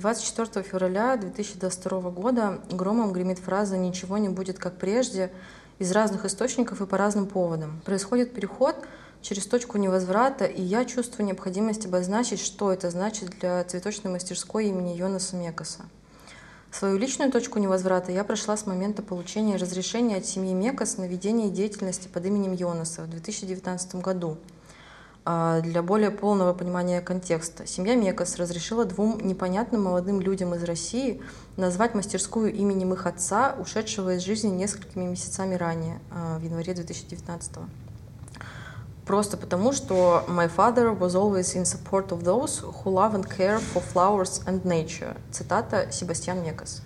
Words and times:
24 0.00 0.64
февраля 0.64 1.14
2022 1.16 2.10
года 2.10 2.60
громом 2.70 3.12
гремит 3.12 3.38
фраза 3.38 3.76
«ничего 3.76 4.16
не 4.16 4.30
будет 4.30 4.58
как 4.58 4.78
прежде» 4.78 5.30
из 5.78 5.92
разных 5.92 6.24
источников 6.24 6.80
и 6.80 6.86
по 6.86 6.96
разным 6.96 7.26
поводам. 7.26 7.82
Происходит 7.84 8.32
переход 8.32 8.76
через 9.20 9.44
точку 9.44 9.76
невозврата, 9.76 10.46
и 10.46 10.62
я 10.62 10.86
чувствую 10.86 11.26
необходимость 11.26 11.84
обозначить, 11.84 12.40
что 12.40 12.72
это 12.72 12.88
значит 12.88 13.28
для 13.40 13.62
цветочной 13.64 14.10
мастерской 14.10 14.68
имени 14.68 14.96
Йонаса 14.96 15.36
Мекаса. 15.36 15.84
Свою 16.72 16.96
личную 16.96 17.30
точку 17.30 17.58
невозврата 17.58 18.10
я 18.10 18.24
прошла 18.24 18.56
с 18.56 18.64
момента 18.64 19.02
получения 19.02 19.56
разрешения 19.56 20.16
от 20.16 20.24
семьи 20.24 20.54
Мекас 20.54 20.96
на 20.96 21.06
ведение 21.06 21.50
деятельности 21.50 22.08
под 22.08 22.24
именем 22.24 22.54
Йонаса 22.54 23.02
в 23.02 23.10
2019 23.10 23.96
году. 23.96 24.38
А, 25.32 25.60
для 25.60 25.80
более 25.80 26.10
полного 26.10 26.52
понимания 26.52 27.00
контекста, 27.00 27.64
семья 27.64 27.94
Мекас 27.94 28.36
разрешила 28.36 28.84
двум 28.84 29.20
непонятным 29.22 29.84
молодым 29.84 30.20
людям 30.20 30.56
из 30.56 30.64
России 30.64 31.22
назвать 31.56 31.94
мастерскую 31.94 32.52
именем 32.52 32.94
их 32.94 33.06
отца, 33.06 33.54
ушедшего 33.60 34.16
из 34.16 34.22
жизни 34.22 34.48
несколькими 34.48 35.04
месяцами 35.04 35.54
ранее, 35.54 36.00
а, 36.10 36.36
в 36.38 36.42
январе 36.42 36.74
2019 36.74 37.54
года 37.54 37.68
просто 39.06 39.36
потому, 39.36 39.72
что 39.72 40.24
my 40.28 40.48
father 40.48 40.96
was 40.96 41.14
always 41.14 41.54
in 41.56 41.64
support 41.64 42.10
of 42.10 42.22
those 42.24 42.60
who 42.60 42.92
love 42.92 43.14
and 43.14 43.28
care 43.28 43.60
for 43.60 43.82
flowers 43.82 44.44
and 44.46 44.64
nature. 44.64 45.16
Цитата 45.30 45.92
Себастьян 45.92 46.42
Мекас. 46.42 46.82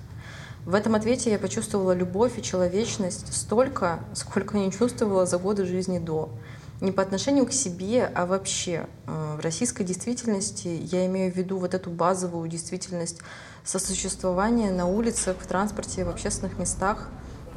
В 0.67 0.75
этом 0.75 0.95
ответе 0.95 1.31
я 1.31 1.39
почувствовала 1.39 1.93
любовь 1.93 2.39
и 2.39 2.43
человечность 2.43 3.35
столько, 3.35 4.01
сколько 4.15 4.57
не 4.57 4.73
чувствовала 4.73 5.27
за 5.27 5.39
годы 5.39 5.67
жизни 5.67 5.99
до. 5.99 6.31
Не 6.81 6.91
по 6.93 7.03
отношению 7.03 7.47
к 7.47 7.53
себе, 7.53 8.11
а 8.15 8.27
вообще. 8.27 8.87
Э, 9.07 9.37
в 9.37 9.41
российской 9.41 9.85
действительности 9.85 10.69
я 10.69 11.07
имею 11.07 11.33
в 11.33 11.37
виду 11.37 11.59
вот 11.59 11.73
эту 11.75 11.91
базовую 11.91 12.49
действительность 12.49 13.21
сосуществования 13.63 14.71
на 14.71 14.87
улицах, 14.87 15.37
в 15.39 15.47
транспорте, 15.47 16.05
в 16.05 16.09
общественных 16.09 16.59
местах. 16.59 17.09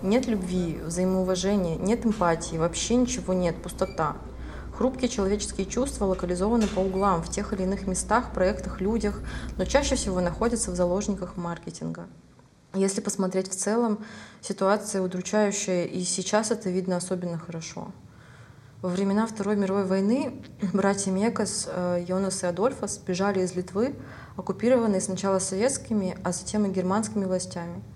Нет 0.04 0.28
любви, 0.28 0.80
взаимоуважения, 0.84 1.76
нет 1.76 2.06
эмпатии, 2.06 2.58
вообще 2.58 2.96
ничего 2.96 3.34
нет, 3.34 3.62
пустота. 3.62 4.16
Хрупкие 4.78 5.10
человеческие 5.10 5.66
чувства 5.66 6.06
локализованы 6.06 6.68
по 6.68 6.82
углам 6.82 7.24
в 7.24 7.30
тех 7.30 7.52
или 7.52 7.64
иных 7.64 7.88
местах, 7.88 8.32
проектах, 8.32 8.80
людях, 8.80 9.20
но 9.58 9.66
чаще 9.66 9.96
всего 9.96 10.22
находятся 10.22 10.70
в 10.70 10.76
заложниках 10.76 11.36
маркетинга. 11.36 12.06
Если 12.76 13.02
посмотреть 13.02 13.50
в 13.50 13.56
целом, 13.56 14.06
ситуация 14.40 15.02
удручающая, 15.02 15.86
и 15.86 16.04
сейчас 16.04 16.52
это 16.52 16.70
видно 16.70 16.98
особенно 16.98 17.40
хорошо. 17.40 17.92
Во 18.82 18.90
времена 18.90 19.26
Второй 19.28 19.56
мировой 19.56 19.86
войны 19.86 20.42
братья 20.74 21.12
Мекас, 21.12 21.68
э, 21.72 22.06
Йонас 22.08 22.44
и 22.44 22.48
Адольфас 22.48 22.98
бежали 22.98 23.42
из 23.42 23.56
Литвы, 23.56 23.96
оккупированные 24.36 25.02
сначала 25.02 25.40
советскими, 25.40 26.18
а 26.24 26.32
затем 26.32 26.66
и 26.66 26.70
германскими 26.70 27.26
властями– 27.26 27.82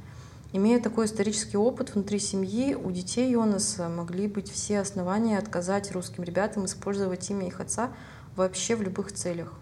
Имея 0.53 0.81
такой 0.81 1.05
исторический 1.05 1.55
опыт 1.55 1.95
внутри 1.95 2.19
семьи, 2.19 2.75
у 2.75 2.91
детей 2.91 3.31
Йонаса 3.31 3.87
могли 3.87 4.27
быть 4.27 4.51
все 4.51 4.81
основания 4.81 5.37
отказать 5.37 5.93
русским 5.93 6.23
ребятам 6.23 6.65
использовать 6.65 7.29
имя 7.29 7.47
их 7.47 7.61
отца 7.61 7.93
вообще 8.35 8.75
в 8.75 8.81
любых 8.81 9.13
целях. 9.13 9.53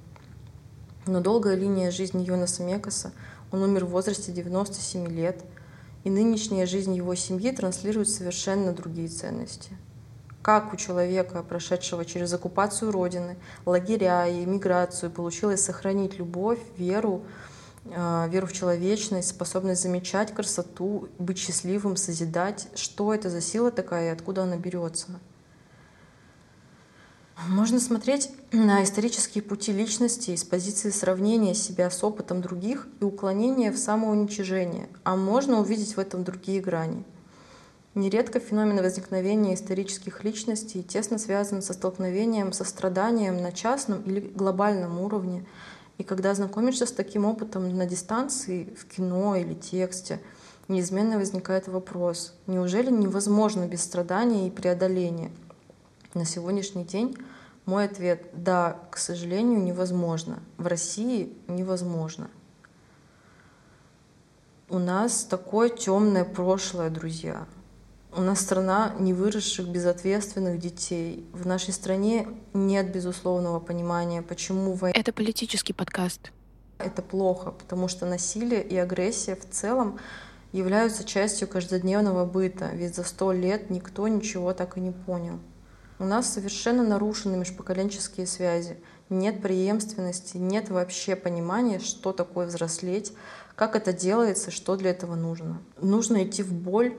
Но 1.06 1.22
долгая 1.22 1.56
линия 1.56 1.92
жизни 1.92 2.24
Йонаса 2.24 2.64
Мекаса, 2.64 3.12
он 3.52 3.62
умер 3.62 3.86
в 3.86 3.90
возрасте 3.90 4.32
97 4.32 5.08
лет, 5.10 5.44
и 6.04 6.10
нынешняя 6.10 6.66
жизнь 6.66 6.96
его 6.96 7.14
семьи 7.14 7.52
транслирует 7.52 8.10
совершенно 8.10 8.74
другие 8.74 9.10
ценности. 9.10 9.74
Как 10.50 10.74
у 10.74 10.78
человека, 10.78 11.44
прошедшего 11.44 12.04
через 12.04 12.34
оккупацию 12.34 12.92
Родины, 12.92 13.38
лагеря 13.68 14.26
и 14.26 14.46
эмиграцию, 14.46 15.12
получилось 15.12 15.64
сохранить 15.64 16.18
любовь, 16.18 16.58
веру, 16.76 17.22
а, 17.96 18.28
веру 18.30 18.48
в 18.48 18.52
человечность, 18.52 19.30
способность 19.30 19.84
замечать 19.84 20.34
красоту, 20.34 21.08
быть 21.20 21.38
счастливым, 21.38 21.96
созидать. 21.98 22.68
Что 22.74 23.14
это 23.14 23.30
за 23.30 23.42
сила 23.42 23.70
такая 23.70 24.10
и 24.10 24.12
откуда 24.12 24.42
она 24.42 24.58
берется? 24.58 25.20
Можно 27.48 27.80
смотреть 27.80 28.32
на 28.52 28.84
исторические 28.84 29.44
пути 29.44 29.72
личности 29.72 30.32
из 30.32 30.44
позиции 30.44 30.90
сравнения 30.90 31.54
себя 31.54 31.92
с 31.92 32.04
опытом 32.04 32.42
других 32.42 32.88
и 33.00 33.04
уклонения 33.04 33.72
в 33.72 33.78
самоуничижение, 33.78 34.90
а 35.04 35.16
можно 35.16 35.60
увидеть 35.60 35.96
в 35.96 36.00
этом 36.00 36.24
другие 36.24 36.60
грани. 36.60 37.06
Нередко 37.96 38.40
феномен 38.40 38.84
возникновения 38.84 39.56
исторических 39.56 40.24
личностей 40.24 40.84
тесно 40.84 41.18
связан 41.18 41.64
со 41.64 41.74
столкновением 41.74 42.54
со 42.54 42.64
страданием 42.64 43.42
на 43.42 43.52
частном 43.52 44.04
или 44.04 44.20
глобальном 44.20 45.00
уровне, 45.00 45.44
и 45.98 46.04
когда 46.04 46.36
знакомишься 46.36 46.86
с 46.86 46.92
таким 46.92 47.26
опытом 47.26 47.76
на 47.76 47.86
дистанции, 47.88 48.74
в 48.80 48.86
кино 48.86 49.36
или 49.36 49.56
тексте, 49.56 50.22
неизменно 50.68 51.18
возникает 51.18 51.68
вопрос, 51.68 52.36
неужели 52.46 52.92
невозможно 52.92 53.68
без 53.68 53.82
страдания 53.82 54.48
и 54.48 54.52
преодоления? 54.52 55.32
На 56.14 56.26
сегодняшний 56.26 56.86
день 56.86 57.18
мой 57.66 57.86
ответ— 57.86 58.30
да, 58.34 58.80
к 58.92 58.98
сожалению, 58.98 59.62
невозможно. 59.64 60.40
В 60.58 60.68
России 60.68 61.34
невозможно. 61.48 62.30
У 64.70 64.78
нас 64.78 65.24
такое 65.24 65.70
темное 65.70 66.24
прошлое, 66.24 66.92
друзья— 66.92 67.48
у 68.20 68.22
нас 68.22 68.42
страна 68.42 68.94
невыросших 69.00 69.70
безответственных 69.70 70.60
детей. 70.60 71.26
В 71.32 71.48
нашей 71.48 71.74
стране 71.74 72.28
нет 72.54 72.92
безусловного 72.92 73.62
понимания, 73.62 74.22
почему 74.22 74.74
война... 74.74 75.00
Это 75.00 75.14
политический 75.14 75.72
подкаст. 75.72 76.34
Это 76.80 77.02
плохо, 77.02 77.52
потому 77.52 77.88
что 77.88 78.06
насилие 78.06 78.62
и 78.62 78.76
агрессия 78.76 79.38
в 79.38 79.50
целом 79.50 80.00
являются 80.52 81.06
частью 81.06 81.48
каждодневного 81.48 82.26
быта, 82.26 82.70
ведь 82.74 82.96
за 82.96 83.04
сто 83.06 83.32
лет 83.32 83.70
никто 83.70 84.06
ничего 84.10 84.54
так 84.54 84.76
и 84.76 84.82
не 84.82 84.92
понял. 84.92 85.40
У 85.98 86.04
нас 86.04 86.34
совершенно 86.34 86.84
нарушены 86.84 87.38
межпоколенческие 87.38 88.28
связи, 88.28 88.78
нет 89.10 89.42
преемственности, 89.42 90.36
нет 90.36 90.68
вообще 90.70 91.16
понимания, 91.16 91.80
что 91.80 92.12
такое 92.12 92.48
взрослеть, 92.48 93.14
как 93.56 93.78
это 93.78 93.94
делается, 93.94 94.52
что 94.52 94.76
для 94.76 94.90
этого 94.92 95.16
нужно. 95.16 95.62
Нужно 95.82 96.24
идти 96.26 96.44
в 96.44 96.54
боль, 96.54 96.96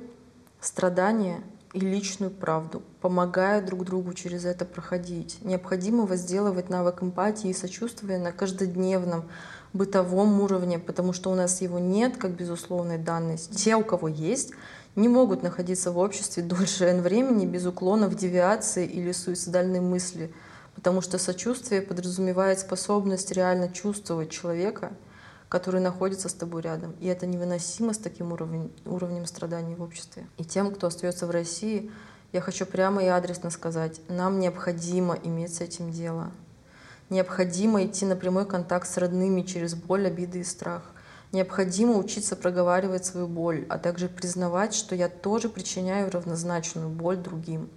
страдания 0.61 1.43
и 1.73 1.81
личную 1.81 2.31
правду, 2.31 2.83
помогая 3.01 3.63
друг 3.63 3.85
другу 3.85 4.13
через 4.13 4.45
это 4.45 4.65
проходить. 4.65 5.39
Необходимо 5.43 6.05
возделывать 6.05 6.69
навык 6.69 7.03
эмпатии 7.03 7.51
и 7.51 7.55
сочувствия 7.55 8.19
на 8.19 8.33
каждодневном 8.33 9.25
бытовом 9.73 10.41
уровне, 10.41 10.79
потому 10.79 11.13
что 11.13 11.31
у 11.31 11.35
нас 11.35 11.61
его 11.61 11.79
нет 11.79 12.17
как 12.17 12.33
безусловной 12.33 12.99
данности. 12.99 13.55
Те, 13.55 13.77
у 13.77 13.85
кого 13.85 14.09
есть, 14.09 14.51
не 14.97 15.09
могут 15.09 15.45
находиться 15.45 15.93
в 15.93 15.99
обществе 15.99 16.43
дольше 16.43 16.87
N 16.87 17.03
времени 17.03 17.47
без 17.47 17.67
уклона 17.67 18.09
в 18.09 18.17
девиации 18.17 18.85
или 18.87 19.13
суицидальной 19.13 19.81
мысли, 19.81 20.33
потому 20.75 21.01
что 21.01 21.19
сочувствие 21.19 21.83
подразумевает 21.83 22.59
способность 22.59 23.31
реально 23.31 23.69
чувствовать 23.69 24.31
человека— 24.31 24.93
который 25.51 25.81
находится 25.81 26.29
с 26.29 26.33
тобой 26.33 26.63
рядом. 26.63 26.95
И 27.01 27.07
это 27.09 27.27
невыносимо 27.27 27.93
с 27.93 27.99
таким 27.99 28.33
уровнем, 28.33 28.71
уровнем 28.87 29.27
страданий 29.27 29.75
в 29.75 29.83
обществе. 29.83 30.27
И 30.39 30.45
тем, 30.45 30.73
кто 30.73 30.87
остается 30.87 31.27
в 31.27 31.31
России, 31.31 31.91
я 32.33 32.41
хочу 32.41 32.65
прямо 32.65 33.03
и 33.03 33.09
адресно 33.09 33.51
сказать, 33.51 34.01
нам 34.09 34.39
необходимо 34.39 35.19
иметь 35.25 35.57
с 35.57 35.61
этим 35.61 35.91
дело. 35.91 36.31
Необходимо 37.11 37.85
идти 37.85 38.07
на 38.07 38.15
прямой 38.15 38.47
контакт 38.47 38.89
с 38.89 38.97
родными 38.97 39.43
через 39.43 39.75
боль, 39.75 40.07
обиды 40.07 40.39
и 40.39 40.45
страх. 40.45 40.93
Необходимо 41.33 41.97
учиться 41.97 42.37
проговаривать 42.37 43.05
свою 43.05 43.27
боль, 43.27 43.67
а 43.69 43.79
также 43.79 44.09
признавать, 44.09 44.73
что 44.73 44.95
я 44.95 45.09
тоже 45.09 45.49
причиняю 45.49 46.13
равнозначную 46.13 46.89
боль 46.89 47.17
другим. 47.17 47.69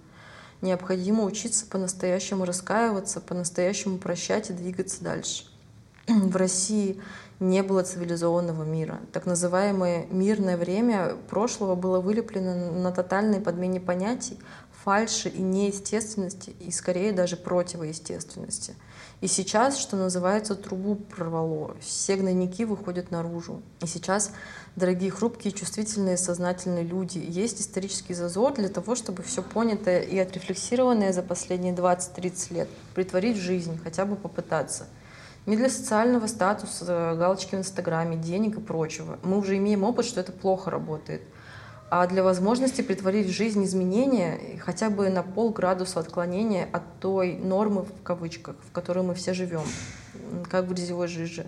Необходимо 0.62 1.24
учиться 1.24 1.66
по-настоящему 1.66 2.44
раскаиваться, 2.44 3.20
по-настоящему 3.20 3.98
прощать 3.98 4.50
и 4.50 4.52
двигаться 4.52 5.02
дальше. 5.02 5.46
В 6.06 6.36
России 6.36 7.00
не 7.44 7.62
было 7.62 7.82
цивилизованного 7.82 8.64
мира. 8.64 9.00
Так 9.12 9.26
называемое 9.26 10.06
мирное 10.10 10.56
время 10.56 11.16
прошлого 11.28 11.74
было 11.74 12.00
вылеплено 12.00 12.72
на 12.72 12.90
тотальной 12.90 13.40
подмене 13.40 13.80
понятий, 13.80 14.38
фальши 14.82 15.28
и 15.28 15.42
неестественности, 15.42 16.54
и 16.60 16.70
скорее 16.70 17.12
даже 17.12 17.36
противоестественности. 17.36 18.74
И 19.20 19.26
сейчас, 19.26 19.78
что 19.78 19.96
называется, 19.96 20.54
трубу 20.54 20.96
прорвало. 20.96 21.76
Все 21.80 22.16
гнойники 22.16 22.64
выходят 22.64 23.10
наружу. 23.10 23.62
И 23.80 23.86
сейчас, 23.86 24.32
дорогие 24.76 25.10
хрупкие, 25.10 25.52
чувствительные, 25.52 26.16
сознательные 26.16 26.84
люди, 26.84 27.18
есть 27.18 27.60
исторический 27.60 28.14
зазор 28.14 28.54
для 28.54 28.68
того, 28.68 28.94
чтобы 28.94 29.22
все 29.22 29.42
понятое 29.42 30.00
и 30.00 30.18
отрефлексированное 30.18 31.12
за 31.12 31.22
последние 31.22 31.74
20-30 31.74 32.54
лет 32.54 32.68
притворить 32.94 33.36
в 33.36 33.40
жизнь, 33.40 33.78
хотя 33.82 34.04
бы 34.04 34.16
попытаться— 34.16 34.86
не 35.46 35.56
для 35.56 35.68
социального 35.68 36.26
статуса, 36.26 37.14
галочки 37.18 37.54
в 37.54 37.58
Инстаграме, 37.58 38.16
денег 38.16 38.58
и 38.58 38.60
прочего. 38.60 39.18
Мы 39.22 39.38
уже 39.38 39.56
имеем 39.58 39.84
опыт, 39.84 40.06
что 40.06 40.20
это 40.20 40.32
плохо 40.32 40.70
работает. 40.70 41.22
А 41.90 42.06
для 42.06 42.22
возможности 42.22 42.80
притворить 42.82 43.26
в 43.26 43.30
жизнь 43.30 43.62
изменения 43.64 44.58
хотя 44.58 44.90
бы 44.90 45.10
на 45.10 45.22
полградуса 45.22 46.00
отклонения 46.00 46.68
от 46.72 46.82
той 46.98 47.36
нормы, 47.36 47.82
в 47.82 48.02
кавычках, 48.02 48.56
в 48.68 48.72
которой 48.72 49.04
мы 49.04 49.14
все 49.14 49.34
живем, 49.34 49.62
как 50.50 50.64
в 50.64 50.72
грязевой 50.72 51.08
жиже. 51.08 51.46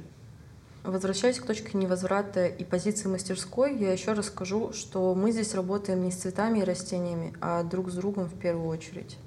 Возвращаясь 0.85 1.41
к 1.41 1.47
точке 1.47 1.77
невозврата 1.77 2.47
и 2.47 2.63
позиции 2.63 3.09
мастерской, 3.09 3.77
я 3.77 3.91
еще 3.91 4.13
расскажу, 4.13 4.73
что 4.73 5.17
мы 5.17 5.33
здесь 5.33 5.53
работаем 5.53 6.05
не 6.05 6.13
с 6.13 6.17
цветами 6.17 6.61
и 6.61 6.65
растениями, 6.65 7.35
а 7.41 7.65
друг 7.65 7.91
с 7.91 7.95
другом 7.95 8.27
в 8.27 8.39
первую 8.39 8.69
очередь. 8.69 9.19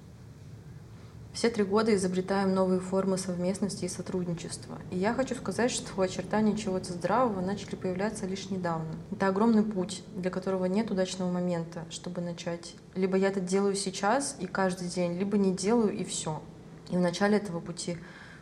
Все 1.32 1.50
три 1.50 1.64
года 1.64 1.96
изобретаем 1.96 2.54
новые 2.56 2.80
формы 2.80 3.18
совместности 3.18 3.86
и 3.86 3.90
сотрудничества. 3.90 4.80
И 4.92 4.98
я 4.98 5.14
хочу 5.14 5.36
сказать, 5.36 5.72
что 5.72 6.02
очертания 6.02 6.58
чего-то 6.58 6.92
здравого 6.92 7.40
начали 7.40 7.76
появляться 7.76 8.26
лишь 8.26 8.50
недавно. 8.50 8.96
Это 9.12 9.28
огромный 9.28 9.64
путь, 9.64 10.04
для 10.16 10.32
которого 10.32 10.66
нет 10.66 10.90
удачного 10.90 11.32
момента, 11.32 11.86
чтобы 11.92 12.22
начать. 12.22 12.74
Либо 12.96 13.16
я 13.16 13.28
это 13.28 13.40
делаю 13.40 13.76
сейчас 13.76 14.36
и 14.40 14.48
каждый 14.48 14.90
день, 14.90 15.18
либо 15.18 15.38
не 15.38 15.54
делаю 15.54 15.94
и 15.94 16.04
все. 16.04 16.42
И 16.90 16.98
в 16.98 17.00
начале 17.00 17.38
этого 17.38 17.60
пути 17.60 17.98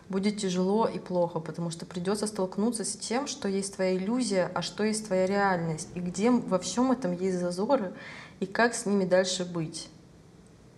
будет 0.09 0.37
тяжело 0.37 0.87
и 0.87 0.97
плохо, 0.97 1.41
потому 1.41 1.69
что 1.69 1.85
придется 1.85 2.25
столкнуться 2.25 2.85
с 2.85 2.93
тем, 2.93 3.27
что 3.27 3.49
есть 3.49 3.75
твоя 3.75 3.97
иллюзия, 3.97 4.49
а 4.55 4.61
что 4.61 4.85
есть 4.85 5.07
твоя 5.07 5.25
реальность, 5.25 5.89
и 5.93 5.99
где 5.99 6.31
во 6.31 6.57
всем 6.59 6.93
этом 6.93 7.11
есть 7.11 7.37
зазоры, 7.37 7.93
и 8.39 8.45
как 8.45 8.73
с 8.73 8.85
ними 8.85 9.03
дальше 9.03 9.43
быть. 9.43 9.89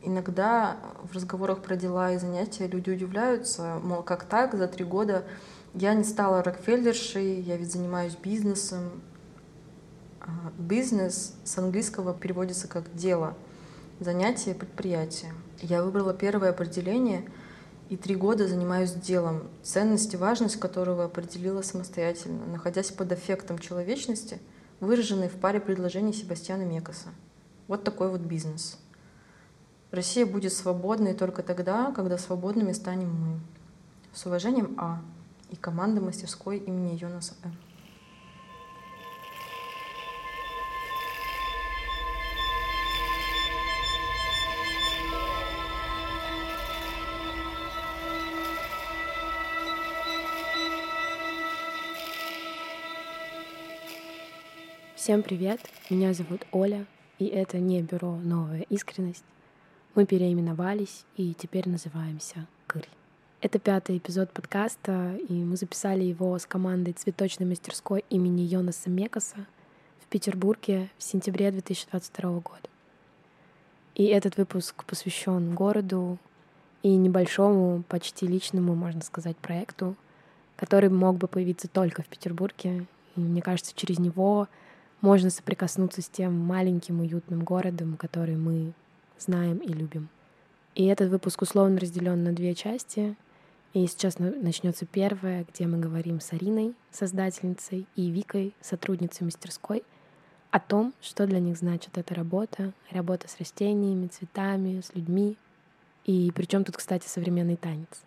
Иногда 0.01 0.78
в 1.04 1.13
разговорах 1.13 1.62
про 1.62 1.75
дела 1.75 2.13
и 2.13 2.18
занятия 2.18 2.68
люди 2.68 2.90
удивляются, 2.90 3.80
мол, 3.84 4.01
как 4.01 4.24
так, 4.24 4.56
за 4.56 4.68
три 4.68 4.86
года 4.86 5.25
я 5.74 5.94
не 5.94 6.04
стала 6.04 6.42
Рокфеллершей, 6.42 7.42
я 7.42 7.57
ведь 7.57 7.72
занимаюсь 7.72 8.16
бизнесом. 8.16 9.01
А, 10.22 10.51
бизнес 10.57 11.36
с 11.44 11.57
английского 11.57 12.13
переводится 12.13 12.68
как 12.68 12.94
дело, 12.96 13.36
занятие, 14.00 14.56
предприятие. 14.56 15.34
Я 15.62 15.84
выбрала 15.84 16.13
первое 16.13 16.51
определение 16.51 17.30
и 17.90 17.98
три 17.98 18.16
года 18.16 18.48
занимаюсь 18.48 18.92
делом, 18.92 19.44
ценность 19.63 20.13
и 20.13 20.18
важность 20.18 20.60
которого 20.60 21.06
определила 21.06 21.62
самостоятельно, 21.62 22.46
находясь 22.46 22.92
под 22.92 23.12
эффектом 23.12 23.60
человечности, 23.60 24.40
выраженной 24.80 25.28
в 25.28 25.36
паре 25.36 25.60
предложений 25.60 26.13
Себастьяна 26.13 26.63
Мекаса. 26.63 27.10
Вот 27.68 27.84
такой 27.84 28.10
вот 28.10 28.22
бизнес. 28.22 28.78
Россия 29.91 30.24
будет 30.24 30.53
свободной 30.53 31.15
только 31.15 31.41
тогда, 31.41 31.91
когда 31.91 32.19
свободными 32.19 32.74
станем 32.74 33.12
мы. 33.12 33.39
С 34.13 34.24
уважением 34.27 34.75
А 34.77 35.01
и 35.50 35.56
команда 35.56 36.00
мастерской 36.00 36.57
имени 36.59 36.95
Йонаса 36.95 37.33
М. 37.44 37.56
Всем 54.95 55.24
привет! 55.24 55.59
Меня 55.89 56.13
зовут 56.13 56.45
Оля, 56.51 56.86
и 57.18 57.25
это 57.25 57.57
не 57.57 57.81
бюро 57.81 58.15
«Новая 58.18 58.62
искренность». 58.69 59.24
Мы 59.95 60.06
переименовались 60.06 61.03
и 61.18 61.33
теперь 61.33 61.68
называемся 61.68 62.45
«Кырь». 62.68 62.88
Это 63.41 63.57
пятый 63.57 63.97
эпизод 63.97 64.31
подкаста, 64.31 65.18
и 65.27 65.33
мы 65.33 65.57
записали 65.57 66.03
его 66.03 66.38
с 66.38 66.45
командой 66.45 66.94
цветочной 66.94 67.47
мастерской 67.47 68.06
имени 68.12 68.41
Йонаса 68.41 68.91
Мекаса 68.91 69.47
в 70.00 70.06
Петербурге 70.06 70.89
в 71.00 71.03
сентябре 71.03 71.50
2022 71.50 72.30
года. 72.33 72.69
И 73.95 74.06
этот 74.06 74.38
выпуск 74.38 74.86
посвящен 74.86 75.56
городу 75.56 76.19
и 76.83 76.95
небольшому, 76.95 77.81
почти 77.89 78.27
личному, 78.27 78.75
можно 78.75 79.01
сказать, 79.01 79.38
проекту, 79.38 79.95
который 80.56 80.89
мог 80.89 81.18
бы 81.18 81.27
появиться 81.27 81.68
только 81.68 82.03
в 82.03 82.07
Петербурге. 82.07 82.86
И 83.15 83.19
мне 83.19 83.41
кажется, 83.41 83.74
через 83.75 83.97
него 83.97 84.50
можно 85.01 85.31
соприкоснуться 85.31 86.03
с 86.03 86.09
тем 86.09 86.38
маленьким 86.38 87.00
уютным 87.00 87.44
городом, 87.44 87.97
который 87.97 88.36
мы 88.36 88.74
знаем 89.19 89.57
и 89.57 89.68
любим. 89.68 90.10
И 90.75 90.86
этот 90.86 91.10
выпуск 91.10 91.42
условно 91.42 91.80
разделен 91.80 92.24
на 92.24 92.33
две 92.33 92.56
части. 92.56 93.16
И 93.74 93.86
сейчас 93.86 94.18
начнется 94.18 94.86
первая, 94.86 95.45
где 95.51 95.68
мы 95.68 95.77
говорим 95.77 96.19
с 96.19 96.33
Ариной, 96.33 96.74
создательницей, 96.89 97.86
и 97.95 98.10
Викой, 98.10 98.54
сотрудницей 98.62 99.25
мастерской, 99.25 99.83
о 100.51 100.60
том, 100.60 100.94
что 101.01 101.27
для 101.27 101.39
них 101.39 101.57
значит 101.57 101.98
эта 101.98 102.16
работа, 102.16 102.74
работа 102.89 103.27
с 103.27 103.38
растениями, 103.38 104.07
цветами, 104.07 104.81
с 104.81 104.95
людьми. 104.95 105.38
И 106.06 106.31
причем 106.33 106.63
тут, 106.63 106.77
кстати, 106.77 107.07
современный 107.07 107.58
танец. 107.58 108.01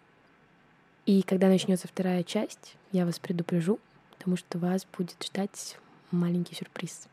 И 1.06 1.22
когда 1.22 1.48
начнется 1.48 1.86
вторая 1.86 2.22
часть, 2.24 2.76
я 2.90 3.06
вас 3.06 3.18
предупрежу, 3.18 3.78
потому 4.16 4.36
что 4.36 4.58
вас 4.58 4.86
будет 4.96 5.22
ждать 5.22 5.78
маленький 6.10 6.54
сюрприз. 6.54 7.08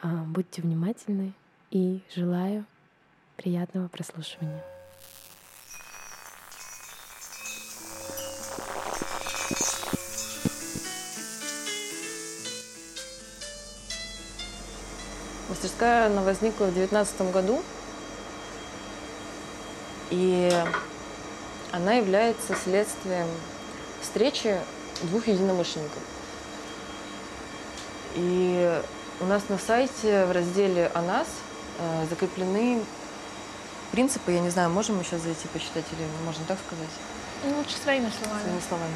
А, 0.00 0.24
будьте 0.24 0.62
внимательны 0.62 1.32
и 1.70 2.00
желаю 2.14 2.66
Приятного 3.42 3.88
прослушивания. 3.88 4.62
Мастерская 15.48 16.06
она 16.06 16.22
возникла 16.22 16.66
в 16.66 16.74
девятнадцатом 16.74 17.32
году, 17.32 17.64
и 20.10 20.48
она 21.72 21.94
является 21.94 22.54
следствием 22.54 23.26
встречи 24.02 24.56
двух 25.02 25.26
единомышленников. 25.26 26.02
И 28.14 28.80
у 29.18 29.24
нас 29.24 29.48
на 29.48 29.58
сайте 29.58 30.26
в 30.26 30.30
разделе 30.30 30.92
«О 30.94 31.02
нас» 31.02 31.26
э, 31.80 32.06
закреплены 32.08 32.84
принципы, 33.92 34.32
я 34.32 34.40
не 34.40 34.50
знаю, 34.50 34.70
можем 34.70 34.96
мы 34.96 35.04
сейчас 35.04 35.20
зайти 35.20 35.46
почитать 35.48 35.84
или 35.92 36.06
можно 36.24 36.44
так 36.46 36.58
сказать? 36.66 36.88
Ну, 37.44 37.58
лучше 37.58 37.76
своими 37.76 38.10
словами. 38.10 38.42
Своими 38.42 38.60
словами. 38.66 38.94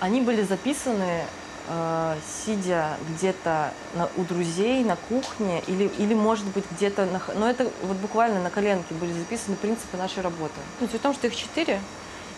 Они 0.00 0.20
были 0.20 0.42
записаны, 0.42 1.24
э, 1.68 2.16
сидя 2.44 2.96
где-то 3.08 3.72
на, 3.94 4.08
у 4.16 4.24
друзей 4.24 4.84
на 4.84 4.96
кухне 4.96 5.62
или, 5.66 5.90
или 5.98 6.14
может 6.14 6.46
быть, 6.46 6.64
где-то... 6.72 7.06
На, 7.06 7.20
но 7.34 7.48
это 7.48 7.70
вот 7.82 7.96
буквально 7.96 8.40
на 8.40 8.50
коленке 8.50 8.94
были 8.94 9.12
записаны 9.12 9.56
принципы 9.56 9.96
нашей 9.96 10.22
работы. 10.22 10.60
Ну, 10.80 10.86
в 10.86 10.98
том, 10.98 11.14
что 11.14 11.26
их 11.26 11.34
четыре, 11.34 11.80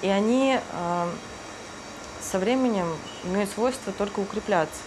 и 0.02 0.08
они 0.08 0.58
э, 0.58 1.08
со 2.22 2.38
временем 2.38 2.86
имеют 3.24 3.50
свойство 3.50 3.92
только 3.92 4.20
укрепляться. 4.20 4.82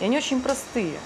И 0.00 0.04
они 0.04 0.16
очень 0.18 0.40
простые. 0.40 0.98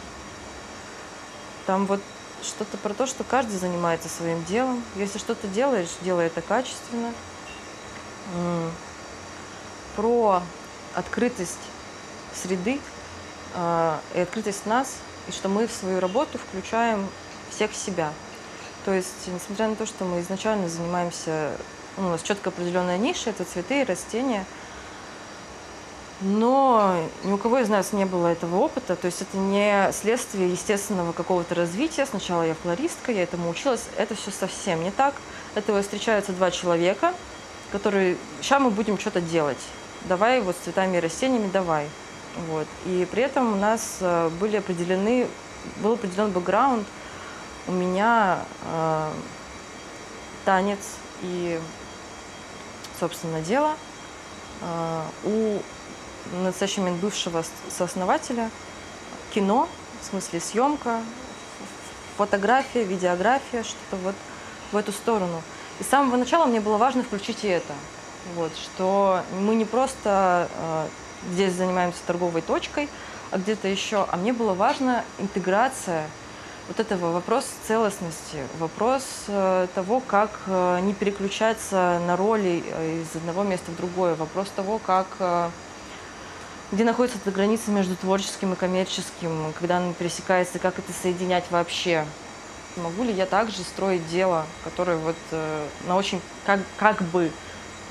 Там 1.67 1.87
вот 1.87 2.01
что-то 2.43 2.77
про 2.79 2.95
то, 2.95 3.07
что 3.07 3.25
каждый 3.25 3.57
занимается 3.59 4.09
своим 4.09 4.45
делом. 4.45 4.83
Если 4.97 5.19
что-то 5.19 5.47
делаешь, 5.49 5.89
делай 6.03 6.27
это 6.27 6.41
качественно. 6.41 7.13
Про 9.97 10.43
открытость 10.95 11.59
среды 12.35 12.81
э, 13.55 13.99
и 14.15 14.21
открытость 14.21 14.67
нас, 14.67 14.97
и 15.27 15.33
что 15.33 15.49
мы 15.49 15.67
в 15.67 15.73
свою 15.73 15.99
работу 15.99 16.39
включаем 16.39 17.09
всех 17.51 17.75
себя. 17.75 18.13
То 18.85 18.93
есть, 18.93 19.27
несмотря 19.27 19.69
на 19.69 19.77
то, 19.77 19.87
что 19.87 20.05
мы 20.05 20.21
изначально 20.21 20.69
занимаемся, 20.69 21.57
ну, 21.97 22.09
у 22.09 22.11
нас 22.11 22.23
четко 22.23 22.51
определенная 22.51 22.99
ниша, 22.99 23.31
это 23.31 23.45
цветы 23.45 23.81
и 23.81 23.85
растения– 23.85 24.45
но 26.21 26.97
ни 27.23 27.33
у 27.33 27.39
кого 27.39 27.59
из 27.59 27.69
нас 27.69 27.93
не 27.93 28.05
было 28.05 28.29
этого 28.29 28.57
опыта, 28.57 28.97
то 28.97 29.07
есть 29.07 29.23
это 29.23 29.37
не 29.37 29.93
следствие 29.93 30.51
естественного 30.51 31.13
какого-то 31.13 31.55
развития. 31.55 32.07
Сначала 32.07 32.43
я 32.43 32.55
флористка, 32.55 33.13
я 33.13 33.23
этому 33.23 33.49
училась, 33.49 33.85
это 33.97 34.15
все 34.15 34.31
совсем 34.31 34.83
не 34.83 34.91
так. 34.91 35.15
Этого 35.55 35.81
встречаются 35.83 36.33
два 36.33 36.51
человека, 36.51 37.15
которые, 37.71 38.17
сейчас 38.41 38.61
мы 38.61 38.71
будем 38.71 38.99
что-то 38.99 39.21
делать, 39.21 39.59
давай 40.09 40.41
вот 40.41 40.57
с 40.57 40.65
цветами 40.65 40.97
и 40.97 41.01
растениями, 41.01 41.51
давай. 41.53 41.89
Вот. 42.49 42.67
И 42.87 43.07
при 43.11 43.23
этом 43.23 43.53
у 43.53 43.57
нас 43.57 43.99
э, 44.01 44.31
были 44.41 44.57
определены, 44.57 45.27
был 45.83 45.93
определен 45.93 46.31
бэкграунд, 46.31 46.87
у 47.67 47.73
меня 47.73 48.41
э, 48.65 49.11
танец 50.45 50.79
и, 51.23 51.59
собственно, 53.01 53.41
дело. 53.41 53.75
Э, 54.63 55.03
у 55.25 55.61
на 56.33 56.45
настоящий 56.45 56.81
бывшего 56.81 57.45
сооснователя, 57.71 58.51
кино, 59.35 59.69
в 60.01 60.07
смысле 60.07 60.41
съемка, 60.41 61.01
фотография, 62.17 62.85
видеография, 62.85 63.63
что-то 63.63 63.97
вот 64.03 64.15
в 64.73 64.77
эту 64.77 64.93
сторону. 64.93 65.43
И 65.81 65.85
с 65.85 65.87
самого 65.87 66.17
начала 66.17 66.47
мне 66.47 66.61
было 66.61 66.77
важно 66.77 67.03
включить 67.03 67.45
и 67.45 67.49
это. 67.49 67.73
Вот, 68.35 68.53
что 68.57 69.23
мы 69.41 69.55
не 69.55 69.65
просто 69.65 70.49
э, 70.53 70.87
здесь 71.33 71.53
занимаемся 71.55 72.01
торговой 72.07 72.43
точкой, 72.43 72.89
а 73.31 73.39
где-то 73.39 73.69
еще, 73.69 74.07
а 74.11 74.17
мне 74.17 74.33
было 74.33 74.55
важно 74.55 75.05
интеграция 75.19 76.05
вот 76.67 76.81
этого 76.81 77.13
вопрос 77.13 77.47
целостности, 77.67 78.39
вопрос 78.59 79.03
э, 79.29 79.67
того, 79.75 80.01
как 80.01 80.31
э, 80.47 80.81
не 80.83 80.93
переключаться 80.93 82.01
на 82.07 82.17
роли 82.17 82.63
э, 82.67 83.03
из 83.03 83.17
одного 83.17 83.43
места 83.43 83.71
в 83.71 83.77
другое, 83.77 84.15
вопрос 84.15 84.49
того, 84.55 84.79
как 84.79 85.07
э, 85.19 85.49
где 86.71 86.85
находится 86.85 87.19
эта 87.19 87.31
граница 87.31 87.71
между 87.71 87.97
творческим 87.97 88.53
и 88.53 88.57
коммерческим, 88.57 89.53
когда 89.59 89.79
она 89.79 89.93
пересекается, 89.95 90.59
как 90.59 90.79
это 90.79 90.93
соединять 90.93 91.45
вообще. 91.51 92.05
Могу 92.77 93.05
ли 93.05 93.13
я 93.13 93.27
также 93.27 93.63
строить 93.63 94.07
дело, 94.09 94.47
которое 94.65 94.99
вот 94.99 95.17
э, 95.31 95.67
на 95.87 95.97
очень 95.97 96.21
как, 96.45 96.61
как 96.77 97.03
бы 97.03 97.33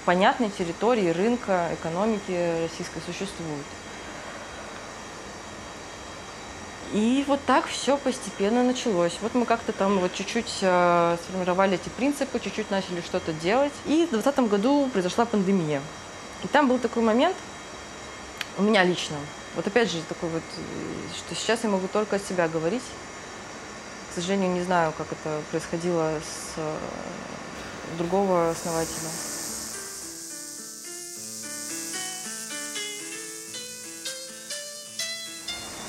понятной 0.06 0.50
территории 0.50 1.10
рынка, 1.10 1.70
экономики 1.74 2.62
российской 2.62 3.02
существует. 3.06 3.66
И 6.94 7.26
вот 7.28 7.42
так 7.46 7.66
все 7.68 7.98
постепенно 7.98 8.64
началось. 8.64 9.18
Вот 9.22 9.34
мы 9.34 9.46
как-то 9.46 9.74
там 9.74 10.00
вот 10.00 10.14
чуть-чуть 10.14 10.60
э, 10.62 11.18
сформировали 11.26 11.76
эти 11.76 11.90
принципы, 11.90 12.40
чуть-чуть 12.40 12.72
начали 12.72 13.02
что-то 13.02 13.34
делать. 13.34 13.74
И 13.86 14.06
в 14.06 14.12
2020 14.12 14.50
году 14.50 14.90
произошла 14.94 15.26
пандемия. 15.26 15.82
И 16.44 16.48
там 16.48 16.70
был 16.70 16.80
такой 16.80 17.04
момент, 17.04 17.36
у 18.58 18.64
меня 18.64 18.84
лично, 18.84 19.18
вот 19.56 19.68
опять 19.68 19.92
же 19.92 20.02
такой 20.04 20.30
вот, 20.30 20.44
э, 20.58 20.62
что 21.16 21.36
сейчас 21.36 21.64
я 21.64 21.70
могу 21.70 21.88
только 21.88 22.16
от 22.16 22.24
себя 22.24 22.48
говорить. 22.48 22.84
К 24.12 24.16
сожалению, 24.16 24.52
не 24.52 24.64
знаю, 24.64 24.94
как 24.98 25.08
это 25.12 25.42
происходило 25.52 26.20
с 26.20 26.54
э, 26.58 26.76
другого 27.98 28.52
основателя. 28.52 29.10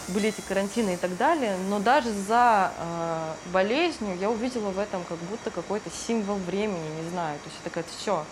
были 0.08 0.30
эти 0.30 0.40
карантины 0.40 0.94
и 0.94 0.96
так 0.96 1.14
далее, 1.18 1.58
но 1.68 1.80
даже 1.80 2.10
за 2.10 2.72
э, 2.78 3.34
болезнью 3.52 4.16
я 4.18 4.30
увидела 4.30 4.70
в 4.70 4.78
этом 4.78 5.04
как 5.04 5.18
будто 5.18 5.50
какой-то 5.50 5.90
символ 5.90 6.36
времени, 6.36 7.02
не 7.02 7.10
знаю. 7.10 7.38
То 7.40 7.50
есть 7.50 7.60
это 7.62 7.68
как 7.68 7.84
все, 7.86 8.24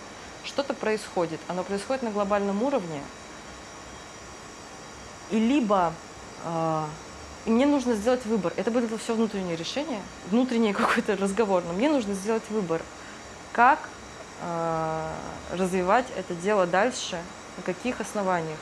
что-то 0.43 0.73
происходит, 0.73 1.39
оно 1.49 1.65
происходит 1.65 2.03
на 2.03 2.11
глобальном 2.11 2.63
уровне, 2.63 3.03
и 5.31 5.39
либо 5.39 5.93
э, 6.45 6.85
мне 7.47 7.67
нужно 7.67 7.95
сделать 7.95 8.25
выбор. 8.27 8.53
Это 8.57 8.71
было 8.71 8.87
все 8.99 9.15
внутреннее 9.15 9.57
решение, 9.57 10.01
внутренний 10.31 10.73
какой-то 10.73 11.17
разговор, 11.17 11.63
но 11.67 11.73
мне 11.73 11.89
нужно 11.89 12.15
сделать 12.15 12.43
выбор, 12.51 12.83
как 13.53 13.89
э, 14.43 15.11
развивать 15.53 16.07
это 16.17 16.35
дело 16.35 16.67
дальше, 16.67 17.19
на 17.57 17.63
каких 17.63 18.01
основаниях. 18.01 18.59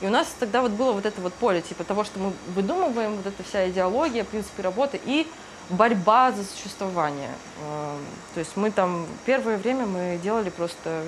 И 0.00 0.06
у 0.06 0.10
нас 0.10 0.26
тогда 0.38 0.60
вот 0.60 0.72
было 0.72 0.92
вот 0.92 1.06
это 1.06 1.20
вот 1.20 1.32
поле, 1.34 1.62
типа 1.62 1.84
того, 1.84 2.04
что 2.04 2.18
мы 2.18 2.32
выдумываем, 2.54 3.16
вот 3.16 3.26
эта 3.26 3.42
вся 3.42 3.68
идеология, 3.70 4.24
принципы 4.24 4.62
работы 4.62 5.00
и 5.04 5.26
борьба 5.70 6.32
за 6.32 6.44
существование. 6.44 7.30
Эм, 7.62 8.04
то 8.34 8.40
есть 8.40 8.56
мы 8.56 8.70
там 8.70 9.06
первое 9.24 9.56
время 9.56 9.86
мы 9.86 10.18
делали 10.22 10.50
просто 10.50 10.80
э, 10.90 11.06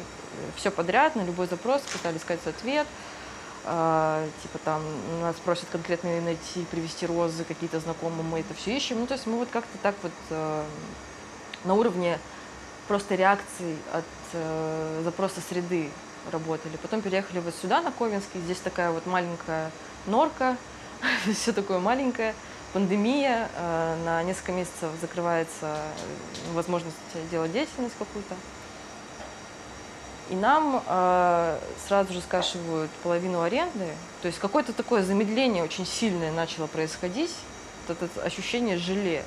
все 0.57 0.71
подряд, 0.71 1.17
на 1.17 1.23
любой 1.23 1.47
запрос 1.47 1.83
пытались 1.83 2.21
искать 2.21 2.39
ответ. 2.47 2.87
Э, 3.67 4.29
типа 4.43 4.59
там 4.65 4.83
нас 5.21 5.37
просят 5.37 5.67
конкретно 5.71 6.21
найти, 6.21 6.65
привести 6.71 7.07
розы 7.07 7.45
какие-то 7.45 7.81
знакомые, 7.81 8.23
мы 8.23 8.41
это 8.41 8.55
все 8.55 8.77
ищем. 8.77 9.01
Ну, 9.01 9.07
то 9.07 9.15
есть 9.15 9.27
мы 9.27 9.39
вот 9.39 9.49
как-то 9.51 9.77
так 9.83 9.95
вот 10.03 10.13
э, 10.31 10.65
на 11.65 11.75
уровне 11.75 12.19
просто 12.89 13.17
реакций 13.17 13.77
от 13.93 14.05
запроса 15.03 15.41
среды 15.49 15.91
работали. 16.31 16.77
Потом 16.77 17.01
переехали 17.01 17.41
вот 17.41 17.55
сюда, 17.55 17.81
на 17.81 17.91
Ковенский. 17.91 18.41
Здесь 18.41 18.59
такая 18.59 18.91
вот 18.91 19.07
маленькая 19.07 19.71
норка, 20.07 20.57
все 21.35 21.53
такое 21.53 21.79
маленькое. 21.79 22.35
Пандемия, 22.73 23.49
э, 23.57 23.97
на 24.05 24.23
несколько 24.23 24.53
месяцев 24.53 24.91
закрывается 25.01 25.79
возможность 26.53 26.97
делать 27.31 27.53
деятельность 27.53 27.95
какую-то. 27.99 28.35
И 30.31 30.35
нам 30.35 30.83
э, 30.87 31.59
сразу 31.87 32.13
же 32.13 32.21
скашивают 32.21 32.91
половину 33.03 33.43
аренды. 33.43 33.89
То 34.23 34.29
есть 34.29 34.39
какое-то 34.39 34.73
такое 34.73 35.03
замедление 35.03 35.63
очень 35.63 35.87
сильное 35.87 36.33
начало 36.33 36.67
происходить. 36.67 37.33
Вот 37.87 38.03
это 38.03 38.23
ощущение 38.23 38.77
желе. 38.77 39.25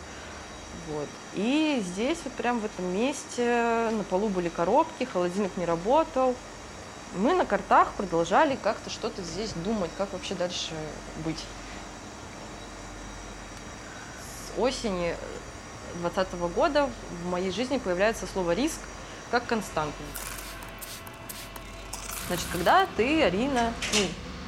Вот. 0.89 1.08
И 1.36 1.82
здесь 1.86 2.18
вот 2.24 2.34
прям 2.34 2.60
в 2.60 2.65
этом 2.65 2.86
месте 2.86 3.89
на 3.91 4.03
полу 4.03 4.27
были 4.27 4.50
коробки, 4.50 5.06
холодильник 5.06 5.56
не 5.56 5.65
работал 5.65 6.36
мы 7.15 7.34
на 7.34 7.46
картах 7.46 7.94
продолжали 7.94 8.56
как-то 8.56 8.89
что-то 8.89 9.22
здесь 9.24 9.51
думать, 9.53 9.89
как 9.98 10.12
вообще 10.13 10.36
дальше 10.36 10.72
быть. 11.25 11.44
С 14.22 14.60
осени 14.60 15.15
2020 16.01 16.34
года 16.56 16.89
в 17.24 17.27
моей 17.27 17.51
жизни 17.51 17.77
появляется 17.77 18.27
слово 18.32 18.51
«риск» 18.51 18.79
как 19.32 19.46
константный. 19.46 20.06
Значит, 22.29 22.45
когда 22.51 22.86
ты, 22.95 23.24
Арина, 23.24 23.74
ну, 23.93 24.00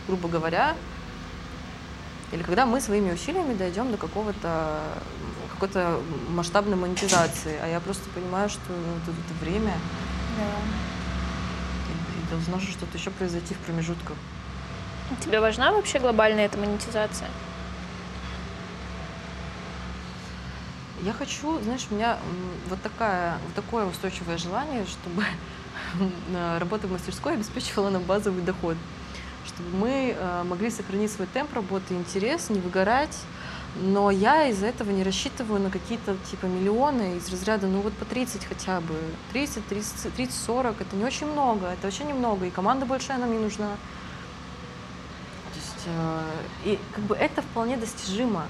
грубо 0.07 0.29
говоря, 0.29 0.75
или 2.31 2.43
когда 2.43 2.65
мы 2.67 2.79
своими 2.79 3.11
усилиями 3.11 3.55
дойдем 3.55 3.91
до 3.91 3.97
какого-то 3.97 4.79
какой-то 5.53 5.99
масштабной 6.29 6.77
монетизации, 6.77 7.59
а 7.61 7.67
я 7.67 7.79
просто 7.79 8.07
понимаю, 8.11 8.49
что 8.49 8.61
ну, 8.69 8.97
это, 9.01 9.11
это 9.11 9.43
время. 9.43 9.73
Да 10.37 10.45
должно 12.31 12.59
же 12.59 12.71
что-то 12.71 12.97
еще 12.97 13.11
произойти 13.11 13.53
в 13.53 13.57
промежутках. 13.57 14.15
Тебе 15.19 15.39
важна 15.39 15.71
вообще 15.71 15.99
глобальная 15.99 16.45
эта 16.45 16.57
монетизация? 16.57 17.29
Я 21.01 21.13
хочу, 21.13 21.59
знаешь, 21.61 21.87
у 21.89 21.95
меня 21.95 22.17
вот, 22.69 22.81
такая, 22.81 23.37
вот 23.45 23.55
такое 23.55 23.85
устойчивое 23.85 24.37
желание, 24.37 24.85
чтобы 24.85 25.25
работа 26.59 26.87
в 26.87 26.91
мастерской 26.91 27.33
обеспечивала 27.33 27.89
нам 27.89 28.03
базовый 28.03 28.43
доход, 28.43 28.77
чтобы 29.45 29.69
мы 29.77 30.15
э, 30.17 30.43
могли 30.43 30.69
сохранить 30.69 31.11
свой 31.11 31.27
темп 31.27 31.53
работы, 31.53 31.93
интерес, 31.93 32.49
не 32.49 32.59
выгорать, 32.59 33.17
но 33.75 34.11
я 34.11 34.47
из-за 34.49 34.67
этого 34.67 34.91
не 34.91 35.03
рассчитываю 35.03 35.61
на 35.61 35.69
какие-то 35.69 36.17
типа 36.29 36.45
миллионы 36.45 37.17
из 37.17 37.29
разряда, 37.29 37.67
ну 37.67 37.81
вот 37.81 37.93
по 37.93 38.05
30 38.05 38.45
хотя 38.45 38.81
бы. 38.81 38.95
30, 39.31 39.65
30, 39.67 40.13
30, 40.13 40.35
40, 40.35 40.81
это 40.81 40.95
не 40.95 41.05
очень 41.05 41.27
много, 41.27 41.67
это 41.67 41.87
очень 41.87 42.07
немного, 42.07 42.45
и 42.45 42.49
команда 42.49 42.85
большая 42.85 43.17
нам 43.17 43.31
не 43.31 43.39
нужна. 43.39 43.69
То 45.53 45.55
есть, 45.55 45.87
э, 45.87 46.21
и 46.65 46.79
как 46.93 47.03
бы 47.05 47.15
это 47.15 47.41
вполне 47.41 47.77
достижимо. 47.77 48.45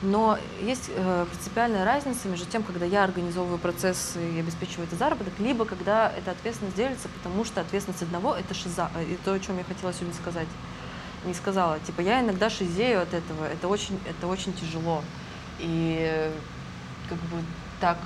Но 0.00 0.38
есть 0.60 0.90
э, 0.94 1.26
принципиальная 1.28 1.84
разница 1.84 2.28
между 2.28 2.46
тем, 2.46 2.62
когда 2.62 2.86
я 2.86 3.02
организовываю 3.02 3.58
процессы 3.58 4.20
и 4.36 4.38
обеспечиваю 4.38 4.86
это 4.86 4.94
заработок, 4.94 5.32
либо 5.40 5.64
когда 5.64 6.12
эта 6.12 6.30
ответственность 6.30 6.76
делится, 6.76 7.08
потому 7.08 7.44
что 7.44 7.60
ответственность 7.60 8.02
одного— 8.02 8.36
это 8.36 8.54
шиза, 8.54 8.90
и 9.00 9.18
то, 9.24 9.32
о 9.32 9.40
чем 9.40 9.58
я 9.58 9.64
хотела 9.64 9.92
сегодня 9.92 10.14
сказать 10.14 10.46
не 11.24 11.34
сказала. 11.34 11.78
Типа, 11.80 12.00
я 12.00 12.20
иногда 12.20 12.48
шизею 12.48 13.02
от 13.02 13.12
этого, 13.12 13.44
это 13.44 13.66
очень, 13.66 13.98
это 14.08 14.28
очень 14.28 14.52
тяжело. 14.52 15.02
И 15.58 16.30
как 17.08 17.18
бы 17.18 17.42
так 17.80 17.98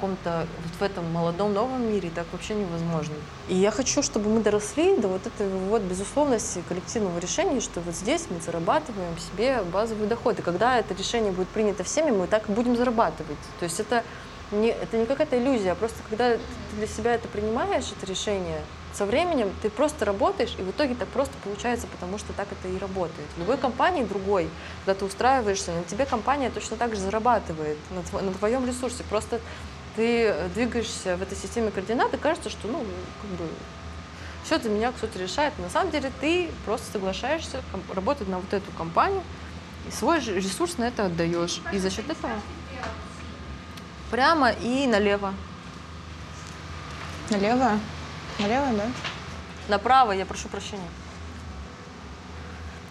каком-то 0.00 0.46
вот 0.64 0.72
в 0.78 0.82
этом 0.82 1.12
молодом 1.12 1.52
новом 1.52 1.82
мире 1.92 2.10
так 2.14 2.26
вообще 2.32 2.54
невозможно. 2.54 3.14
И 3.48 3.54
я 3.54 3.70
хочу, 3.70 4.02
чтобы 4.02 4.30
мы 4.30 4.40
доросли 4.40 4.96
до 4.96 5.08
вот 5.08 5.26
этой 5.26 5.48
вот 5.68 5.82
безусловности 5.82 6.62
коллективного 6.68 7.18
решения, 7.18 7.60
что 7.60 7.80
вот 7.80 7.94
здесь 7.94 8.26
мы 8.30 8.40
зарабатываем 8.40 9.18
себе 9.18 9.62
базовый 9.70 10.08
доход. 10.08 10.38
И 10.38 10.42
когда 10.42 10.78
это 10.78 10.94
решение 10.94 11.32
будет 11.32 11.48
принято 11.48 11.84
всеми, 11.84 12.10
мы 12.10 12.26
так 12.26 12.48
и 12.48 12.52
будем 12.52 12.76
зарабатывать. 12.76 13.38
То 13.58 13.64
есть 13.64 13.78
это 13.78 14.02
не, 14.52 14.68
это 14.68 14.96
не 14.96 15.04
какая-то 15.04 15.38
иллюзия, 15.38 15.72
а 15.72 15.74
просто 15.74 15.98
когда 16.08 16.32
ты 16.32 16.40
для 16.76 16.86
себя 16.86 17.14
это 17.14 17.28
принимаешь, 17.28 17.84
это 17.96 18.06
решение, 18.10 18.60
со 18.92 19.06
временем 19.06 19.52
ты 19.62 19.70
просто 19.70 20.04
работаешь, 20.04 20.56
и 20.58 20.62
в 20.62 20.70
итоге 20.70 20.94
так 20.94 21.08
просто 21.08 21.34
получается, 21.44 21.86
потому 21.86 22.18
что 22.18 22.32
так 22.32 22.48
это 22.50 22.68
и 22.68 22.78
работает. 22.78 23.28
В 23.36 23.40
любой 23.40 23.56
компании 23.56 24.02
другой, 24.02 24.48
когда 24.84 24.98
ты 24.98 25.04
устраиваешься, 25.04 25.72
на 25.72 25.84
тебе 25.84 26.06
компания 26.06 26.50
точно 26.50 26.76
так 26.76 26.94
же 26.94 27.00
зарабатывает, 27.00 27.78
на, 27.90 28.02
тв 28.02 28.22
на 28.22 28.32
твоем 28.32 28.66
ресурсе. 28.66 29.04
Просто 29.08 29.40
ты 29.96 30.34
двигаешься 30.54 31.16
в 31.16 31.22
этой 31.22 31.36
системе 31.36 31.70
координат, 31.70 32.12
и 32.14 32.16
кажется, 32.16 32.50
что, 32.50 32.68
ну, 32.68 32.84
как 33.22 33.30
бы, 33.30 33.48
все 34.44 34.58
за 34.58 34.68
меня 34.68 34.92
кто-то 34.92 35.18
решает. 35.18 35.58
На 35.58 35.70
самом 35.70 35.90
деле 35.90 36.10
ты 36.20 36.50
просто 36.64 36.92
соглашаешься 36.92 37.62
работать 37.94 38.28
на 38.28 38.38
вот 38.38 38.52
эту 38.52 38.70
компанию, 38.72 39.22
и 39.88 39.92
свой 39.92 40.20
ресурс 40.20 40.78
на 40.78 40.84
это 40.84 41.06
отдаешь. 41.06 41.60
И 41.72 41.78
за 41.78 41.90
счет 41.90 42.08
этого 42.08 42.32
прямо 44.10 44.50
и 44.50 44.86
налево. 44.86 45.32
Налево? 47.30 47.78
Налево, 48.38 48.72
да? 48.72 48.86
Направо, 49.68 50.12
я 50.12 50.26
прошу 50.26 50.48
прощения. 50.48 50.88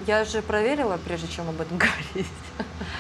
Я 0.07 0.23
же 0.23 0.41
проверила, 0.41 0.97
прежде 0.97 1.27
чем 1.27 1.49
об 1.49 1.59
этом 1.59 1.77
говорить. 1.79 2.27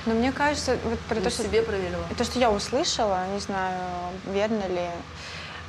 Но 0.05 0.13
мне 0.13 0.31
кажется, 0.31 0.77
вот 0.83 0.99
про 1.01 1.15
то, 1.15 1.29
что... 1.29 1.43
себе 1.43 1.61
проверила. 1.61 2.03
То, 2.17 2.23
что 2.23 2.39
я 2.39 2.51
услышала, 2.51 3.25
не 3.33 3.39
знаю, 3.39 3.79
верно 4.25 4.67
ли, 4.67 4.89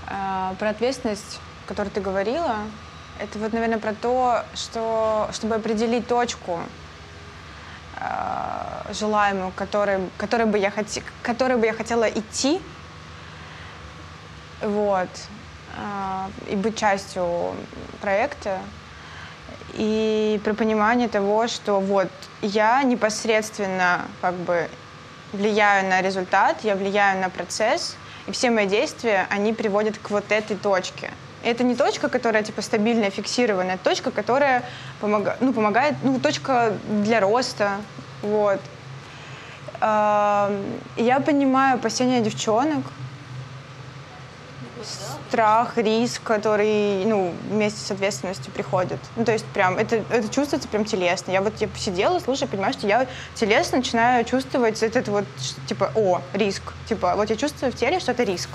э, 0.08 0.54
про 0.58 0.70
ответственность, 0.70 1.40
о 1.64 1.68
которой 1.68 1.88
ты 1.88 2.00
говорила, 2.00 2.56
это 3.18 3.38
вот, 3.38 3.52
наверное, 3.52 3.78
про 3.78 3.92
то, 3.94 4.44
что, 4.54 5.28
чтобы 5.32 5.54
определить 5.56 6.06
точку 6.08 6.60
э, 7.96 8.92
желаемую, 8.92 9.52
которой, 9.52 10.00
которой, 10.16 10.46
бы 10.46 10.58
я 10.58 10.70
хот... 10.70 10.86
которой 11.22 11.56
бы 11.56 11.66
я 11.66 11.72
хотела 11.72 12.08
идти, 12.08 12.60
вот, 14.62 15.08
а, 15.76 16.30
и 16.48 16.56
быть 16.56 16.76
частью 16.76 17.54
проекта, 18.00 18.58
и 19.74 20.40
про 20.44 20.54
понимание 20.54 21.08
того, 21.08 21.46
что 21.46 21.80
вот 21.80 22.08
я 22.42 22.82
непосредственно 22.82 24.02
как 24.20 24.34
бы 24.34 24.68
влияю 25.32 25.88
на 25.88 26.02
результат, 26.02 26.58
я 26.62 26.74
влияю 26.74 27.20
на 27.20 27.30
процесс, 27.30 27.96
и 28.26 28.32
все 28.32 28.50
мои 28.50 28.66
действия, 28.66 29.26
они 29.30 29.52
приводят 29.52 29.98
к 29.98 30.10
вот 30.10 30.30
этой 30.30 30.56
точке. 30.56 31.10
Это 31.42 31.64
не 31.64 31.74
точка, 31.74 32.08
которая 32.08 32.42
типа 32.42 32.62
стабильная, 32.62 33.10
фиксированная, 33.10 33.76
это 33.76 33.84
точка, 33.84 34.10
которая 34.10 34.62
помога, 35.00 35.36
ну, 35.40 35.52
помогает, 35.52 35.94
ну, 36.02 36.20
точка 36.20 36.74
для 36.88 37.20
роста, 37.20 37.72
вот. 38.22 38.60
Я 39.80 41.22
понимаю 41.24 41.76
опасения 41.76 42.20
девчонок, 42.20 42.84
страх, 44.84 45.76
риск, 45.78 46.22
который, 46.22 47.04
ну, 47.04 47.32
вместе 47.48 47.80
с 47.80 47.90
ответственностью 47.90 48.52
приходит. 48.52 48.98
Ну, 49.16 49.24
то 49.24 49.32
есть 49.32 49.44
прям, 49.46 49.78
это, 49.78 49.96
это 50.10 50.28
чувствуется 50.28 50.68
прям 50.68 50.84
телесно. 50.84 51.30
Я 51.32 51.42
вот 51.42 51.54
я 51.60 51.68
посидела, 51.68 52.18
слушаю, 52.18 52.48
понимаю, 52.48 52.72
что 52.72 52.86
я 52.86 53.06
телесно 53.34 53.78
начинаю 53.78 54.24
чувствовать 54.24 54.82
этот 54.82 55.08
вот, 55.08 55.24
типа, 55.66 55.92
о, 55.94 56.20
риск. 56.32 56.62
Типа, 56.88 57.14
вот 57.16 57.30
я 57.30 57.36
чувствую 57.36 57.72
в 57.72 57.76
теле, 57.76 58.00
что 58.00 58.12
это 58.12 58.24
риск. 58.24 58.50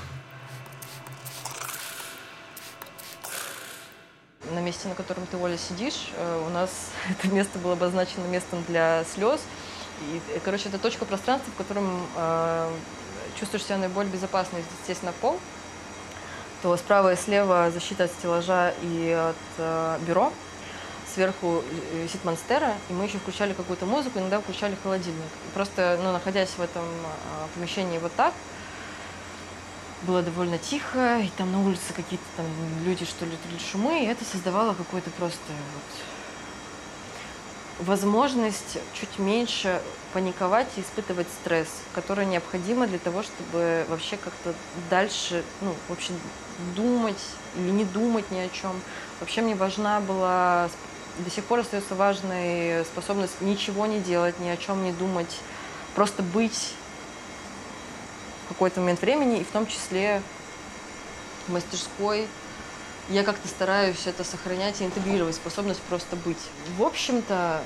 На 4.52 4.60
месте, 4.60 4.88
на 4.88 4.96
котором 4.96 5.26
ты, 5.28 5.38
Оля, 5.38 5.58
сидишь, 5.58 6.12
э, 6.18 6.44
у 6.48 6.50
нас 6.50 6.70
это 7.10 7.28
место 7.34 7.60
было 7.60 7.74
обозначено 7.74 8.26
местом 8.28 8.64
для 8.68 9.04
слез. 9.14 9.42
И, 10.02 10.22
э, 10.36 10.40
короче, 10.44 10.70
это 10.70 10.78
точка 10.78 11.06
пространства, 11.06 11.52
в 11.52 11.58
котором 11.58 12.06
э, 12.16 12.72
чувствуешь 13.40 13.66
себя 13.66 13.78
наиболее 13.78 14.12
безопасно, 14.12 14.58
естественно, 14.58 15.14
пол 15.22 15.40
то 16.62 16.76
справа 16.78 17.14
и 17.14 17.16
слева 17.16 17.70
защита 17.72 18.06
от 18.06 18.12
стеллажа 18.12 18.74
и 18.82 19.12
от 19.12 19.36
э, 19.58 20.00
бюро. 20.08 20.32
Сверху 21.14 21.64
висит 21.94 22.26
монстера, 22.26 22.74
и 22.90 22.94
мы 22.94 23.06
еще 23.06 23.20
включали 23.20 23.54
какую-то 23.54 23.86
музыку, 23.86 24.20
иногда 24.20 24.42
включали 24.42 24.76
холодильник. 24.84 25.32
И 25.48 25.54
просто, 25.54 25.98
ну, 26.04 26.12
находясь 26.12 26.50
в 26.50 26.62
этом 26.62 26.84
э, 26.84 27.48
помещении 27.56 28.00
вот 28.00 28.14
так, 28.16 28.34
было 30.02 30.22
довольно 30.22 30.58
тихо, 30.58 31.20
и 31.20 31.30
там 31.38 31.52
на 31.52 31.62
улице 31.62 31.94
какие-то 31.96 32.26
там 32.38 32.46
люди, 32.86 33.06
что 33.06 33.26
ли, 33.26 33.32
шумы, 33.72 34.04
и 34.04 34.08
это 34.08 34.24
создавало 34.26 34.74
какой-то 34.74 35.10
просто 35.12 35.40
вот 35.74 36.15
возможность 37.80 38.78
чуть 38.94 39.20
меньше 39.20 39.82
паниковать 40.14 40.68
и 40.78 40.82
испытывать 40.82 41.28
стресс, 41.42 41.68
который 41.94 42.26
необходимо 42.26 42.88
для 42.88 43.00
того, 43.00 43.22
чтобы 43.22 43.86
вообще 43.90 44.16
как-то 44.18 44.54
дальше, 44.90 45.44
ну, 45.62 45.76
вообще 45.90 46.14
думать 46.76 47.22
или 47.58 47.70
не 47.70 47.84
думать 47.84 48.32
ни 48.32 48.40
о 48.40 48.48
чем. 48.50 48.80
Вообще 49.20 49.42
мне 49.42 49.56
важна 49.56 50.00
была, 50.00 50.70
до 51.20 51.30
сих 51.30 51.44
пор 51.44 51.60
остается 51.60 51.96
важной 51.96 52.86
способность 52.86 53.42
ничего 53.42 53.86
не 53.86 54.00
делать, 54.00 54.40
ни 54.40 54.48
о 54.48 54.56
чем 54.56 54.84
не 54.84 54.94
думать, 54.94 55.40
просто 55.96 56.24
быть 56.24 56.74
в 58.46 58.50
какой-то 58.50 58.80
момент 58.80 59.02
времени, 59.02 59.40
и 59.40 59.44
в 59.44 59.50
том 59.50 59.68
числе 59.68 60.22
в 61.48 61.52
мастерской, 61.54 62.28
я 63.10 63.24
как-то 63.24 63.48
стараюсь 63.48 64.08
это 64.08 64.24
сохранять 64.24 64.82
и 64.82 64.86
интегрировать, 64.86 65.36
способность 65.36 65.82
просто 65.82 66.16
быть. 66.16 66.38
В 66.78 66.84
общем-то, 66.84 67.62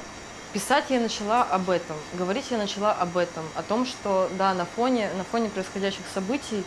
писать 0.54 0.86
я 0.89 0.99
начала 0.99 1.43
об 1.43 1.69
этом, 1.69 1.95
говорить 2.13 2.45
я 2.49 2.58
начала 2.58 2.91
об 2.91 3.17
этом, 3.17 3.45
о 3.56 3.63
том, 3.63 3.86
что, 3.86 4.30
да, 4.38 4.54
на 4.54 4.65
фоне, 4.65 5.10
на 5.17 5.23
фоне 5.23 5.49
происходящих 5.49 6.04
событий 6.13 6.63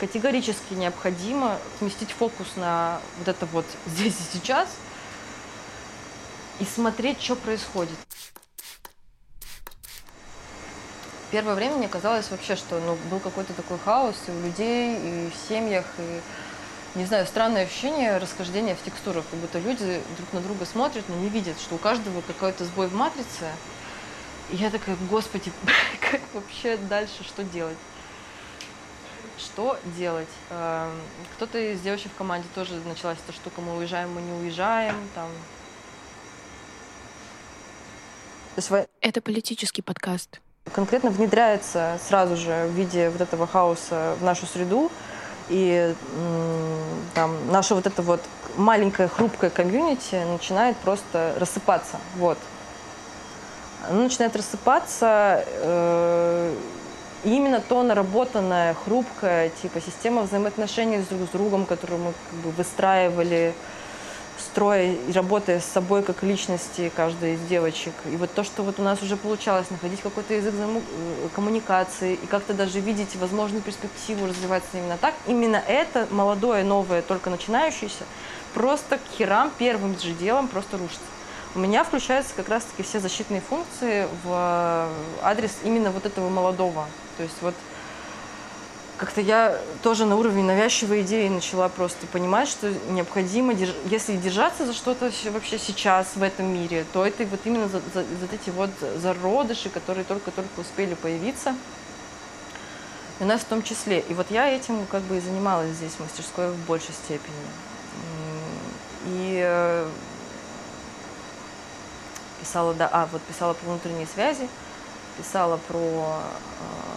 категорически 0.00 0.74
необходимо 0.74 1.58
сместить 1.78 2.10
фокус 2.10 2.48
на 2.56 3.00
вот 3.18 3.28
это 3.28 3.46
вот 3.46 3.66
здесь 3.86 4.14
и 4.14 4.38
сейчас 4.38 4.68
и 6.58 6.64
смотреть, 6.64 7.20
что 7.20 7.36
происходит. 7.36 7.96
Первое 11.30 11.54
время 11.54 11.76
мне 11.76 11.88
казалось 11.88 12.30
вообще, 12.30 12.56
что 12.56 12.80
ну, 12.80 12.96
был 13.10 13.20
какой-то 13.20 13.52
такой 13.52 13.78
хаос 13.84 14.16
и 14.28 14.30
у 14.30 14.40
людей, 14.42 14.96
и 14.96 15.30
в 15.30 15.48
семьях, 15.48 15.84
и 15.98 16.20
не 16.96 17.04
знаю, 17.04 17.26
странное 17.26 17.64
ощущение 17.64 18.16
расхождения 18.16 18.74
в 18.74 18.82
текстурах, 18.82 19.24
как 19.30 19.38
будто 19.38 19.58
люди 19.58 20.00
друг 20.16 20.32
на 20.32 20.40
друга 20.40 20.64
смотрят, 20.64 21.04
но 21.08 21.16
не 21.16 21.28
видят, 21.28 21.60
что 21.60 21.74
у 21.74 21.78
каждого 21.78 22.22
какой-то 22.22 22.64
сбой 22.64 22.88
в 22.88 22.94
матрице. 22.94 23.50
И 24.50 24.56
я 24.56 24.70
такая, 24.70 24.96
господи, 25.10 25.52
как 26.10 26.20
вообще 26.32 26.78
дальше, 26.78 27.22
что 27.22 27.44
делать? 27.44 27.76
Что 29.36 29.78
делать? 29.96 30.28
Эм, 30.48 30.92
кто-то 31.36 31.58
из 31.58 31.80
девочек 31.82 32.12
в 32.12 32.16
команде 32.16 32.48
тоже 32.54 32.74
началась 32.86 33.18
эта 33.26 33.36
штука, 33.36 33.60
мы 33.60 33.76
уезжаем, 33.76 34.12
мы 34.12 34.22
не 34.22 34.32
уезжаем, 34.32 34.96
там. 35.14 35.28
Это 39.02 39.20
политический 39.20 39.82
подкаст. 39.82 40.40
Конкретно 40.72 41.10
внедряется 41.10 42.00
сразу 42.08 42.36
же 42.36 42.66
в 42.68 42.70
виде 42.70 43.10
вот 43.10 43.20
этого 43.20 43.46
хаоса 43.46 44.16
в 44.18 44.24
нашу 44.24 44.46
среду, 44.46 44.90
и 45.48 45.94
там 47.14 47.50
наша 47.50 47.74
вот 47.74 47.86
эта 47.86 48.02
вот 48.02 48.20
маленькая 48.56 49.08
хрупкая 49.08 49.50
комьюнити 49.50 50.16
начинает 50.30 50.76
просто 50.78 51.34
рассыпаться. 51.38 51.98
Вот. 52.16 52.38
Она 53.88 54.02
начинает 54.02 54.34
рассыпаться, 54.34 55.44
э, 55.46 56.54
и 57.24 57.30
именно 57.30 57.60
то 57.60 57.82
наработанная, 57.82 58.74
хрупкая, 58.74 59.50
типа 59.62 59.80
система 59.80 60.22
взаимоотношений 60.22 61.04
друг 61.08 61.28
с 61.28 61.32
другом, 61.32 61.66
которую 61.66 62.00
мы 62.00 62.12
как 62.30 62.38
бы 62.40 62.50
выстраивали, 62.50 63.54
строя 64.56 64.90
и 64.90 65.12
работая 65.12 65.60
с 65.60 65.66
собой 65.66 66.02
как 66.02 66.22
личности 66.22 66.90
каждой 66.96 67.34
из 67.34 67.40
девочек. 67.42 67.92
И 68.10 68.16
вот 68.16 68.32
то, 68.32 68.42
что 68.42 68.62
вот 68.62 68.80
у 68.80 68.82
нас 68.82 69.02
уже 69.02 69.18
получалось 69.18 69.68
находить 69.68 70.00
какой-то 70.00 70.32
язык 70.32 70.54
э, 70.56 70.80
коммуникации 71.34 72.14
и 72.14 72.26
как-то 72.26 72.54
даже 72.54 72.80
видеть 72.80 73.16
возможную 73.16 73.62
перспективу 73.62 74.26
развиваться 74.26 74.70
именно 74.72 74.96
так, 74.96 75.12
именно 75.26 75.56
это 75.56 76.08
молодое, 76.10 76.64
новое, 76.64 77.02
только 77.02 77.28
начинающееся, 77.28 78.04
просто 78.54 78.96
к 78.96 79.02
херам 79.18 79.52
первым 79.58 79.98
же 80.00 80.12
делом 80.12 80.48
просто 80.48 80.78
рушится. 80.78 81.04
У 81.54 81.58
меня 81.58 81.84
включаются 81.84 82.32
как 82.34 82.48
раз-таки 82.48 82.82
все 82.82 82.98
защитные 82.98 83.42
функции 83.42 84.08
в 84.24 84.30
э, 84.30 84.88
адрес 85.22 85.52
именно 85.64 85.90
вот 85.90 86.06
этого 86.06 86.30
молодого. 86.30 86.86
То 87.18 87.24
есть 87.24 87.36
вот 87.42 87.54
как-то 88.96 89.20
я 89.20 89.58
тоже 89.82 90.06
на 90.06 90.16
уровне 90.16 90.42
навязчивой 90.42 91.02
идеи 91.02 91.28
начала 91.28 91.68
просто 91.68 92.06
понимать, 92.06 92.48
что 92.48 92.72
необходимо, 92.90 93.52
если 93.52 94.16
держаться 94.16 94.64
за 94.64 94.72
что-то 94.72 95.10
вообще 95.30 95.58
сейчас 95.58 96.16
в 96.16 96.22
этом 96.22 96.46
мире, 96.46 96.84
то 96.92 97.04
это 97.04 97.24
вот 97.26 97.40
именно 97.44 97.68
за, 97.68 97.80
за, 97.92 98.04
за 98.04 98.26
эти 98.32 98.50
вот 98.50 98.70
зародыши, 98.96 99.68
которые 99.68 100.04
только-только 100.04 100.60
успели 100.60 100.94
появиться. 100.94 101.54
И 103.20 103.22
у 103.22 103.26
нас 103.26 103.42
в 103.42 103.44
том 103.44 103.62
числе. 103.62 104.00
И 104.00 104.14
вот 104.14 104.30
я 104.30 104.48
этим 104.48 104.86
как 104.86 105.02
бы 105.02 105.18
и 105.18 105.20
занималась 105.20 105.72
здесь 105.72 105.92
в 105.92 106.00
мастерской 106.00 106.50
в 106.50 106.66
большей 106.66 106.94
степени. 106.94 107.34
И 109.06 109.40
э, 109.44 109.88
писала, 112.40 112.74
да, 112.74 112.88
а, 112.92 113.08
вот 113.12 113.22
писала 113.22 113.52
про 113.54 113.66
внутренние 113.66 114.06
связи, 114.06 114.48
писала 115.16 115.58
про 115.68 115.78
э, 115.78 116.95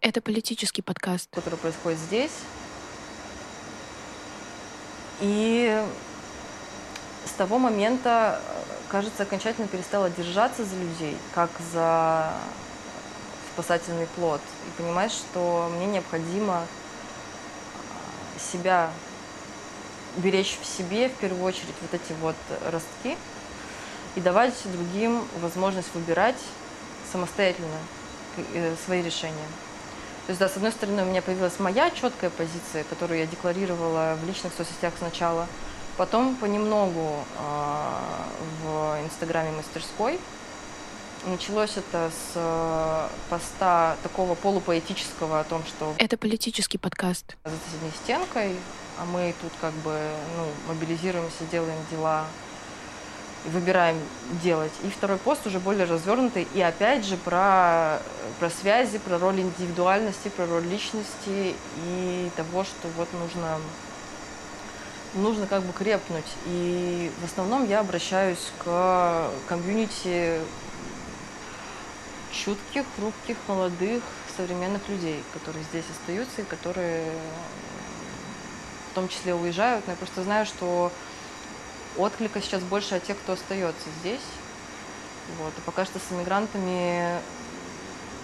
это 0.00 0.20
политический 0.20 0.82
подкаст. 0.82 1.28
Который 1.32 1.58
происходит 1.58 1.98
здесь. 1.98 2.32
И 5.20 5.84
с 7.26 7.32
того 7.32 7.58
момента, 7.58 8.40
кажется, 8.88 9.22
окончательно 9.22 9.68
перестала 9.68 10.08
держаться 10.10 10.64
за 10.64 10.76
людей, 10.76 11.16
как 11.34 11.50
за 11.72 12.32
спасательный 13.52 14.06
плод. 14.16 14.40
И 14.66 14.82
понимаешь, 14.82 15.12
что 15.12 15.70
мне 15.76 15.86
необходимо 15.86 16.66
себя 18.38 18.90
беречь 20.16 20.58
в 20.60 20.66
себе, 20.66 21.08
в 21.08 21.14
первую 21.16 21.44
очередь, 21.44 21.74
вот 21.82 22.00
эти 22.00 22.12
вот 22.20 22.36
ростки, 22.72 23.18
и 24.16 24.20
давать 24.20 24.54
другим 24.64 25.22
возможность 25.40 25.94
выбирать 25.94 26.38
самостоятельно 27.12 27.78
э, 28.54 28.74
свои 28.84 29.02
решения. 29.02 29.46
То 30.26 30.32
есть, 30.32 30.40
да, 30.40 30.48
с 30.48 30.56
одной 30.56 30.72
стороны, 30.72 31.02
у 31.02 31.06
меня 31.06 31.22
появилась 31.22 31.58
моя 31.58 31.90
четкая 31.90 32.30
позиция, 32.30 32.84
которую 32.84 33.18
я 33.18 33.26
декларировала 33.26 34.16
в 34.22 34.26
личных 34.26 34.52
соцсетях 34.54 34.92
сначала, 34.98 35.46
потом 35.96 36.36
понемногу 36.36 37.24
э, 37.38 37.94
в 38.62 38.98
Инстаграме 39.04 39.50
мастерской. 39.52 40.18
Началось 41.26 41.76
это 41.76 42.10
с 42.10 42.32
э, 42.34 43.08
поста 43.28 43.96
такого 44.02 44.34
полупоэтического 44.34 45.40
о 45.40 45.44
том, 45.44 45.64
что... 45.66 45.94
Это 45.98 46.16
политический 46.16 46.78
подкаст. 46.78 47.36
За 47.44 47.52
соседней 47.66 47.92
стенкой, 48.02 48.56
а 48.98 49.04
мы 49.04 49.34
тут 49.42 49.52
как 49.60 49.72
бы 49.74 49.98
ну, 50.36 50.46
мобилизируемся, 50.68 51.44
делаем 51.50 51.78
дела 51.90 52.24
выбираем 53.46 53.96
делать. 54.42 54.72
И 54.82 54.90
второй 54.90 55.18
пост 55.18 55.46
уже 55.46 55.58
более 55.58 55.84
развернутый. 55.84 56.46
И 56.54 56.60
опять 56.60 57.04
же 57.04 57.16
про, 57.16 58.00
про 58.38 58.50
связи, 58.50 58.98
про 58.98 59.18
роль 59.18 59.40
индивидуальности, 59.40 60.28
про 60.28 60.46
роль 60.46 60.64
личности 60.64 61.54
и 61.86 62.30
того, 62.36 62.64
что 62.64 62.88
вот 62.96 63.08
нужно 63.12 63.58
нужно 65.14 65.46
как 65.46 65.62
бы 65.62 65.72
крепнуть. 65.72 66.24
И 66.46 67.10
в 67.20 67.24
основном 67.24 67.68
я 67.68 67.80
обращаюсь 67.80 68.52
к 68.58 69.30
комьюнити 69.48 70.40
чутких, 72.32 72.84
хрупких, 72.96 73.36
молодых, 73.48 74.02
современных 74.36 74.88
людей, 74.88 75.22
которые 75.32 75.64
здесь 75.64 75.84
остаются 75.90 76.42
и 76.42 76.44
которые 76.44 77.04
в 78.90 78.94
том 78.94 79.08
числе 79.08 79.34
уезжают. 79.34 79.86
Но 79.86 79.92
я 79.92 79.96
просто 79.96 80.22
знаю, 80.22 80.46
что 80.46 80.92
отклика 81.96 82.40
сейчас 82.40 82.62
больше 82.62 82.96
от 82.96 83.04
тех, 83.04 83.18
кто 83.18 83.32
остается 83.32 83.88
здесь. 84.00 84.20
Вот. 85.38 85.52
И 85.56 85.60
пока 85.62 85.84
что 85.84 85.98
с 85.98 86.12
иммигрантами 86.12 87.20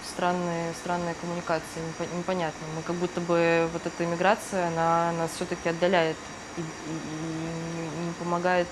странные, 0.06 0.72
странные 0.74 1.14
коммуникации, 1.20 1.80
непонятно. 2.16 2.66
Мы 2.74 2.82
как 2.82 2.96
будто 2.96 3.20
бы 3.20 3.68
вот 3.72 3.84
эта 3.84 4.04
иммиграция, 4.04 4.68
она 4.68 5.12
нас 5.12 5.30
все-таки 5.34 5.68
отдаляет 5.68 6.16
и, 6.56 6.60
и, 6.60 6.64
и 6.64 8.06
не 8.06 8.12
помогает 8.18 8.66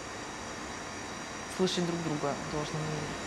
слышать 1.57 1.87
друг 1.87 2.02
друга 2.02 2.33
в 2.48 2.52
должной 2.52 2.80
мере. 2.80 3.24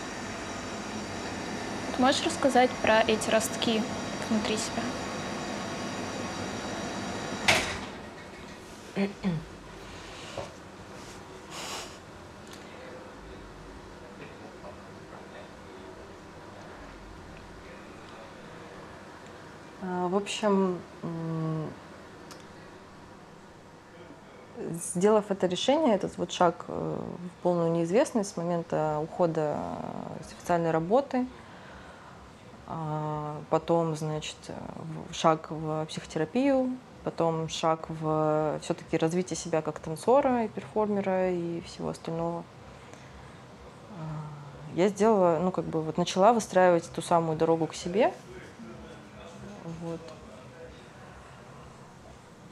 Можешь 1.99 2.25
рассказать 2.25 2.69
про 2.82 3.01
эти 3.01 3.30
ростки 3.30 3.82
внутри 4.30 4.58
себя? 4.58 4.84
в 19.81 20.15
общем, 20.15 20.79
сделав 24.71 25.31
это 25.31 25.47
решение, 25.47 25.95
этот 25.95 26.17
вот 26.17 26.31
шаг 26.31 26.65
э, 26.67 26.99
в 26.99 27.43
полную 27.43 27.71
неизвестность 27.71 28.31
с 28.31 28.37
момента 28.37 28.99
ухода 29.01 29.57
с 30.27 30.33
официальной 30.33 30.71
работы, 30.71 31.27
а, 32.67 33.37
потом, 33.49 33.95
значит, 33.95 34.35
шаг 35.11 35.47
в 35.49 35.85
психотерапию, 35.85 36.75
потом 37.03 37.47
шаг 37.47 37.85
в 37.87 38.59
все-таки 38.61 38.97
развитие 38.97 39.37
себя 39.37 39.61
как 39.61 39.79
танцора 39.79 40.45
и 40.45 40.47
перформера 40.49 41.31
и 41.31 41.61
всего 41.61 41.89
остального. 41.89 42.43
А, 43.91 44.75
я 44.75 44.89
сделала, 44.89 45.39
ну, 45.41 45.51
как 45.51 45.65
бы 45.65 45.81
вот 45.81 45.97
начала 45.97 46.33
выстраивать 46.33 46.89
ту 46.91 47.01
самую 47.01 47.37
дорогу 47.37 47.67
к 47.67 47.73
себе. 47.73 48.13
Вот. 49.82 49.99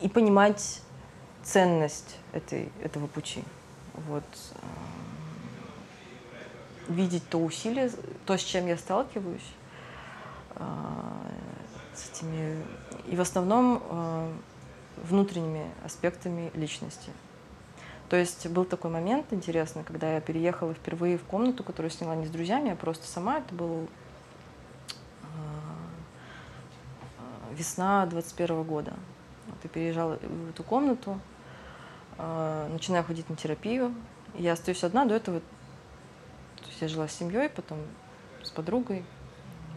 И 0.02 0.10
понимать 0.10 0.82
ценность 1.44 2.18
этой, 2.34 2.72
этого 2.84 3.08
пути. 3.08 3.44
Вот. 3.94 4.24
Видеть 6.88 7.28
то 7.30 7.40
усилие, 7.40 7.90
то, 8.26 8.38
с 8.38 8.42
чем 8.42 8.68
я 8.68 8.78
сталкиваюсь, 8.78 9.54
а, 10.56 11.26
с 11.94 12.10
этими, 12.10 12.64
и 13.08 13.16
в 13.16 13.22
основном 13.22 13.82
а, 13.90 14.32
внутренними 14.98 15.72
аспектами 15.84 16.52
личности. 16.54 17.10
То 18.10 18.18
есть 18.18 18.46
был 18.48 18.66
такой 18.66 18.92
момент 18.92 19.28
интересный, 19.32 19.84
когда 19.84 20.14
я 20.14 20.22
переехала 20.22 20.74
впервые 20.74 21.18
в 21.18 21.24
комнату, 21.24 21.64
которую 21.64 21.90
сняла 21.90 22.16
не 22.16 22.28
с 22.28 22.30
друзьями, 22.30 22.72
а 22.72 22.76
просто 22.76 23.08
сама. 23.08 23.40
Это 23.40 23.56
был 23.56 23.88
весна 27.58 28.06
21 28.06 28.64
года. 28.64 28.94
Вот 29.48 29.58
я 29.64 29.70
переезжала 29.70 30.18
в 30.22 30.50
эту 30.50 30.64
комнату, 30.64 31.20
начинаю 32.18 33.04
ходить 33.04 33.30
на 33.30 33.36
терапию. 33.36 33.94
Я 34.36 34.54
остаюсь 34.54 34.84
одна, 34.84 35.06
до 35.06 35.16
этого 35.16 35.42
то 36.66 36.70
есть 36.70 36.82
я 36.82 36.88
жила 36.88 37.08
с 37.08 37.14
семьей, 37.14 37.48
потом 37.50 37.78
с 38.42 38.50
подругой, 38.50 39.06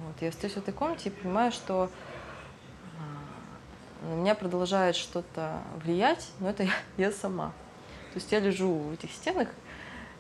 вот, 0.01 0.23
я 0.23 0.29
остаюсь 0.29 0.55
в 0.55 0.59
этой 0.59 0.73
комнате 0.73 1.11
и 1.11 1.13
понимаю, 1.13 1.53
что 1.53 1.91
а, 2.99 4.07
на 4.07 4.15
меня 4.15 4.35
продолжает 4.35 4.97
что-то 4.97 5.61
влиять, 5.85 6.31
но 6.41 6.49
это 6.49 6.63
я, 6.65 6.73
я 6.97 7.13
сама. 7.13 7.49
То 8.13 8.17
есть 8.17 8.33
я 8.33 8.41
лежу 8.41 8.73
в 8.75 8.93
этих 8.93 9.13
стенах 9.13 9.49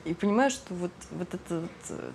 и 0.04 0.12
понимаю, 0.12 0.50
что 0.50 0.74
вот, 0.74 0.92
вот 1.10 1.32
это 1.32 1.60
вот, 1.60 1.70
э, 1.88 2.12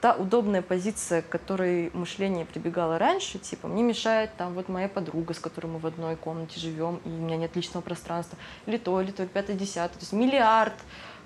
та 0.00 0.14
удобная 0.14 0.62
позиция, 0.62 1.22
к 1.22 1.28
которой 1.28 1.90
мышление 1.92 2.46
прибегало 2.46 2.98
раньше, 2.98 3.38
типа, 3.38 3.68
мне 3.68 3.82
мешает 3.82 4.30
там 4.36 4.54
вот 4.54 4.68
моя 4.68 4.88
подруга, 4.88 5.34
с 5.34 5.38
которой 5.38 5.66
мы 5.66 5.78
в 5.78 5.86
одной 5.86 6.16
комнате 6.16 6.58
живем, 6.58 7.00
и 7.04 7.08
у 7.08 7.12
меня 7.12 7.36
нет 7.36 7.54
личного 7.54 7.82
пространства, 7.82 8.38
или 8.66 8.78
то, 8.78 9.00
или 9.00 9.10
то, 9.10 9.26
пятое, 9.26 9.56
десятое, 9.56 9.98
то 9.98 10.00
есть 10.00 10.12
миллиард 10.12 10.72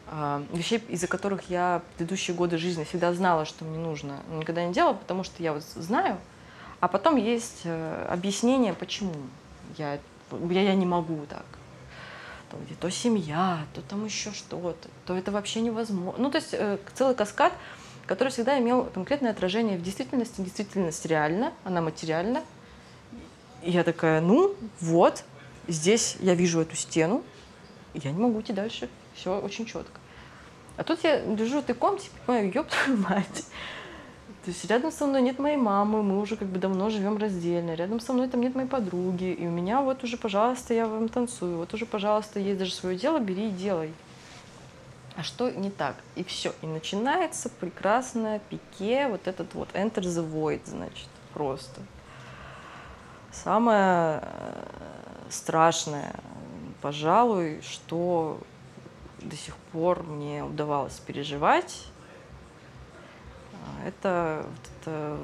а, 0.07 0.43
вещей, 0.53 0.83
из-за 0.89 1.07
которых 1.07 1.49
я 1.49 1.83
предыдущие 1.97 2.37
годы 2.37 2.59
жизни 2.59 2.85
всегда 2.85 3.15
знала, 3.15 3.45
что 3.45 3.65
мне 3.65 3.79
нужно, 3.79 4.21
но 4.29 4.39
никогда 4.39 4.65
не 4.65 4.73
делала, 4.73 4.95
потому 4.95 5.23
что 5.23 5.43
я 5.43 5.53
вот 5.53 5.63
знаю, 5.63 6.19
а 6.81 6.89
потом 6.89 7.17
есть 7.17 7.63
э, 7.65 8.07
объяснение, 8.11 8.75
почему 8.75 9.15
я, 9.79 9.99
я, 10.51 10.61
я 10.61 10.75
не 10.75 10.85
могу 10.85 11.25
так. 11.31 11.47
То, 12.51 12.59
то 12.79 12.91
семья, 12.91 13.61
то 13.73 13.81
там 13.81 14.05
еще 14.05 14.33
что-то, 14.33 14.89
то 15.07 15.17
это 15.17 15.33
вообще 15.33 15.63
невозможно. 15.63 16.23
Ну, 16.23 16.31
то 16.31 16.37
есть 16.37 16.51
э, 16.53 16.77
целый 16.93 17.15
каскад, 17.15 17.55
который 18.07 18.29
всегда 18.29 18.59
имел 18.59 18.85
конкретное 18.85 19.31
отражение 19.31 19.79
в 19.79 19.83
действительности. 19.83 20.41
Действительность 20.41 21.05
реальна, 21.07 21.53
она 21.65 21.81
материальна. 21.81 22.43
И 23.63 23.71
я 23.71 23.83
такая, 23.85 24.21
ну 24.21 24.55
вот, 24.81 25.25
здесь 25.69 26.17
я 26.21 26.35
вижу 26.35 26.61
эту 26.61 26.77
стену, 26.77 27.23
я 27.95 28.11
не 28.11 28.19
могу 28.19 28.41
идти 28.41 28.53
дальше 28.53 28.89
все 29.15 29.41
очень 29.41 29.67
четко. 29.67 30.01
А 30.77 30.83
тут 30.83 31.05
я 31.05 31.25
лежу 31.25 31.61
в 31.61 31.65
этой 31.65 31.75
комнате 31.75 32.09
и 32.09 32.27
понимаю, 32.27 32.53
ёб 32.53 32.67
твою 32.69 32.99
мать. 32.99 33.45
То 34.45 34.51
есть 34.51 34.65
рядом 34.67 34.93
со 34.93 35.07
мной 35.07 35.23
нет 35.23 35.39
моей 35.39 35.57
мамы, 35.57 36.03
мы 36.03 36.21
уже 36.21 36.37
как 36.37 36.49
бы 36.49 36.59
давно 36.59 36.91
живем 36.91 37.17
раздельно. 37.17 37.75
Рядом 37.75 38.01
со 38.01 38.13
мной 38.13 38.29
там 38.29 38.43
нет 38.43 38.55
моей 38.55 38.69
подруги. 38.69 39.33
И 39.33 39.47
у 39.47 39.51
меня 39.51 39.81
вот 39.81 40.05
уже, 40.05 40.19
пожалуйста, 40.19 40.75
я 40.75 40.87
вам 40.87 41.09
танцую. 41.09 41.57
Вот 41.57 41.73
уже, 41.73 41.87
пожалуйста, 41.87 42.41
есть 42.41 42.59
даже 42.59 42.73
свое 42.75 42.99
дело, 42.99 43.21
бери 43.21 43.49
и 43.49 43.53
делай. 43.53 43.95
А 45.17 45.23
что 45.23 45.51
не 45.51 45.71
так? 45.71 45.97
И 46.17 46.25
все. 46.25 46.53
И 46.61 46.67
начинается 46.67 47.49
прекрасное 47.49 48.41
пике, 48.41 49.09
вот 49.09 49.29
этот 49.29 49.55
вот 49.55 49.69
enter 49.73 50.03
the 50.03 50.29
void, 50.29 50.63
значит, 50.65 51.09
просто. 51.33 51.81
Самое 53.31 54.21
э, 54.23 54.65
страшное, 55.31 56.15
пожалуй, 56.81 57.61
что 57.63 58.41
до 59.21 59.37
сих 59.37 59.57
пор 59.73 60.03
мне 60.03 60.45
удавалось 60.45 60.99
переживать, 61.01 61.87
а, 63.53 63.89
это, 63.89 64.47
вот 64.49 64.71
это 64.81 65.19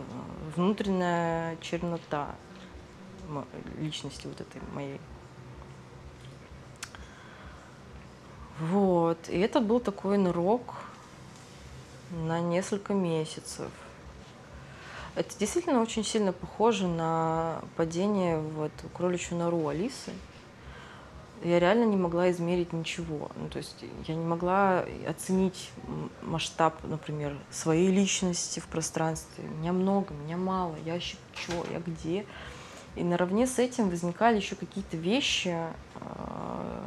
внутренняя 0.57 1.57
чернота 1.57 2.35
личности 3.79 4.27
вот 4.27 4.41
этой 4.41 4.61
моей. 4.73 5.01
Вот. 8.61 9.19
И 9.29 9.39
это 9.39 9.61
был 9.61 9.81
такой 9.81 10.19
нырок 10.19 10.77
на 12.11 12.41
несколько 12.41 12.93
месяцев. 12.93 13.71
Это 15.17 15.37
действительно 15.39 15.83
очень 15.83 16.05
сильно 16.05 16.33
похоже 16.33 16.87
на 16.87 17.63
падение 17.77 18.39
в 18.39 18.63
эту 18.63 18.89
кроличью 18.95 19.39
нору 19.39 19.67
Алисы 19.67 20.13
я 21.43 21.59
реально 21.59 21.85
не 21.85 21.97
могла 21.97 22.31
измерить 22.31 22.73
ничего. 22.73 23.31
Ну, 23.37 23.49
то 23.49 23.59
есть 23.59 23.85
я 24.07 24.15
не 24.15 24.25
могла 24.25 24.85
оценить 25.09 25.71
масштаб, 26.23 26.75
например, 26.85 27.37
своей 27.51 27.91
личности 27.91 28.61
в 28.61 28.67
пространстве. 28.67 29.45
Меня 29.45 29.73
много, 29.73 30.13
меня 30.13 30.37
мало, 30.37 30.77
я 30.85 31.01
что, 31.01 31.65
я 31.71 31.81
где. 31.81 32.27
И 32.97 33.05
наравне 33.05 33.47
с 33.47 33.59
этим 33.59 33.89
возникали 33.89 34.37
еще 34.37 34.55
какие-то 34.55 34.97
вещи. 34.97 35.57
А, 35.97 36.83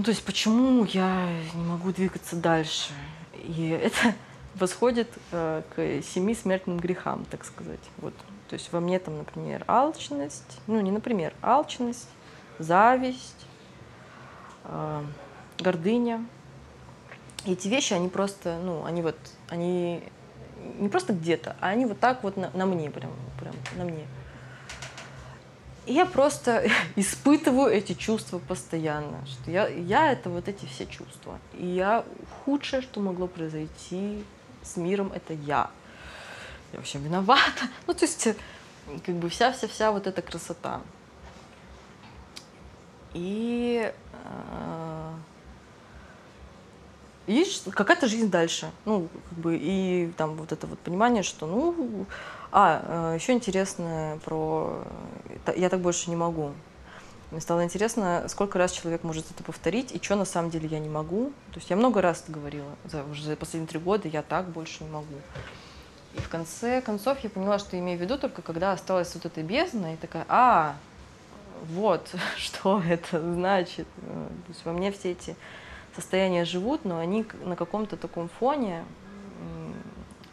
ну, 0.00 0.04
то 0.04 0.12
есть 0.12 0.24
почему 0.24 0.82
я 0.86 1.28
не 1.52 1.62
могу 1.62 1.92
двигаться 1.92 2.34
дальше? 2.34 2.94
И 3.34 3.68
это 3.68 4.14
восходит 4.54 5.10
э, 5.30 5.60
к 5.76 6.02
семи 6.02 6.34
смертным 6.34 6.78
грехам, 6.78 7.26
так 7.30 7.44
сказать. 7.44 7.80
Вот 7.98 8.14
то 8.48 8.54
есть 8.54 8.72
во 8.72 8.80
мне 8.80 8.98
там, 8.98 9.18
например, 9.18 9.62
алчность, 9.68 10.58
ну 10.66 10.80
не 10.80 10.90
например, 10.90 11.34
алчность, 11.42 12.08
зависть, 12.58 13.44
э, 14.64 15.04
гордыня. 15.58 16.24
И 17.44 17.52
эти 17.52 17.68
вещи, 17.68 17.92
они 17.92 18.08
просто, 18.08 18.58
ну, 18.64 18.86
они 18.86 19.02
вот, 19.02 19.18
они 19.50 20.02
не 20.78 20.88
просто 20.88 21.12
где-то, 21.12 21.56
а 21.60 21.68
они 21.68 21.84
вот 21.84 22.00
так 22.00 22.22
вот 22.22 22.38
на, 22.38 22.50
на 22.54 22.64
мне, 22.64 22.90
прям, 22.90 23.12
прям 23.38 23.54
на 23.76 23.84
мне. 23.84 24.06
Я 25.86 26.06
просто 26.06 26.68
испытываю 26.96 27.72
эти 27.72 27.94
чувства 27.94 28.38
постоянно, 28.38 29.26
что 29.26 29.50
я, 29.50 29.68
я 29.68 30.12
это 30.12 30.30
вот 30.30 30.48
эти 30.48 30.66
все 30.66 30.86
чувства. 30.86 31.38
И 31.58 31.66
я 31.66 32.04
худшее, 32.44 32.82
что 32.82 33.00
могло 33.00 33.26
произойти 33.26 34.24
с 34.62 34.76
миром, 34.76 35.12
это 35.14 35.32
я 35.32 35.70
я 36.72 36.78
вообще 36.78 36.98
виновата. 36.98 37.62
Ну, 37.86 37.94
то 37.94 38.04
есть, 38.04 38.28
как 39.04 39.14
бы 39.16 39.28
вся-вся-вся 39.28 39.92
вот 39.92 40.06
эта 40.06 40.22
красота. 40.22 40.80
И 43.12 43.92
э, 44.24 45.12
есть 47.26 47.70
какая-то 47.72 48.06
жизнь 48.06 48.30
дальше. 48.30 48.70
Ну, 48.84 49.08
как 49.28 49.38
бы, 49.38 49.56
и 49.60 50.12
там 50.16 50.36
вот 50.36 50.52
это 50.52 50.66
вот 50.66 50.78
понимание, 50.78 51.22
что, 51.22 51.46
ну, 51.46 52.06
а, 52.52 53.12
э, 53.12 53.16
еще 53.16 53.32
интересно 53.32 54.18
про... 54.24 54.84
Я 55.56 55.68
так 55.68 55.80
больше 55.80 56.10
не 56.10 56.16
могу. 56.16 56.52
Мне 57.30 57.40
стало 57.40 57.62
интересно, 57.62 58.24
сколько 58.28 58.58
раз 58.58 58.72
человек 58.72 59.04
может 59.04 59.30
это 59.30 59.44
повторить, 59.44 59.92
и 59.92 60.02
что 60.02 60.16
на 60.16 60.24
самом 60.24 60.50
деле 60.50 60.68
я 60.68 60.80
не 60.80 60.88
могу. 60.88 61.32
То 61.52 61.58
есть 61.58 61.70
я 61.70 61.76
много 61.76 62.02
раз 62.02 62.24
говорила, 62.26 62.70
за, 62.84 63.04
уже 63.04 63.22
за 63.22 63.36
последние 63.36 63.68
три 63.68 63.78
года 63.78 64.08
я 64.08 64.22
так 64.22 64.48
больше 64.48 64.82
не 64.82 64.90
могу. 64.90 65.14
И 66.14 66.20
в 66.20 66.28
конце 66.28 66.80
концов 66.80 67.20
я 67.20 67.30
поняла, 67.30 67.60
что 67.60 67.78
имею 67.78 67.98
в 67.98 68.02
виду 68.02 68.18
только 68.18 68.42
когда 68.42 68.72
осталась 68.72 69.14
вот 69.14 69.26
эта 69.26 69.42
бездна, 69.42 69.94
и 69.94 69.96
такая, 69.96 70.26
а, 70.28 70.74
вот, 71.62 72.08
что 72.36 72.82
это 72.82 73.20
значит. 73.20 73.86
То 73.96 74.48
есть 74.48 74.64
во 74.64 74.72
мне 74.72 74.90
все 74.90 75.12
эти 75.12 75.36
состояния 75.94 76.44
живут, 76.44 76.84
но 76.84 76.98
они 76.98 77.24
на 77.44 77.54
каком-то 77.54 77.96
таком 77.96 78.28
фоне. 78.28 78.84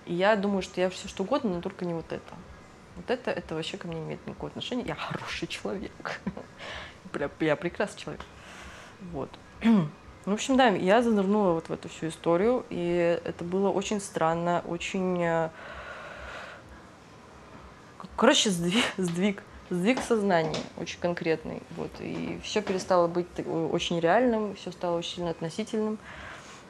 И 0.07 0.13
я 0.13 0.35
думаю, 0.37 0.61
что 0.61 0.79
я 0.79 0.89
все 0.89 1.07
что 1.07 1.23
угодно, 1.23 1.55
но 1.55 1.61
только 1.61 1.85
не 1.85 1.93
вот 1.93 2.11
это. 2.11 2.33
Вот 2.95 3.11
это, 3.11 3.29
это 3.29 3.55
вообще 3.55 3.77
ко 3.77 3.87
мне 3.87 3.99
не 3.99 4.05
имеет 4.05 4.25
никакого 4.25 4.49
отношения. 4.49 4.85
Я 4.85 4.95
хороший 4.95 5.47
человек. 5.47 6.21
Я 7.39 7.55
прекрасный 7.55 7.99
человек. 7.99 8.21
Вот. 9.11 9.29
В 10.25 10.33
общем, 10.33 10.57
да, 10.57 10.67
я 10.67 11.01
занырнула 11.01 11.53
вот 11.53 11.69
в 11.69 11.71
эту 11.71 11.87
всю 11.87 12.09
историю, 12.09 12.65
и 12.69 13.17
это 13.23 13.45
было 13.45 13.69
очень 13.69 14.01
странно, 14.01 14.61
очень... 14.67 15.23
Э, 15.23 15.49
короче, 18.17 18.49
сдвиг, 18.49 18.83
сдвиг, 18.97 19.41
сдвиг 19.69 20.01
сознания 20.01 20.59
очень 20.75 20.99
конкретный. 20.99 21.63
Вот, 21.77 21.91
и 22.01 22.41
все 22.43 22.61
перестало 22.61 23.07
быть 23.07 23.27
очень 23.47 24.01
реальным, 24.01 24.53
все 24.55 24.73
стало 24.73 24.97
очень 24.97 25.15
сильно 25.15 25.29
относительным. 25.29 25.97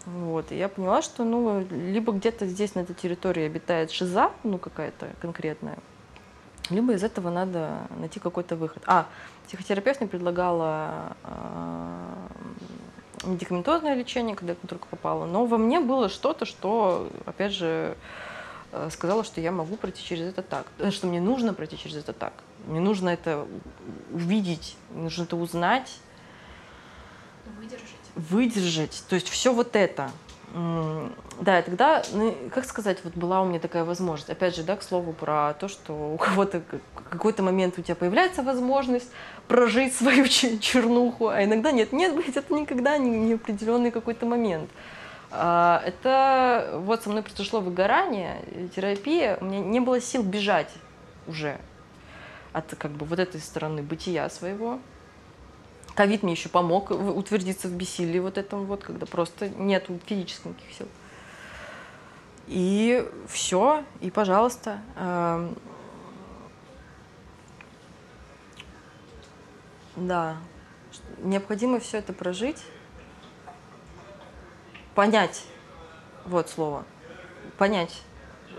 Вот, 0.07 0.53
и 0.53 0.57
я 0.57 0.69
поняла, 0.69 1.01
что 1.01 1.25
ну, 1.25 1.65
либо 1.69 2.13
где-то 2.13 2.45
здесь, 2.45 2.75
на 2.75 2.79
этой 2.79 2.95
территории, 2.95 3.43
обитает 3.43 3.91
шиза, 3.91 4.31
ну, 4.43 4.57
какая-то 4.57 5.09
конкретная, 5.19 5.77
либо 6.69 6.93
из 6.93 7.03
этого 7.03 7.29
надо 7.29 7.81
найти 7.99 8.21
какой-то 8.21 8.55
выход. 8.55 8.81
А, 8.85 9.07
психотерапевт 9.47 9.99
мне 9.99 10.09
предлагала 10.09 11.17
э, 11.25 12.27
медикаментозное 13.25 13.95
лечение, 13.95 14.37
когда 14.37 14.53
я 14.53 14.67
только 14.67 14.87
попала, 14.87 15.25
но 15.25 15.45
во 15.45 15.57
мне 15.57 15.81
было 15.81 16.07
что-то, 16.07 16.45
что, 16.45 17.09
опять 17.25 17.51
же, 17.51 17.97
э, 18.71 18.89
сказала, 18.91 19.25
что 19.25 19.41
я 19.41 19.51
могу 19.51 19.75
пройти 19.75 20.01
через 20.03 20.27
это 20.29 20.41
так, 20.41 20.67
э, 20.79 20.89
что 20.91 21.07
мне 21.07 21.19
нужно 21.19 21.53
пройти 21.53 21.77
через 21.77 21.97
это 21.97 22.13
так. 22.13 22.31
Мне 22.65 22.79
нужно 22.79 23.09
это 23.09 23.45
увидеть, 24.13 24.77
мне 24.91 25.03
нужно 25.03 25.23
это 25.23 25.35
узнать. 25.35 25.99
Выдержать. 28.17 29.03
То 29.09 29.15
есть 29.15 29.29
все 29.29 29.53
вот 29.53 29.75
это. 29.75 30.11
Да, 31.39 31.59
и 31.59 31.61
тогда, 31.61 32.03
ну, 32.13 32.35
как 32.53 32.65
сказать, 32.65 32.99
вот 33.03 33.13
была 33.13 33.41
у 33.41 33.45
меня 33.45 33.59
такая 33.59 33.83
возможность. 33.83 34.29
Опять 34.29 34.55
же, 34.55 34.63
да, 34.63 34.75
к 34.75 34.81
слову 34.81 35.13
про 35.13 35.53
то, 35.53 35.67
что 35.67 35.93
у 35.93 36.17
кого-то 36.17 36.63
какой-то 37.09 37.43
момент 37.43 37.77
у 37.77 37.81
тебя 37.81 37.95
появляется 37.95 38.41
возможность 38.41 39.11
прожить 39.47 39.95
свою 39.95 40.27
чернуху, 40.59 41.27
а 41.27 41.43
иногда 41.43 41.71
нет. 41.71 41.93
Нет, 41.93 42.15
блядь, 42.15 42.35
это 42.35 42.53
никогда 42.53 42.97
не, 42.97 43.09
не 43.09 43.33
определенный 43.33 43.91
какой-то 43.91 44.25
момент. 44.25 44.69
А, 45.29 45.81
это 45.85 46.79
вот 46.79 47.03
со 47.03 47.09
мной 47.09 47.21
произошло 47.21 47.59
выгорание, 47.59 48.69
терапия, 48.75 49.37
у 49.41 49.45
меня 49.45 49.59
не 49.59 49.79
было 49.79 49.99
сил 49.99 50.23
бежать 50.23 50.71
уже 51.27 51.57
от 52.53 52.73
как 52.75 52.91
бы 52.91 53.05
вот 53.05 53.19
этой 53.19 53.41
стороны 53.41 53.83
бытия 53.83 54.29
своего. 54.29 54.79
Ковид 55.97 56.21
мне 56.21 56.33
еще 56.33 56.47
помог 56.47 56.91
утвердиться 56.91 57.67
в 57.67 57.71
бессилии 57.71 58.19
вот 58.19 58.37
этом 58.37 58.65
вот, 58.65 58.83
когда 58.83 59.07
просто 59.07 59.49
нет 59.49 59.87
физических 60.05 60.45
никаких 60.45 60.71
сил. 60.71 60.87
И 62.45 63.03
все, 63.27 63.83
и 63.99 64.11
пожалуйста. 64.11 64.79
Эм, 64.95 65.57
да, 69.95 70.37
необходимо 71.17 71.79
все 71.79 71.97
это 71.97 72.13
прожить, 72.13 72.63
понять, 74.93 75.45
вот 76.25 76.47
слово, 76.47 76.85
понять, 77.57 78.03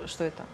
что 0.06 0.24
это. 0.24 0.44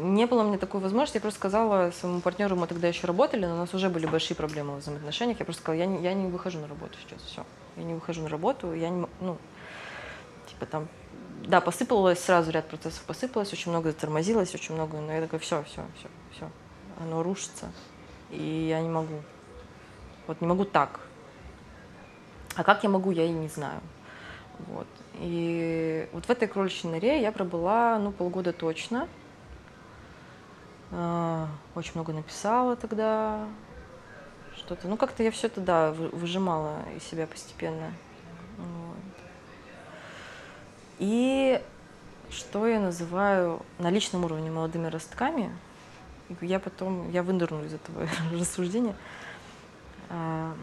Не 0.00 0.26
было 0.26 0.42
мне 0.42 0.58
такой 0.58 0.80
возможности, 0.80 1.16
я 1.16 1.20
просто 1.20 1.38
сказала 1.38 1.90
своему 1.90 2.20
партнеру, 2.20 2.56
мы 2.56 2.66
тогда 2.66 2.88
еще 2.88 3.06
работали, 3.06 3.44
но 3.44 3.54
у 3.54 3.58
нас 3.58 3.74
уже 3.74 3.88
были 3.88 4.06
большие 4.06 4.36
проблемы 4.36 4.76
в 4.76 4.78
взаимоотношениях, 4.78 5.38
я 5.38 5.44
просто 5.44 5.62
сказала, 5.62 5.80
я 5.80 5.86
не, 5.86 6.02
я 6.02 6.14
не 6.14 6.26
выхожу 6.26 6.58
на 6.58 6.68
работу 6.68 6.96
сейчас, 7.00 7.22
все, 7.22 7.44
я 7.76 7.82
не 7.82 7.94
выхожу 7.94 8.22
на 8.22 8.28
работу, 8.28 8.72
я 8.72 8.88
не, 8.88 9.06
ну, 9.20 9.36
типа 10.48 10.66
там 10.66 10.88
да, 11.46 11.60
посыпалось 11.60 12.18
сразу 12.18 12.50
ряд 12.50 12.68
процессов 12.68 13.02
посыпалось, 13.02 13.52
очень 13.52 13.70
много 13.70 13.90
затормозилось, 13.90 14.54
очень 14.54 14.74
много, 14.74 14.98
но 14.98 15.12
я 15.12 15.20
такая, 15.20 15.40
все, 15.40 15.62
все, 15.64 15.84
все, 15.98 16.08
все, 16.32 16.50
оно 17.00 17.22
рушится, 17.22 17.72
и 18.30 18.66
я 18.68 18.80
не 18.80 18.88
могу. 18.88 19.22
Вот 20.26 20.40
не 20.40 20.46
могу 20.46 20.64
так. 20.64 21.00
А 22.54 22.62
как 22.62 22.84
я 22.84 22.88
могу, 22.88 23.10
я 23.10 23.24
и 23.24 23.30
не 23.30 23.48
знаю. 23.48 23.80
Вот. 24.68 24.86
И 25.14 26.08
вот 26.12 26.26
в 26.26 26.30
этой 26.30 26.46
кроличьей 26.46 26.92
норе 26.92 27.20
я 27.20 27.32
пробыла, 27.32 27.98
ну, 27.98 28.12
полгода 28.12 28.52
точно. 28.52 29.08
А, 30.92 31.48
очень 31.74 31.92
много 31.94 32.12
написала 32.12 32.76
тогда, 32.76 33.46
что-то. 34.56 34.88
Ну, 34.88 34.96
как-то 34.96 35.22
я 35.22 35.30
все 35.30 35.46
это, 35.46 35.60
да, 35.60 35.92
выжимала 35.92 36.78
из 36.96 37.04
себя 37.04 37.26
постепенно. 37.26 37.92
И 40.98 41.62
что 42.30 42.66
я 42.66 42.78
называю 42.78 43.62
на 43.78 43.90
личном 43.90 44.24
уровне 44.24 44.50
молодыми 44.50 44.86
ростками, 44.88 45.50
я 46.40 46.60
потом, 46.60 47.10
я 47.10 47.22
вынырну 47.22 47.64
из 47.64 47.74
этого 47.74 48.06
рассуждения. 48.32 48.94
А, 50.10 50.54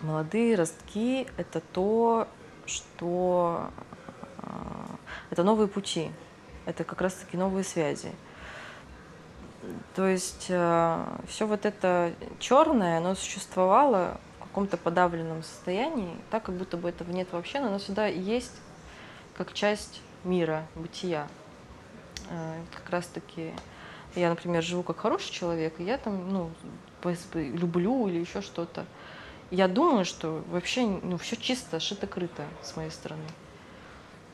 молодые 0.00 0.56
ростки— 0.56 1.26
это 1.36 1.60
то, 1.60 2.28
что... 2.66 3.70
А, 4.38 4.86
это 5.30 5.42
новые 5.44 5.68
пути, 5.68 6.10
это 6.68 6.84
как 6.84 7.00
раз-таки 7.00 7.36
новые 7.36 7.64
связи. 7.64 8.12
То 9.94 10.06
есть 10.06 10.46
а, 10.50 11.20
все 11.26 11.46
вот 11.46 11.66
это 11.66 12.12
черное, 12.38 12.98
оно 12.98 13.14
существовало 13.14 14.20
каком-то 14.58 14.76
подавленном 14.76 15.44
состоянии, 15.44 16.16
так 16.30 16.42
как 16.42 16.56
будто 16.56 16.76
бы 16.76 16.88
этого 16.88 17.12
нет 17.12 17.28
вообще, 17.30 17.60
но 17.60 17.68
оно 17.68 17.78
всегда 17.78 18.06
есть 18.06 18.54
как 19.36 19.52
часть 19.52 20.00
мира, 20.24 20.66
бытия. 20.74 21.28
Э, 22.30 22.54
как 22.74 22.90
раз 22.90 23.06
таки 23.06 23.52
я, 24.16 24.30
например, 24.30 24.64
живу 24.64 24.82
как 24.82 24.98
хороший 24.98 25.30
человек, 25.30 25.74
и 25.78 25.84
я 25.84 25.96
там, 25.96 26.32
ну, 26.32 26.50
люблю 27.34 28.08
или 28.08 28.18
еще 28.18 28.40
что-то. 28.40 28.84
Я 29.52 29.68
думаю, 29.68 30.04
что 30.04 30.42
вообще 30.48 30.86
ну, 30.86 31.18
все 31.18 31.36
чисто, 31.36 31.76
шито-крыто 31.76 32.42
с 32.62 32.74
моей 32.74 32.90
стороны. 32.90 33.22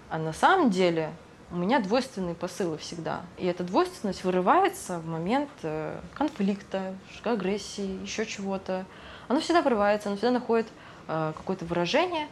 А 0.09 0.17
на 0.17 0.33
самом 0.33 0.71
деле 0.71 1.13
у 1.55 1.57
меня 1.57 1.79
двойственные 1.79 2.35
посылы 2.35 2.77
всегда. 2.79 3.23
И 3.39 3.47
эта 3.47 3.63
двойственность 3.63 4.25
вырывается 4.25 4.99
в 4.99 5.07
момент 5.07 5.49
э, 5.63 6.01
конфликта, 6.15 6.97
агрессии, 7.23 8.03
еще 8.03 8.27
чего-то 8.27 8.85
оно 9.29 9.41
всегда 9.41 9.63
врывается, 9.63 10.09
оно 10.09 10.17
всегда 10.17 10.33
находит 10.33 10.67
э, 11.07 11.33
какое-то 11.37 11.65
выражение, 11.65 12.27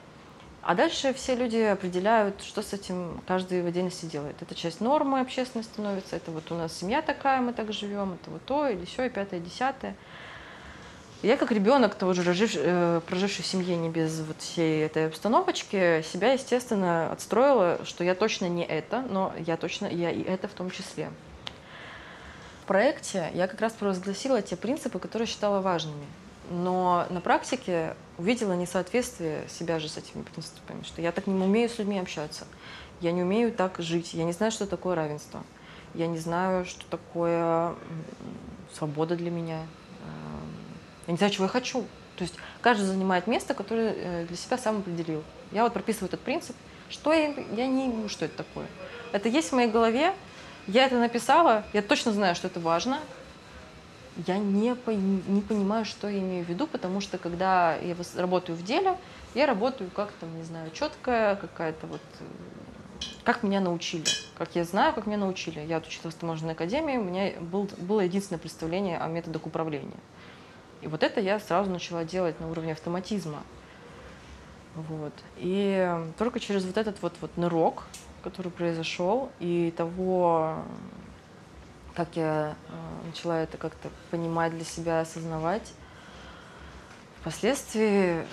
а 0.60 0.74
дальше 0.74 1.14
все 1.14 1.36
люди 1.36 1.58
определяют, 1.58 2.42
что 2.42 2.62
с 2.62 2.72
этим 2.72 3.20
каждый 3.26 3.62
в 3.62 3.66
отдельности 3.66 4.06
делает. 4.06 4.42
Это 4.42 4.56
часть 4.56 4.80
нормы 4.80 5.20
общественной 5.20 5.64
становится, 5.64 6.16
это 6.16 6.32
вот 6.32 6.50
у 6.50 6.56
нас 6.56 6.76
семья 6.76 7.00
такая, 7.00 7.40
мы 7.40 7.52
так 7.52 7.72
живем, 7.72 8.14
это 8.14 8.28
вот 8.28 8.44
то 8.44 8.66
или 8.66 8.84
все, 8.84 9.04
и 9.04 9.08
пятое, 9.08 9.38
десятое. 9.38 9.94
Я 11.22 11.36
как 11.36 11.52
ребенок, 11.52 11.94
тоже 11.94 12.24
рожив, 12.24 12.52
э, 12.56 13.00
проживший 13.06 13.44
в 13.44 13.46
семье 13.46 13.76
не 13.76 13.88
без 13.88 14.20
вот 14.20 14.40
всей 14.40 14.84
этой 14.84 15.06
обстановочки, 15.06 16.02
себя, 16.02 16.32
естественно, 16.32 17.12
отстроила, 17.12 17.78
что 17.84 18.02
я 18.02 18.14
точно 18.16 18.48
не 18.48 18.64
это, 18.64 19.02
но 19.08 19.32
я 19.38 19.56
точно, 19.56 19.86
я 19.86 20.10
и 20.10 20.22
это 20.22 20.48
в 20.48 20.52
том 20.52 20.70
числе. 20.70 21.10
В 22.64 22.66
проекте 22.66 23.30
я 23.34 23.46
как 23.46 23.60
раз 23.60 23.72
провозгласила 23.72 24.42
те 24.42 24.56
принципы, 24.56 24.98
которые 24.98 25.26
считала 25.26 25.60
важными 25.60 26.06
но 26.50 27.06
на 27.10 27.20
практике 27.20 27.96
увидела 28.18 28.52
несоответствие 28.52 29.48
себя 29.48 29.78
же 29.78 29.88
с 29.88 29.96
этими 29.96 30.22
принципами, 30.22 30.82
что 30.82 31.00
я 31.02 31.12
так 31.12 31.26
не 31.26 31.34
умею 31.34 31.68
с 31.68 31.78
людьми 31.78 31.98
общаться, 31.98 32.46
я 33.00 33.12
не 33.12 33.22
умею 33.22 33.52
так 33.52 33.76
жить, 33.78 34.14
я 34.14 34.24
не 34.24 34.32
знаю, 34.32 34.52
что 34.52 34.66
такое 34.66 34.94
равенство, 34.94 35.42
я 35.94 36.06
не 36.06 36.18
знаю, 36.18 36.64
что 36.64 36.84
такое 36.86 37.74
свобода 38.74 39.16
для 39.16 39.30
меня, 39.30 39.60
я 41.06 41.12
не 41.12 41.18
знаю, 41.18 41.32
чего 41.32 41.44
я 41.44 41.50
хочу. 41.50 41.82
То 42.16 42.24
есть 42.24 42.34
каждый 42.60 42.84
занимает 42.84 43.26
место, 43.26 43.54
которое 43.54 43.94
э, 43.96 44.26
для 44.26 44.36
себя 44.36 44.58
сам 44.58 44.78
определил. 44.78 45.22
Я 45.50 45.64
вот 45.64 45.72
прописываю 45.72 46.08
этот 46.08 46.20
принцип, 46.20 46.56
что 46.90 47.12
я, 47.12 47.34
я 47.56 47.66
не 47.66 47.90
знаю, 47.90 48.08
что 48.08 48.24
это 48.26 48.38
такое. 48.38 48.66
Это 49.12 49.28
есть 49.28 49.50
в 49.50 49.54
моей 49.54 49.70
голове, 49.70 50.14
я 50.66 50.86
это 50.86 50.98
написала, 50.98 51.64
я 51.72 51.82
точно 51.82 52.12
знаю, 52.12 52.34
что 52.34 52.46
это 52.46 52.60
важно, 52.60 53.00
я 54.26 54.38
не, 54.38 54.76
не 55.28 55.40
понимаю, 55.40 55.84
что 55.84 56.08
я 56.08 56.18
имею 56.18 56.44
в 56.44 56.48
виду, 56.48 56.66
потому 56.66 57.00
что 57.00 57.18
когда 57.18 57.76
я 57.76 57.96
работаю 58.16 58.56
в 58.56 58.62
деле, 58.62 58.96
я 59.34 59.46
работаю 59.46 59.90
как 59.90 60.12
там, 60.12 60.36
не 60.36 60.44
знаю, 60.44 60.70
четкая 60.72 61.36
какая-то 61.36 61.86
вот 61.86 62.02
как 63.24 63.42
меня 63.42 63.60
научили, 63.60 64.04
как 64.36 64.54
я 64.54 64.64
знаю, 64.64 64.92
как 64.92 65.06
меня 65.06 65.18
научили. 65.18 65.60
Я 65.60 65.78
отучилась 65.78 66.14
в 66.14 66.18
таможенной 66.18 66.52
академии, 66.52 66.96
у 66.96 67.04
меня 67.04 67.32
был, 67.40 67.68
было 67.78 68.00
единственное 68.00 68.38
представление 68.38 68.98
о 68.98 69.08
методах 69.08 69.46
управления. 69.46 69.98
И 70.82 70.88
вот 70.88 71.02
это 71.02 71.20
я 71.20 71.38
сразу 71.40 71.70
начала 71.70 72.04
делать 72.04 72.38
на 72.40 72.50
уровне 72.50 72.72
автоматизма. 72.72 73.42
Вот. 74.74 75.12
И 75.36 75.88
только 76.18 76.40
через 76.40 76.64
вот 76.64 76.76
этот 76.76 77.00
вот, 77.02 77.14
вот 77.20 77.36
нырок, 77.36 77.84
который 78.22 78.50
произошел, 78.50 79.30
и 79.38 79.72
того, 79.76 80.58
как 81.94 82.16
я 82.16 82.54
э, 82.68 83.06
начала 83.06 83.38
это 83.38 83.58
как-то 83.58 83.90
понимать 84.10 84.52
для 84.52 84.64
себя, 84.64 85.00
осознавать, 85.00 85.72
впоследствии 87.20 88.22
э, 88.22 88.24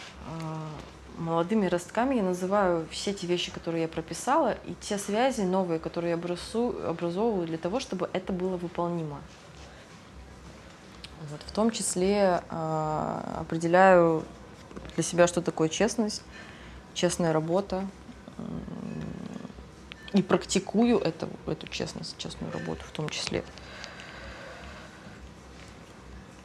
молодыми 1.17 1.67
ростками 1.67 2.15
я 2.15 2.23
называю 2.23 2.87
все 2.89 3.13
те 3.13 3.27
вещи, 3.27 3.51
которые 3.51 3.83
я 3.83 3.87
прописала, 3.87 4.55
и 4.65 4.73
те 4.81 4.97
связи 4.97 5.41
новые, 5.41 5.79
которые 5.79 6.11
я 6.11 6.15
образовываю 6.15 7.45
для 7.45 7.57
того, 7.57 7.79
чтобы 7.79 8.09
это 8.13 8.31
было 8.31 8.57
выполнимо. 8.57 9.19
Вот, 11.31 11.41
в 11.45 11.51
том 11.51 11.71
числе 11.71 12.41
э, 12.49 13.21
определяю 13.39 14.23
для 14.95 15.03
себя, 15.03 15.27
что 15.27 15.41
такое 15.41 15.69
честность, 15.69 16.23
честная 16.93 17.33
работа, 17.33 17.85
и 20.13 20.21
практикую 20.21 20.99
это, 20.99 21.29
эту 21.45 21.67
честность, 21.67 22.17
честную 22.17 22.51
работу 22.51 22.83
в 22.83 22.91
том 22.91 23.09
числе. 23.09 23.43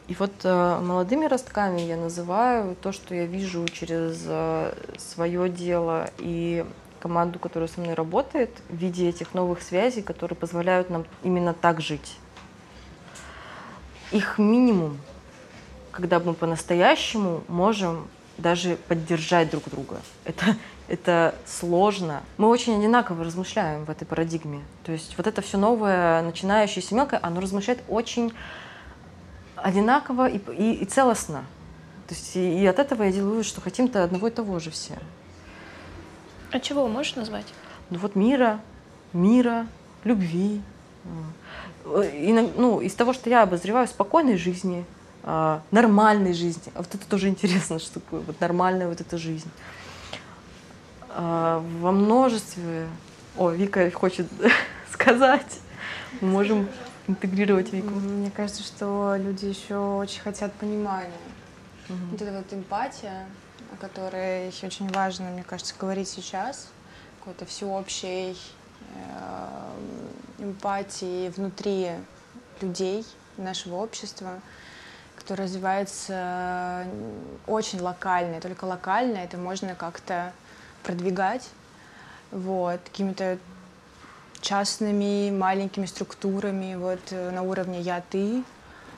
И 0.06 0.14
вот 0.14 0.32
э, 0.44 0.80
молодыми 0.80 1.24
ростками 1.24 1.80
я 1.80 1.96
называю 1.96 2.76
то, 2.76 2.92
что 2.92 3.14
я 3.14 3.24
вижу 3.24 3.66
через 3.68 4.22
э, 4.26 4.74
свое 4.98 5.48
дело 5.48 6.10
и 6.18 6.66
команду, 7.00 7.38
которая 7.38 7.68
со 7.68 7.80
мной 7.80 7.94
работает, 7.94 8.50
в 8.68 8.76
виде 8.76 9.08
этих 9.08 9.32
новых 9.32 9.62
связей, 9.62 10.02
которые 10.02 10.36
позволяют 10.36 10.90
нам 10.90 11.06
именно 11.22 11.54
так 11.54 11.80
жить. 11.80 12.18
Их 14.12 14.38
минимум, 14.38 14.98
когда 15.90 16.20
мы 16.20 16.34
по-настоящему 16.34 17.42
можем 17.48 18.08
даже 18.38 18.76
поддержать 18.88 19.50
друг 19.50 19.64
друга. 19.70 20.00
Это, 20.24 20.56
это 20.88 21.34
сложно. 21.46 22.22
Мы 22.36 22.48
очень 22.48 22.76
одинаково 22.78 23.24
размышляем 23.24 23.84
в 23.84 23.90
этой 23.90 24.04
парадигме. 24.04 24.62
То 24.84 24.92
есть 24.92 25.16
вот 25.16 25.26
это 25.26 25.40
все 25.40 25.56
новое, 25.56 26.22
начинающееся 26.22 26.94
мелкое, 26.94 27.20
оно 27.22 27.40
размышляет 27.40 27.82
очень 27.88 28.32
одинаково 29.56 30.28
и, 30.28 30.38
и, 30.52 30.74
и 30.82 30.84
целостно. 30.84 31.44
То 32.08 32.14
есть 32.14 32.36
и, 32.36 32.62
и 32.62 32.66
от 32.66 32.78
этого 32.78 33.04
я 33.04 33.12
делаю 33.12 33.30
вывод, 33.30 33.46
что 33.46 33.60
хотим-то 33.60 34.04
одного 34.04 34.28
и 34.28 34.30
того 34.30 34.58
же 34.58 34.70
все. 34.70 34.98
А 36.50 36.60
чего 36.60 36.86
можешь 36.86 37.14
назвать? 37.14 37.46
Ну 37.90 37.98
вот 37.98 38.14
мира, 38.14 38.60
мира, 39.12 39.66
любви. 40.04 40.60
И, 41.84 42.32
ну, 42.56 42.80
из 42.80 42.94
того, 42.94 43.12
что 43.12 43.28
я 43.28 43.42
обозреваю, 43.42 43.86
спокойной 43.86 44.36
жизни, 44.36 44.84
а, 45.22 45.62
нормальной 45.70 46.34
жизни. 46.34 46.72
А 46.74 46.78
вот 46.78 46.94
это 46.94 47.06
тоже 47.06 47.28
интересно, 47.28 47.78
что 47.78 48.00
такое 48.00 48.20
вот 48.20 48.40
нормальная 48.40 48.88
вот 48.88 49.00
эта 49.00 49.18
жизнь. 49.18 49.50
А, 51.10 51.64
во 51.80 51.92
множестве... 51.92 52.86
О, 53.36 53.50
Вика 53.50 53.90
хочет 53.90 54.28
сказать. 54.92 55.58
Мы 56.20 56.28
можем 56.28 56.68
интегрировать 57.08 57.72
Вику? 57.72 57.94
Мне 57.94 58.30
кажется, 58.30 58.62
что 58.62 59.16
люди 59.18 59.46
еще 59.46 59.76
очень 59.76 60.20
хотят 60.20 60.52
понимания. 60.54 61.10
Угу. 61.88 61.98
Вот 62.12 62.22
эта 62.22 62.32
вот 62.36 62.52
эмпатия, 62.52 63.26
о 63.72 63.76
которой 63.76 64.48
еще 64.48 64.66
очень 64.66 64.88
важно, 64.90 65.30
мне 65.30 65.42
кажется, 65.42 65.74
говорить 65.78 66.08
сейчас, 66.08 66.68
какой-то 67.18 67.44
всеобщей 67.46 68.32
э, 68.32 68.34
эмпатии 70.38 71.28
внутри 71.30 71.90
людей, 72.60 73.04
нашего 73.36 73.76
общества, 73.76 74.40
которая 75.16 75.46
развивается 75.46 76.86
очень 77.46 77.80
локально, 77.80 78.40
только 78.40 78.64
локально 78.64 79.18
это 79.18 79.36
можно 79.36 79.74
как-то 79.74 80.32
продвигать 80.82 81.48
вот, 82.30 82.80
какими-то 82.84 83.38
частными 84.40 85.30
маленькими 85.30 85.86
структурами, 85.86 86.74
вот 86.74 87.00
э, 87.10 87.30
на 87.30 87.42
уровне 87.42 87.80
я-ты, 87.80 88.44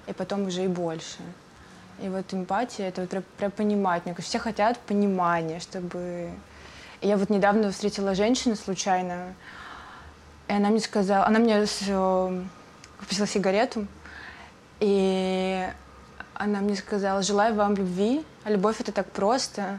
и 0.09 0.13
потом 0.13 0.47
уже 0.47 0.65
и 0.65 0.69
больше. 0.69 1.19
И 2.03 2.09
вот 2.09 2.35
эмпатия— 2.35 2.89
это 2.89 3.03
вот 3.03 3.25
про 3.39 3.51
понимать. 3.51 4.05
Мне 4.05 4.15
кажется, 4.15 4.39
все 4.39 4.39
хотят 4.39 4.79
понимания, 4.81 5.61
чтобы... 5.61 6.31
И 7.01 7.09
я 7.09 7.17
вот 7.17 7.31
недавно 7.31 7.71
встретила 7.71 8.15
женщину 8.15 8.57
случайно, 8.57 9.35
и 10.49 10.53
она 10.53 10.69
мне 10.71 10.81
сказала... 10.81 11.27
Она 11.27 11.39
мне 11.39 11.67
купила 12.99 13.27
сигарету, 13.27 13.87
и 14.81 15.67
она 16.35 16.61
мне 16.61 16.77
сказала, 16.77 17.23
желаю 17.23 17.55
вам 17.55 17.75
любви, 17.75 18.25
а 18.45 18.51
любовь— 18.51 18.77
это 18.81 18.93
так 18.93 19.11
просто. 19.11 19.79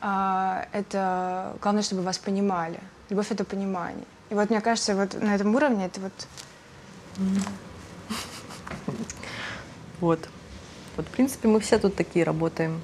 А 0.00 0.66
это 0.72 1.56
главное, 1.60 1.82
чтобы 1.82 2.02
вас 2.02 2.18
понимали. 2.18 2.80
Любовь— 3.10 3.26
это 3.30 3.44
понимание. 3.44 4.04
И 4.30 4.34
вот 4.34 4.50
мне 4.50 4.60
кажется, 4.60 4.94
вот 4.94 5.14
на 5.20 5.34
этом 5.34 5.54
уровне 5.54 5.86
это 5.86 6.00
вот... 6.00 6.12
Вот. 10.00 10.28
Вот, 10.96 11.06
в 11.06 11.10
принципе, 11.10 11.48
мы 11.48 11.60
все 11.60 11.78
тут 11.78 11.94
такие 11.96 12.24
работаем. 12.24 12.80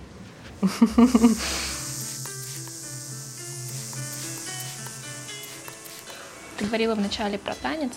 Ты 6.57 6.64
говорила 6.66 6.94
вначале 6.94 7.38
про 7.38 7.55
танец, 7.55 7.92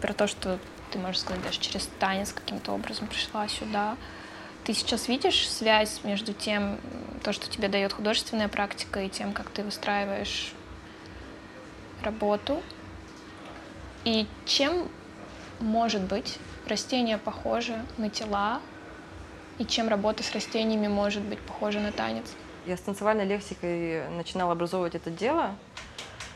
про 0.00 0.12
то, 0.12 0.26
что 0.26 0.58
ты, 0.90 0.98
можешь 0.98 1.20
сказать, 1.22 1.42
даже 1.42 1.60
через 1.60 1.88
танец 1.98 2.32
каким-то 2.32 2.72
образом 2.72 3.06
пришла 3.06 3.48
сюда. 3.48 3.96
Ты 4.64 4.72
сейчас 4.74 5.08
видишь 5.08 5.48
связь 5.48 6.00
между 6.04 6.32
тем, 6.32 6.78
то, 7.22 7.32
что 7.32 7.50
тебе 7.50 7.68
дает 7.68 7.92
художественная 7.92 8.48
практика, 8.48 9.02
и 9.02 9.08
тем, 9.08 9.32
как 9.32 9.50
ты 9.50 9.62
выстраиваешь 9.62 10.52
работу? 12.02 12.62
И 14.04 14.26
чем, 14.46 14.88
может 15.60 16.02
быть, 16.02 16.38
растение 16.66 17.18
похоже 17.18 17.84
на 17.96 18.10
тела, 18.10 18.60
и 19.58 19.64
чем 19.64 19.88
работа 19.88 20.22
с 20.22 20.32
растениями 20.32 20.88
может 20.88 21.22
быть 21.22 21.40
похожа 21.40 21.80
на 21.80 21.92
танец? 21.92 22.26
Я 22.66 22.76
с 22.76 22.80
танцевальной 22.80 23.26
лексикой 23.26 24.08
начинала 24.10 24.52
образовывать 24.52 24.94
это 24.94 25.10
дело, 25.10 25.54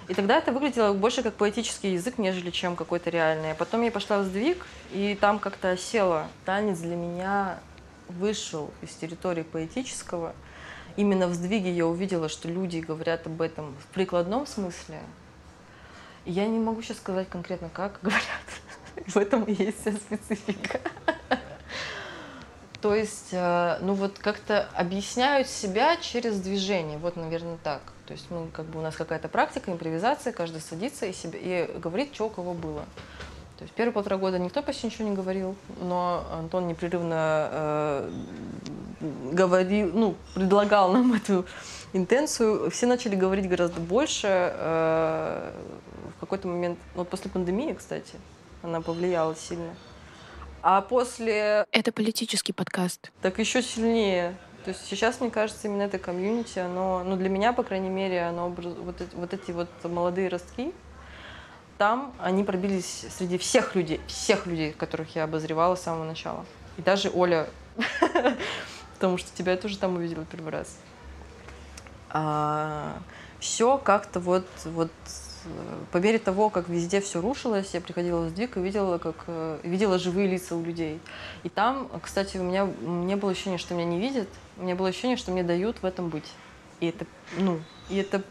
и 0.09 0.14
тогда 0.14 0.39
это 0.39 0.53
выглядело 0.53 0.93
больше 0.93 1.22
как 1.22 1.35
поэтический 1.35 1.93
язык, 1.93 2.18
нежели 2.18 2.51
чем 2.51 2.76
какой-то 2.76 3.11
реальный. 3.11 3.53
А 3.53 3.55
потом 3.55 3.83
я 3.83 3.91
пошла 3.91 4.18
в 4.18 4.24
сдвиг, 4.24 4.66
и 4.93 5.16
там 5.20 5.39
как-то 5.39 5.76
села. 5.76 6.29
Танец 6.45 6.79
для 6.79 6.97
меня 6.97 7.59
вышел 8.09 8.70
из 8.83 8.91
территории 8.91 9.43
поэтического, 9.43 10.35
именно 10.97 11.29
в 11.29 11.35
сдвиге 11.35 11.72
я 11.72 11.87
увидела, 11.87 12.29
что 12.29 12.49
люди 12.49 12.79
говорят 12.79 13.26
об 13.26 13.41
этом 13.41 13.74
в 13.76 13.87
прикладном 13.95 14.47
смысле. 14.47 15.01
И 16.24 16.33
я 16.33 16.47
не 16.47 16.59
могу 16.59 16.83
сейчас 16.83 16.99
сказать 16.99 17.29
конкретно, 17.29 17.70
как 17.70 17.99
говорят. 18.03 18.22
В 19.07 19.16
этом 19.16 19.47
есть 19.47 19.81
вся 19.81 19.93
специфика. 19.93 20.81
То 22.81 22.95
есть, 22.95 23.31
э, 23.33 23.79
ну 23.81 23.95
вот 23.95 24.18
как-то 24.18 24.68
объясняют 24.74 25.49
себя 25.49 25.97
через 25.97 26.41
движение. 26.41 26.99
Вот, 26.99 27.16
наверное, 27.16 27.59
так. 27.62 27.81
То 28.07 28.12
есть, 28.12 28.26
ну, 28.31 28.49
как 28.53 28.66
бы 28.66 28.79
у 28.79 28.83
нас 28.83 28.95
какая-то 28.95 29.29
практика, 29.29 29.72
импровизация, 29.72 30.33
каждый 30.33 30.61
садится 30.61 31.07
и, 31.07 31.12
себе, 31.12 31.39
и 31.43 31.79
говорит, 31.79 32.14
что 32.14 32.26
у 32.26 32.31
кого 32.31 32.55
было. 32.55 32.85
То 33.59 33.64
есть 33.64 33.74
первые 33.74 33.93
полтора 33.93 34.16
года 34.18 34.39
никто 34.39 34.62
почти 34.62 34.87
ничего 34.87 35.09
не 35.09 35.16
говорил, 35.16 35.57
но 35.81 36.24
Антон 36.31 36.68
непрерывно 36.68 37.49
э, 37.51 38.11
говорил, 39.33 39.91
ну, 39.93 40.14
предлагал 40.35 40.93
нам 40.93 41.12
эту 41.14 41.45
интенцию. 41.93 42.70
Все 42.70 42.87
начали 42.87 43.16
говорить 43.16 43.49
гораздо 43.49 43.81
больше. 43.81 44.29
Э, 44.29 45.51
в 46.16 46.20
какой-то 46.20 46.47
момент, 46.47 46.79
вот 46.95 47.09
после 47.09 47.31
пандемии, 47.31 47.72
кстати, 47.72 48.14
она 48.62 48.81
повлияла 48.81 49.35
сильно. 49.35 49.74
А 50.63 50.81
после... 50.81 51.67
Это 51.73 51.93
политический 51.93 52.53
подкаст. 52.53 53.11
Так 53.23 53.39
еще 53.39 53.63
сильнее. 53.63 54.37
То 54.65 54.71
есть 54.71 54.87
сейчас, 54.87 55.21
мне 55.21 55.31
кажется, 55.31 55.69
именно 55.69 55.83
это 55.83 55.99
комьюнити, 55.99 56.59
оно, 56.59 57.03
ну 57.05 57.17
для 57.17 57.29
меня, 57.29 57.53
по 57.53 57.63
крайней 57.63 57.89
мере, 57.89 58.23
оно 58.23 58.51
вот, 58.51 59.03
вот 59.15 59.33
эти 59.33 59.51
вот 59.53 59.69
молодые 59.85 60.29
ростки, 60.29 60.75
там 61.79 62.13
они 62.19 62.43
пробились 62.45 63.07
среди 63.17 63.39
всех 63.39 63.75
людей, 63.77 64.01
всех 64.09 64.47
людей, 64.47 64.73
которых 64.73 65.15
я 65.15 65.25
обозревала 65.25 65.77
с 65.77 65.83
самого 65.83 66.05
начала. 66.05 66.45
И 66.77 66.83
даже 66.83 67.11
Оля, 67.15 67.49
потому 68.95 69.17
что 69.17 69.35
тебя 69.35 69.53
я 69.53 69.59
тоже 69.59 69.79
там 69.79 69.97
увидела 69.97 70.25
первый 70.25 70.53
раз. 70.53 70.77
А, 72.11 72.99
все 73.39 73.79
как-то 73.79 74.19
вот, 74.19 74.47
вот 74.65 74.91
по 75.92 75.99
мере 75.99 76.18
того, 76.18 76.51
как 76.51 76.68
везде 76.68 77.01
все 77.01 77.20
рушилось, 77.20 77.70
я 77.72 77.80
приходила 77.80 78.26
в 78.26 78.30
сдвиг 78.30 78.57
и 78.57 78.61
видела, 78.61 78.99
как 78.99 79.24
э, 79.26 79.61
видела 79.62 79.99
живые 79.99 80.28
лица 80.28 80.57
у 80.57 80.62
людей. 80.62 81.01
И 81.42 81.49
там, 81.49 81.88
кстати, 82.03 82.36
у 82.38 82.42
меня 82.42 82.68
не 82.80 83.16
было 83.16 83.32
ощущения, 83.32 83.59
что 83.59 83.74
меня 83.74 83.86
не 83.86 83.99
видят, 83.99 84.28
у 84.57 84.62
меня 84.62 84.74
было 84.74 84.88
ощущение, 84.88 85.16
что 85.16 85.30
мне 85.30 85.42
дают 85.42 85.82
в 85.82 85.86
этом 85.86 86.09
быть. 86.09 86.30
И 86.80 86.86
это, 86.86 87.07
ну, 87.36 87.61
и 87.88 87.96
это 87.96 88.22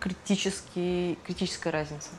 критический, 0.00 1.18
критическая 1.24 1.70
разница. 1.70 2.10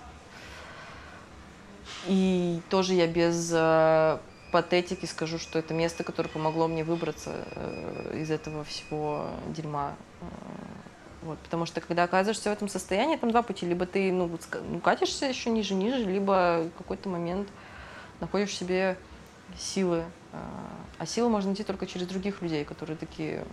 И 2.07 2.61
тоже 2.69 2.93
я 2.93 3.07
без 3.07 3.51
э, 3.53 4.17
патетики 4.51 5.05
скажу, 5.05 5.37
что 5.37 5.59
это 5.59 5.73
место, 5.73 6.03
которое 6.03 6.29
помогло 6.29 6.67
мне 6.67 6.83
выбраться 6.83 7.31
э, 7.51 8.19
из 8.21 8.31
этого 8.31 8.63
всего 8.63 9.27
дерьма. 9.47 9.95
Вот, 11.21 11.39
потому 11.39 11.65
что 11.65 11.81
когда 11.81 12.03
оказываешься 12.03 12.49
в 12.49 12.53
этом 12.53 12.67
состоянии, 12.67 13.17
там 13.17 13.31
два 13.31 13.41
пути. 13.41 13.65
Либо 13.65 13.85
ты 13.85 14.11
ну, 14.11 14.29
ну, 14.69 14.79
катишься 14.79 15.25
еще 15.25 15.49
ниже, 15.49 15.73
ниже, 15.73 16.03
либо 16.03 16.69
в 16.73 16.77
какой-то 16.77 17.09
момент 17.09 17.47
находишь 18.19 18.49
в 18.49 18.53
себе 18.53 18.97
силы. 19.57 20.03
Э, 20.33 20.37
а 20.99 21.05
силы 21.05 21.29
можно 21.29 21.49
найти 21.49 21.63
только 21.63 21.87
через 21.87 22.07
других 22.07 22.41
людей, 22.41 22.65
которые 22.65 22.97
такие, 22.97 23.45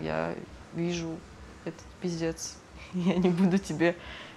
я 0.00 0.34
вижу 0.74 1.16
этот 1.64 1.82
пиздец, 2.00 2.56
я 2.92 3.16
не 3.16 3.30
буду 3.30 3.58
тебе 3.58 3.96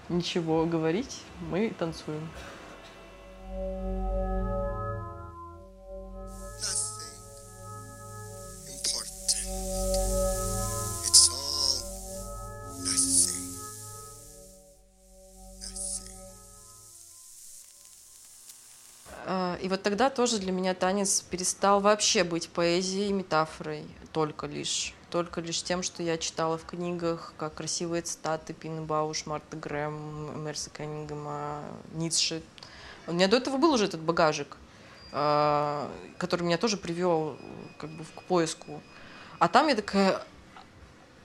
ничего 0.09 0.65
говорить, 0.65 1.21
мы 1.49 1.71
танцуем. 1.77 2.27
А, 3.53 4.80
и 19.61 19.67
вот 19.69 19.83
тогда 19.83 20.09
тоже 20.09 20.39
для 20.39 20.51
меня 20.51 20.73
танец 20.73 21.21
перестал 21.21 21.79
вообще 21.79 22.23
быть 22.23 22.49
поэзией, 22.49 23.13
метафорой, 23.13 23.85
только 24.13 24.47
лишь. 24.47 24.93
Только 25.09 25.41
лишь 25.41 25.61
тем, 25.61 25.83
что 25.83 26.03
я 26.03 26.17
читала 26.17 26.57
в 26.57 26.65
книгах, 26.65 27.33
как 27.37 27.55
красивые 27.55 28.01
цитаты 28.01 28.53
Пины 28.53 28.81
Бауш, 28.81 29.25
Марта 29.25 29.57
Грэм, 29.57 30.43
Мерса 30.43 30.69
Кеннингема, 30.69 31.63
Ницше. 31.93 32.41
У 33.07 33.13
меня 33.13 33.27
до 33.27 33.37
этого 33.37 33.57
был 33.57 33.73
уже 33.73 33.85
этот 33.85 33.99
багажик, 33.99 34.57
а, 35.11 35.91
который 36.17 36.43
меня 36.43 36.57
тоже 36.57 36.77
привел 36.77 37.37
как 37.77 37.89
бы 37.89 38.05
к 38.05 38.23
поиску. 38.23 38.81
А 39.39 39.47
там 39.49 39.67
я 39.67 39.75
такая, 39.75 40.23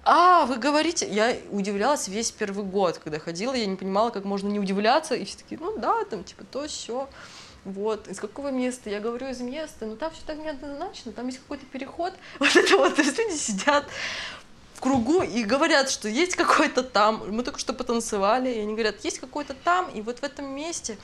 а, 0.08 0.46
вы 0.46 0.56
говорите, 0.56 1.08
я 1.08 1.36
удивлялась 1.50 2.08
весь 2.08 2.30
первый 2.30 2.64
год, 2.64 2.98
когда 2.98 3.18
ходила, 3.18 3.54
я 3.54 3.66
не 3.66 3.76
понимала, 3.76 4.10
как 4.10 4.24
можно 4.24 4.48
не 4.48 4.60
удивляться, 4.60 5.14
и 5.14 5.24
все 5.24 5.38
такие, 5.38 5.60
ну 5.60 5.76
да, 5.78 6.04
там, 6.04 6.24
типа, 6.24 6.44
то, 6.44 6.66
все. 6.68 7.08
Вот, 7.66 8.06
из 8.06 8.20
какого 8.20 8.52
места? 8.52 8.90
Я 8.90 9.00
говорю, 9.00 9.28
из 9.28 9.40
места, 9.40 9.86
но 9.86 9.96
там 9.96 10.12
все 10.12 10.22
так 10.24 10.38
неоднозначно, 10.38 11.10
там 11.10 11.26
есть 11.26 11.40
какой-то 11.40 11.66
переход. 11.66 12.14
Вот 12.38 12.54
это 12.54 12.76
вот, 12.76 12.94
то 12.94 13.02
есть 13.02 13.18
люди 13.18 13.34
сидят 13.34 13.84
в 14.74 14.80
кругу 14.80 15.22
и 15.22 15.42
говорят, 15.42 15.90
что 15.90 16.08
есть 16.08 16.36
какой-то 16.36 16.84
там, 16.84 17.24
мы 17.28 17.42
только 17.42 17.58
что 17.58 17.72
потанцевали, 17.72 18.50
и 18.50 18.60
они 18.60 18.74
говорят, 18.74 19.04
есть 19.04 19.18
какой-то 19.18 19.54
там, 19.54 19.90
и 19.90 20.00
вот 20.00 20.20
в 20.20 20.22
этом 20.22 20.46
месте, 20.54 20.96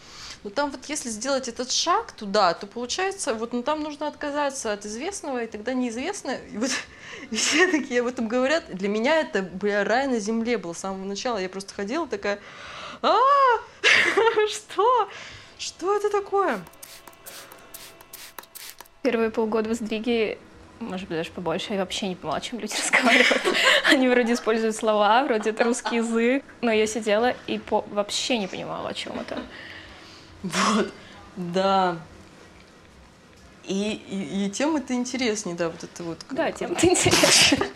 но 0.45 0.51
там 0.51 0.71
вот 0.71 0.85
если 0.87 1.09
сделать 1.09 1.49
этот 1.49 1.73
шаг 1.73 2.13
туда, 2.13 2.55
то 2.55 2.69
получается, 2.69 3.35
вот 3.35 3.53
ну, 3.53 3.65
там 3.65 3.83
нужно 3.83 4.07
отказаться 4.07 4.73
от 4.73 4.87
известного, 4.87 5.43
и 5.43 5.49
тогда 5.49 5.73
неизвестное, 5.73 6.41
и 6.53 6.59
вот 6.59 6.71
и 7.33 7.35
все 7.35 7.67
такие 7.73 8.03
об 8.03 8.07
этом 8.07 8.29
говорят. 8.29 8.67
Для 8.69 8.89
меня 8.89 9.19
это, 9.19 9.43
бля, 9.43 9.83
рай 9.83 10.07
на 10.07 10.21
земле 10.21 10.59
был 10.59 10.77
с 10.77 10.79
самого 10.79 11.05
начала. 11.05 11.39
Я 11.39 11.49
просто 11.49 11.75
ходила 11.75 12.07
такая, 12.07 12.39
а, 13.03 13.19
что? 14.49 15.09
Что 15.63 15.97
это 15.97 16.11
такое? 16.11 16.61
Первые 19.03 19.31
полгода 19.31 19.71
в 19.71 19.75
сдвиге 19.75 20.39
может 20.81 21.07
быть, 21.07 21.17
даже 21.17 21.31
побольше. 21.31 21.75
Я 21.75 21.79
вообще 21.79 22.09
не 22.09 22.17
понимала, 22.17 22.39
о 22.39 22.41
чем 22.41 22.59
люди 22.59 22.75
разговаривают. 22.83 23.43
Они 23.89 24.09
вроде 24.09 24.33
используют 24.33 24.75
слова, 24.75 25.23
вроде 25.23 25.51
это 25.51 25.63
русский 25.63 25.97
язык, 25.97 26.43
но 26.63 26.73
я 26.73 26.89
сидела 26.89 27.37
и 27.47 27.61
по... 27.61 27.85
вообще 27.93 28.39
не 28.39 28.49
понимала, 28.49 28.89
о 28.89 28.93
чем 28.95 29.21
это. 29.21 29.41
Вот, 30.43 30.93
да. 31.37 31.99
И, 33.63 34.03
и, 34.11 34.47
и 34.47 34.51
тем 34.51 34.75
это 34.75 34.95
интереснее, 34.95 35.55
да, 35.55 35.69
вот 35.69 35.85
это 35.85 36.03
вот. 36.03 36.19
Да, 36.33 36.51
тем 36.51 36.73
это 36.73 36.85
интереснее. 36.89 37.71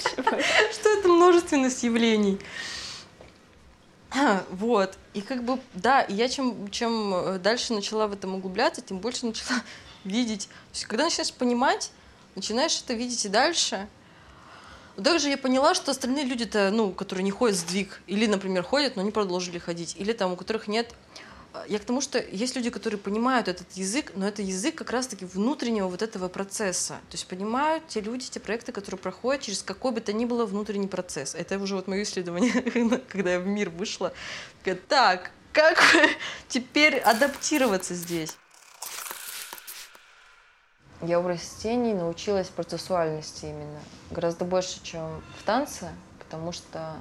Что 0.73 0.89
это 0.89 1.07
множественность 1.07 1.85
явлений. 1.85 2.41
Вот. 4.51 4.97
И 5.15 5.21
как 5.21 5.45
бы, 5.45 5.59
да, 5.75 6.03
и 6.03 6.15
я 6.15 6.29
чем, 6.29 6.71
чем 6.71 7.15
э, 7.15 7.39
дальше 7.39 7.73
начала 7.73 8.07
в 8.07 8.13
этом 8.13 8.35
углубляться, 8.35 8.83
тем 8.83 8.99
больше 8.99 9.27
начала 9.27 9.63
видеть. 10.05 10.47
То 10.47 10.75
есть, 10.75 10.85
когда 10.87 11.05
начинаешь 11.05 11.33
понимать, 11.33 11.91
начинаешь 12.35 12.81
это 12.83 12.95
видеть 12.95 13.25
и 13.25 13.29
дальше. 13.29 13.89
Также 15.03 15.29
я 15.29 15.37
поняла, 15.37 15.75
что 15.75 15.91
остальные 15.91 16.25
люди-то, 16.25 16.71
ну, 16.71 16.91
которые 16.91 17.23
не 17.23 17.31
ходят 17.31 17.57
сдвиг, 17.57 18.01
или, 18.07 18.27
например, 18.27 18.63
ходят, 18.63 18.97
но 18.97 19.03
не 19.03 19.11
продолжили 19.11 19.59
ходить, 19.59 19.95
или 19.99 20.13
там, 20.13 20.33
у 20.33 20.37
которых 20.37 20.69
нет 20.69 20.95
я 21.69 21.79
к 21.79 21.85
тому, 21.85 22.01
что 22.01 22.19
есть 22.19 22.57
люди, 22.57 22.71
которые 22.71 22.99
понимают 22.99 23.49
этот 23.49 23.71
язык, 23.73 24.13
но 24.15 24.27
это 24.27 24.43
язык 24.43 24.75
как 24.75 24.91
раз-таки 24.91 25.25
внутреннего 25.25 25.89
вот 25.89 26.03
этого 26.03 26.29
процесса. 26.29 26.95
То 27.11 27.15
есть 27.15 27.27
понимают 27.27 27.87
те 27.89 28.01
люди, 28.01 28.29
те 28.29 28.41
проекты, 28.41 28.73
которые 28.73 28.99
проходят 28.99 29.43
через 29.43 29.63
какой 29.63 29.93
бы 29.93 30.01
то 30.01 30.13
ни 30.13 30.25
было 30.25 30.47
внутренний 30.47 30.89
процесс. 30.89 31.35
Это 31.35 31.59
уже 31.59 31.77
вот 31.77 31.89
мое 31.89 32.03
исследование, 32.03 32.53
когда 33.09 33.33
я 33.33 33.41
в 33.41 33.47
мир 33.47 33.71
вышла. 33.71 34.13
Так, 34.89 35.31
как 35.53 35.79
теперь 36.49 36.99
адаптироваться 36.99 37.95
здесь? 37.95 38.37
Я 41.03 41.21
у 41.21 41.29
растений 41.29 41.95
научилась 41.95 42.49
процессуальности 42.49 43.45
именно. 43.45 43.81
Гораздо 44.11 44.45
больше, 44.45 44.83
чем 44.83 45.23
в 45.39 45.43
танце, 45.45 45.91
потому 46.19 46.53
что 46.53 46.97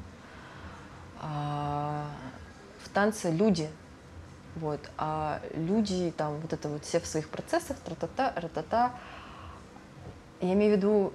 а, 1.22 2.06
в 2.84 2.90
танце 2.90 3.32
люди– 3.32 3.70
вот. 4.56 4.80
А 4.98 5.42
люди 5.54 6.14
там 6.16 6.40
вот 6.40 6.54
это 6.54 6.70
вот 6.70 6.86
все 6.86 7.00
в 7.00 7.06
своих 7.06 7.30
процессах, 7.30 7.78
тра-та-та, 7.80 8.34
ра-та-та. 8.36 8.94
Я 10.42 10.54
имею 10.54 10.74
в 10.74 10.78
виду, 10.78 11.14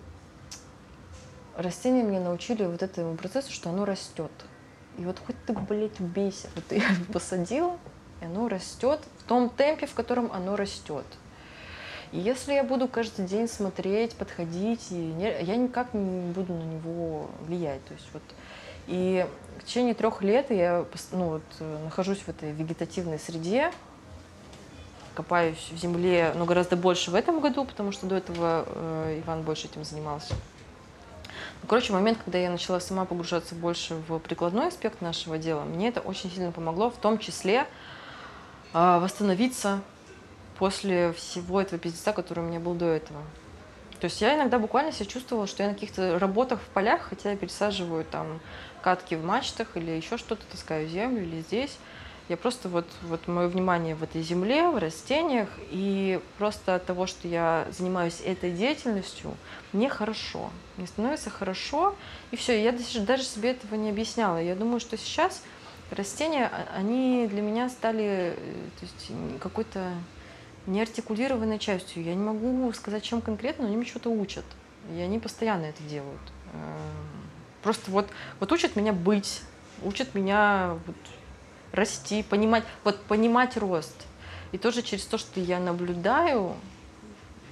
растения 1.57 2.03
меня 2.03 2.20
научили 2.20 2.64
вот 2.64 2.82
этому 2.82 3.16
процессу, 3.16 3.53
что 3.53 3.70
оно 3.70 3.84
растет. 3.84 4.32
И 4.99 5.05
вот 5.05 5.18
хоть 5.24 5.36
ты, 5.47 5.53
блядь, 5.53 6.01
убейся, 6.01 6.49
вот 6.55 6.66
ты 6.66 6.82
посадила, 7.12 7.78
и 8.20 8.24
оно 8.24 8.49
растет 8.49 9.01
в 9.18 9.24
том 9.24 9.49
темпе, 9.51 9.86
в 9.86 9.95
котором 9.95 10.30
оно 10.32 10.57
растет. 10.57 11.07
И 12.12 12.18
если 12.18 12.55
я 12.55 12.64
буду 12.64 12.88
каждый 12.88 13.24
день 13.24 13.47
смотреть, 13.47 14.16
подходить, 14.16 14.91
и 14.91 14.95
не, 14.95 15.43
я 15.43 15.57
никак 15.57 15.95
не 15.95 16.32
буду 16.32 16.53
на 16.55 16.64
него 16.64 17.30
влиять. 17.43 17.84
То 17.84 17.95
есть 17.95 18.09
вот 18.12 18.22
и 18.88 19.26
в 19.61 19.64
течение 19.64 19.94
трех 19.94 20.22
лет 20.22 20.50
я 20.50 20.86
ну, 21.12 21.28
вот, 21.28 21.42
нахожусь 21.84 22.18
в 22.18 22.28
этой 22.28 22.50
вегетативной 22.52 23.18
среде, 23.18 23.70
копаюсь 25.14 25.70
в 25.70 25.76
земле, 25.76 26.32
но 26.34 26.46
гораздо 26.46 26.76
больше 26.76 27.11
в 27.11 27.14
этом 27.14 27.40
году, 27.40 27.66
потому 27.66 27.92
что 27.92 28.06
до 28.06 28.16
этого 28.16 28.64
э, 28.66 29.20
Иван 29.24 29.42
больше 29.42 29.66
этим 29.66 29.84
занимался. 29.84 30.34
Ну, 31.62 31.68
короче, 31.68 31.92
момент, 31.92 32.18
когда 32.24 32.38
я 32.38 32.50
начала 32.50 32.80
сама 32.80 33.04
погружаться 33.04 33.54
больше 33.54 33.96
в 34.08 34.18
прикладной 34.18 34.68
аспект 34.68 35.02
нашего 35.02 35.36
дела, 35.36 35.64
мне 35.64 35.88
это 35.88 36.00
очень 36.00 36.30
сильно 36.30 36.52
помогло, 36.52 36.90
в 36.90 36.96
том 36.96 37.18
числе 37.18 37.66
э, 38.72 38.98
восстановиться 38.98 39.82
после 40.58 41.12
всего 41.12 41.61
этого 41.61 41.78
пиздеца, 41.78 42.12
который 42.12 42.40
у 42.40 42.46
меня 42.46 42.61
был 42.61 42.74
до 42.74 42.86
этого. 42.86 43.20
То 44.01 44.07
есть 44.07 44.20
я 44.22 44.34
иногда 44.34 44.59
буквально 44.59 44.92
себя 44.92 45.07
чувствовала, 45.07 45.46
что 45.46 45.62
я 45.62 45.68
на 45.68 45.74
каких-то 45.74 46.18
работах 46.18 46.61
в 46.61 46.66
полях, 46.68 47.03
хотя 47.03 47.32
я 47.32 47.36
пересаживаю 47.36 48.05
там 48.05 48.40
катки 48.80 49.14
в 49.14 49.24
мачтах 49.24 49.76
или 49.76 49.90
еще 49.90 50.16
что-то, 50.16 50.44
таскаю 50.46 50.88
землю 50.88 51.22
или 51.22 51.42
здесь. 51.42 51.76
Я 52.30 52.36
просто 52.36 52.68
вот, 52.68 52.86
вот 53.03 53.26
мое 53.26 53.48
внимание 53.48 53.96
в 53.96 54.03
этой 54.05 54.22
земле, 54.22 54.68
в 54.68 54.78
растениях, 54.78 55.48
и 55.70 56.20
просто 56.38 56.76
от 56.76 56.86
того, 56.86 57.07
что 57.07 57.26
я 57.26 57.66
занимаюсь 57.76 58.22
этой 58.24 58.53
деятельностью, 58.53 59.36
мне 59.72 59.88
хорошо. 59.88 60.51
Мне 60.76 60.86
становится 60.86 61.28
хорошо, 61.28 61.96
и 62.30 62.36
все. 62.36 62.62
Я 62.62 62.70
даже, 62.72 63.24
себе 63.24 63.51
этого 63.51 63.74
не 63.74 63.90
объясняла. 63.90 64.40
Я 64.40 64.55
думаю, 64.55 64.78
что 64.78 64.96
сейчас 64.96 65.42
растения, 65.90 66.46
а, 66.53 66.78
они 66.78 67.26
для 67.26 67.42
меня 67.42 67.68
стали 67.68 68.34
э, 68.36 68.64
то 68.78 68.86
есть, 68.86 69.40
какой-то 69.40 69.92
неартикулированной 70.70 71.58
частью. 71.58 72.02
Я 72.02 72.14
не 72.14 72.22
могу 72.22 72.72
сказать, 72.72 73.02
чем 73.02 73.20
конкретно, 73.20 73.62
но 73.62 73.68
они 73.68 73.76
мне 73.76 73.86
что-то 73.86 74.10
учат. 74.10 74.44
И 74.94 75.00
они 75.00 75.18
постоянно 75.18 75.66
это 75.66 75.82
делают. 75.82 76.20
Эм, 76.54 77.20
Просто 77.62 77.90
вот, 77.90 78.08
вот 78.38 78.52
учат 78.52 78.76
меня 78.76 78.92
быть, 78.92 79.42
учат 79.82 80.14
меня 80.14 80.78
вот, 80.86 80.96
расти, 81.72 82.22
понимать, 82.22 82.64
вот 82.84 83.02
понимать 83.02 83.56
рост. 83.56 83.94
И 84.52 84.58
тоже 84.58 84.82
через 84.82 85.04
то, 85.04 85.18
что 85.18 85.40
я 85.40 85.60
наблюдаю, 85.60 86.54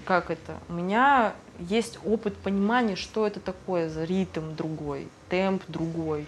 как 0.04 0.30
это, 0.30 0.58
у 0.68 0.72
меня 0.72 1.34
есть 1.58 1.98
опыт 2.04 2.36
понимания, 2.36 2.96
что 2.96 3.26
это 3.26 3.40
такое 3.40 3.88
за 3.90 4.04
ритм 4.04 4.54
другой, 4.56 5.08
темп 5.28 5.62
другой, 5.68 6.26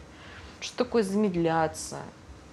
что 0.61 0.76
такое 0.76 1.03
замедляться 1.03 1.99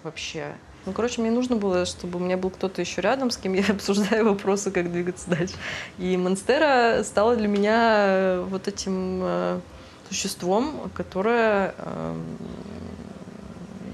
вообще. 0.03 0.55
Ну, 0.87 0.93
короче, 0.93 1.19
мне 1.19 1.31
нужно 1.31 1.57
было, 1.57 1.85
чтобы 1.85 2.17
у 2.17 2.21
меня 2.21 2.37
был 2.37 2.49
кто-то 2.49 2.79
еще 2.79 3.01
рядом, 3.01 3.29
с 3.29 3.35
кем 3.35 3.51
я 3.53 3.65
обсуждаю 3.69 4.23
вопросы, 4.23 4.71
как 4.71 4.89
двигаться 4.89 5.29
дальше. 5.29 5.53
И 5.97 6.15
Монстера 6.15 7.03
стала 7.03 7.35
для 7.35 7.49
меня 7.49 8.05
э, 8.07 8.45
вот 8.47 8.69
этим 8.69 9.19
э, 9.21 9.59
существом, 10.07 10.89
которое 10.95 11.75
э, 11.77 12.15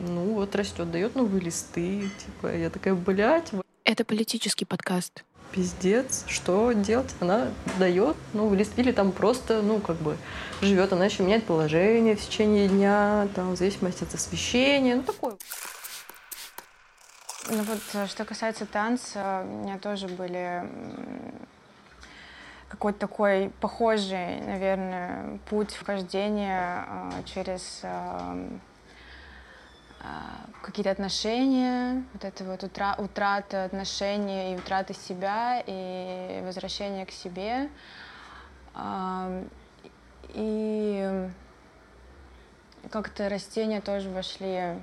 ну 0.08 0.36
вот 0.36 0.56
растет, 0.56 0.92
дает 0.92 1.16
новые 1.16 1.42
листы. 1.42 2.12
Типа, 2.24 2.56
я 2.56 2.70
такая, 2.70 2.94
блядь. 2.94 3.50
Это 3.86 4.06
политический 4.06 4.66
подкаст. 4.66 5.24
Пиздец, 5.52 6.26
что 6.28 6.74
делать? 6.74 7.10
Она 7.20 7.48
дает, 7.80 8.16
ну, 8.34 8.54
лист 8.54 8.74
или 8.78 8.92
там 8.92 9.12
просто, 9.12 9.64
ну, 9.64 9.80
как 9.80 9.96
бы 9.96 10.16
живет, 10.62 10.94
она 10.94 11.06
еще 11.06 11.24
меняет 11.24 11.46
положение 11.46 12.16
в 12.16 12.22
течение 12.24 12.68
дня, 12.68 13.28
там, 13.34 13.54
в 13.54 13.58
зависимости 13.58 14.04
от 14.04 14.14
освещения, 14.14 14.96
ну, 14.96 15.04
такое. 15.04 15.34
Ну 17.50 17.62
вот, 17.64 17.82
э, 17.94 18.08
что 18.08 18.24
касается 18.24 18.66
танца, 18.66 19.42
у 19.44 19.64
меня 19.64 19.78
тоже 19.78 20.08
были 20.08 20.64
какой-то 22.70 23.00
такой 23.00 23.52
похожий, 23.60 24.40
наверное, 24.40 25.40
путь 25.50 25.74
вхождения 25.74 26.86
э, 26.88 27.24
через 27.26 27.82
э, 27.84 28.48
какие-то 30.62 30.92
отношения, 30.92 32.06
вот 32.14 32.24
это 32.24 32.46
вот 32.46 32.64
утра 32.64 32.96
утрата 32.98 33.66
отношений 33.66 34.54
и 34.54 34.56
утрата 34.56 34.94
себя, 34.94 35.62
и 35.66 36.42
возвращение 36.46 37.06
к 37.06 37.12
себе. 37.12 37.70
И 40.30 41.30
как-то 42.90 43.30
растения 43.30 43.82
тоже 43.82 44.10
вошли 44.10 44.76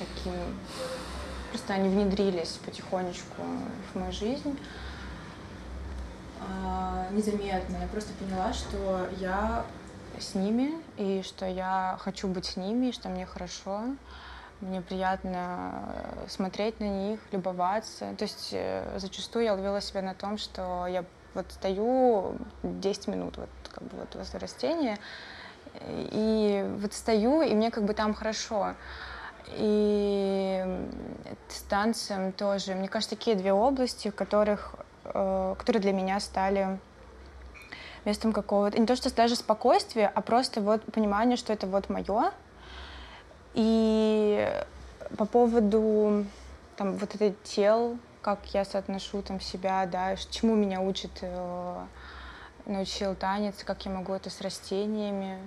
таким... 0.00 0.34
Просто 1.50 1.74
они 1.74 1.88
внедрились 1.88 2.58
потихонечку 2.64 3.42
в 3.92 3.98
мою 3.98 4.12
жизнь. 4.12 4.58
А, 6.40 7.08
незаметно. 7.10 7.76
Я 7.76 7.88
просто 7.88 8.12
поняла, 8.14 8.52
что 8.52 9.08
я 9.18 9.64
с 10.18 10.34
ними, 10.34 10.72
и 10.96 11.22
что 11.22 11.46
я 11.46 11.96
хочу 12.00 12.28
быть 12.28 12.46
с 12.46 12.56
ними, 12.56 12.86
и 12.86 12.92
что 12.92 13.08
мне 13.08 13.26
хорошо. 13.26 13.82
Мне 14.60 14.82
приятно 14.82 15.72
э, 15.94 16.26
смотреть 16.28 16.80
на 16.80 16.84
них, 16.84 17.20
любоваться. 17.32 18.14
То 18.16 18.24
есть 18.24 18.50
э, 18.52 18.98
зачастую 18.98 19.44
я 19.46 19.54
ловила 19.54 19.80
себя 19.80 20.02
на 20.02 20.14
том, 20.14 20.36
что 20.36 20.86
я 20.86 21.04
вот 21.34 21.46
стою 21.50 22.36
10 22.62 23.08
минут 23.08 23.38
вот 23.38 23.48
как 23.72 23.84
бы 23.84 23.96
вот 23.96 24.14
возле 24.14 24.38
растения, 24.38 24.98
и 25.88 26.66
вот 26.78 26.92
стою, 26.92 27.42
и 27.42 27.54
мне 27.54 27.70
как 27.70 27.84
бы 27.84 27.94
там 27.94 28.14
хорошо. 28.14 28.74
И 29.56 30.64
с 31.48 31.62
танцем 31.62 32.32
тоже. 32.32 32.74
Мне 32.74 32.88
кажется, 32.88 33.16
такие 33.16 33.36
две 33.36 33.52
области, 33.52 34.08
в 34.08 34.14
которых, 34.14 34.74
э, 35.04 35.54
которые 35.58 35.82
для 35.82 35.92
меня 35.92 36.20
стали 36.20 36.78
местом 38.04 38.32
какого-то, 38.32 38.78
не 38.78 38.86
то 38.86 38.96
что 38.96 39.14
даже 39.14 39.36
спокойствия, 39.36 40.10
а 40.14 40.20
просто 40.20 40.60
вот 40.60 40.82
понимание, 40.92 41.36
что 41.36 41.52
это 41.52 41.66
вот 41.66 41.88
мое. 41.88 42.32
И 43.54 44.48
по 45.16 45.26
поводу 45.26 46.24
там 46.76 46.96
вот 46.96 47.14
этой 47.14 47.34
тел, 47.42 47.98
как 48.22 48.46
я 48.54 48.64
соотношу 48.64 49.22
там 49.22 49.40
себя, 49.40 49.86
да, 49.86 50.16
чему 50.16 50.54
меня 50.54 50.80
учит, 50.80 51.10
э, 51.22 51.84
научил 52.66 53.14
танец, 53.14 53.64
как 53.64 53.84
я 53.84 53.90
могу 53.92 54.12
это 54.12 54.30
с 54.30 54.40
растениями. 54.40 55.38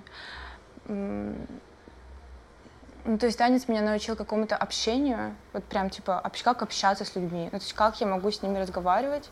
Ну, 3.05 3.17
то 3.17 3.25
есть 3.25 3.37
танец 3.37 3.67
меня 3.67 3.81
научил 3.81 4.15
какому-то 4.15 4.55
общению, 4.55 5.35
вот 5.51 5.65
прям 5.65 5.89
типа, 5.89 6.23
как 6.43 6.61
общаться 6.61 7.03
с 7.03 7.15
людьми, 7.15 7.49
ну, 7.51 7.59
то 7.59 7.63
есть 7.63 7.73
как 7.73 7.99
я 7.99 8.07
могу 8.07 8.31
с 8.31 8.41
ними 8.41 8.57
разговаривать, 8.57 9.29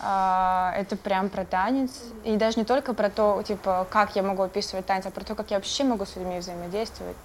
а, 0.00 0.72
это 0.76 0.96
прям 0.96 1.28
про 1.28 1.44
танец. 1.44 2.02
И 2.24 2.36
даже 2.36 2.58
не 2.58 2.64
только 2.64 2.94
про 2.94 3.10
то, 3.10 3.42
типа, 3.42 3.86
как 3.90 4.16
я 4.16 4.22
могу 4.22 4.42
описывать 4.42 4.86
танец, 4.86 5.06
а 5.06 5.10
про 5.10 5.24
то, 5.24 5.34
как 5.34 5.50
я 5.50 5.58
вообще 5.58 5.84
могу 5.84 6.04
с 6.04 6.16
людьми 6.16 6.38
взаимодействовать. 6.38 7.16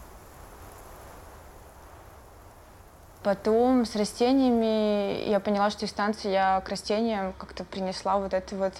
Потом 3.23 3.85
с 3.85 3.95
растениями 3.95 5.29
я 5.29 5.39
поняла, 5.39 5.69
что 5.71 5.85
из 5.85 5.91
танца 5.91 6.29
я 6.29 6.61
к 6.61 6.69
растениям 6.69 7.33
как-то 7.33 7.65
принесла 7.65 8.17
вот 8.17 8.33
это 8.33 8.55
вот 8.55 8.73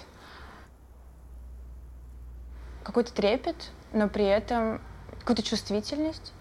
какой-то 2.84 3.14
трепет, 3.14 3.56
но 3.92 4.08
при 4.08 4.26
этом 4.26 4.82
какую-то 5.20 5.44
чувствительность, 5.44 6.32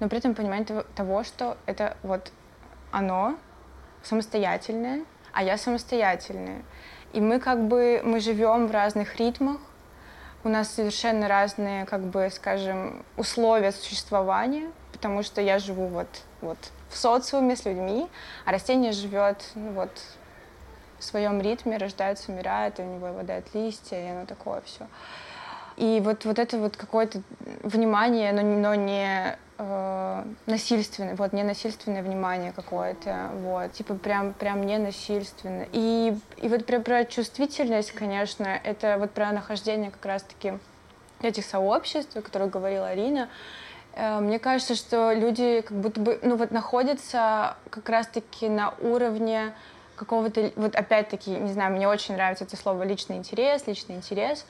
но 0.00 0.08
при 0.08 0.18
этом 0.18 0.34
понимание 0.34 0.84
того, 0.94 1.24
что 1.24 1.56
это 1.66 1.96
вот 2.02 2.32
оно 2.90 3.36
самостоятельное, 4.02 5.04
а 5.32 5.42
я 5.42 5.58
самостоятельная. 5.58 6.62
И 7.12 7.20
мы 7.20 7.40
как 7.40 7.66
бы, 7.66 8.00
мы 8.04 8.20
живем 8.20 8.66
в 8.66 8.70
разных 8.70 9.16
ритмах, 9.16 9.58
у 10.44 10.48
нас 10.48 10.72
совершенно 10.72 11.26
разные, 11.26 11.84
как 11.84 12.02
бы, 12.02 12.28
скажем, 12.30 13.04
условия 13.16 13.72
существования, 13.72 14.70
потому 14.92 15.22
что 15.22 15.40
я 15.40 15.58
живу 15.58 15.86
вот, 15.88 16.08
вот 16.40 16.58
в 16.88 16.96
социуме 16.96 17.56
с 17.56 17.64
людьми, 17.64 18.08
а 18.44 18.52
растение 18.52 18.92
живет 18.92 19.50
ну, 19.54 19.72
вот 19.72 19.90
в 20.98 21.04
своем 21.04 21.40
ритме, 21.40 21.76
рождается, 21.76 22.32
умирает, 22.32 22.78
и 22.78 22.82
у 22.82 22.86
него 22.86 23.08
выпадают 23.08 23.46
листья, 23.54 23.96
и 23.96 24.08
оно 24.10 24.26
такое 24.26 24.60
все. 24.62 24.86
И 25.78 26.00
вот, 26.00 26.24
вот 26.24 26.40
это 26.40 26.58
вот 26.58 26.76
какое-то 26.76 27.22
внимание, 27.62 28.32
но, 28.32 28.42
но 28.42 28.74
не 28.74 29.38
э, 29.58 30.24
насильственное, 30.46 31.14
вот, 31.14 31.32
не 31.32 31.44
насильственное 31.44 32.02
внимание 32.02 32.52
какое-то, 32.52 33.30
вот, 33.34 33.72
типа 33.74 33.94
прям, 33.94 34.32
прям 34.32 34.66
не 34.66 34.76
насильственно. 34.78 35.66
И, 35.72 36.16
и 36.38 36.48
вот 36.48 36.66
про, 36.66 36.80
про 36.80 37.04
чувствительность, 37.04 37.92
конечно, 37.92 38.48
это 38.64 38.96
вот 38.98 39.12
про 39.12 39.30
нахождение 39.30 39.92
как 39.92 40.04
раз-таки 40.04 40.54
этих 41.22 41.44
сообществ, 41.44 42.16
о 42.16 42.22
которых 42.22 42.50
говорила 42.50 42.88
Арина, 42.88 43.28
э, 43.94 44.18
мне 44.18 44.40
кажется, 44.40 44.74
что 44.74 45.12
люди 45.12 45.60
как 45.60 45.78
будто 45.78 46.00
бы, 46.00 46.18
ну 46.22 46.34
вот 46.34 46.50
находятся 46.50 47.56
как 47.70 47.88
раз-таки 47.88 48.48
на 48.48 48.74
уровне 48.80 49.54
какого-то, 49.94 50.50
вот 50.56 50.74
опять-таки, 50.74 51.30
не 51.30 51.52
знаю, 51.52 51.72
мне 51.72 51.86
очень 51.86 52.14
нравится 52.14 52.42
это 52.42 52.56
слово 52.56 52.82
личный 52.82 53.16
интерес, 53.16 53.68
личный 53.68 53.94
интерес, 53.94 54.44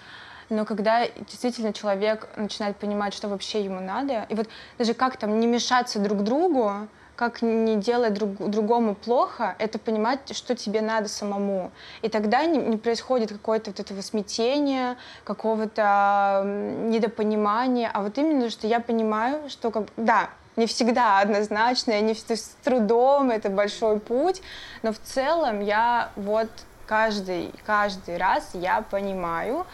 но 0.50 0.64
когда 0.64 1.06
действительно 1.06 1.72
человек 1.72 2.28
начинает 2.36 2.76
понимать, 2.76 3.14
что 3.14 3.28
вообще 3.28 3.62
ему 3.62 3.80
надо, 3.80 4.26
и 4.28 4.34
вот 4.34 4.48
даже 4.78 4.94
как 4.94 5.16
там 5.16 5.40
не 5.40 5.46
мешаться 5.46 5.98
друг 5.98 6.22
другу, 6.22 6.88
как 7.16 7.42
не 7.42 7.74
делать 7.76 8.14
друг, 8.14 8.48
другому 8.48 8.94
плохо, 8.94 9.56
это 9.58 9.80
понимать, 9.80 10.20
что 10.36 10.54
тебе 10.54 10.80
надо 10.80 11.08
самому. 11.08 11.72
И 12.00 12.08
тогда 12.08 12.44
не, 12.44 12.58
не 12.58 12.76
происходит 12.76 13.32
какое-то 13.32 13.70
вот 13.70 13.80
этого 13.80 14.00
смятения, 14.02 14.96
какого-то 15.24 16.42
недопонимания, 16.44 17.90
а 17.92 18.02
вот 18.02 18.16
именно, 18.18 18.50
что 18.50 18.68
я 18.68 18.78
понимаю, 18.78 19.50
что 19.50 19.72
как, 19.72 19.88
да, 19.96 20.30
не 20.54 20.66
всегда 20.66 21.18
однозначно, 21.18 22.00
не 22.00 22.14
с 22.14 22.56
трудом, 22.62 23.30
это 23.30 23.50
большой 23.50 23.98
путь, 23.98 24.40
но 24.82 24.92
в 24.92 24.98
целом 25.00 25.60
я 25.60 26.10
вот 26.14 26.48
каждый, 26.86 27.52
каждый 27.66 28.16
раз 28.16 28.50
я 28.54 28.82
понимаю, 28.82 29.66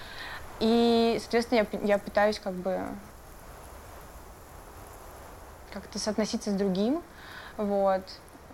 и, 0.60 1.18
соответственно, 1.20 1.66
я, 1.72 1.80
я 1.80 1.98
пытаюсь 1.98 2.38
как 2.38 2.54
бы 2.54 2.80
как-то 5.72 5.98
соотноситься 5.98 6.50
с 6.50 6.54
другим, 6.54 7.02
вот, 7.56 8.02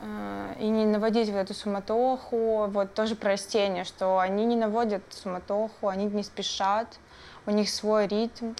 э, 0.00 0.54
и 0.58 0.68
не 0.68 0.86
наводить 0.86 1.28
вот 1.28 1.38
эту 1.38 1.54
суматоху, 1.54 2.66
вот 2.68 2.94
тоже 2.94 3.14
про 3.14 3.32
растения, 3.32 3.84
что 3.84 4.18
они 4.18 4.46
не 4.46 4.56
наводят 4.56 5.02
суматоху, 5.10 5.88
они 5.88 6.06
не 6.06 6.22
спешат, 6.22 6.98
у 7.46 7.50
них 7.50 7.68
свой 7.68 8.06
ритм, 8.06 8.54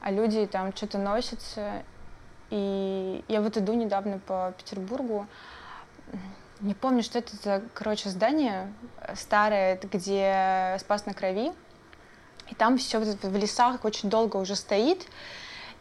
а 0.00 0.10
люди 0.10 0.46
там 0.46 0.74
что-то 0.74 0.98
носятся. 0.98 1.82
И 2.48 3.22
я 3.28 3.42
вот 3.42 3.56
иду 3.56 3.74
недавно 3.74 4.18
по 4.18 4.52
Петербургу, 4.58 5.26
не 6.60 6.74
помню, 6.74 7.02
что 7.02 7.18
это 7.18 7.36
за, 7.36 7.62
короче, 7.74 8.10
здание 8.10 8.72
старое, 9.14 9.78
где 9.78 10.76
Спас 10.80 11.06
на 11.06 11.14
Крови, 11.14 11.52
и 12.50 12.54
там 12.54 12.78
все 12.78 12.98
в 12.98 13.36
лесах 13.36 13.84
очень 13.84 14.10
долго 14.10 14.36
уже 14.36 14.56
стоит, 14.56 15.06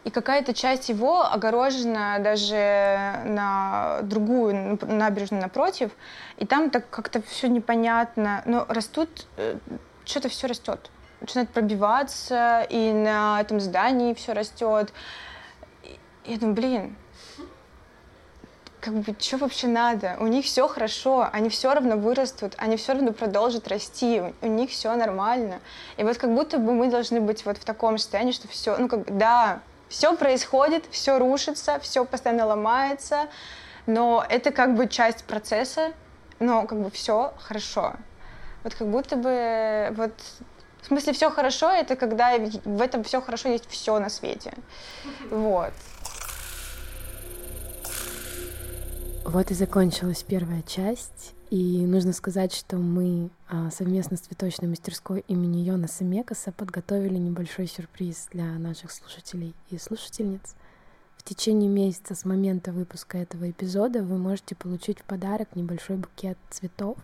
и 0.05 0.11
какая-то 0.11 0.53
часть 0.53 0.89
его 0.89 1.25
огорожена 1.25 2.19
даже 2.19 3.21
на 3.25 3.99
другую 4.03 4.79
набережную 4.81 5.41
напротив, 5.41 5.91
и 6.37 6.45
там 6.45 6.69
так 6.69 6.89
как-то 6.89 7.21
все 7.21 7.49
непонятно, 7.49 8.41
но 8.45 8.65
растут, 8.69 9.27
э, 9.37 9.57
что-то 10.05 10.29
все 10.29 10.47
растет, 10.47 10.89
начинает 11.19 11.49
пробиваться, 11.49 12.65
и 12.69 12.93
на 12.93 13.41
этом 13.41 13.59
здании 13.59 14.13
все 14.13 14.33
растет. 14.33 14.93
Я 16.23 16.37
думаю, 16.37 16.55
блин, 16.55 16.95
как 18.89 19.01
бы, 19.01 19.15
что 19.19 19.37
вообще 19.37 19.67
надо? 19.67 20.17
У 20.19 20.27
них 20.27 20.45
все 20.45 20.67
хорошо, 20.67 21.29
они 21.31 21.49
все 21.49 21.73
равно 21.73 21.95
вырастут, 21.95 22.53
они 22.57 22.75
все 22.75 22.93
равно 22.93 23.13
продолжат 23.13 23.67
расти, 23.67 24.21
у 24.41 24.47
них 24.47 24.71
все 24.71 24.95
нормально. 24.95 25.59
И 25.97 26.03
вот 26.03 26.17
как 26.17 26.33
будто 26.33 26.57
бы 26.57 26.73
мы 26.73 26.89
должны 26.89 27.21
быть 27.21 27.45
вот 27.45 27.57
в 27.57 27.65
таком 27.65 27.97
состоянии, 27.97 28.31
что 28.31 28.47
все, 28.47 28.77
ну 28.77 28.87
как 28.87 29.05
бы, 29.05 29.11
да, 29.11 29.61
Все 29.89 30.15
происходит, 30.15 30.85
все 30.91 31.17
рушится, 31.17 31.79
все 31.79 32.05
постоянно 32.05 32.45
ломается, 32.45 33.27
но 33.87 34.23
это 34.29 34.51
как 34.51 34.75
бы 34.75 34.87
часть 34.87 35.23
процесса, 35.25 35.93
но 36.39 36.67
как 36.67 36.79
бы 36.79 36.91
все 36.91 37.33
хорошо. 37.39 37.93
Вот 38.63 38.75
как 38.75 38.87
будто 38.87 39.15
бы 39.15 39.91
вот 39.97 40.13
в 40.81 40.85
смысле 40.85 41.13
все 41.13 41.31
хорошо, 41.31 41.71
это 41.71 41.95
когда 41.95 42.37
в 42.37 42.81
этом 42.81 43.03
все 43.03 43.19
хорошо 43.19 43.49
есть 43.49 43.67
все 43.69 43.97
на 43.99 44.09
свете. 44.09 44.53
Вот. 45.31 45.73
Вот 49.31 49.51
и 49.51 49.53
закончилась 49.53 50.23
первая 50.23 50.63
часть. 50.63 51.35
И 51.51 51.85
нужно 51.85 52.13
сказать, 52.13 52.51
что 52.51 52.77
мы 52.77 53.29
а, 53.47 53.69
совместно 53.69 54.17
с 54.17 54.21
цветочной 54.21 54.67
мастерской 54.67 55.23
имени 55.27 55.59
Йонаса 55.61 56.03
Мекаса 56.03 56.51
подготовили 56.51 57.19
небольшой 57.19 57.67
сюрприз 57.67 58.29
для 58.31 58.45
наших 58.45 58.91
слушателей 58.91 59.53
и 59.69 59.77
слушательниц. 59.77 60.55
В 61.15 61.21
течение 61.21 61.69
месяца 61.69 62.15
с 62.15 62.25
момента 62.25 62.71
выпуска 62.71 63.19
этого 63.19 63.51
эпизода 63.51 64.01
вы 64.01 64.17
можете 64.17 64.55
получить 64.55 64.97
в 64.97 65.03
подарок 65.03 65.55
небольшой 65.55 65.97
букет 65.97 66.39
цветов. 66.49 66.97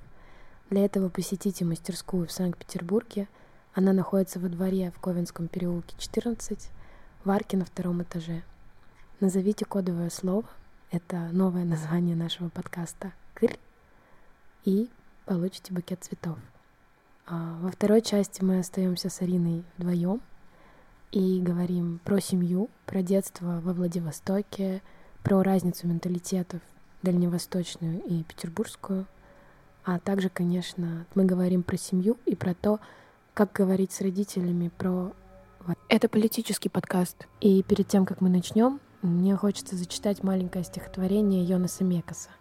Для 0.72 0.84
этого 0.84 1.10
посетите 1.10 1.64
мастерскую 1.64 2.26
в 2.26 2.32
Санкт-Петербурге. 2.32 3.28
Она 3.76 3.94
находится 3.94 4.40
во 4.40 4.50
дворе 4.50 4.92
в 4.96 5.00
Ковенском 5.00 5.48
переулке 5.48 5.96
14, 6.00 6.72
в 7.24 7.30
арке 7.30 7.56
на 7.56 7.66
втором 7.66 8.02
этаже. 8.02 8.42
Назовите 9.20 9.64
кодовое 9.66 10.10
слово, 10.10 10.46
это 10.96 11.30
новое 11.34 11.66
название 11.66 12.16
нашего 12.16 12.48
подкаста, 12.48 13.12
«Кырь», 13.34 13.60
и 14.64 14.90
получите 15.26 15.74
букет 15.74 16.02
цветов. 16.02 16.38
А 17.28 17.58
во 17.60 17.70
второй 17.70 18.02
части 18.02 18.42
мы 18.42 18.60
остаемся 18.60 19.10
с 19.10 19.22
Ариной 19.22 19.66
вдвоем 19.78 20.22
и 21.12 21.42
говорим 21.42 22.00
про 22.06 22.22
семью, 22.22 22.70
про 22.86 23.02
детство 23.02 23.60
во 23.62 23.74
Владивостоке, 23.74 24.82
про 25.22 25.44
разницу 25.44 25.86
менталитетов 25.86 26.62
дальневосточную 27.02 28.02
и 28.04 28.24
петербургскую, 28.24 29.06
а 29.84 30.00
также, 30.00 30.30
конечно, 30.30 31.06
мы 31.14 31.26
говорим 31.26 31.62
про 31.62 31.78
семью 31.78 32.18
и 32.26 32.36
про 32.36 32.54
то, 32.54 32.80
как 33.34 33.52
говорить 33.52 33.92
с 33.92 34.00
родителями 34.00 34.70
про... 34.78 35.12
Это 35.90 36.08
политический 36.08 36.70
подкаст. 36.70 37.28
И 37.42 37.64
перед 37.64 37.88
тем, 37.88 38.06
как 38.06 38.22
мы 38.22 38.30
начнем, 38.30 38.80
мне 39.06 39.36
хочется 39.36 39.76
зачитать 39.76 40.24
маленькое 40.24 40.64
стихотворение 40.64 41.44
Йонаса 41.44 41.84
Мекаса— 41.84 42.30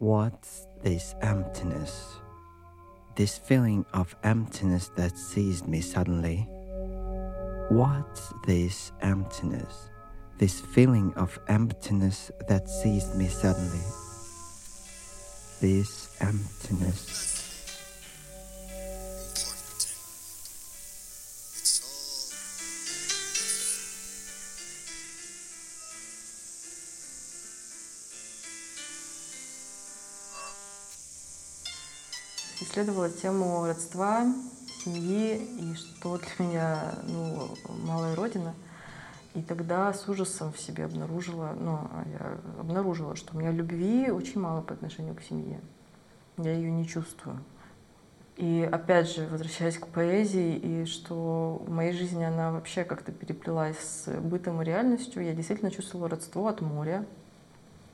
What's 0.00 0.66
this 0.82 1.14
emptiness? 1.20 1.92
This 3.16 3.36
feeling 3.36 3.84
of 3.92 4.16
emptiness 4.24 4.90
that 4.96 5.18
seized 5.18 5.68
me 5.68 5.82
suddenly? 5.82 6.48
What's 7.68 8.32
this 8.46 8.92
emptiness? 9.02 9.90
This 10.38 10.58
feeling 10.58 11.12
of 11.16 11.38
emptiness 11.48 12.30
that 12.48 12.66
seized 12.66 13.14
me 13.14 13.28
suddenly? 13.28 13.84
This 15.60 16.16
emptiness. 16.22 17.39
Исследовала 32.80 33.10
тему 33.10 33.66
родства, 33.66 34.24
семьи 34.82 35.36
и 35.36 35.74
что 35.74 36.18
для 36.18 36.46
меня 36.46 36.94
ну, 37.06 37.50
малая 37.84 38.16
родина. 38.16 38.54
И 39.34 39.42
тогда 39.42 39.92
с 39.92 40.08
ужасом 40.08 40.52
в 40.52 40.58
себе 40.58 40.86
обнаружила, 40.86 41.54
ну, 41.60 41.72
а 41.92 42.04
я 42.10 42.38
обнаружила, 42.58 43.16
что 43.16 43.36
у 43.36 43.38
меня 43.38 43.52
любви 43.52 44.10
очень 44.10 44.40
мало 44.40 44.62
по 44.62 44.72
отношению 44.72 45.14
к 45.14 45.20
семье. 45.20 45.60
Я 46.38 46.52
ее 46.52 46.70
не 46.70 46.88
чувствую. 46.88 47.38
И 48.36 48.66
опять 48.72 49.14
же, 49.14 49.26
возвращаясь 49.26 49.76
к 49.76 49.86
поэзии, 49.86 50.56
и 50.56 50.84
что 50.86 51.62
в 51.66 51.70
моей 51.70 51.92
жизни 51.92 52.24
она 52.24 52.50
вообще 52.50 52.84
как-то 52.84 53.12
переплелась 53.12 53.76
с 53.78 54.20
бытом 54.20 54.62
и 54.62 54.64
реальностью, 54.64 55.22
я 55.22 55.34
действительно 55.34 55.70
чувствовала 55.70 56.08
родство 56.08 56.48
от 56.48 56.62
моря, 56.62 57.04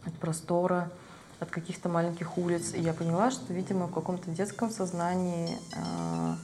от 0.04 0.14
простора, 0.14 0.92
от 1.40 1.50
каких-то 1.50 1.88
маленьких 1.88 2.38
улиц. 2.38 2.72
И 2.74 2.80
я 2.80 2.92
поняла, 2.92 3.30
что, 3.30 3.52
видимо, 3.52 3.86
в 3.86 3.92
каком-то 3.92 4.30
детском 4.30 4.70
сознании 4.70 5.58
э, 5.74 6.34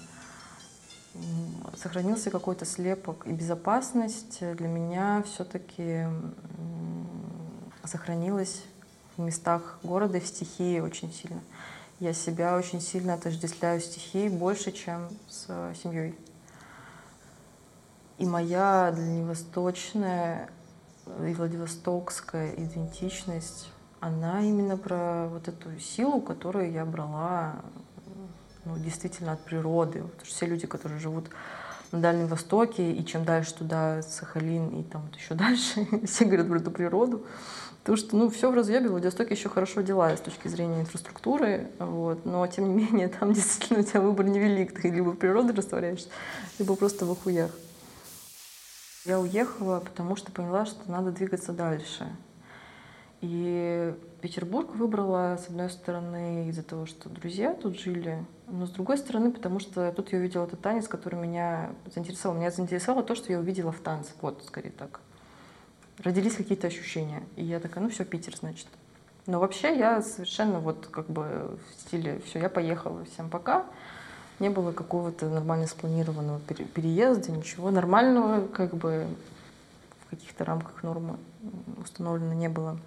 сохранился 1.77 2.31
какой-то 2.31 2.65
слепок. 2.65 3.27
И 3.27 3.33
безопасность 3.33 4.41
для 4.41 4.69
меня 4.69 5.23
все-таки 5.27 6.07
э, 6.07 6.11
сохранилась 7.85 8.65
в 9.17 9.23
местах 9.23 9.79
города 9.83 10.19
и 10.19 10.21
в 10.21 10.27
стихии 10.27 10.81
очень 10.81 11.13
сильно. 11.13 11.41
Я 12.01 12.13
себя 12.13 12.57
очень 12.57 12.81
сильно 12.81 13.15
отождествляю 13.15 13.81
стихией 13.81 14.29
больше, 14.29 14.73
чем 14.73 15.09
с 15.29 15.47
семьей. 15.83 16.19
И 18.19 18.27
моя 18.27 18.93
дальневосточная 18.95 20.51
и 21.07 21.35
владивостокская 21.35 22.55
идентичность 22.55 23.72
она 24.03 24.43
именно 24.43 24.77
про 24.77 25.29
вот 25.29 25.47
эту 25.47 25.79
силу, 25.79 26.21
которую 26.21 26.73
я 26.73 26.85
брала 26.85 27.55
ну, 28.65 28.77
действительно 28.77 29.33
от 29.33 29.45
природы. 29.45 30.01
Потому 30.03 30.25
что 30.25 30.35
все 30.35 30.47
люди, 30.47 30.67
которые 30.67 30.99
живут 30.99 31.31
на 31.93 32.01
Дальнем 32.01 32.27
Востоке, 32.27 32.93
и 32.93 33.07
чем 33.07 33.25
дальше 33.25 33.55
туда, 33.55 34.03
Сахалин, 34.03 34.81
и 34.81 34.83
там 34.83 35.03
вот 35.03 35.15
еще 35.15 35.35
дальше, 35.37 35.87
все 36.05 36.25
говорят 36.25 36.49
про 36.49 36.57
эту 36.57 36.73
природу. 36.73 37.25
Потому 37.85 37.97
что, 37.97 38.17
ну, 38.17 38.29
все 38.29 38.51
в 38.51 38.55
разъебе, 38.55 38.89
Владивосток 38.89 39.31
еще 39.31 39.49
хорошо 39.49 39.83
дела 39.83 40.17
с 40.17 40.21
точки 40.21 40.49
зрения 40.49 40.81
инфраструктуры, 40.81 41.71
вот, 41.79 42.27
но, 42.27 42.45
тем 42.49 42.77
не 42.77 42.85
менее, 42.85 43.07
там 43.07 43.33
действительно 43.35 43.81
у 43.81 43.83
тебя 43.85 44.01
выбор 44.01 44.27
невелик, 44.27 44.81
ты 44.81 44.91
либо 44.91 45.11
в 45.11 45.17
природе 45.17 45.53
растворяешься, 45.53 46.09
либо 46.59 46.75
просто 46.75 47.07
в 47.07 47.13
охуях. 47.13 47.53
Я 49.05 49.21
уехала, 49.21 49.79
потому 49.79 50.17
что 50.17 50.33
поняла, 50.33 50.67
что 50.67 50.91
надо 50.91 51.13
двигаться 51.13 51.53
дальше. 51.53 52.09
И 53.23 53.95
Петербург 54.21 54.75
выбрала, 54.75 55.39
с 55.41 55.47
одной 55.47 55.71
стороны, 55.71 56.49
из-за 56.49 56.65
того, 56.65 56.87
что 56.87 57.09
друзья 57.09 57.55
тут 57.55 57.79
жили, 57.79 58.25
но 58.49 58.67
с 58.67 58.71
другой 58.71 58.99
стороны, 58.99 59.31
потому 59.31 59.61
что 59.61 59.93
тут 59.93 60.13
я 60.13 60.19
увидела 60.19 60.45
этот 60.45 60.61
танец, 60.61 60.89
который 60.89 61.21
меня 61.21 61.71
заинтересовал. 61.95 62.37
Меня 62.37 62.51
заинтересовало 62.51 63.05
то, 63.05 63.15
что 63.15 63.33
я 63.33 63.39
увидела 63.39 63.71
в 63.71 63.79
танце. 63.79 64.11
Вот, 64.21 64.43
скорее 64.45 64.71
так. 64.71 65.01
Родились 65.99 66.35
какие-то 66.35 66.67
ощущения. 66.67 67.23
И 67.37 67.45
я 67.45 67.61
такая, 67.61 67.85
ну 67.85 67.91
все, 67.91 68.05
Питер, 68.05 68.37
значит. 68.37 68.67
Но 69.27 69.39
вообще 69.39 69.79
я 69.79 70.03
совершенно 70.03 70.59
вот 70.59 70.89
как 70.89 71.07
бы 71.07 71.57
в 71.69 71.81
стиле 71.81 72.21
все, 72.27 72.41
я 72.41 72.49
поехала, 72.49 73.05
всем 73.05 73.31
пока. 73.31 73.67
Не 74.41 74.51
было 74.51 74.73
какого-то 74.73 75.29
нормально 75.29 75.69
спланированного 75.69 76.41
переезда, 76.41 77.31
ничего 77.31 77.71
нормального, 77.71 78.49
как 78.49 78.75
бы 78.75 79.07
в 80.01 80.11
каких-то 80.11 80.45
рамках 80.45 80.83
нормы 80.83 81.19
установлено 81.79 82.33
не 82.33 82.49
было. 82.49 82.81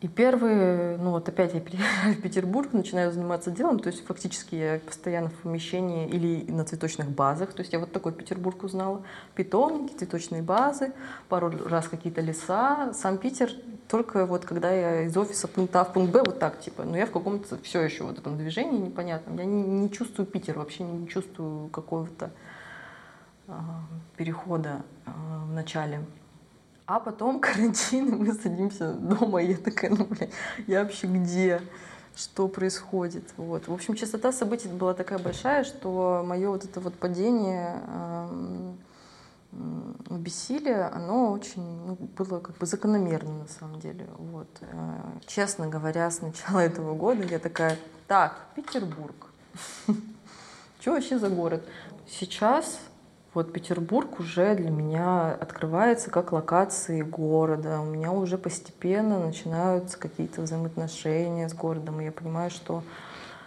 И 0.00 0.06
первый, 0.06 0.96
ну 0.96 1.10
вот 1.10 1.28
опять 1.28 1.54
я 1.54 1.60
переезжаю 1.60 2.14
в 2.18 2.20
Петербург, 2.20 2.72
начинаю 2.72 3.10
заниматься 3.10 3.50
делом, 3.50 3.80
то 3.80 3.88
есть 3.88 4.06
фактически 4.06 4.54
я 4.54 4.78
постоянно 4.78 5.28
в 5.28 5.34
помещении 5.34 6.08
или 6.08 6.48
на 6.48 6.64
цветочных 6.64 7.10
базах, 7.10 7.52
то 7.52 7.62
есть 7.62 7.72
я 7.72 7.80
вот 7.80 7.90
такой 7.90 8.12
Петербург 8.12 8.62
узнала, 8.62 9.02
питомники, 9.34 9.94
цветочные 9.94 10.40
базы, 10.40 10.92
пару 11.28 11.52
раз 11.66 11.88
какие-то 11.88 12.20
леса, 12.20 12.92
сам 12.94 13.18
Питер 13.18 13.50
только 13.88 14.24
вот 14.24 14.44
когда 14.44 14.70
я 14.70 15.02
из 15.02 15.16
офиса 15.16 15.48
пункта 15.48 15.80
А 15.80 15.84
в 15.84 15.92
пункт 15.92 16.12
Б, 16.12 16.22
вот 16.24 16.38
так 16.38 16.60
типа, 16.60 16.84
но 16.84 16.96
я 16.96 17.06
в 17.06 17.10
каком-то 17.10 17.58
все 17.62 17.80
еще 17.80 18.04
вот 18.04 18.20
этом 18.20 18.38
движении 18.38 18.78
непонятном, 18.78 19.36
я 19.38 19.46
не, 19.46 19.62
не 19.62 19.90
чувствую 19.90 20.26
Питер, 20.26 20.58
вообще 20.58 20.84
не 20.84 21.08
чувствую 21.08 21.70
какого-то 21.70 22.30
э, 23.48 23.52
перехода 24.16 24.82
э, 25.06 25.10
в 25.46 25.52
начале. 25.52 26.04
А 26.88 27.00
потом 27.00 27.38
карантин, 27.40 28.08
и 28.08 28.16
мы 28.16 28.32
садимся 28.32 28.94
дома, 28.94 29.42
и 29.42 29.50
я 29.50 29.56
такая, 29.58 29.90
ну, 29.90 30.06
бля, 30.06 30.28
я 30.66 30.82
вообще 30.82 31.06
где? 31.06 31.60
Что 32.16 32.48
происходит? 32.48 33.24
Вот. 33.36 33.68
В 33.68 33.72
общем, 33.74 33.94
частота 33.94 34.32
событий 34.32 34.68
была 34.68 34.94
такая 34.94 35.18
большая, 35.18 35.64
что 35.64 36.24
мое 36.26 36.48
вот 36.48 36.64
это 36.64 36.80
вот 36.80 36.94
падение 36.94 37.80
э, 37.86 38.72
бессилие, 40.10 40.84
оно 40.86 41.30
очень 41.32 41.62
ну, 41.62 41.98
было 42.16 42.40
как 42.40 42.56
бы 42.56 42.64
закономерно 42.64 43.40
на 43.40 43.48
самом 43.48 43.78
деле. 43.80 44.06
Вот. 44.16 44.48
Э, 44.62 45.02
честно 45.26 45.68
говоря, 45.68 46.10
с 46.10 46.22
начала 46.22 46.60
этого 46.60 46.94
года 46.94 47.22
я 47.22 47.38
такая, 47.38 47.76
так, 48.06 48.46
Петербург. 48.56 49.26
Что 50.80 50.92
вообще 50.92 51.18
за 51.18 51.28
город? 51.28 51.62
Сейчас 52.08 52.78
вот 53.38 53.52
Петербург 53.52 54.18
уже 54.18 54.56
для 54.56 54.68
меня 54.68 55.30
открывается 55.30 56.10
как 56.10 56.32
локации 56.32 57.02
города. 57.02 57.80
У 57.80 57.84
меня 57.84 58.10
уже 58.10 58.36
постепенно 58.36 59.24
начинаются 59.24 59.96
какие-то 59.96 60.42
взаимоотношения 60.42 61.48
с 61.48 61.54
городом. 61.54 62.00
И 62.00 62.06
я 62.06 62.10
понимаю, 62.10 62.50
что 62.50 62.82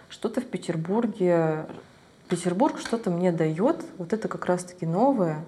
что-то 0.08 0.40
в 0.40 0.46
Петербурге, 0.46 1.66
Петербург 2.30 2.78
что-то 2.78 3.10
мне 3.10 3.32
дает, 3.32 3.84
вот 3.98 4.14
это 4.14 4.28
как 4.28 4.46
раз-таки 4.46 4.86
новое, 4.86 5.44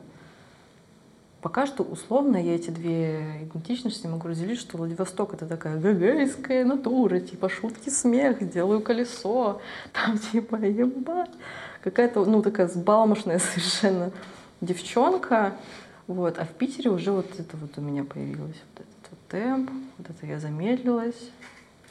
Пока 1.41 1.67
что 1.67 1.83
условно 1.83 2.39
я 2.39 2.55
эти 2.55 2.71
две 2.71 3.43
идентичности 3.43 4.07
могу 4.07 4.29
разделить, 4.29 4.59
что 4.59 4.79
Владивосток— 4.79 5.35
это 5.35 5.45
такая 5.45 5.79
гагайская 5.79 6.65
натура, 6.65 7.21
типа 7.21 7.51
шутки, 7.51 7.91
смех, 7.91 8.51
делаю 8.51 8.81
колесо, 8.81 9.61
там 9.93 10.17
типа 10.17 10.57
ебать. 10.57 11.33
Какая-то, 11.85 12.25
ну, 12.25 12.41
такая 12.41 12.67
сбалмошная 12.67 13.39
совершенно 13.55 14.11
девчонка. 14.63 15.53
Вот. 16.07 16.39
А 16.39 16.47
в 16.47 16.49
Питере 16.49 16.91
уже 16.91 17.13
вот 17.13 17.39
это 17.39 17.59
вот 17.59 17.77
у 17.77 17.83
меня 17.83 18.05
появилось, 18.05 18.57
вот 18.73 18.87
этот 18.87 19.11
вот 19.11 19.21
темп, 19.29 19.71
вот 19.99 20.09
это 20.09 20.27
я 20.27 20.41
замедлилась 20.41 21.31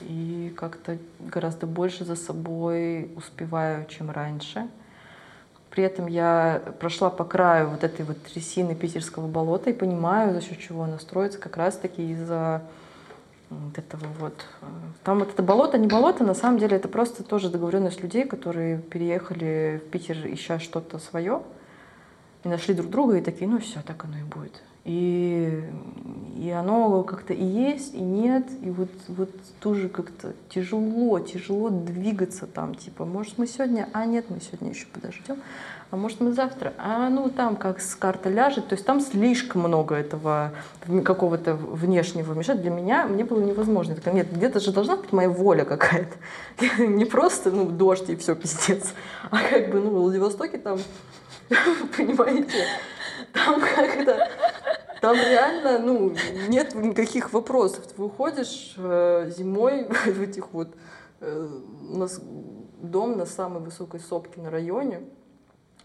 и 0.01 0.51
как-то 0.57 0.97
гораздо 1.19 1.67
больше 1.67 2.05
за 2.05 2.15
собой 2.15 3.11
успеваю, 3.15 3.85
чем 3.85 4.09
раньше. 4.09 4.67
При 5.69 5.83
этом 5.83 6.07
я 6.07 6.61
прошла 6.79 7.11
по 7.11 7.23
краю 7.23 7.69
вот 7.69 7.83
этой 7.83 8.03
вот 8.03 8.21
трясины 8.23 8.73
питерского 8.73 9.27
болота 9.27 9.69
и 9.69 9.73
понимаю, 9.73 10.33
за 10.33 10.41
счет 10.41 10.59
чего 10.59 10.83
она 10.83 10.97
строится, 10.97 11.37
как 11.37 11.55
раз-таки 11.55 12.11
из-за 12.13 12.63
вот 13.53 13.77
этого 13.77 14.05
вот. 14.19 14.33
Там 15.03 15.19
вот 15.19 15.29
это 15.29 15.43
болото, 15.43 15.77
не 15.77 15.87
болото, 15.87 16.23
на 16.23 16.33
самом 16.33 16.59
деле 16.59 16.77
это 16.77 16.87
просто 16.87 17.23
тоже 17.23 17.49
договоренность 17.49 18.01
людей, 18.01 18.25
которые 18.25 18.79
переехали 18.79 19.81
в 19.85 19.89
Питер, 19.89 20.17
ища 20.27 20.59
что-то 20.59 20.99
свое, 20.99 21.41
и 22.43 22.49
нашли 22.49 22.73
друг 22.73 22.89
друга, 22.89 23.17
и 23.17 23.21
такие, 23.21 23.49
ну 23.49 23.59
все, 23.59 23.81
так 23.81 24.03
оно 24.05 24.17
и 24.17 24.23
будет. 24.23 24.61
И, 24.85 25.63
и 26.37 26.49
оно 26.49 27.03
как-то 27.03 27.33
и 27.33 27.43
есть, 27.43 27.93
и 27.93 28.01
нет, 28.01 28.45
и 28.61 28.69
вот, 28.69 28.89
вот 29.07 29.29
тоже 29.61 29.87
как-то 29.87 30.33
тяжело, 30.49 31.19
тяжело 31.19 31.69
двигаться 31.69 32.47
там, 32.47 32.75
типа, 32.75 33.05
может 33.05 33.37
мы 33.37 33.47
сегодня, 33.47 33.87
а 33.93 34.05
нет, 34.05 34.25
мы 34.29 34.41
сегодня 34.41 34.71
еще 34.71 34.87
подождем, 34.87 35.37
а 35.89 35.95
может 35.95 36.19
мы 36.19 36.33
завтра, 36.33 36.73
а 36.77 37.07
ну 37.09 37.29
там 37.29 37.55
как 37.55 37.79
с 37.79 37.95
карта 37.95 38.27
ляжет, 38.27 38.67
то 38.67 38.73
есть 38.73 38.85
там 38.85 38.99
слишком 38.99 39.61
много 39.61 39.95
этого 39.95 40.51
какого-то 41.05 41.53
внешнего 41.53 42.33
мешать 42.33 42.61
для 42.61 42.71
меня, 42.71 43.05
мне 43.05 43.23
было 43.23 43.39
невозможно. 43.39 43.95
Я 44.03 44.11
нет, 44.11 44.35
где-то 44.35 44.59
же 44.59 44.73
должна 44.73 44.97
быть 44.97 45.13
моя 45.13 45.29
воля 45.29 45.63
какая-то, 45.63 46.17
не 46.83 47.05
просто, 47.05 47.51
ну, 47.51 47.69
дождь 47.69 48.09
и 48.09 48.17
все, 48.17 48.35
пиздец, 48.35 48.91
а 49.31 49.37
как 49.49 49.71
бы, 49.71 49.79
ну, 49.79 49.91
в 49.91 49.93
Владивостоке 49.93 50.57
там, 50.57 50.79
понимаете, 51.97 52.65
там 53.33 53.61
как-то 53.61 54.29
там 55.01 55.17
реально, 55.17 55.79
ну, 55.79 56.15
нет 56.47 56.75
никаких 56.75 57.33
вопросов. 57.33 57.85
Ты 57.87 58.01
выходишь 58.01 58.73
э, 58.77 59.31
зимой 59.35 59.83
в 60.05 60.21
этих 60.21 60.53
вот... 60.53 60.69
Э, 61.19 61.49
у 61.91 61.97
нас 61.97 62.21
дом 62.81 63.17
на 63.17 63.25
самой 63.25 63.61
высокой 63.61 63.99
сопке 63.99 64.39
на 64.39 64.49
районе 64.49 65.01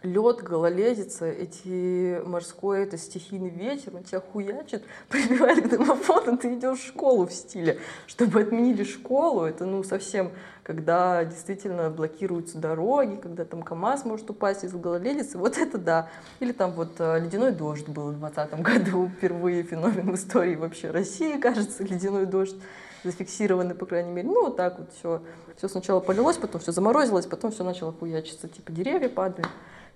лед, 0.03 0.43
гололедица, 0.43 1.27
эти 1.27 2.21
морской, 2.25 2.85
это 2.85 2.97
стихийный 2.97 3.51
ветер, 3.51 3.95
он 3.97 4.05
тебя 4.05 4.21
хуячит, 4.21 4.85
прибивает 5.09 5.65
к 5.65 5.69
домофону, 5.69 6.39
ты 6.39 6.55
идешь 6.55 6.81
в 6.81 6.87
школу 6.87 7.27
в 7.27 7.33
стиле. 7.33 7.79
Чтобы 8.07 8.41
отменили 8.41 8.85
школу, 8.85 9.43
это 9.43 9.65
ну 9.65 9.83
совсем, 9.83 10.31
когда 10.69 11.25
действительно 11.25 11.89
блокируются 11.89 12.59
дороги, 12.59 13.17
когда 13.17 13.47
там 13.47 13.63
КАМАЗ 13.63 14.05
может 14.05 14.29
упасть 14.29 14.65
из 14.65 14.75
гололедицы, 14.75 15.39
вот 15.39 15.57
это 15.57 15.79
да. 15.79 16.11
Или 16.41 16.53
там 16.53 16.73
вот 16.73 16.97
э, 16.99 17.21
ледяной 17.21 17.53
дождь 17.53 17.89
был 17.89 18.11
в 18.11 18.19
2020 18.19 18.61
году, 18.61 19.09
впервые 19.17 19.63
феномен 19.63 20.13
в 20.13 20.15
истории 20.15 20.57
вообще 20.57 20.91
России, 20.91 21.41
кажется, 21.41 21.83
ледяной 21.85 22.27
дождь 22.27 22.55
зафиксированы, 23.03 23.75
по 23.75 23.87
крайней 23.87 24.13
мере. 24.13 24.29
Ну, 24.29 24.45
вот 24.45 24.59
так 24.59 24.79
вот 24.79 24.93
все. 24.93 25.23
Все 25.57 25.69
сначала 25.69 26.01
полилось, 26.01 26.37
потом 26.37 26.61
все 26.61 26.71
заморозилось, 26.71 27.25
потом 27.25 27.51
все 27.51 27.65
начало 27.65 27.95
хуячиться, 27.95 28.47
типа 28.47 28.71
деревья 28.71 29.09
падают. 29.09 29.49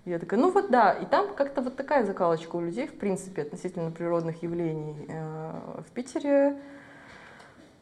Я 0.06 0.18
такая, 0.18 0.40
ну 0.40 0.50
вот 0.50 0.70
да, 0.70 0.92
и 0.92 1.04
там 1.04 1.34
как-то 1.34 1.60
вот 1.60 1.76
такая 1.76 2.06
закалочка 2.06 2.56
у 2.56 2.62
людей, 2.62 2.86
в 2.86 2.98
принципе, 2.98 3.42
относительно 3.42 3.90
природных 3.90 4.42
явлений. 4.42 5.06
Э, 5.10 5.82
в 5.86 5.92
Питере 5.92 6.56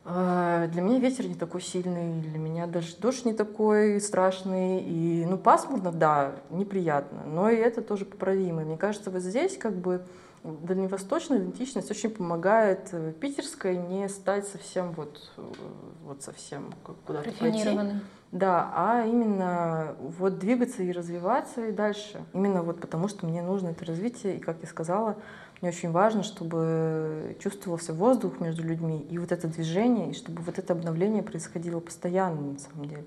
для 0.04 0.80
меня 0.82 0.98
ветер 0.98 1.26
не 1.26 1.34
такой 1.34 1.60
сильный, 1.60 2.20
для 2.22 2.38
меня 2.38 2.66
даже 2.66 2.96
дождь 2.96 3.24
не 3.26 3.34
такой 3.34 4.00
страшный, 4.00 4.80
и, 4.80 5.26
ну, 5.26 5.36
пасмурно, 5.36 5.92
да, 5.92 6.32
неприятно, 6.50 7.22
но 7.26 7.50
и 7.50 7.56
это 7.56 7.82
тоже 7.82 8.06
поправимо. 8.06 8.62
Мне 8.62 8.78
кажется, 8.78 9.10
вот 9.10 9.22
здесь 9.22 9.58
как 9.58 9.74
бы 9.74 10.02
дальневосточная 10.42 11.38
идентичность 11.38 11.90
очень 11.90 12.10
помогает 12.10 12.88
э, 12.92 13.12
питерской 13.12 13.76
не 13.76 14.08
стать 14.08 14.46
совсем 14.46 14.92
вот, 14.92 15.30
вот 16.02 16.22
совсем 16.22 16.72
куда-то 17.04 17.30
пойти. 17.32 17.78
Да, 18.32 18.70
а 18.74 19.06
именно 19.06 19.96
вот 19.98 20.38
двигаться 20.38 20.82
и 20.82 20.92
развиваться 20.92 21.66
и 21.66 21.72
дальше. 21.72 22.24
Именно 22.32 22.62
вот 22.62 22.80
потому, 22.80 23.08
что 23.08 23.26
мне 23.26 23.42
нужно 23.42 23.68
это 23.68 23.84
развитие, 23.84 24.36
и, 24.36 24.40
как 24.40 24.58
я 24.62 24.68
сказала, 24.68 25.16
мне 25.60 25.70
очень 25.70 25.90
важно, 25.90 26.22
чтобы 26.22 27.36
чувствовался 27.38 27.92
воздух 27.92 28.40
между 28.40 28.62
людьми, 28.62 29.06
и 29.10 29.18
вот 29.18 29.30
это 29.30 29.46
движение, 29.46 30.10
и 30.10 30.14
чтобы 30.14 30.42
вот 30.42 30.58
это 30.58 30.72
обновление 30.72 31.22
происходило 31.22 31.80
постоянно, 31.80 32.52
на 32.52 32.58
самом 32.58 32.86
деле. 32.86 33.06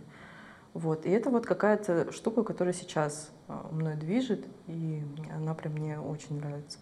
Вот. 0.74 1.06
И 1.06 1.10
это 1.10 1.30
вот 1.30 1.46
какая-то 1.46 2.12
штука, 2.12 2.44
которая 2.44 2.74
сейчас 2.74 3.32
а, 3.48 3.68
мной 3.72 3.96
движет, 3.96 4.46
и 4.68 5.04
она 5.36 5.54
прям 5.56 5.74
мне 5.74 6.00
очень 6.00 6.38
нравится. 6.38 6.78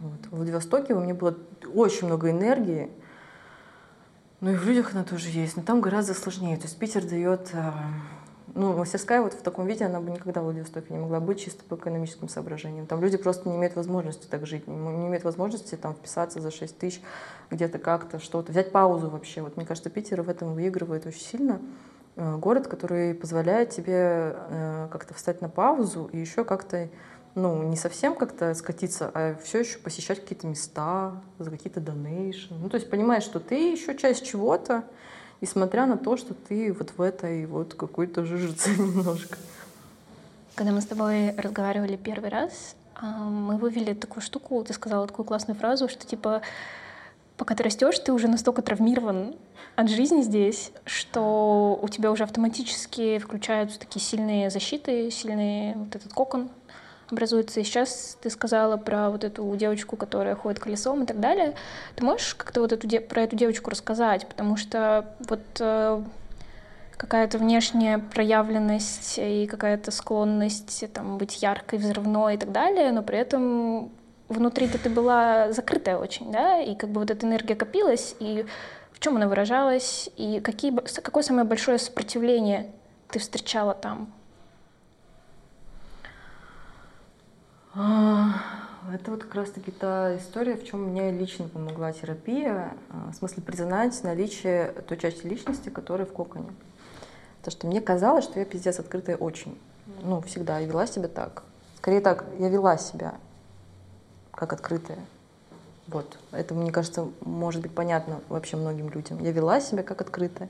Вот. 0.00 0.26
В 0.26 0.36
Владивостоке 0.36 0.94
у 0.94 1.00
меня 1.00 1.14
было 1.14 1.36
очень 1.74 2.06
много 2.06 2.30
энергии, 2.30 2.90
ну 4.40 4.52
и 4.52 4.56
в 4.56 4.64
людях 4.64 4.94
она 4.94 5.04
тоже 5.04 5.28
есть, 5.28 5.58
но 5.58 5.62
там 5.62 5.82
гораздо 5.82 6.14
сложнее. 6.14 6.56
То 6.56 6.64
есть 6.64 6.78
Питер 6.78 7.04
дает... 7.04 7.52
Ну, 8.54 8.76
мастерская 8.76 9.22
вот 9.22 9.34
в 9.34 9.42
таком 9.42 9.66
виде, 9.66 9.84
она 9.84 10.00
бы 10.00 10.10
никогда 10.10 10.40
в 10.40 10.44
Владивостоке 10.44 10.92
не 10.92 10.98
могла 10.98 11.20
быть 11.20 11.40
чисто 11.40 11.62
по 11.64 11.76
экономическим 11.76 12.28
соображениям. 12.28 12.86
Там 12.86 13.00
люди 13.00 13.16
просто 13.16 13.48
не 13.48 13.56
имеют 13.56 13.76
возможности 13.76 14.26
так 14.26 14.46
жить, 14.46 14.66
не, 14.66 14.74
не 14.74 15.06
имеют 15.06 15.24
возможности 15.24 15.76
там 15.76 15.94
вписаться 15.94 16.40
за 16.40 16.50
6 16.50 16.78
тысяч 16.78 17.00
где-то 17.50 17.78
как-то 17.78 18.18
что-то, 18.18 18.50
взять 18.50 18.72
паузу 18.72 19.08
вообще. 19.08 19.42
Вот 19.42 19.56
мне 19.56 19.66
кажется, 19.66 19.90
Питер 19.90 20.22
в 20.22 20.28
этом 20.28 20.54
выигрывает 20.54 21.06
очень 21.06 21.20
сильно. 21.20 21.60
Э, 22.16 22.36
город, 22.36 22.66
который 22.66 23.14
позволяет 23.14 23.70
тебе 23.70 24.34
э, 24.34 24.88
как-то 24.90 25.14
встать 25.14 25.40
на 25.40 25.48
паузу 25.48 26.10
и 26.12 26.18
еще 26.18 26.44
как-то 26.44 26.88
ну, 27.34 27.62
не 27.62 27.76
совсем 27.76 28.14
как-то 28.16 28.54
скатиться, 28.54 29.10
а 29.14 29.36
все 29.42 29.60
еще 29.60 29.78
посещать 29.78 30.20
какие-то 30.20 30.46
места 30.46 31.22
за 31.38 31.50
какие-то 31.50 31.80
донейшн. 31.80 32.54
Ну, 32.60 32.68
то 32.68 32.76
есть 32.76 32.90
понимаешь, 32.90 33.22
что 33.22 33.38
ты 33.38 33.72
еще 33.72 33.96
часть 33.96 34.26
чего-то, 34.26 34.84
несмотря 35.40 35.86
на 35.86 35.96
то, 35.96 36.16
что 36.16 36.34
ты 36.34 36.72
вот 36.72 36.92
в 36.96 37.00
этой 37.00 37.46
вот 37.46 37.74
какой-то 37.74 38.24
жижице 38.24 38.70
немножко. 38.78 39.38
Когда 40.54 40.72
мы 40.72 40.80
с 40.80 40.86
тобой 40.86 41.34
разговаривали 41.36 41.96
первый 41.96 42.30
раз, 42.30 42.74
а, 42.94 43.06
мы 43.06 43.56
вывели 43.56 43.94
такую 43.94 44.22
штуку, 44.22 44.62
ты 44.64 44.72
сказала 44.72 45.06
такую 45.06 45.24
классную 45.24 45.58
фразу, 45.58 45.88
что 45.88 46.06
типа 46.06 46.42
пока 47.36 47.54
ты 47.54 47.62
растешь, 47.62 47.98
ты 47.98 48.12
уже 48.12 48.28
настолько 48.28 48.60
травмирован 48.60 49.34
от 49.74 49.88
жизни 49.88 50.20
здесь, 50.20 50.72
что 50.84 51.78
у 51.80 51.88
тебя 51.88 52.10
уже 52.10 52.24
автоматически 52.24 53.18
включаются 53.18 53.78
такие 53.80 54.02
сильные 54.02 54.50
защиты, 54.50 55.10
сильный 55.10 55.74
вот 55.74 55.96
этот 55.96 56.12
кокон 56.12 56.50
образуется. 57.12 57.60
И 57.60 57.64
сейчас 57.64 58.16
ты 58.20 58.30
сказала 58.30 58.76
про 58.76 59.10
вот 59.10 59.24
эту 59.24 59.54
девочку, 59.56 59.96
которая 59.96 60.34
ходит 60.34 60.60
колесом 60.60 61.02
и 61.02 61.06
так 61.06 61.20
далее. 61.20 61.54
Ты 61.96 62.04
можешь 62.04 62.34
как-то 62.34 62.60
вот 62.60 62.72
эту, 62.72 62.88
про 63.02 63.22
эту 63.22 63.36
девочку 63.36 63.70
рассказать? 63.70 64.26
Потому 64.28 64.56
что 64.56 65.14
вот 65.28 65.40
э, 65.60 66.02
какая-то 66.96 67.38
внешняя 67.38 67.98
проявленность 67.98 69.18
и 69.18 69.46
какая-то 69.46 69.90
склонность 69.90 70.84
там, 70.92 71.16
быть 71.16 71.40
яркой, 71.42 71.78
взрывной 71.78 72.34
и 72.34 72.38
так 72.38 72.52
далее, 72.52 72.92
но 72.92 73.02
при 73.02 73.18
этом 73.18 73.90
внутри-то 74.28 74.78
ты 74.78 74.90
была 74.90 75.50
закрытая 75.52 75.96
очень, 75.96 76.30
да, 76.30 76.60
и 76.60 76.74
как 76.74 76.90
бы 76.90 77.00
вот 77.00 77.10
эта 77.10 77.26
энергия 77.26 77.54
копилась, 77.54 78.14
и 78.20 78.44
в 78.92 79.00
чем 79.00 79.16
она 79.16 79.28
выражалась, 79.28 80.10
и 80.16 80.40
какие, 80.40 80.76
какое 80.76 81.22
самое 81.22 81.46
большое 81.46 81.78
сопротивление 81.78 82.70
ты 83.08 83.18
встречала 83.18 83.72
там? 83.72 84.12
Это 87.74 89.10
вот 89.10 89.22
как 89.22 89.34
раз-таки 89.34 89.70
та 89.70 90.16
история, 90.16 90.56
в 90.56 90.64
чем 90.64 90.84
мне 90.84 91.12
лично 91.12 91.48
помогла 91.48 91.92
терапия, 91.92 92.74
а, 92.90 93.10
в 93.12 93.14
смысле 93.14 93.42
признать 93.42 94.02
наличие 94.02 94.72
той 94.88 94.96
части 94.96 95.26
личности, 95.26 95.68
которая 95.68 96.06
в 96.06 96.12
коконе. 96.12 96.50
Потому 97.38 97.52
что 97.52 97.66
мне 97.68 97.80
казалось, 97.80 98.24
что 98.24 98.38
я 98.38 98.44
пиздец 98.44 98.78
открытая 98.80 99.16
очень. 99.16 99.58
Ну, 100.02 100.20
всегда. 100.22 100.58
Я 100.58 100.66
вела 100.66 100.86
себя 100.86 101.08
так. 101.08 101.42
Скорее 101.78 102.00
так, 102.00 102.24
я 102.38 102.48
вела 102.48 102.76
себя 102.76 103.14
как 104.32 104.52
открытая. 104.52 104.98
Вот. 105.86 106.18
Это, 106.32 106.54
мне 106.54 106.70
кажется, 106.70 107.08
может 107.20 107.62
быть 107.62 107.74
понятно 107.74 108.20
вообще 108.28 108.56
многим 108.56 108.90
людям. 108.90 109.22
Я 109.22 109.32
вела 109.32 109.60
себя 109.60 109.82
как 109.82 110.00
открытая. 110.00 110.48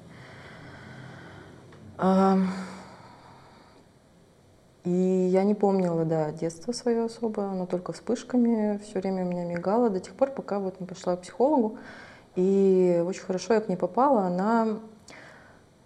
И 4.85 4.91
я 4.91 5.45
не 5.45 5.55
помнила, 5.55 6.05
да, 6.07 6.31
детство 6.33 6.73
свое 6.73 7.05
особо, 7.05 7.45
оно 7.45 7.67
только 7.67 7.93
вспышками 7.93 8.79
все 8.79 9.01
время 9.01 9.27
у 9.27 9.29
меня 9.29 9.45
мигало 9.45 9.91
до 9.91 10.01
тех 10.01 10.15
пор, 10.15 10.31
пока 10.31 10.59
вот 10.59 10.81
не 10.81 10.87
пошла 10.87 11.17
к 11.17 11.23
психологу. 11.23 11.79
И 12.35 13.03
очень 13.07 13.23
хорошо 13.23 13.55
я 13.55 13.61
к 13.61 13.69
ней 13.69 13.77
попала. 13.77 14.23
Она... 14.23 14.79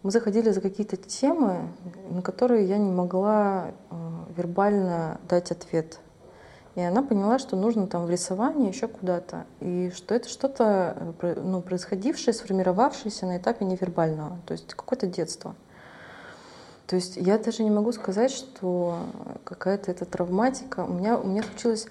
Мы 0.03 0.11
заходили 0.11 0.51
за 0.51 0.61
какие-то 0.61 0.97
темы, 0.97 1.68
на 2.11 2.20
которые 2.20 2.66
я 2.66 2.76
не 2.76 2.92
могла 2.92 3.68
э, 3.90 3.95
вербально 4.36 5.18
дать 5.30 5.51
ответ. 5.51 5.99
и 6.74 6.82
она 6.82 7.03
поняла, 7.03 7.38
что 7.38 7.57
нужно 7.57 7.86
там 7.86 8.05
в 8.05 8.11
рисовании 8.11 8.68
еще 8.68 8.86
куда-то, 8.86 9.47
и 9.61 9.90
что 9.95 10.14
это 10.14 10.28
что-то 10.28 11.14
э, 11.22 11.40
ну, 11.42 11.62
происходившее, 11.62 12.34
сформировавшееся 12.34 13.24
на 13.24 13.38
этапе 13.38 13.64
невербального, 13.64 14.36
то 14.45 14.53
есть 14.53 14.74
какое-то 14.74 15.07
детство. 15.07 15.55
То 16.87 16.97
есть 16.97 17.16
я 17.16 17.39
даже 17.39 17.62
не 17.62 17.70
могу 17.70 17.93
сказать, 17.93 18.30
что 18.30 18.99
какая-то 19.45 19.91
эта 19.91 20.05
травматика. 20.05 20.85
У 20.85 20.93
меня, 20.93 21.18
у 21.18 21.26
меня 21.26 21.43
случилась 21.43 21.87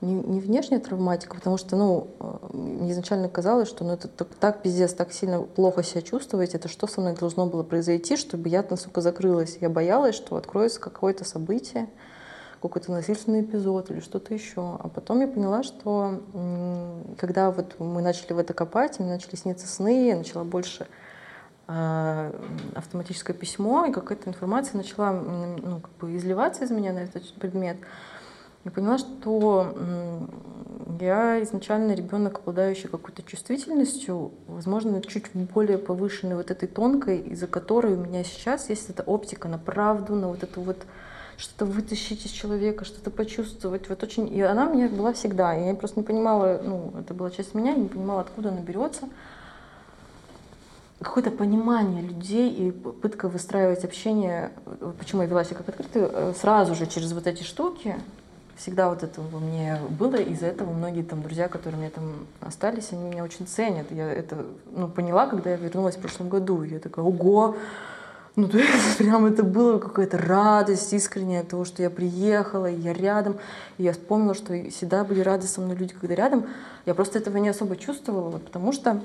не, 0.00 0.14
не 0.14 0.40
внешняя 0.40 0.78
травматика, 0.78 1.36
потому 1.36 1.56
что, 1.56 1.76
ну, 1.76 2.08
мне 2.52 2.92
изначально 2.92 3.28
казалось, 3.28 3.68
что 3.68 3.84
ну, 3.84 3.92
это 3.92 4.08
так, 4.08 4.28
так 4.40 4.62
пиздец, 4.62 4.92
так 4.92 5.12
сильно 5.12 5.42
плохо 5.42 5.82
себя 5.82 6.02
чувствовать, 6.02 6.54
это 6.54 6.68
что 6.68 6.86
со 6.86 7.00
мной 7.00 7.14
должно 7.14 7.46
было 7.46 7.62
произойти, 7.62 8.16
чтобы 8.16 8.48
я, 8.48 8.64
сука, 8.76 9.00
закрылась. 9.00 9.58
Я 9.60 9.70
боялась, 9.70 10.14
что 10.14 10.36
откроется 10.36 10.80
какое-то 10.80 11.24
событие, 11.24 11.88
какой-то 12.60 12.90
насильственный 12.90 13.42
эпизод 13.42 13.90
или 13.90 14.00
что-то 14.00 14.34
еще. 14.34 14.76
А 14.80 14.88
потом 14.88 15.20
я 15.20 15.28
поняла, 15.28 15.62
что 15.62 16.20
когда 17.16 17.50
вот 17.50 17.76
мы 17.78 18.02
начали 18.02 18.32
в 18.32 18.38
это 18.38 18.54
копать, 18.54 18.98
мне 18.98 19.08
начали 19.08 19.36
сниться 19.36 19.66
сны, 19.66 20.08
я 20.08 20.16
начала 20.16 20.44
больше 20.44 20.86
автоматическое 21.66 23.36
письмо, 23.36 23.86
и 23.86 23.92
какая-то 23.92 24.30
информация 24.30 24.76
начала 24.76 25.12
ну, 25.12 25.80
как 25.80 25.90
бы 26.00 26.16
изливаться 26.16 26.64
из 26.64 26.70
меня 26.70 26.92
на 26.92 27.00
этот 27.00 27.34
предмет. 27.34 27.76
Я 28.64 28.70
поняла, 28.70 28.98
что 28.98 29.74
я 31.00 31.42
изначально 31.42 31.92
ребенок, 31.92 32.38
обладающий 32.38 32.88
какой-то 32.88 33.22
чувствительностью, 33.22 34.32
возможно, 34.48 35.00
чуть 35.02 35.30
более 35.34 35.78
повышенной 35.78 36.36
вот 36.36 36.50
этой 36.50 36.68
тонкой, 36.68 37.18
из-за 37.18 37.46
которой 37.46 37.94
у 37.94 37.98
меня 37.98 38.24
сейчас 38.24 38.68
есть 38.70 38.90
эта 38.90 39.02
оптика 39.02 39.48
на 39.48 39.58
правду, 39.58 40.14
на 40.14 40.28
вот 40.28 40.42
эту 40.42 40.60
вот 40.60 40.84
что-то 41.36 41.66
вытащить 41.66 42.24
из 42.26 42.30
человека, 42.30 42.84
что-то 42.84 43.10
почувствовать. 43.10 43.88
Вот 43.88 44.02
очень... 44.02 44.32
И 44.34 44.40
она 44.40 44.68
у 44.68 44.74
меня 44.74 44.88
была 44.88 45.12
всегда. 45.12 45.54
И 45.56 45.66
я 45.66 45.74
просто 45.74 46.00
не 46.00 46.06
понимала, 46.06 46.60
ну, 46.64 46.92
это 46.98 47.12
была 47.14 47.30
часть 47.30 47.54
меня, 47.54 47.74
не 47.74 47.88
понимала, 47.88 48.22
откуда 48.22 48.48
она 48.48 48.60
берется. 48.60 49.08
Какое-то 51.06 51.30
понимание 51.30 52.02
людей 52.02 52.52
и 52.52 52.72
попытка 52.72 53.28
выстраивать 53.28 53.84
общение, 53.84 54.50
почему 54.98 55.22
я 55.22 55.28
вела 55.28 55.44
себя 55.44 55.56
как 55.56 55.68
открытый, 55.68 56.02
э, 56.02 56.34
сразу 56.36 56.74
же 56.74 56.86
через 56.86 57.12
вот 57.12 57.28
эти 57.28 57.44
штуки, 57.44 57.94
всегда 58.56 58.88
вот 58.88 59.04
это 59.04 59.20
во 59.20 59.38
мне 59.38 59.78
было, 59.88 60.16
из-за 60.16 60.46
этого 60.46 60.72
многие 60.72 61.02
там 61.02 61.22
друзья, 61.22 61.46
которые 61.46 61.78
мне 61.78 61.90
там 61.90 62.26
остались, 62.40 62.88
они 62.90 63.08
меня 63.08 63.22
очень 63.22 63.46
ценят. 63.46 63.86
Я 63.90 64.12
это 64.12 64.46
ну, 64.72 64.88
поняла, 64.88 65.28
когда 65.28 65.50
я 65.50 65.56
вернулась 65.56 65.94
в 65.94 66.00
прошлом 66.00 66.28
году. 66.28 66.64
Я 66.64 66.80
такая, 66.80 67.04
ого! 67.04 67.56
Ну, 68.34 68.48
то 68.48 68.58
есть 68.58 68.96
прям 68.98 69.26
это 69.26 69.44
было 69.44 69.78
какая-то 69.78 70.18
радость 70.18 70.92
искренняя 70.92 71.42
от 71.42 71.48
того, 71.48 71.64
что 71.64 71.84
я 71.84 71.90
приехала, 71.90 72.68
и 72.68 72.80
я 72.80 72.92
рядом. 72.92 73.36
И 73.78 73.84
я 73.84 73.92
вспомнила, 73.92 74.34
что 74.34 74.54
всегда 74.70 75.04
были 75.04 75.20
рады 75.20 75.46
со 75.46 75.60
мной 75.60 75.76
люди, 75.76 75.94
когда 75.94 76.16
рядом. 76.16 76.46
Я 76.84 76.94
просто 76.94 77.20
этого 77.20 77.36
не 77.36 77.48
особо 77.48 77.76
чувствовала, 77.76 78.30
вот, 78.30 78.44
потому 78.44 78.72
что 78.72 79.00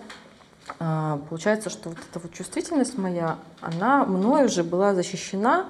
получается, 0.78 1.70
что 1.70 1.90
вот 1.90 1.98
эта 1.98 2.20
вот 2.20 2.34
чувствительность 2.34 2.98
моя, 2.98 3.38
она 3.62 4.06
мною 4.06 4.46
уже 4.46 4.64
была 4.64 4.94
защищена 4.94 5.68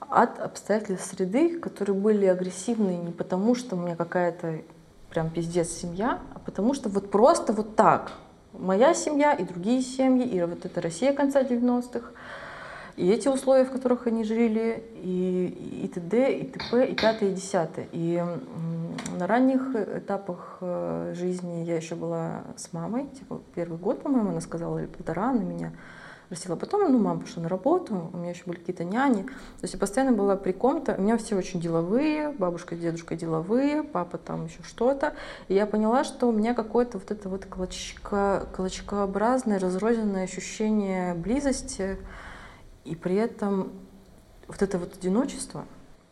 от 0.00 0.38
обстоятельств 0.38 1.10
среды, 1.10 1.58
которые 1.58 1.96
были 1.96 2.26
агрессивные 2.26 2.98
не 2.98 3.12
потому, 3.12 3.54
что 3.54 3.76
у 3.76 3.78
меня 3.78 3.96
какая-то 3.96 4.60
прям 5.10 5.30
пиздец 5.30 5.70
семья, 5.70 6.20
а 6.34 6.38
потому 6.38 6.74
что 6.74 6.88
вот 6.88 7.10
просто 7.10 7.52
вот 7.52 7.76
так. 7.76 8.12
Моя 8.52 8.94
семья 8.94 9.32
и 9.32 9.44
другие 9.44 9.82
семьи, 9.82 10.26
и 10.26 10.42
вот 10.42 10.64
эта 10.64 10.80
Россия 10.80 11.12
конца 11.12 11.42
90-х, 11.42 12.10
и 12.96 13.08
эти 13.10 13.28
условия, 13.28 13.64
в 13.64 13.70
которых 13.70 14.06
они 14.06 14.24
жили, 14.24 14.82
и, 14.94 15.82
и 15.84 15.88
т.д., 15.88 16.38
и 16.38 16.46
т.п., 16.46 16.86
и 16.88 16.94
пятое, 16.94 17.30
и 17.30 17.34
десятое. 17.34 17.88
И 17.92 18.22
на 19.18 19.26
ранних 19.26 19.74
этапах 19.74 20.58
э, 20.60 21.12
жизни 21.14 21.64
я 21.64 21.76
еще 21.76 21.94
была 21.94 22.44
с 22.56 22.72
мамой, 22.72 23.06
типа 23.08 23.42
первый 23.54 23.78
год, 23.78 24.02
по-моему, 24.02 24.30
она 24.30 24.40
сказала, 24.40 24.78
или 24.78 24.86
полтора, 24.86 25.32
на 25.32 25.40
меня 25.40 25.72
растила. 26.30 26.56
Потом, 26.56 26.90
ну, 26.92 26.98
мама 26.98 27.20
пошла 27.20 27.42
на 27.42 27.48
работу, 27.48 28.10
у 28.12 28.16
меня 28.16 28.30
еще 28.30 28.42
были 28.46 28.58
какие-то 28.58 28.84
няни. 28.84 29.22
То 29.22 29.62
есть 29.62 29.74
я 29.74 29.80
постоянно 29.80 30.12
была 30.12 30.36
при 30.36 30.52
ком-то. 30.52 30.94
У 30.98 31.02
меня 31.02 31.16
все 31.18 31.36
очень 31.36 31.60
деловые, 31.60 32.30
бабушка, 32.30 32.74
дедушка 32.74 33.16
деловые, 33.16 33.82
папа 33.82 34.18
там 34.18 34.46
еще 34.46 34.62
что-то. 34.62 35.14
И 35.48 35.54
я 35.54 35.66
поняла, 35.66 36.04
что 36.04 36.28
у 36.28 36.32
меня 36.32 36.54
какое-то 36.54 36.98
вот 36.98 37.10
это 37.10 37.28
вот 37.28 37.46
клочка, 37.46 38.46
клочкообразное, 38.54 39.58
разрозненное 39.58 40.24
ощущение 40.24 41.14
близости. 41.14 41.98
И 42.86 42.94
при 42.94 43.16
этом 43.16 43.72
вот 44.48 44.62
это 44.62 44.78
вот 44.78 44.94
одиночество, 44.94 45.64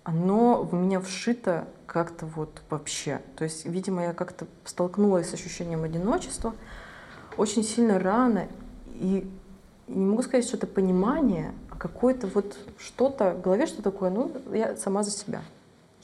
оно 0.03 0.63
в 0.63 0.75
меня 0.75 1.01
вшито 1.01 1.67
как-то 1.87 2.27
вот 2.27 2.63
вообще. 2.69 3.23
То 3.37 3.45
есть, 3.45 3.65
видимо, 3.65 4.03
я 4.03 4.13
как-то 4.13 4.47
столкнулась 4.65 5.31
с 5.31 5.35
ощущением 5.35 5.85
одиночества 5.85 6.55
очень 7.37 7.63
сильно 7.63 7.99
рано. 7.99 8.49
И 8.87 9.31
не 9.87 10.05
могу 10.05 10.23
сказать, 10.23 10.47
что 10.47 10.57
это 10.57 10.67
понимание, 10.67 11.53
а 11.71 11.77
какое-то 11.77 12.27
вот 12.29 12.57
что-то 12.79 13.33
в 13.33 13.41
голове, 13.41 13.67
что 13.67 13.83
такое, 13.83 14.11
ну, 14.11 14.33
я 14.53 14.77
сама 14.77 15.03
за 15.03 15.11
себя. 15.11 15.43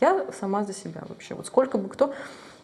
Я 0.01 0.27
сама 0.39 0.65
за 0.65 0.73
себя 0.73 1.03
вообще. 1.09 1.35
Вот 1.35 1.47
сколько 1.47 1.79
бы 1.79 1.89
кто... 1.89 2.15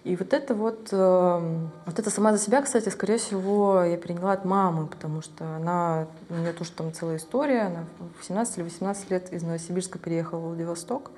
И 0.07 0.15
вот 0.15 0.33
это 0.33 0.55
вот, 0.55 0.91
э, 0.93 1.67
вот 1.85 1.99
это 1.99 2.11
сама 2.11 2.31
за 2.31 2.39
себя, 2.39 2.63
кстати, 2.63 2.91
скорее 2.91 3.19
всего, 3.19 3.83
я 3.83 3.97
переняла 3.97 4.35
от 4.35 4.45
мамы, 4.45 4.87
потому 4.87 5.21
что 5.21 5.57
она, 5.57 6.07
у 6.31 6.35
нее 6.35 6.53
тоже 6.53 6.71
там 6.71 6.93
целая 6.93 7.17
история, 7.17 7.63
она 7.63 7.87
в 8.21 8.25
17 8.25 8.59
или 8.59 8.63
18 8.63 9.11
лет 9.11 9.33
из 9.33 9.43
Новосибирска 9.43 9.99
переехала 9.99 10.39
в 10.39 10.43
Владивосток. 10.45 11.11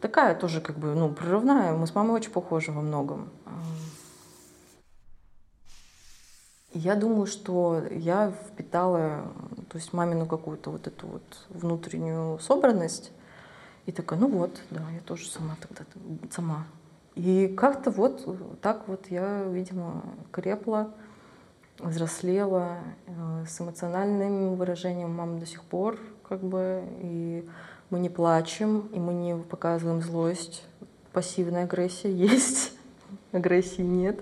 Такая 0.00 0.34
тоже 0.34 0.60
как 0.60 0.76
бы, 0.76 0.92
ну, 0.96 1.08
прорывная. 1.14 1.72
Мы 1.72 1.86
с 1.86 1.94
мамой 1.94 2.14
очень 2.14 2.32
похожи 2.32 2.72
во 2.72 2.80
многом. 2.80 3.30
Я 6.72 6.96
думаю, 6.96 7.26
что 7.26 7.80
я 7.92 8.32
впитала, 8.32 9.22
то 9.70 9.78
есть 9.78 9.92
мамину 9.92 10.26
какую-то 10.26 10.70
вот 10.70 10.88
эту 10.88 11.06
вот 11.06 11.46
внутреннюю 11.48 12.40
собранность. 12.40 13.12
И 13.86 13.92
такая, 13.92 14.18
ну 14.18 14.26
вот, 14.26 14.60
да, 14.70 14.82
я 14.90 15.00
тоже 15.02 15.28
сама 15.28 15.56
тогда, 15.60 15.84
сама. 16.32 16.66
И 17.14 17.46
как-то 17.56 17.90
вот 17.90 18.26
так 18.60 18.88
вот 18.88 19.06
я, 19.08 19.44
видимо, 19.44 20.02
крепла, 20.32 20.92
взрослела 21.78 22.78
э, 23.06 23.44
с 23.48 23.60
эмоциональным 23.60 24.56
выражением 24.56 25.10
мамы 25.14 25.38
до 25.38 25.46
сих 25.46 25.62
пор, 25.62 25.98
как 26.28 26.42
бы, 26.42 26.82
и 27.00 27.48
мы 27.90 28.00
не 28.00 28.08
плачем, 28.08 28.88
и 28.88 28.98
мы 28.98 29.14
не 29.14 29.36
показываем 29.36 30.02
злость. 30.02 30.64
Пассивная 31.12 31.64
агрессия 31.64 32.12
есть, 32.12 32.72
агрессии 33.30 33.82
нет. 33.82 34.20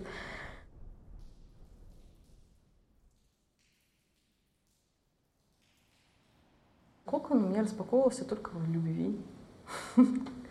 Кокон 7.06 7.44
у 7.44 7.48
меня 7.48 7.62
распаковывался 7.62 8.24
только 8.24 8.50
в 8.50 8.70
любви 8.70 9.18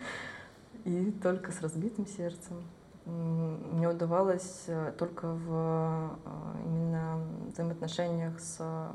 и 0.84 1.10
только 1.22 1.52
с 1.52 1.60
разбитым 1.60 2.06
сердцем. 2.06 2.62
Мне 3.04 3.88
удавалось 3.88 4.64
э, 4.68 4.92
только 4.96 5.26
в 5.26 6.18
э, 6.24 6.62
именно 6.64 7.24
взаимоотношениях 7.48 8.38
с 8.38 8.92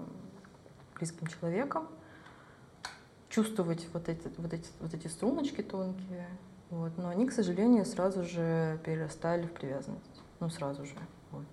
близким 0.95 1.27
человеком 1.27 1.87
чувствовать 3.29 3.87
вот 3.93 4.07
эти, 4.07 4.29
вот 4.37 4.53
эти, 4.53 4.69
вот 4.79 4.93
эти 4.93 5.07
струночки 5.07 5.61
тонкие. 5.61 6.27
Вот. 6.69 6.97
Но 6.97 7.09
они, 7.09 7.27
к 7.27 7.31
сожалению, 7.31 7.85
сразу 7.85 8.23
же 8.23 8.79
перерастали 8.83 9.45
в 9.45 9.51
привязанность. 9.51 10.21
Ну, 10.39 10.49
сразу 10.49 10.85
же. 10.85 10.95
Вот. 11.31 11.45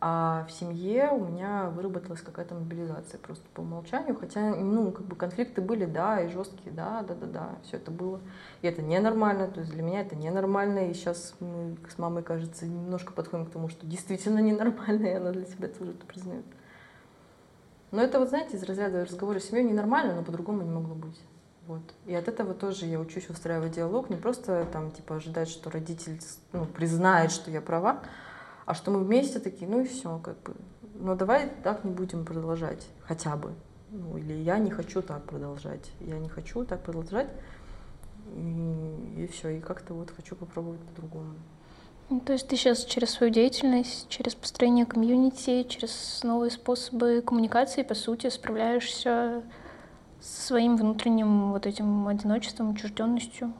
А 0.00 0.46
в 0.48 0.52
семье 0.52 1.10
у 1.10 1.24
меня 1.24 1.70
выработалась 1.70 2.20
какая-то 2.20 2.54
мобилизация 2.54 3.18
просто 3.18 3.44
по 3.52 3.62
умолчанию, 3.62 4.14
хотя, 4.14 4.54
ну, 4.54 4.92
как 4.92 5.04
бы 5.06 5.16
конфликты 5.16 5.60
были, 5.60 5.86
да, 5.86 6.20
и 6.20 6.28
жесткие, 6.28 6.70
да, 6.70 7.02
да, 7.02 7.14
да, 7.14 7.26
да, 7.26 7.48
все 7.64 7.78
это 7.78 7.90
было. 7.90 8.20
И 8.62 8.68
это 8.68 8.80
ненормально, 8.80 9.48
то 9.48 9.58
есть 9.58 9.72
для 9.72 9.82
меня 9.82 10.02
это 10.02 10.14
ненормально, 10.14 10.88
и 10.88 10.94
сейчас 10.94 11.34
мы 11.40 11.76
с 11.92 11.98
мамой, 11.98 12.22
кажется, 12.22 12.64
немножко 12.66 13.12
подходим 13.12 13.46
к 13.46 13.50
тому, 13.50 13.68
что 13.68 13.86
действительно 13.86 14.38
ненормально, 14.38 15.06
и 15.06 15.14
она 15.14 15.32
для 15.32 15.46
себя 15.46 15.66
тоже 15.66 15.90
это 15.90 16.06
признает. 16.06 16.44
Но 17.90 18.00
это 18.00 18.20
вот, 18.20 18.28
знаете, 18.28 18.56
из 18.56 18.62
разряда 18.62 19.04
разговора 19.04 19.40
с 19.40 19.46
семьей 19.46 19.64
ненормально, 19.64 20.14
но 20.14 20.22
по-другому 20.22 20.62
не 20.62 20.70
могло 20.70 20.94
быть. 20.94 21.20
Вот. 21.66 21.82
И 22.06 22.14
от 22.14 22.28
этого 22.28 22.54
тоже 22.54 22.86
я 22.86 23.00
учусь 23.00 23.28
устраивать 23.28 23.72
диалог, 23.72 24.10
не 24.10 24.16
просто 24.16 24.64
там, 24.72 24.92
типа, 24.92 25.16
ожидать, 25.16 25.48
что 25.48 25.70
родитель 25.70 26.20
ну, 26.52 26.66
признает, 26.66 27.32
что 27.32 27.50
я 27.50 27.60
права, 27.60 28.02
а 28.68 28.74
что 28.74 28.90
мы 28.90 29.02
вместе 29.02 29.38
такие, 29.38 29.66
ну 29.66 29.80
и 29.80 29.84
все, 29.86 30.18
как 30.18 30.36
бы. 30.42 30.54
Но 30.96 31.14
давай 31.14 31.48
так 31.64 31.84
не 31.84 31.90
будем 31.90 32.26
продолжать, 32.26 32.86
хотя 33.00 33.34
бы. 33.34 33.54
Ну, 33.90 34.18
или 34.18 34.34
я 34.34 34.58
не 34.58 34.70
хочу 34.70 35.00
так 35.00 35.24
продолжать, 35.24 35.90
я 36.00 36.18
не 36.18 36.28
хочу 36.28 36.66
так 36.66 36.82
продолжать, 36.82 37.30
и, 38.36 39.22
и 39.22 39.26
все, 39.32 39.48
и 39.48 39.60
как-то 39.60 39.94
вот 39.94 40.10
хочу 40.14 40.36
попробовать 40.36 40.80
по-другому. 40.80 41.32
Ну, 42.10 42.20
то 42.20 42.34
есть 42.34 42.46
ты 42.46 42.56
сейчас 42.56 42.84
через 42.84 43.12
свою 43.12 43.32
деятельность, 43.32 44.06
через 44.10 44.34
построение 44.34 44.84
комьюнити, 44.84 45.62
через 45.62 46.20
новые 46.22 46.50
способы 46.50 47.22
коммуникации, 47.22 47.82
по 47.82 47.94
сути, 47.94 48.28
справляешься 48.28 49.42
со 50.20 50.42
своим 50.42 50.76
внутренним 50.76 51.52
вот 51.52 51.64
этим 51.64 52.06
одиночеством, 52.06 52.72
отчужденностью? 52.72 53.54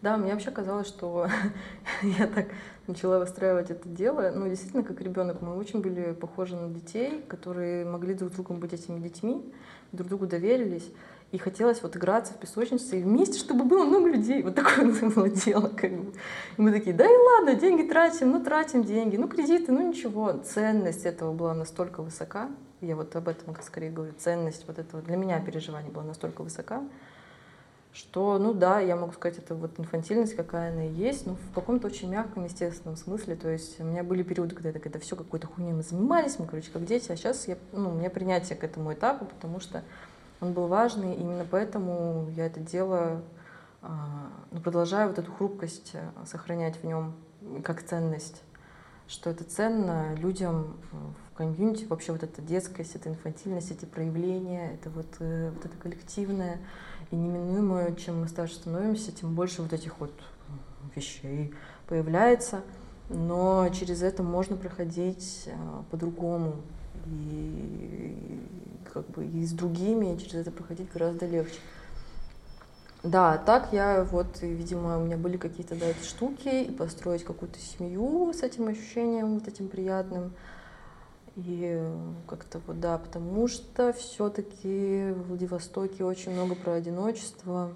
Да, 0.00 0.16
мне 0.16 0.32
вообще 0.32 0.50
казалось, 0.50 0.88
что 0.88 1.28
я 2.02 2.26
так 2.26 2.46
начала 2.86 3.18
выстраивать 3.18 3.70
это 3.70 3.88
дело. 3.88 4.30
Ну, 4.34 4.48
действительно, 4.48 4.82
как 4.82 5.00
ребенок, 5.00 5.42
мы 5.42 5.56
очень 5.56 5.80
были 5.80 6.12
похожи 6.12 6.56
на 6.56 6.68
детей, 6.68 7.22
которые 7.28 7.84
могли 7.84 8.14
друг 8.14 8.32
другом 8.32 8.58
быть 8.60 8.72
этими 8.72 8.98
детьми, 9.00 9.42
друг 9.92 10.08
другу 10.08 10.26
доверились. 10.26 10.90
И 11.32 11.38
хотелось 11.38 11.82
вот 11.82 11.96
играться 11.96 12.32
в 12.34 12.36
песочнице 12.38 13.00
и 13.00 13.02
вместе, 13.02 13.38
чтобы 13.38 13.64
было 13.64 13.84
много 13.84 14.08
людей. 14.08 14.42
Вот 14.42 14.54
такое 14.54 14.92
было 15.10 15.28
дело. 15.28 15.68
Как 15.68 15.90
бы. 15.90 16.12
И 16.56 16.62
мы 16.62 16.70
такие, 16.70 16.94
да 16.94 17.04
и 17.04 17.16
ладно, 17.16 17.54
деньги 17.56 17.82
тратим, 17.82 18.30
ну 18.30 18.42
тратим 18.42 18.84
деньги, 18.84 19.16
ну 19.16 19.28
кредиты, 19.28 19.72
ну 19.72 19.88
ничего. 19.88 20.32
Ценность 20.32 21.04
этого 21.04 21.32
была 21.32 21.54
настолько 21.54 22.02
высока. 22.02 22.48
Я 22.80 22.94
вот 22.94 23.16
об 23.16 23.28
этом 23.28 23.56
скорее 23.62 23.90
говорю. 23.90 24.12
Ценность 24.18 24.64
вот 24.68 24.78
этого 24.78 25.02
для 25.02 25.16
меня 25.16 25.40
переживания 25.40 25.90
была 25.90 26.04
настолько 26.04 26.42
высока, 26.42 26.84
что, 27.96 28.38
ну 28.38 28.52
да, 28.52 28.78
я 28.78 28.94
могу 28.94 29.12
сказать, 29.12 29.38
это 29.38 29.54
вот 29.54 29.80
инфантильность, 29.80 30.36
какая 30.36 30.70
она 30.70 30.84
и 30.86 30.92
есть, 30.92 31.26
но 31.26 31.34
в 31.34 31.54
каком-то 31.54 31.86
очень 31.86 32.10
мягком, 32.10 32.44
естественном 32.44 32.94
смысле. 32.94 33.36
То 33.36 33.48
есть 33.48 33.80
у 33.80 33.84
меня 33.84 34.04
были 34.04 34.22
периоды, 34.22 34.54
когда 34.54 34.68
это, 34.68 34.78
это 34.78 34.98
все 34.98 35.16
какой-то 35.16 35.46
хуйней 35.46 35.72
мы 35.72 35.82
занимались, 35.82 36.38
мы, 36.38 36.46
короче, 36.46 36.70
как 36.70 36.84
дети, 36.84 37.10
а 37.10 37.16
сейчас 37.16 37.48
я, 37.48 37.56
ну, 37.72 37.90
у 37.90 37.94
меня 37.94 38.10
принятие 38.10 38.58
к 38.58 38.64
этому 38.64 38.92
этапу, 38.92 39.24
потому 39.24 39.60
что 39.60 39.82
он 40.42 40.52
был 40.52 40.66
важный, 40.66 41.14
и 41.14 41.20
именно 41.20 41.46
поэтому 41.50 42.28
я 42.36 42.44
это 42.44 42.60
дело, 42.60 43.22
а, 43.80 44.30
ну, 44.50 44.60
продолжаю 44.60 45.08
вот 45.08 45.18
эту 45.18 45.32
хрупкость 45.32 45.92
э, 45.94 46.10
сохранять 46.26 46.76
в 46.76 46.84
нем 46.84 47.14
как 47.64 47.82
ценность, 47.82 48.42
что 49.08 49.30
это 49.30 49.44
ценно 49.44 50.14
людям 50.16 50.76
в 50.92 51.36
комьюнити, 51.36 51.86
вообще 51.86 52.12
вот 52.12 52.22
эта 52.22 52.42
детскость, 52.42 52.94
эта 52.94 53.08
инфантильность, 53.08 53.70
эти 53.70 53.86
проявления, 53.86 54.74
это 54.74 54.90
вот, 54.90 55.06
э, 55.20 55.50
вот 55.54 55.64
это 55.64 55.76
коллективное 55.78 56.58
и 57.10 57.16
неминуемое, 57.16 57.94
чем 57.94 58.20
мы 58.20 58.28
старше 58.28 58.56
становимся, 58.56 59.12
тем 59.12 59.34
больше 59.34 59.62
вот 59.62 59.72
этих 59.72 60.00
вот 60.00 60.12
вещей 60.94 61.54
появляется, 61.88 62.62
но 63.08 63.68
через 63.68 64.02
это 64.02 64.22
можно 64.22 64.56
проходить 64.56 65.44
э, 65.46 65.52
по-другому, 65.90 66.56
и 67.06 68.40
как 68.92 69.06
бы 69.10 69.24
и 69.24 69.44
с 69.44 69.52
другими 69.52 70.16
через 70.16 70.34
это 70.34 70.50
проходить 70.50 70.90
гораздо 70.92 71.26
легче. 71.26 71.58
Да, 73.02 73.38
так 73.38 73.72
я 73.72 74.04
вот, 74.10 74.42
видимо, 74.42 74.98
у 74.98 75.04
меня 75.04 75.16
были 75.16 75.36
какие-то 75.36 75.76
да, 75.76 75.86
эти 75.86 76.02
штуки, 76.02 76.64
и 76.64 76.70
построить 76.72 77.22
какую-то 77.22 77.58
семью 77.60 78.32
с 78.32 78.42
этим 78.42 78.66
ощущением, 78.66 79.34
вот 79.34 79.46
этим 79.46 79.68
приятным. 79.68 80.32
И 81.36 81.86
как-то 82.26 82.60
вот, 82.66 82.80
да, 82.80 82.96
потому 82.96 83.46
что 83.46 83.92
все-таки 83.92 85.10
в 85.12 85.28
Владивостоке 85.28 86.02
очень 86.02 86.32
много 86.32 86.54
про 86.54 86.72
одиночество. 86.72 87.72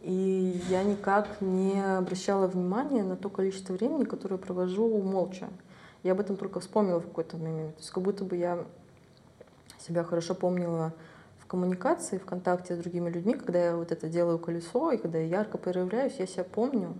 И 0.00 0.60
я 0.68 0.82
никак 0.82 1.40
не 1.40 1.80
обращала 1.80 2.48
внимания 2.48 3.04
на 3.04 3.16
то 3.16 3.28
количество 3.30 3.72
времени, 3.72 4.04
которое 4.04 4.36
провожу 4.36 5.00
молча. 5.00 5.48
Я 6.02 6.12
об 6.12 6.20
этом 6.20 6.36
только 6.36 6.58
вспомнила 6.60 7.00
в 7.00 7.06
какой-то 7.06 7.36
момент. 7.36 7.76
То 7.76 7.80
есть 7.80 7.90
как 7.90 8.02
будто 8.02 8.24
бы 8.24 8.36
я 8.36 8.64
себя 9.78 10.02
хорошо 10.02 10.34
помнила 10.34 10.92
в 11.38 11.46
коммуникации, 11.46 12.18
в 12.18 12.24
контакте 12.24 12.74
с 12.74 12.78
другими 12.78 13.10
людьми, 13.10 13.34
когда 13.34 13.64
я 13.64 13.76
вот 13.76 13.92
это 13.92 14.08
делаю 14.08 14.38
колесо, 14.38 14.90
и 14.90 14.96
когда 14.96 15.18
я 15.18 15.26
ярко 15.26 15.56
проявляюсь, 15.56 16.16
я 16.18 16.26
себя 16.26 16.44
помню. 16.44 16.94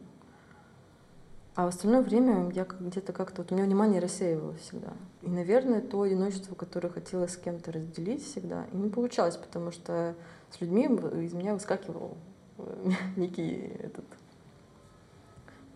А 1.58 1.64
в 1.64 1.68
остальное 1.70 2.02
время 2.02 2.52
я 2.52 2.64
где-то 2.64 3.12
как-то, 3.12 3.42
вот 3.42 3.50
у 3.50 3.54
меня 3.56 3.64
внимание 3.64 4.00
рассеивалось 4.00 4.60
всегда. 4.60 4.92
И, 5.22 5.28
наверное, 5.28 5.80
то 5.80 6.00
одиночество, 6.02 6.54
которое 6.54 6.88
хотела 6.88 7.26
с 7.26 7.36
кем-то 7.36 7.72
разделить 7.72 8.24
всегда, 8.24 8.66
и 8.72 8.76
не 8.76 8.88
получалось, 8.88 9.36
потому 9.36 9.72
что 9.72 10.14
с 10.52 10.60
людьми 10.60 10.84
из 10.84 11.32
меня 11.32 11.54
выскакивал 11.54 12.16
э, 12.58 12.90
некий 13.16 13.72
этот 13.80 14.04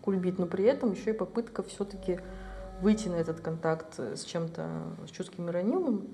кульбит, 0.01 0.39
но 0.39 0.45
при 0.45 0.63
этом 0.63 0.93
еще 0.93 1.09
и 1.09 1.13
попытка 1.13 1.63
все-таки 1.63 2.21
выйти 2.79 3.09
на 3.09 3.15
этот 3.15 3.41
контакт 3.41 3.99
с 3.99 4.23
чем-то, 4.23 4.83
с 5.05 5.09
чувством 5.09 5.49
ранимым, 5.49 6.07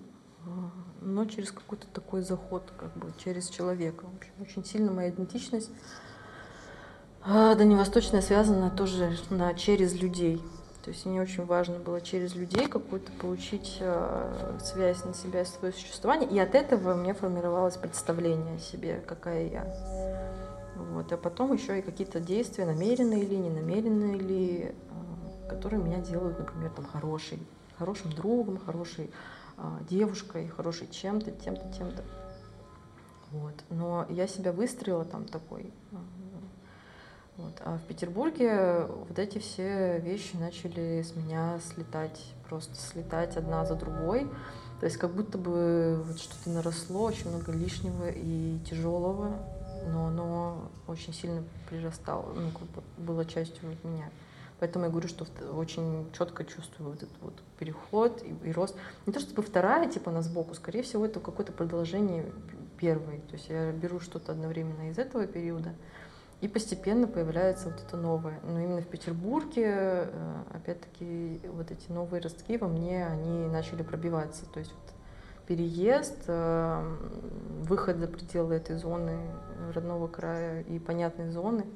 но 0.99 1.26
через 1.26 1.51
какой-то 1.51 1.86
такой 1.93 2.22
заход, 2.22 2.74
как 2.76 2.97
бы 2.97 3.13
через 3.24 3.49
человека. 3.49 4.05
В 4.05 4.17
общем, 4.17 4.34
очень 4.41 4.65
сильно 4.65 4.91
моя 4.91 5.11
идентичность 5.11 5.70
а, 7.22 7.55
дальневосточная 7.55 8.22
связана 8.22 8.70
тоже 8.70 9.17
на 9.30 9.53
через 9.53 9.93
людей. 9.93 10.41
То 10.84 10.91
есть 10.91 11.05
мне 11.05 11.22
очень 11.22 11.45
важно 11.45 11.78
было 11.78 12.01
через 12.01 12.36
людей 12.36 12.67
какую-то 12.67 13.11
получить 13.11 13.78
э, 13.82 14.57
связь 14.63 15.03
на 15.03 15.13
себя 15.13 15.41
и 15.41 15.45
свое 15.45 15.74
существование. 15.74 16.30
И 16.30 16.39
от 16.39 16.55
этого 16.55 16.93
у 16.93 16.97
меня 16.97 17.13
формировалось 17.13 17.76
представление 17.76 18.55
о 18.55 18.59
себе, 18.59 19.03
какая 19.05 19.49
я. 19.49 20.76
Вот. 20.76 21.11
А 21.11 21.17
потом 21.17 21.53
еще 21.53 21.78
и 21.78 21.82
какие-то 21.82 22.20
действия, 22.22 22.65
намеренные 22.65 23.24
ли, 23.24 23.38
не 23.38 23.49
намеренные 23.49 24.17
ли, 24.17 24.72
э, 24.72 25.49
которые 25.49 25.84
меня 25.84 25.97
делают, 25.97 26.39
например, 26.39 26.72
там, 26.72 26.86
хорошей, 26.86 27.39
хорошим 27.78 28.11
другом, 28.13 28.57
хорошей 28.57 29.11
а, 29.57 29.80
девушкой, 29.89 30.47
хорошей 30.47 30.88
чем-то, 30.89 31.32
тем-то, 31.32 31.70
тем-то. 31.78 32.03
Вот. 33.32 33.53
Но 33.70 34.05
я 34.09 34.26
себя 34.26 34.53
выстроила 34.53 35.03
там 35.03 35.26
такой. 35.26 35.74
Вот. 37.40 37.54
А 37.64 37.78
в 37.78 37.82
Петербурге 37.84 38.86
вот 39.08 39.18
эти 39.18 39.38
все 39.38 40.00
вещи 40.00 40.36
начали 40.36 41.02
с 41.02 41.16
меня 41.16 41.60
слетать, 41.74 42.22
просто 42.50 42.76
слетать 42.76 43.38
одна 43.38 43.66
за 43.66 43.76
другой. 43.76 44.28
То 44.82 44.86
есть 44.86 44.98
как 44.98 45.12
будто 45.12 45.38
бы 45.38 46.04
вот 46.06 46.20
что-то 46.20 46.50
наросло, 46.50 47.04
очень 47.04 47.30
много 47.30 47.52
лишнего 47.54 48.10
и 48.10 48.60
тяжелого, 48.70 49.40
но 49.88 50.08
оно 50.08 50.70
очень 50.88 51.14
сильно 51.14 51.44
прирастало, 51.70 52.34
ну, 52.34 52.50
как 52.52 52.68
бы 52.68 52.84
было 52.98 53.26
частью 53.26 53.70
меня. 53.84 54.10
Поэтому 54.60 54.86
я 54.86 54.92
говорю, 54.92 55.08
что 55.08 55.26
очень 55.54 56.10
четко 56.12 56.44
чувствую 56.44 56.92
вот 56.92 57.04
этот 57.04 57.22
вот 57.22 57.34
переход 57.58 58.22
и, 58.24 58.50
и 58.50 58.52
рост. 58.52 58.76
Не 59.06 59.14
то 59.14 59.22
чтобы 59.22 59.42
вторая, 59.42 59.90
типа, 59.90 60.12
на 60.12 60.22
сбоку, 60.22 60.54
скорее 60.54 60.84
всего, 60.84 61.06
это 61.06 61.22
какое-то 61.22 61.54
продолжение 61.54 62.26
первой. 62.78 63.20
То 63.30 63.34
есть 63.36 63.48
я 63.48 63.72
беру 63.72 64.02
что-то 64.02 64.34
одновременно 64.34 64.90
из 64.90 64.98
этого 64.98 65.28
периода, 65.28 65.74
и 66.42 66.48
постепенно 66.48 67.08
появляется 67.08 67.70
вот 67.70 67.84
это 67.86 67.98
новое. 67.98 68.40
Но 68.44 68.60
именно 68.60 68.82
в 68.82 68.88
Петербурге, 68.88 69.66
э, 69.66 70.44
опять-таки, 70.54 71.42
вот 71.46 71.72
эти 71.72 71.92
новые 71.92 72.22
ростки 72.22 72.58
во 72.58 72.68
мне, 72.68 73.06
они 73.06 73.48
начали 73.48 73.84
пробиваться. 73.84 74.46
То 74.46 74.60
есть 74.60 74.72
вот 74.72 74.94
переезд, 75.48 76.24
э, 76.28 76.98
выход 77.64 77.98
за 77.98 78.08
пределы 78.08 78.56
этой 78.56 78.78
зоны 78.78 79.20
родного 79.74 80.08
края 80.08 80.62
и 80.62 80.80
понятной 80.80 81.30
зоны— 81.30 81.66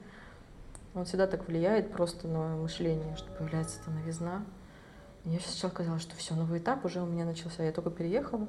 он 0.95 1.05
всегда 1.05 1.25
так 1.25 1.47
влияет 1.47 1.91
просто 1.91 2.27
на 2.27 2.55
мышление, 2.55 3.15
что 3.15 3.31
появляется 3.31 3.79
эта 3.81 3.89
новизна. 3.89 4.45
Мне 5.23 5.39
сначала 5.39 5.71
казалось, 5.71 6.03
что 6.03 6.15
все, 6.15 6.35
новый 6.35 6.59
этап 6.59 6.85
уже 6.85 7.01
у 7.01 7.05
меня 7.05 7.25
начался. 7.25 7.63
Я 7.63 7.71
только 7.71 7.89
переехала. 7.89 8.47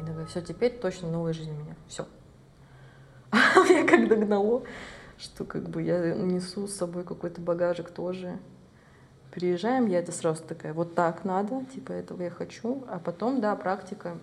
И 0.00 0.02
давай, 0.02 0.26
все, 0.26 0.40
теперь 0.40 0.78
точно 0.78 1.08
новая 1.08 1.32
жизнь 1.32 1.52
у 1.52 1.54
меня. 1.62 1.76
Все. 1.86 2.06
А 3.30 3.60
меня 3.60 3.86
как 3.86 4.08
догнало, 4.08 4.64
что 5.18 5.44
как 5.44 5.68
бы 5.68 5.82
я 5.82 6.14
несу 6.14 6.66
с 6.66 6.74
собой 6.74 7.04
какой-то 7.04 7.40
багажик 7.40 7.90
тоже. 7.90 8.38
Приезжаем, 9.30 9.86
я 9.86 9.98
это 9.98 10.12
сразу 10.12 10.42
такая, 10.42 10.72
вот 10.72 10.94
так 10.94 11.24
надо, 11.24 11.64
типа 11.66 11.92
этого 11.92 12.22
я 12.22 12.30
хочу. 12.30 12.84
А 12.88 12.98
потом, 12.98 13.40
да, 13.40 13.54
практика, 13.54 14.16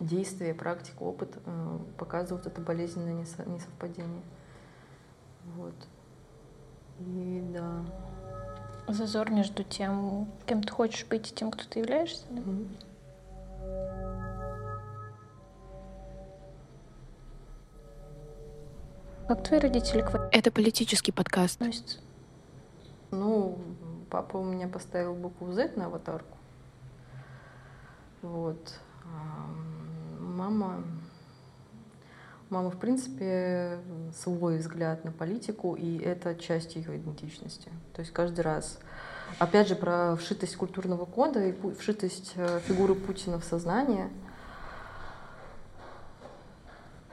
действие, 0.00 0.54
практика, 0.54 1.02
опыт 1.02 1.36
э, 1.44 1.78
показывают 1.98 2.46
это 2.46 2.60
болезненное 2.60 3.14
несовпадение. 3.14 4.22
Вот. 5.56 5.74
И 7.00 7.44
да. 7.52 7.84
Зазор 8.88 9.30
между 9.30 9.62
тем, 9.64 10.28
кем 10.46 10.62
ты 10.62 10.72
хочешь 10.72 11.06
быть, 11.06 11.30
и 11.30 11.34
тем, 11.34 11.50
кто 11.50 11.64
ты 11.64 11.80
являешься, 11.80 12.24
да? 12.30 12.40
Mm-hmm. 12.40 12.66
Как 19.26 19.42
твои 19.42 19.58
родители 19.58 20.02
к 20.02 20.28
Это 20.32 20.50
политический 20.50 21.10
подкаст. 21.10 21.56
Относятся? 21.56 21.98
Ну, 23.10 23.58
папа 24.10 24.36
у 24.36 24.44
меня 24.44 24.68
поставил 24.68 25.14
букву 25.14 25.50
Z 25.52 25.76
на 25.76 25.86
аватарку. 25.86 26.36
Вот. 28.20 28.74
А 29.04 29.48
мама 30.20 30.84
мамы, 32.50 32.70
в 32.70 32.78
принципе, 32.78 33.78
свой 34.14 34.58
взгляд 34.58 35.04
на 35.04 35.10
политику, 35.10 35.74
и 35.74 35.98
это 35.98 36.34
часть 36.34 36.76
ее 36.76 36.98
идентичности. 36.98 37.70
То 37.94 38.00
есть 38.00 38.12
каждый 38.12 38.42
раз, 38.42 38.78
опять 39.38 39.68
же, 39.68 39.74
про 39.74 40.16
вшитость 40.16 40.56
культурного 40.56 41.06
кода 41.06 41.44
и 41.48 41.54
вшитость 41.78 42.34
э, 42.36 42.60
фигуры 42.60 42.94
Путина 42.94 43.40
в 43.40 43.44
сознание. 43.44 44.10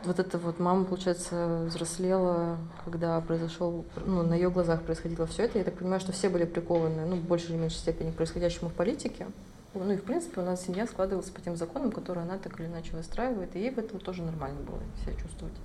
Вот 0.04 0.20
это 0.20 0.40
вот 0.40 0.60
мама, 0.60 0.86
получается, 0.86 1.66
взрослела, 1.68 2.58
когда 2.86 3.22
произошел, 3.22 3.86
ну, 4.06 4.24
на 4.24 4.34
ее 4.34 4.50
глазах 4.50 4.82
происходило 4.82 5.28
все 5.28 5.44
это. 5.44 5.60
Я 5.60 5.64
так 5.64 5.78
понимаю, 5.78 6.00
что 6.00 6.12
все 6.12 6.30
были 6.30 6.46
прикованы, 6.46 7.06
ну, 7.06 7.18
в 7.18 7.24
большей 7.24 7.52
или 7.52 7.58
меньшей 7.58 7.78
степени 7.78 8.10
к 8.12 8.16
происходящему 8.16 8.70
в 8.70 8.74
политике. 8.74 9.28
Ну 9.76 9.92
и, 9.92 9.98
в 9.98 10.04
принципе, 10.04 10.42
у 10.42 10.44
нас 10.44 10.66
семья 10.66 10.88
складывалась 10.88 11.30
по 11.30 11.40
тем 11.40 11.56
законам, 11.56 11.92
которые 11.92 12.24
она 12.24 12.38
так 12.38 12.60
или 12.60 12.68
иначе 12.68 12.96
выстраивает, 12.96 13.56
и 13.56 13.60
ей 13.60 13.72
в 13.72 13.78
этом 13.78 14.00
тоже 14.00 14.24
нормально 14.24 14.60
было 14.62 14.80
себя 15.04 15.14
чувствовать. 15.22 15.56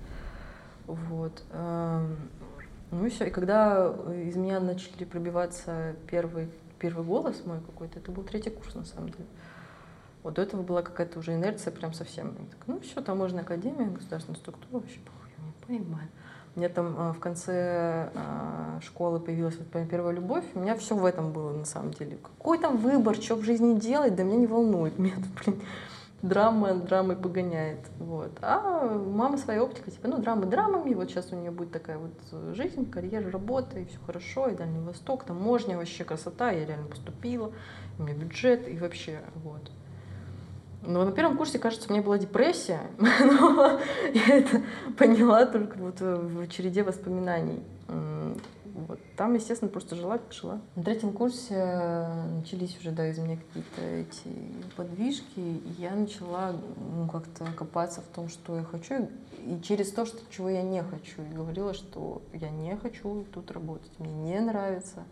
Вот. 0.86 1.42
Эм, 1.52 2.16
Ну 2.92 3.06
и 3.06 3.10
все. 3.10 3.26
И 3.26 3.30
когда 3.30 3.92
из 4.12 4.36
меня 4.36 4.60
начали 4.60 5.04
пробиваться 5.04 5.96
первый, 6.08 6.48
первый 6.78 7.04
голос 7.04 7.42
мой 7.44 7.58
какой-то, 7.60 7.98
это 7.98 8.12
был 8.12 8.22
третий 8.22 8.50
курс 8.50 8.74
на 8.74 8.84
самом 8.84 9.08
деле. 9.08 9.24
Вот 10.26 10.34
до 10.34 10.42
этого 10.42 10.62
была 10.62 10.82
какая-то 10.82 11.20
уже 11.20 11.34
инерция 11.34 11.70
прям 11.70 11.92
совсем. 11.92 12.34
Я 12.40 12.46
так, 12.50 12.58
ну 12.66 12.80
все, 12.80 13.00
таможенная 13.00 13.44
академия, 13.44 13.86
государственная 13.86 14.36
структура, 14.36 14.80
вообще 14.80 14.98
похуй, 14.98 15.30
я 15.38 15.44
не 15.44 15.52
понимаю. 15.84 16.08
У 16.56 16.58
меня 16.58 16.68
там 16.68 16.96
а, 16.98 17.12
в 17.12 17.20
конце 17.20 18.10
а, 18.12 18.80
школы 18.82 19.20
появилась 19.20 19.56
вот 19.56 19.68
первая 19.88 20.12
любовь. 20.12 20.42
У 20.54 20.58
меня 20.58 20.74
все 20.74 20.96
в 20.96 21.04
этом 21.04 21.32
было 21.32 21.52
на 21.52 21.64
самом 21.64 21.92
деле. 21.92 22.16
Какой 22.16 22.58
там 22.58 22.76
выбор, 22.76 23.14
что 23.14 23.36
в 23.36 23.44
жизни 23.44 23.78
делать, 23.78 24.16
да 24.16 24.24
меня 24.24 24.38
не 24.38 24.46
волнует. 24.48 24.98
Меня 24.98 25.14
тут, 25.14 25.44
блин, 25.44 25.62
драма 26.22 26.74
драмой 26.74 27.14
погоняет. 27.14 27.86
Вот. 28.00 28.36
А 28.42 28.98
мама 28.98 29.38
своя 29.38 29.62
оптика, 29.62 29.92
типа, 29.92 30.08
ну, 30.08 30.18
драмы 30.18 30.46
драмами, 30.46 30.92
вот 30.94 31.08
сейчас 31.08 31.32
у 31.32 31.36
нее 31.36 31.52
будет 31.52 31.70
такая 31.70 31.98
вот 31.98 32.56
жизнь, 32.56 32.90
карьера, 32.90 33.30
работа, 33.30 33.78
и 33.78 33.84
все 33.84 33.98
хорошо, 34.04 34.48
и 34.48 34.56
Дальний 34.56 34.80
Восток, 34.80 35.22
там 35.22 35.38
таможня, 35.38 35.76
вообще 35.76 36.02
красота, 36.02 36.50
я 36.50 36.66
реально 36.66 36.88
поступила, 36.88 37.52
у 37.96 38.02
меня 38.02 38.14
бюджет, 38.14 38.66
и 38.66 38.76
вообще, 38.76 39.20
вот. 39.44 39.70
Но 40.86 41.04
на 41.04 41.12
первом 41.12 41.36
курсе, 41.36 41.58
кажется, 41.58 41.88
у 41.88 41.92
меня 41.92 42.02
была 42.02 42.18
депрессия, 42.18 42.80
но 42.98 43.80
я 44.14 44.38
это 44.38 44.62
поняла 44.96 45.46
только 45.46 45.76
вот 45.78 46.00
в 46.00 46.48
череде 46.48 46.82
воспоминаний. 46.82 47.62
Вот. 48.76 49.00
Там, 49.16 49.34
естественно, 49.34 49.70
просто 49.70 49.96
жила, 49.96 50.18
как 50.18 50.32
жила. 50.32 50.60
На 50.74 50.84
третьем 50.84 51.12
курсе 51.12 52.06
начались 52.36 52.78
уже, 52.78 52.90
да, 52.90 53.08
из 53.08 53.18
меня 53.18 53.38
какие-то 53.38 53.80
эти 53.80 54.52
подвижки, 54.76 55.38
и 55.38 55.74
я 55.78 55.94
начала 55.94 56.54
ну, 56.94 57.08
как-то 57.08 57.46
копаться 57.56 58.02
в 58.02 58.14
том, 58.14 58.28
что 58.28 58.56
я 58.56 58.64
хочу, 58.64 59.08
и 59.46 59.60
через 59.62 59.90
то, 59.92 60.04
что, 60.04 60.18
чего 60.30 60.50
я 60.50 60.62
не 60.62 60.82
хочу. 60.82 61.22
И 61.22 61.34
говорила, 61.34 61.72
что 61.72 62.20
я 62.34 62.50
не 62.50 62.76
хочу 62.76 63.24
тут 63.32 63.50
работать, 63.50 63.90
мне 63.98 64.12
не 64.12 64.40
нравится. 64.40 65.04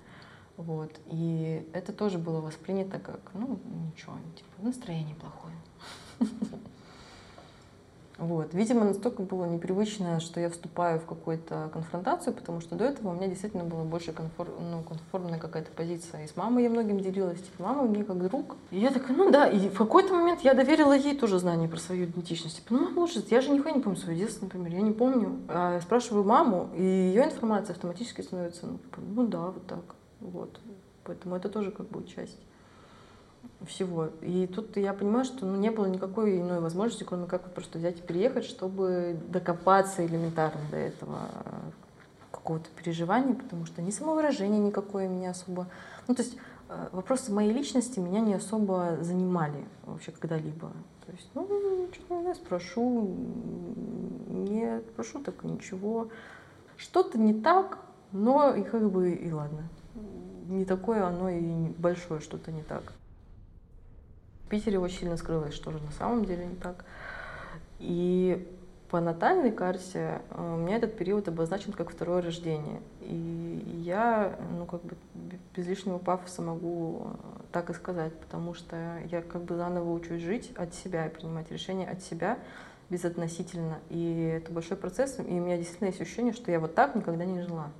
Вот. 0.59 0.93
И 1.07 1.66
это 1.72 1.93
тоже 1.93 2.18
было 2.18 2.41
воспринято 2.41 2.99
как, 2.99 3.20
ну, 3.33 3.59
ничего, 3.87 4.12
типа, 4.37 4.62
настроение 4.62 5.16
плохое. 5.16 5.55
Вот. 8.16 8.55
Видимо, 8.55 8.85
настолько 8.85 9.22
было 9.22 9.45
непривычно, 9.45 10.20
что 10.20 10.39
я 10.39 10.49
вступаю 10.49 11.01
в 11.01 11.05
какую-то 11.05 11.68
конфронтацию, 11.72 12.33
потому 12.33 12.61
что 12.61 12.77
до 12.77 12.85
этого 12.85 13.09
у 13.09 13.12
меня 13.14 13.27
действительно 13.27 13.64
была 13.64 13.83
больше 13.83 14.12
конфор... 14.12 14.49
ну, 14.61 14.83
конформная 14.83 15.39
какая-то 15.39 15.72
позиция. 15.72 16.25
И 16.25 16.29
с 16.29 16.37
мамой 16.37 16.62
я 16.62 16.70
многим 16.70 17.01
делилась, 17.01 17.43
типа, 17.43 17.64
мама 17.64 17.83
мне 17.83 18.05
как 18.05 18.22
друг. 18.22 18.57
И 18.70 18.79
я 18.79 18.91
такая, 18.91 19.16
ну 19.16 19.33
да, 19.33 19.49
и 19.49 19.68
в 19.68 19.77
какой-то 19.77 20.14
момент 20.14 20.43
я 20.43 20.55
доверила 20.55 20.97
ей 20.97 21.16
тоже 21.16 21.41
знание 21.41 21.68
про 21.68 21.79
свою 21.79 22.05
идентичность. 22.05 22.57
Типа, 22.59 22.75
ну, 22.75 23.01
лучше, 23.01 23.22
я 23.31 23.41
же 23.41 23.51
нихуя 23.51 23.75
не 23.75 23.81
помню 23.81 23.99
свое 23.99 24.16
детство, 24.16 24.45
например, 24.45 24.72
я 24.72 24.81
не 24.83 24.93
помню. 24.93 25.37
А 25.49 25.75
я 25.75 25.81
спрашиваю 25.81 26.25
маму, 26.25 26.68
и 26.77 26.83
ее 26.83 27.25
информация 27.25 27.75
автоматически 27.75 28.20
становится, 28.20 28.66
ну, 28.66 28.79
типа, 28.79 29.01
ну 29.01 29.27
да, 29.27 29.47
вот 29.47 29.66
так. 29.66 29.97
Вот. 30.20 30.61
Поэтому 31.03 31.35
это 31.35 31.49
тоже 31.49 31.72
как 31.72 31.89
бы 31.89 32.05
часть 32.05 32.39
всего. 33.66 34.11
И 34.20 34.47
тут 34.47 34.76
я 34.76 34.92
понимаю, 34.92 35.24
что 35.24 35.47
ну, 35.47 35.57
не 35.57 35.70
было 35.70 35.86
никакой 35.86 36.40
иной 36.40 36.61
возможности, 36.61 37.05
кроме 37.05 37.26
как 37.26 37.53
просто 37.55 37.78
взять 37.78 37.99
и 37.99 38.03
переехать, 38.03 38.45
чтобы 38.45 39.16
докопаться 39.28 40.05
элементарно 40.05 40.61
до 40.70 40.76
этого 40.76 41.18
какого-то 42.30 42.68
переживания, 42.76 43.34
потому 43.34 43.64
что 43.64 43.80
ни 43.80 43.90
самовыражение 43.90 44.61
никакое 44.61 45.09
меня 45.09 45.30
особо... 45.30 45.68
Ну, 46.09 46.14
то 46.14 46.22
есть 46.22 46.36
э, 46.68 46.88
вопросы 46.92 47.32
моей 47.32 47.53
личности 47.53 47.99
меня 48.01 48.20
не 48.20 48.34
особо 48.34 48.99
занимали 49.01 49.64
вообще 49.84 50.12
когда-либо. 50.12 50.72
То 51.07 51.12
есть, 51.12 51.28
ну, 51.34 51.88
что-то 51.92 52.20
я 52.22 52.34
спрошу, 52.34 53.16
не 54.28 54.80
спрошу, 54.92 55.20
так 55.20 55.42
ничего. 55.45 56.09
Что-то 56.76 57.18
не 57.18 57.34
так, 57.34 57.78
но 58.12 58.55
и 58.55 58.62
как 58.62 58.90
бы 58.90 59.12
и 59.12 59.32
ладно. 59.32 59.68
Не 60.49 60.64
такое 60.64 61.07
оно 61.07 61.28
и 61.28 61.68
большое 61.78 62.20
что-то 62.20 62.53
не 62.53 62.62
так. 62.62 62.92
Питере 64.55 64.79
очень 64.79 65.01
сильно 65.01 65.17
скрылось, 65.17 65.53
что 65.53 65.73
же 65.73 65.81
на 65.81 65.91
самом 65.91 66.25
деле 66.25 66.47
не 66.47 66.55
так. 66.55 66.85
И 67.81 68.49
по 68.89 69.01
натальной 69.01 69.51
карте 69.51 70.23
э, 70.31 70.55
у 70.55 70.59
меня 70.59 70.77
этот 70.77 70.97
период 70.97 71.27
обозначен 71.27 71.73
как 71.73 71.91
второе 71.91 72.23
рождение. 72.23 72.81
И 73.01 73.83
я, 73.85 74.39
ну, 74.57 74.65
как 74.67 74.85
бы 74.85 74.95
без 75.57 75.67
лишнего 75.67 75.99
пафоса 75.99 76.41
могу 76.41 77.03
э, 77.03 77.41
так 77.51 77.69
и 77.71 77.75
сказать, 77.75 78.13
потому 78.21 78.55
что 78.55 78.77
я 79.11 79.23
как 79.23 79.43
бы 79.43 79.57
заново 79.57 79.93
учусь 79.93 80.23
жить 80.23 80.53
от 80.55 80.72
себя 80.72 81.07
и 81.07 81.11
принимать 81.11 81.51
решения 81.51 81.89
от 81.89 82.01
себя 82.05 82.39
безотносительно. 82.91 83.79
И 83.91 84.39
это 84.41 84.53
большой 84.53 84.76
процесс, 84.76 85.18
и 85.18 85.22
у 85.22 85.45
меня 85.45 85.57
действительно 85.57 85.89
есть 85.89 86.01
ощущение, 86.01 86.33
что 86.33 86.53
я 86.53 86.61
вот 86.61 86.76
так 86.76 86.95
никогда 86.95 87.25
не 87.25 87.41
жила. 87.41 87.72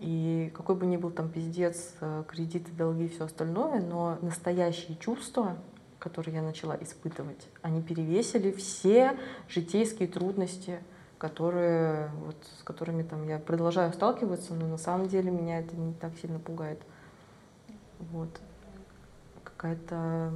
И 0.00 0.52
какой 0.54 0.76
бы 0.76 0.86
ни 0.86 0.96
был 0.96 1.10
там 1.10 1.28
пиздец, 1.28 1.94
э, 2.00 2.24
кредиты, 2.28 2.70
долги 2.72 3.08
все 3.08 3.24
остальное, 3.24 3.80
но 3.80 4.18
настоящие 4.22 4.96
чувства, 4.96 5.56
которые 5.98 6.36
я 6.36 6.42
начала 6.42 6.76
испытывать, 6.80 7.48
они 7.62 7.82
перевесили 7.82 8.52
все 8.52 9.18
житейские 9.48 10.06
трудности, 10.06 10.78
которые, 11.18 12.10
вот, 12.24 12.36
с 12.60 12.62
которыми 12.62 13.02
там, 13.02 13.26
я 13.26 13.40
продолжаю 13.40 13.92
сталкиваться, 13.92 14.54
но 14.54 14.68
на 14.68 14.78
самом 14.78 15.08
деле 15.08 15.32
меня 15.32 15.58
это 15.58 15.74
не 15.74 15.92
так 15.94 16.12
сильно 16.16 16.38
пугает. 16.38 16.80
Вот. 17.98 18.40
Какая-то 19.42 20.32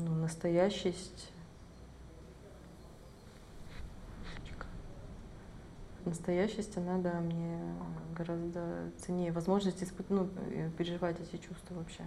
ну, 0.00 0.14
настоящесть 0.16 1.30
настоящесть, 6.06 6.76
она, 6.76 6.98
да, 6.98 7.20
мне 7.20 7.58
гораздо 8.16 8.90
ценнее. 9.04 9.32
Возможность 9.32 9.82
испыт... 9.82 10.06
ну, 10.08 10.28
э, 10.50 10.70
переживать 10.76 11.16
эти 11.20 11.40
чувства 11.40 11.74
вообще. 11.74 12.04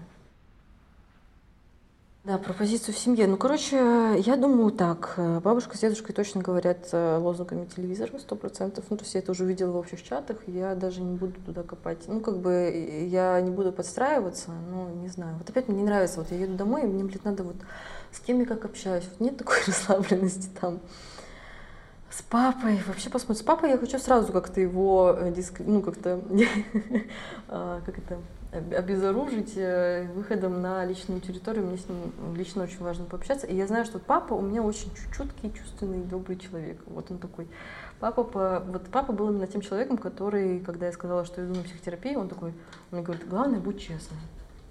Да, 2.28 2.38
про 2.38 2.52
позицию 2.52 2.94
в 2.94 2.98
семье. 2.98 3.26
Ну, 3.26 3.38
короче, 3.38 3.78
я 4.18 4.36
думаю 4.36 4.72
так. 4.72 5.14
Бабушка 5.18 5.78
с 5.78 5.80
дедушкой 5.80 6.14
точно 6.14 6.42
говорят 6.42 6.90
э, 6.92 7.18
лозунгами 7.18 7.66
телевизора, 7.66 8.20
сто 8.20 8.36
процентов. 8.36 8.84
Ну, 8.90 8.98
то 8.98 9.04
есть 9.04 9.14
я 9.14 9.22
это 9.22 9.32
уже 9.32 9.46
видела 9.46 9.72
в 9.72 9.78
общих 9.78 10.04
чатах, 10.04 10.40
я 10.46 10.76
даже 10.76 11.00
не 11.00 11.16
буду 11.16 11.40
туда 11.46 11.64
копать. 11.64 12.00
Ну, 12.08 12.20
как 12.20 12.40
бы 12.40 13.08
я 13.10 13.40
не 13.40 13.50
буду 13.50 13.72
подстраиваться, 13.72 14.52
ну, 14.70 14.90
не 14.96 15.08
знаю. 15.08 15.38
Вот 15.38 15.50
опять 15.50 15.70
мне 15.70 15.78
не 15.78 15.86
нравится, 15.86 16.20
вот 16.20 16.30
я 16.32 16.38
еду 16.38 16.56
домой, 16.56 16.84
и 16.84 16.88
мне, 16.88 17.06
блин, 17.06 17.22
надо 17.24 17.44
вот 17.44 17.56
с 18.12 18.20
кем 18.20 18.42
я 18.42 18.46
как 18.46 18.66
общаюсь. 18.66 19.06
Вот 19.10 19.22
нет 19.22 19.38
такой 19.38 19.60
расслабленности 19.66 20.50
там. 20.60 20.82
С 22.10 22.22
папой, 22.22 22.80
вообще 22.88 23.10
посмотрим. 23.10 23.44
С 23.44 23.46
папой 23.46 23.70
я 23.72 23.78
хочу 23.78 24.00
сразу 24.00 24.32
как-то 24.32 24.62
его, 24.62 25.14
э, 25.18 25.34
ну, 25.60 25.82
как-то, 25.82 26.22
а, 27.50 27.82
как 27.86 27.98
это, 27.98 28.18
обезоружить 28.52 29.54
э, 29.58 30.08
выходом 30.16 30.62
на 30.62 30.86
личную 30.86 31.20
территорию. 31.20 31.66
Мне 31.66 31.78
с 31.78 31.88
ним 31.90 32.14
лично 32.36 32.64
очень 32.64 32.80
важно 32.80 33.06
пообщаться. 33.06 33.46
И 33.46 33.56
я 33.56 33.68
знаю, 33.68 33.84
что 33.84 34.00
папа 34.00 34.34
у 34.34 34.42
меня 34.42 34.64
очень 34.64 34.90
чуткий, 35.14 35.52
чувственный, 35.52 35.98
добрый 35.98 36.38
человек. 36.38 36.80
Вот 36.86 37.12
он 37.12 37.18
такой. 37.18 37.48
Папа, 38.00 38.24
по, 38.24 38.64
вот 38.66 38.88
папа 38.90 39.12
был 39.12 39.30
именно 39.30 39.48
тем 39.48 39.60
человеком, 39.60 39.98
который, 39.98 40.62
когда 40.62 40.86
я 40.86 40.94
сказала, 40.94 41.26
что 41.26 41.44
иду 41.44 41.56
на 41.56 41.64
психотерапию, 41.64 42.20
он 42.20 42.30
такой, 42.30 42.50
он 42.50 42.56
мне 42.92 43.02
говорит, 43.02 43.28
главное, 43.28 43.60
будь 43.60 43.82
честным. 43.82 44.20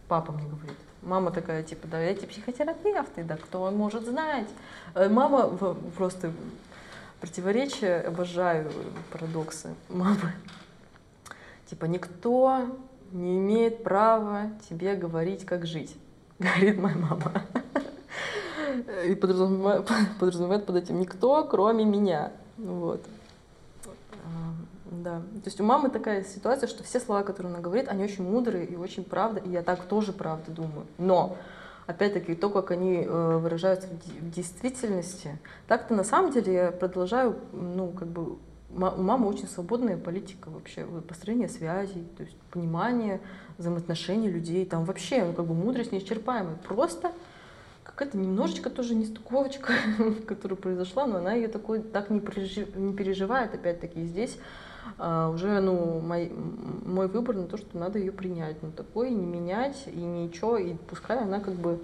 Папа 0.08 0.32
мне 0.32 0.48
говорит. 0.48 0.76
Мама 1.02 1.30
такая, 1.30 1.62
типа, 1.62 1.86
да, 1.88 2.00
эти 2.00 2.24
психотерапевты, 2.24 3.24
да 3.24 3.36
кто 3.36 3.70
может 3.70 4.06
знать. 4.06 4.48
Э, 4.94 5.08
мама 5.08 5.48
просто 5.96 6.32
противоречия, 7.20 8.00
обожаю 8.00 8.70
парадоксы 9.12 9.74
мамы. 9.88 10.32
Типа 11.66 11.86
никто 11.86 12.76
не 13.12 13.38
имеет 13.38 13.82
права 13.82 14.50
тебе 14.68 14.94
говорить, 14.94 15.44
как 15.44 15.66
жить, 15.66 15.96
говорит 16.38 16.78
моя 16.78 16.96
мама. 16.96 17.42
И 19.06 19.14
подразумевает, 19.14 19.88
подразумевает 20.20 20.66
под 20.66 20.76
этим 20.76 21.00
никто, 21.00 21.44
кроме 21.44 21.84
меня. 21.84 22.32
Вот. 22.58 23.04
Да. 24.84 25.20
То 25.20 25.46
есть 25.46 25.60
у 25.60 25.64
мамы 25.64 25.88
такая 25.90 26.24
ситуация, 26.24 26.68
что 26.68 26.84
все 26.84 27.00
слова, 27.00 27.22
которые 27.22 27.52
она 27.52 27.60
говорит, 27.60 27.88
они 27.88 28.04
очень 28.04 28.28
мудрые 28.28 28.66
и 28.66 28.76
очень 28.76 29.04
правда, 29.04 29.40
и 29.40 29.50
я 29.50 29.62
так 29.62 29.84
тоже 29.84 30.12
правда 30.12 30.50
думаю. 30.50 30.86
Но 30.98 31.36
опять-таки, 31.86 32.34
то, 32.34 32.50
как 32.50 32.70
они 32.70 33.04
э, 33.04 33.36
выражаются 33.38 33.88
в 33.88 34.30
действительности. 34.30 35.38
Так-то 35.66 35.94
на 35.94 36.04
самом 36.04 36.32
деле 36.32 36.52
я 36.52 36.70
продолжаю, 36.72 37.36
ну, 37.52 37.88
как 37.88 38.08
бы, 38.08 38.36
у 38.70 39.02
мамы 39.02 39.28
очень 39.28 39.46
свободная 39.46 39.96
политика 39.96 40.48
вообще, 40.50 40.84
построение 41.08 41.48
связей, 41.48 42.04
то 42.16 42.24
есть 42.24 42.36
понимание 42.50 43.20
взаимоотношений 43.58 44.28
людей, 44.28 44.66
там 44.66 44.84
вообще, 44.84 45.24
ну, 45.24 45.32
как 45.32 45.46
бы, 45.46 45.54
мудрость 45.54 45.92
неисчерпаемая. 45.92 46.56
Просто 46.56 47.12
какая-то 47.84 48.18
немножечко 48.18 48.68
тоже 48.68 48.94
нестыковочка, 48.94 49.72
которая 50.26 50.56
произошла, 50.56 51.06
но 51.06 51.18
она 51.18 51.32
ее 51.34 51.48
такой 51.48 51.80
так 51.80 52.10
не, 52.10 52.20
переживает, 52.20 53.54
опять-таки, 53.54 54.04
здесь 54.04 54.38
а, 54.98 55.28
уже 55.30 55.60
ну, 55.60 56.00
мой, 56.00 56.32
мой 56.84 57.08
выбор 57.08 57.36
на 57.36 57.46
то, 57.46 57.56
что 57.56 57.76
надо 57.78 57.98
ее 57.98 58.12
принять. 58.12 58.62
Ну, 58.62 58.70
такой 58.70 59.10
не 59.10 59.26
менять 59.26 59.84
и 59.86 59.98
ничего, 59.98 60.56
и 60.56 60.74
пускай 60.74 61.18
она 61.18 61.40
как 61.40 61.54
бы 61.54 61.80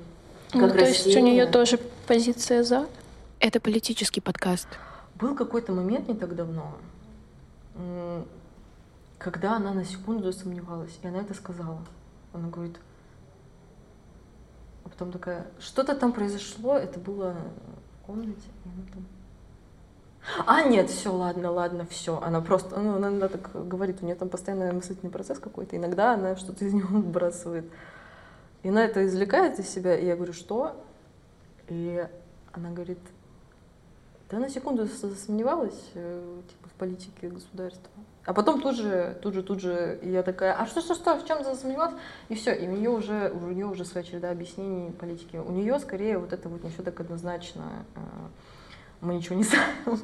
как 0.53 0.61
ну, 0.61 0.69
то 0.69 0.85
есть 0.85 1.17
у 1.17 1.21
нее 1.21 1.47
тоже 1.47 1.79
позиция 2.07 2.63
за? 2.63 2.87
Это 3.41 3.59
политический 3.59 4.21
подкаст. 4.21 4.69
Был 5.15 5.35
какой-то 5.35 5.73
момент 5.73 6.09
не 6.09 6.15
так 6.15 6.37
давно, 6.37 6.77
когда 9.17 9.57
она 9.57 9.73
на 9.73 9.85
секунду 9.87 10.31
засомневалась, 10.31 10.99
и 11.03 11.09
она 11.09 11.21
это 11.23 11.33
сказала. 11.33 11.79
Она 12.35 12.49
говорит, 12.49 12.77
а 14.85 14.91
потом 14.91 15.11
такая, 15.11 15.47
что-то 15.59 15.97
там 15.97 16.13
произошло, 16.13 16.77
это 16.77 17.01
было 17.01 17.35
в 18.03 18.07
комнате, 18.07 18.49
и 18.65 18.69
она 18.69 18.87
там 18.93 19.07
а, 20.47 20.63
нет, 20.63 20.89
все, 20.89 21.13
ладно, 21.13 21.51
ладно, 21.51 21.87
все. 21.91 22.21
Она 22.21 22.41
просто, 22.41 22.79
ну, 22.79 22.97
она, 22.97 23.09
она 23.09 23.29
так 23.29 23.51
говорит, 23.67 23.99
у 24.03 24.05
нее 24.05 24.15
там 24.15 24.29
постоянно 24.29 24.73
мыслительный 24.73 25.11
процесс 25.11 25.39
какой-то. 25.39 25.77
Иногда 25.77 26.15
она 26.15 26.37
что-то 26.37 26.65
из 26.65 26.73
него 26.73 26.99
выбрасывает. 26.99 27.65
И 28.63 28.69
она 28.69 28.85
это 28.85 29.05
извлекает 29.05 29.59
из 29.59 29.69
себя, 29.69 29.97
и 29.97 30.07
я 30.07 30.15
говорю, 30.15 30.33
что? 30.33 30.77
И 31.69 32.07
она 32.53 32.71
говорит, 32.71 32.99
да 34.31 34.39
на 34.39 34.49
секунду 34.49 34.85
засомневалась 34.85 35.91
э, 35.95 36.41
типа, 36.49 36.69
в 36.69 36.73
политике 36.79 37.29
государства. 37.29 37.91
А 38.25 38.33
потом 38.33 38.61
тут 38.61 38.77
же, 38.77 39.19
тут 39.21 39.35
же, 39.35 39.43
тут 39.43 39.61
же, 39.61 39.99
я 40.03 40.23
такая, 40.23 40.55
а 40.55 40.67
что, 40.67 40.81
что, 40.81 40.95
что, 40.95 41.19
в 41.19 41.27
чем 41.27 41.43
засомневалась? 41.43 41.97
И 42.29 42.37
все, 42.37 42.55
и 42.55 42.69
у 42.69 42.71
нее 42.71 42.91
уже, 42.91 43.31
у 43.31 43.49
нее 43.49 43.67
уже 43.67 43.85
своя 43.85 44.07
череда 44.07 44.31
объяснений 44.31 44.93
политики. 44.93 45.37
У 45.37 45.51
нее 45.51 45.79
скорее 45.81 46.19
вот 46.19 46.33
это 46.33 46.49
вот 46.49 46.63
не 46.63 46.71
все 46.71 46.85
так 46.85 47.01
однозначно 47.01 47.85
э, 47.97 48.01
мы 49.03 49.15
ничего 49.17 49.37
не 49.37 49.43
знаем. 49.45 50.01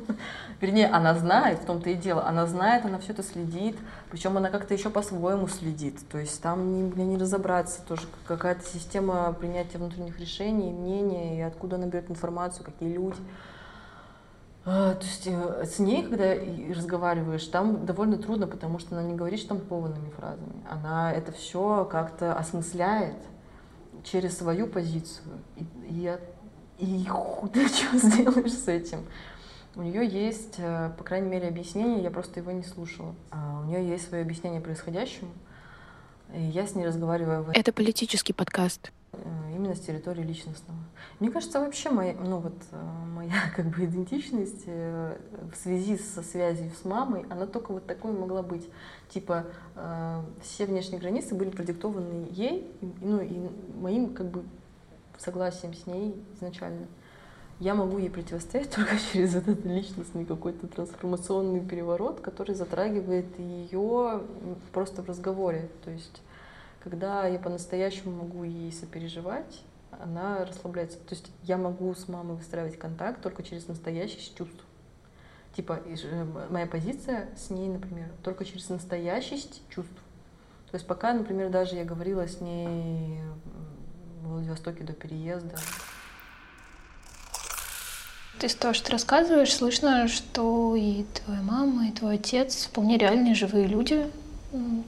Вернее, 0.60 0.88
она 0.88 1.14
знает, 1.14 1.60
в 1.60 1.64
том-то 1.64 1.88
и 1.88 1.94
дело, 1.94 2.26
она 2.26 2.46
знает, 2.46 2.84
она 2.84 2.98
все 2.98 3.12
это 3.12 3.22
следит, 3.22 3.76
причем 4.10 4.36
она 4.36 4.50
как-то 4.50 4.74
еще 4.74 4.90
по-своему 4.90 5.46
следит. 5.48 6.06
То 6.08 6.18
есть 6.18 6.42
там 6.42 6.92
не, 6.96 7.04
не 7.04 7.16
разобраться 7.16 7.80
тоже 7.86 8.02
какая-то 8.26 8.64
система 8.66 9.32
принятия 9.32 9.78
внутренних 9.78 10.18
решений, 10.18 10.72
мнения, 10.72 11.38
и 11.38 11.40
откуда 11.40 11.76
она 11.76 11.86
берет 11.86 12.10
информацию, 12.10 12.64
какие 12.64 12.92
люди. 12.92 13.20
А, 14.64 14.94
то 14.94 15.06
есть 15.06 15.26
э, 15.26 15.64
с 15.64 15.78
ней, 15.78 16.02
когда 16.02 16.34
разговариваешь, 16.74 17.44
там 17.46 17.86
довольно 17.86 18.18
трудно, 18.18 18.48
потому 18.48 18.80
что 18.80 18.96
она 18.98 19.06
не 19.06 19.14
говорит 19.14 19.40
штампованными 19.40 20.10
фразами. 20.10 20.62
Она 20.68 21.12
это 21.12 21.30
все 21.30 21.84
как-то 21.90 22.34
осмысляет 22.34 23.16
через 24.02 24.36
свою 24.36 24.66
позицию. 24.66 25.38
И, 25.56 25.66
и 25.88 26.18
и 26.78 27.06
ты 27.52 27.68
что 27.68 27.96
сделаешь 27.98 28.52
с 28.52 28.68
этим? 28.68 29.04
У 29.78 29.82
нее 29.82 30.06
есть, 30.06 30.54
э, 30.58 30.90
по 30.98 31.04
крайней 31.04 31.28
мере, 31.28 31.48
объяснение, 31.48 32.02
я 32.02 32.10
просто 32.10 32.40
его 32.40 32.50
не 32.50 32.64
слушала. 32.64 33.14
А 33.30 33.60
у 33.60 33.64
нее 33.66 33.88
есть 33.88 34.08
свое 34.08 34.22
объяснение 34.22 34.60
происходящему, 34.60 35.30
и 36.34 36.40
я 36.40 36.66
с 36.66 36.74
ней 36.74 36.84
разговариваю. 36.86 37.46
Это 37.54 37.72
политический 37.72 38.32
подкаст. 38.32 38.90
Э, 39.12 39.18
именно 39.54 39.76
с 39.76 39.80
территории 39.80 40.22
личностного. 40.22 40.78
Мне 41.20 41.30
кажется, 41.30 41.60
вообще 41.60 41.90
моя, 41.90 42.14
ну 42.14 42.38
вот, 42.38 42.56
э, 42.72 42.76
моя 43.14 43.34
как 43.56 43.66
бы 43.66 43.84
идентичность 43.84 44.66
в 44.66 45.54
связи 45.54 45.96
со 45.96 46.22
связью 46.22 46.72
с 46.80 46.84
мамой, 46.84 47.24
она 47.30 47.46
только 47.46 47.72
вот 47.72 47.86
такой 47.86 48.10
могла 48.12 48.42
быть. 48.42 48.68
Типа 49.10 49.46
все 50.42 50.66
внешние 50.66 51.00
границы 51.00 51.34
были 51.34 51.50
продиктованы 51.50 52.26
ей, 52.32 52.70
ну 53.00 53.20
и 53.20 53.48
моим 53.80 54.12
как 54.12 54.26
бы 54.26 54.44
согласием 55.18 55.74
с 55.74 55.86
ней 55.86 56.14
изначально. 56.34 56.86
Я 57.60 57.74
могу 57.74 57.98
ей 57.98 58.08
противостоять 58.10 58.70
только 58.74 58.96
через 59.12 59.34
этот 59.34 59.64
личностный 59.64 60.24
какой-то 60.24 60.66
трансформационный 60.66 61.60
переворот, 61.60 62.20
который 62.20 62.54
затрагивает 62.54 63.38
ее 63.38 64.22
просто 64.72 65.02
в 65.02 65.08
разговоре. 65.08 65.68
То 65.84 65.90
есть, 65.90 66.22
когда 66.82 67.26
я 67.26 67.38
по-настоящему 67.38 68.12
могу 68.12 68.44
ей 68.44 68.72
сопереживать, 68.72 69.62
она 69.90 70.44
расслабляется. 70.44 70.98
То 70.98 71.14
есть 71.14 71.30
я 71.42 71.56
могу 71.56 71.92
с 71.94 72.08
мамой 72.08 72.36
выстраивать 72.36 72.78
контакт 72.78 73.22
только 73.22 73.42
через 73.42 73.66
настоящее 73.66 74.20
чувство. 74.20 74.64
Типа 75.54 75.80
моя 76.50 76.66
позиция 76.66 77.28
с 77.36 77.50
ней, 77.50 77.68
например, 77.68 78.10
только 78.22 78.44
через 78.44 78.68
настоящесть 78.68 79.62
чувств. 79.70 79.96
То 80.70 80.76
есть 80.76 80.86
пока, 80.86 81.12
например, 81.14 81.50
даже 81.50 81.74
я 81.74 81.84
говорила 81.84 82.28
с 82.28 82.40
ней 82.40 83.20
в 84.22 84.28
Владивостоке 84.28 84.84
до 84.84 84.92
переезда. 84.92 85.56
Из 88.40 88.54
того, 88.54 88.72
что 88.72 88.86
ты 88.86 88.92
рассказываешь, 88.92 89.52
слышно, 89.52 90.06
что 90.06 90.76
и 90.76 91.04
твоя 91.24 91.42
мама, 91.42 91.88
и 91.88 91.92
твой 91.92 92.14
отец 92.14 92.66
вполне 92.66 92.96
реальные 92.96 93.34
живые 93.34 93.66
люди, 93.66 94.08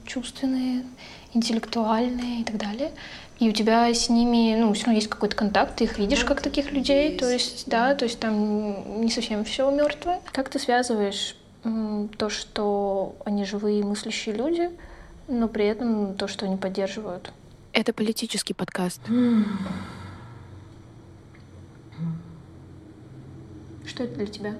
чувственные, 0.05 0.85
интеллектуальные 1.33 2.41
и 2.41 2.43
так 2.45 2.57
далее. 2.57 2.91
И 3.39 3.49
у 3.49 3.51
тебя 3.51 3.93
с 3.93 4.07
ними, 4.07 4.55
ну, 4.55 4.71
все 4.73 4.85
равно 4.85 4.95
есть 4.95 5.09
какой-то 5.09 5.35
контакт, 5.35 5.75
ты 5.75 5.83
их 5.85 5.97
видишь 5.97 6.23
как 6.23 6.41
таких 6.41 6.71
людей, 6.71 7.09
есть. 7.09 7.19
то 7.19 7.29
есть, 7.29 7.63
да, 7.67 7.95
то 7.95 8.05
есть 8.05 8.19
там 8.19 9.01
не 9.01 9.09
совсем 9.09 9.43
все 9.43 9.69
мертвое. 9.69 10.21
Как 10.31 10.49
ты 10.49 10.59
связываешь 10.59 11.35
то, 12.17 12.29
что 12.29 13.15
они 13.25 13.43
живые 13.43 13.83
мыслящие 13.83 14.35
люди, 14.35 14.69
но 15.27 15.47
при 15.47 15.65
этом 15.65 16.15
то, 16.15 16.27
что 16.27 16.45
они 16.45 16.55
поддерживают 16.55 17.31
это 17.73 17.93
политический 17.93 18.53
подкаст. 18.53 19.01
Что 23.85 24.03
это 24.03 24.15
для 24.15 24.27
тебя? 24.27 24.57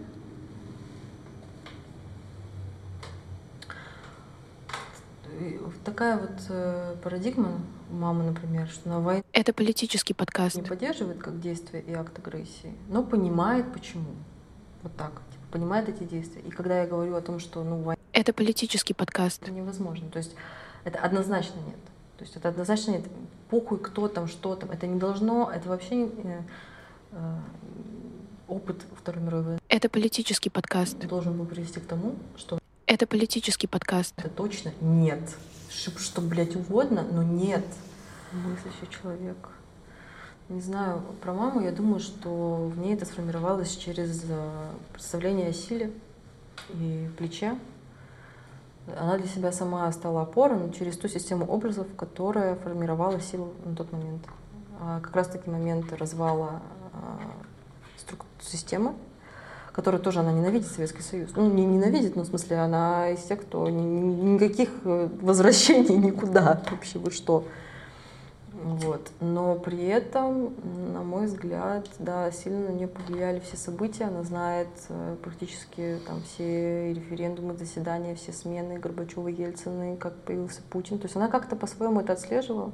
Такая 5.84 6.20
вот 6.20 6.32
э, 6.50 6.96
парадигма 7.04 7.60
у 7.90 7.96
мамы, 7.96 8.24
например, 8.24 8.68
что 8.68 8.90
на 8.90 9.00
войне 9.00 9.24
это 9.34 9.54
политический 9.54 10.14
подкаст. 10.14 10.56
Не 10.56 10.62
поддерживает 10.62 11.18
как 11.18 11.40
действие 11.40 11.82
и 11.82 11.94
акт 11.94 12.18
агрессии, 12.20 12.76
но 12.90 13.04
понимает 13.04 13.72
почему. 13.74 14.14
Вот 14.84 14.96
так. 14.96 15.14
Типа, 15.32 15.44
понимает 15.52 15.90
эти 15.90 16.04
действия. 16.04 16.42
И 16.42 16.52
когда 16.52 16.82
я 16.82 16.88
говорю 16.88 17.16
о 17.16 17.22
том, 17.22 17.40
что 17.40 17.64
ну 17.64 17.82
война... 17.82 18.00
Это 18.14 18.34
политический 18.34 18.94
подкаст. 18.94 19.42
Это 19.42 19.52
невозможно. 19.52 20.10
То 20.10 20.18
есть 20.18 20.36
это 20.84 21.00
однозначно 21.00 21.60
нет. 21.66 21.80
То 22.22 22.26
есть 22.26 22.38
это 22.38 22.50
однозначно 22.50 22.92
нет. 22.92 23.02
Похуй, 23.50 23.80
кто 23.80 24.08
там, 24.08 24.28
что 24.28 24.56
там. 24.56 24.70
Это 24.70 24.86
не 24.86 25.00
должно, 25.00 25.50
это 25.52 25.68
вообще 25.68 26.06
э, 26.06 26.42
э, 27.14 27.36
опыт 28.48 28.86
Второй 28.96 29.24
мировой 29.24 29.44
войны. 29.44 29.60
Это 29.70 29.90
политический 29.90 30.52
подкаст. 30.52 31.00
Должен 31.08 31.36
был 31.36 31.48
привести 31.48 31.80
к 31.80 31.88
тому, 31.88 32.14
что... 32.38 32.60
Это 32.86 33.08
политический 33.08 33.66
подкаст. 33.66 34.14
Это 34.18 34.30
точно 34.30 34.72
нет. 34.82 35.36
Что, 35.72 35.98
что 35.98 36.22
блядь, 36.22 36.56
угодно, 36.56 37.04
но 37.12 37.24
нет. 37.24 37.66
Мыслящий 38.34 38.88
человек. 39.02 39.38
Не 40.50 40.62
знаю, 40.62 41.02
про 41.24 41.34
маму 41.34 41.62
я 41.62 41.72
думаю, 41.72 42.00
что 42.00 42.68
в 42.68 42.78
ней 42.78 42.94
это 42.94 43.06
сформировалось 43.06 43.76
через 43.76 44.26
э, 44.30 44.70
представление 44.94 45.50
о 45.50 45.54
силе 45.54 45.92
и 46.70 47.10
плече, 47.18 47.58
она 48.88 49.18
для 49.18 49.28
себя 49.28 49.52
сама 49.52 49.92
стала 49.92 50.24
опорой 50.24 50.58
но 50.60 50.70
через 50.70 50.98
ту 50.98 51.08
систему 51.08 51.46
образов, 51.46 51.88
которая 51.96 52.56
формировала 52.56 53.20
силу 53.20 53.54
на 53.64 53.76
тот 53.76 53.92
момент. 53.92 54.24
А 54.80 55.00
как 55.00 55.16
раз-таки 55.16 55.50
момент 55.50 55.94
развала 55.94 56.62
а, 56.94 57.20
системы, 58.42 58.94
которую 59.72 60.02
тоже 60.02 60.20
она 60.20 60.32
ненавидит 60.32 60.68
Советский 60.68 61.02
Союз. 61.02 61.32
Ну, 61.36 61.50
не 61.50 61.66
ненавидит, 61.66 62.16
но 62.16 62.24
в 62.24 62.28
смысле 62.28 62.58
она 62.58 63.10
из 63.10 63.22
тех, 63.24 63.42
кто 63.42 63.70
ни, 63.70 63.82
никаких 63.82 64.70
э, 64.84 65.10
возвращений 65.22 65.98
никуда 65.98 66.62
вообще, 66.70 67.00
вы 67.00 67.12
что. 67.12 67.46
Вот. 68.64 69.12
Но 69.20 69.56
при 69.56 69.86
этом, 69.86 70.54
на 70.94 71.02
мой 71.02 71.26
взгляд, 71.26 71.90
да, 72.00 72.32
сильно 72.32 72.70
на 72.70 72.74
нее 72.74 72.88
повлияли 72.88 73.40
все 73.40 73.58
события. 73.58 74.06
Она 74.06 74.24
знает 74.24 74.68
э, 74.90 75.16
практически 75.22 76.00
там 76.06 76.22
все 76.22 76.94
референдумы, 76.94 77.56
заседания, 77.56 78.16
все 78.16 78.32
смены 78.32 78.78
Горбачева, 78.78 79.28
Ельцина, 79.28 79.98
как 79.98 80.16
появился 80.24 80.62
Путин. 80.70 81.00
То 81.00 81.06
есть 81.06 81.16
она 81.16 81.28
как-то 81.28 81.56
по-своему 81.56 82.02
это 82.02 82.14
отслеживала. 82.14 82.72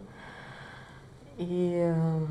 И 1.37 1.73
эм, 1.75 2.27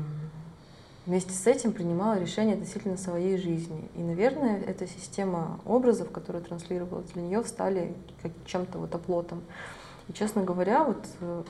вместе 1.05 1.31
с 1.31 1.47
этим 1.47 1.71
принимала 1.71 2.19
решения 2.19 2.53
относительно 2.53 2.97
своей 2.97 3.37
жизни. 3.37 3.89
И, 3.95 4.03
наверное, 4.03 4.61
эта 4.61 4.85
система 4.85 5.59
образов, 5.65 6.11
которая 6.11 6.43
транслировалась 6.43 7.09
для 7.11 7.23
нее, 7.23 7.43
стали 7.43 7.95
чем-то 8.45 8.77
вот 8.77 8.93
оплотом. 8.93 9.41
И, 10.09 10.13
честно 10.13 10.43
говоря, 10.43 10.83
вот 10.83 11.05
э, 11.21 11.43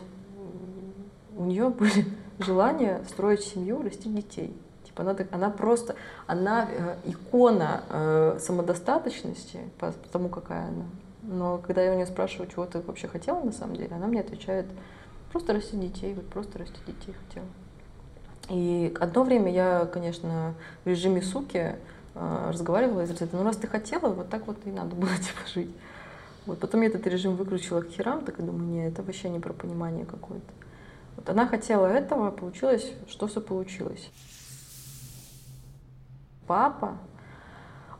у 1.38 1.45
нее 1.45 1.69
были 1.80 2.05
желания 2.39 3.01
строить 3.09 3.41
семью, 3.41 3.81
растить 3.81 4.14
детей. 4.15 4.55
Типа 4.85 5.03
она, 5.03 5.15
она 5.31 5.49
просто, 5.49 5.95
она 6.26 6.68
э, 6.69 6.95
икона 7.05 7.84
э, 7.89 8.39
самодостаточности, 8.41 9.59
по, 9.80 9.91
по 9.91 10.09
тому, 10.09 10.30
какая 10.30 10.68
она. 10.68 10.85
Но 11.23 11.57
когда 11.57 11.81
я 11.81 11.91
у 11.91 11.95
нее 11.95 12.05
спрашиваю, 12.05 12.49
чего 12.49 12.65
ты 12.65 12.80
вообще 12.80 13.07
хотела 13.07 13.41
на 13.41 13.51
самом 13.51 13.76
деле, 13.76 13.95
она 13.95 14.07
мне 14.07 14.22
отвечает, 14.22 14.65
просто 15.31 15.53
растить 15.53 15.80
детей, 15.80 16.14
вот 16.14 16.27
просто 16.27 16.59
растить 16.59 16.85
детей 16.85 17.14
хотела. 17.27 17.47
И 18.49 18.95
одно 18.99 19.23
время 19.23 19.51
я, 19.51 19.85
конечно, 19.85 20.53
в 20.85 20.88
режиме 20.88 21.22
суки 21.22 21.76
э, 22.15 22.49
разговаривала 22.49 23.01
из 23.01 23.11
разряда, 23.11 23.35
ну 23.38 23.43
раз 23.43 23.57
ты 23.57 23.68
хотела, 23.68 24.07
вот 24.07 24.30
так 24.30 24.47
вот 24.47 24.57
и 24.65 24.72
надо 24.72 24.95
было 24.95 25.09
типа 25.18 25.47
жить. 25.53 25.76
Вот. 26.45 26.59
Потом 26.59 26.81
я 26.81 26.88
этот 26.88 27.05
режим 27.07 27.35
выключила 27.35 27.81
к 27.81 27.89
херам, 27.89 28.23
так 28.23 28.39
и 28.39 28.41
думаю, 28.41 28.68
нет, 28.69 28.93
это 28.93 29.03
вообще 29.03 29.30
не 29.30 29.39
про 29.39 29.51
понимание 29.51 30.05
какое-то. 30.05 30.47
Вот 31.18 31.30
она 31.30 31.48
хотела 31.48 31.88
этого, 31.88 32.31
получилось, 32.31 32.94
что 33.10 33.27
все 33.27 33.41
получилось. 33.41 34.10
Папа, 36.45 36.98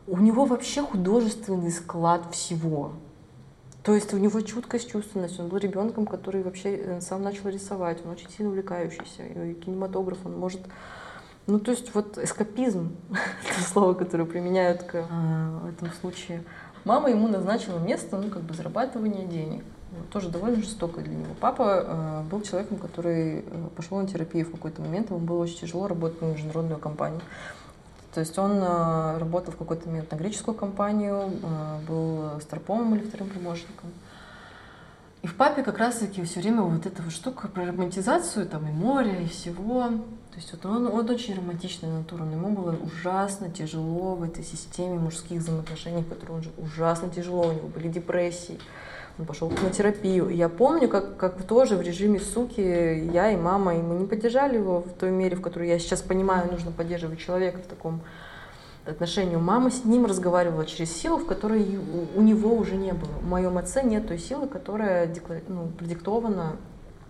у 0.06 0.16
него 0.18 0.46
вообще 0.46 0.82
художественный 0.82 1.70
склад 1.70 2.32
всего. 2.32 2.92
То 3.82 3.94
есть 3.94 4.12
у 4.14 4.18
него 4.18 4.40
чуткость, 4.40 4.90
чувственность. 4.90 5.38
Он 5.38 5.48
был 5.48 5.58
ребенком, 5.58 6.06
который 6.06 6.42
вообще 6.42 6.76
э, 6.76 7.00
сам 7.00 7.22
начал 7.22 7.48
рисовать. 7.48 8.04
Он 8.04 8.12
очень 8.12 8.30
сильно 8.30 8.50
увлекающийся. 8.50 9.24
И 9.24 9.54
кинематограф, 9.54 10.18
он 10.24 10.38
может... 10.38 10.60
Ну, 11.46 11.58
то 11.58 11.70
есть 11.70 11.94
вот 11.94 12.18
эскапизм, 12.18 12.96
это 13.10 13.62
слово, 13.62 13.94
которое 13.94 14.24
применяют 14.24 14.82
к 14.82 14.94
э, 14.94 15.70
этому 15.70 15.90
случае. 16.00 16.44
Мама 16.84 17.10
ему 17.10 17.28
назначила 17.28 17.78
место, 17.78 18.18
ну, 18.18 18.30
как 18.30 18.42
бы 18.42 18.54
зарабатывания 18.54 19.26
денег. 19.26 19.64
Тоже 20.10 20.28
довольно 20.28 20.56
жестоко 20.56 21.00
для 21.00 21.14
него. 21.14 21.34
Папа 21.40 21.84
э, 21.86 22.22
был 22.30 22.42
человеком, 22.42 22.78
который 22.78 23.40
э, 23.40 23.68
пошел 23.74 23.98
на 23.98 24.06
терапию 24.06 24.46
в 24.46 24.52
какой-то 24.52 24.82
момент. 24.82 25.10
Ему 25.10 25.20
было 25.20 25.42
очень 25.42 25.58
тяжело 25.58 25.88
работать 25.88 26.20
на 26.20 26.26
международную 26.26 26.78
компанию. 26.78 27.20
То 28.12 28.20
есть 28.20 28.38
он 28.38 28.52
э, 28.52 29.18
работал 29.18 29.52
в 29.52 29.56
какой-то 29.56 29.88
момент 29.88 30.10
на 30.10 30.16
греческую 30.16 30.54
компанию, 30.54 31.30
э, 31.42 31.78
был 31.86 32.40
старпомом 32.40 32.94
или 32.96 33.04
вторым 33.04 33.30
помощником. 33.30 33.90
И 35.22 35.26
в 35.26 35.34
папе 35.34 35.62
как 35.62 35.78
раз-таки 35.78 36.22
все 36.22 36.40
время 36.40 36.62
вот 36.62 36.86
эта 36.86 37.02
вот 37.02 37.12
штука 37.12 37.48
про 37.48 37.66
романтизацию, 37.66 38.46
там 38.46 38.68
и 38.68 38.72
море, 38.72 39.24
и 39.24 39.28
всего. 39.28 39.88
То 40.30 40.36
есть 40.36 40.52
вот 40.52 40.64
он, 40.66 40.86
он 40.86 41.10
очень 41.10 41.34
романтичная 41.34 41.98
натура, 41.98 42.22
но 42.22 42.32
ему 42.32 42.50
было 42.50 42.76
ужасно 42.76 43.50
тяжело 43.50 44.14
в 44.14 44.22
этой 44.22 44.44
системе 44.44 44.98
мужских 44.98 45.40
взаимоотношений, 45.40 46.02
в 46.02 46.08
которой 46.08 46.32
он 46.32 46.42
жил. 46.42 46.52
Ужасно 46.58 47.10
тяжело, 47.10 47.48
у 47.48 47.52
него 47.52 47.68
были 47.68 47.88
депрессии. 47.88 48.60
Он 49.18 49.26
пошел 49.26 49.50
на 49.50 49.70
терапию. 49.70 50.28
И 50.28 50.36
я 50.36 50.48
помню, 50.48 50.88
как, 50.88 51.16
как 51.16 51.42
тоже 51.42 51.76
в 51.76 51.82
режиме 51.82 52.20
суки 52.20 52.60
я 52.60 53.32
и 53.32 53.36
мама, 53.36 53.74
и 53.74 53.82
мы 53.82 53.96
не 53.96 54.06
поддержали 54.06 54.56
его 54.56 54.80
в 54.80 54.92
той 54.92 55.10
мере, 55.10 55.36
в 55.36 55.40
которой 55.40 55.68
я 55.68 55.78
сейчас 55.78 56.02
понимаю, 56.02 56.50
нужно 56.50 56.70
поддерживать 56.70 57.18
человека 57.18 57.58
в 57.58 57.66
таком 57.66 58.00
отношении. 58.86 59.36
Мама 59.36 59.70
с 59.70 59.84
ним 59.84 60.06
разговаривала 60.06 60.64
через 60.64 60.92
силу, 60.96 61.18
в 61.18 61.26
которой 61.26 61.78
у 62.14 62.22
него 62.22 62.54
уже 62.54 62.76
не 62.76 62.92
было. 62.92 63.10
В 63.20 63.26
моем 63.26 63.58
отце 63.58 63.82
нет 63.82 64.06
той 64.06 64.18
силы, 64.18 64.46
которая 64.46 65.12
ну, 65.48 65.66
продиктована 65.76 66.56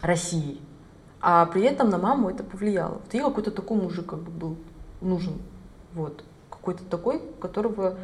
Россией. 0.00 0.62
А 1.20 1.44
при 1.46 1.62
этом 1.62 1.90
на 1.90 1.98
маму 1.98 2.30
это 2.30 2.42
повлияло. 2.42 3.00
Вот 3.04 3.12
ей 3.12 3.22
какой-то 3.22 3.50
такой 3.50 3.76
мужик 3.76 4.06
как 4.06 4.20
бы 4.20 4.30
был 4.30 4.56
нужен. 5.00 5.34
Вот. 5.94 6.24
Какой-то 6.48 6.84
такой, 6.84 7.22
которого 7.40 7.98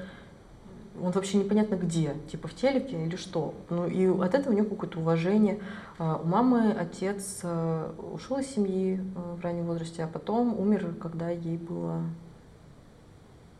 он 1.02 1.10
вообще 1.10 1.38
непонятно 1.38 1.74
где, 1.74 2.14
типа 2.30 2.48
в 2.48 2.54
телеке 2.54 3.04
или 3.04 3.16
что. 3.16 3.54
Ну 3.70 3.86
и 3.86 4.06
от 4.06 4.34
этого 4.34 4.52
у 4.52 4.56
него 4.56 4.68
какое-то 4.68 4.98
уважение. 5.00 5.60
А, 5.98 6.20
у 6.22 6.26
мамы 6.26 6.72
отец 6.72 7.40
э, 7.42 7.90
ушел 8.12 8.38
из 8.38 8.46
семьи 8.46 9.00
э, 9.00 9.34
в 9.34 9.40
раннем 9.42 9.64
возрасте, 9.64 10.04
а 10.04 10.08
потом 10.08 10.58
умер, 10.58 10.94
когда 11.00 11.30
ей 11.30 11.56
было... 11.56 12.02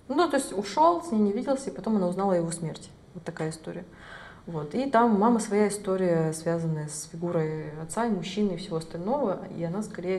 Ну, 0.09 0.29
то 0.29 0.37
есть 0.37 0.57
ушел, 0.57 1.03
с 1.03 1.11
ней 1.11 1.21
не 1.21 1.33
виделся, 1.33 1.71
и 1.71 1.73
потом 1.75 1.97
она 1.97 2.09
узнала 2.09 2.35
о 2.35 2.37
его 2.37 2.51
смерти. 2.51 2.91
Вот 3.15 3.25
такая 3.25 3.51
история. 3.51 3.85
Вот. 4.47 4.75
И 4.75 4.91
там 4.91 5.19
мама 5.19 5.41
своя 5.41 5.69
история, 5.69 6.33
связанная 6.35 6.89
с 6.89 7.09
фигурой 7.11 7.71
отца 7.81 8.07
и 8.07 8.11
мужчины 8.11 8.53
и 8.53 8.57
всего 8.57 8.77
остального, 8.77 9.41
и 9.57 9.65
она 9.65 9.83
скорее 9.83 10.19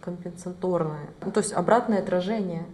компенсаторная. 0.00 1.10
Ну, 1.24 1.32
то 1.32 1.40
есть 1.40 1.52
обратное 1.52 1.98
отражение 1.98 2.64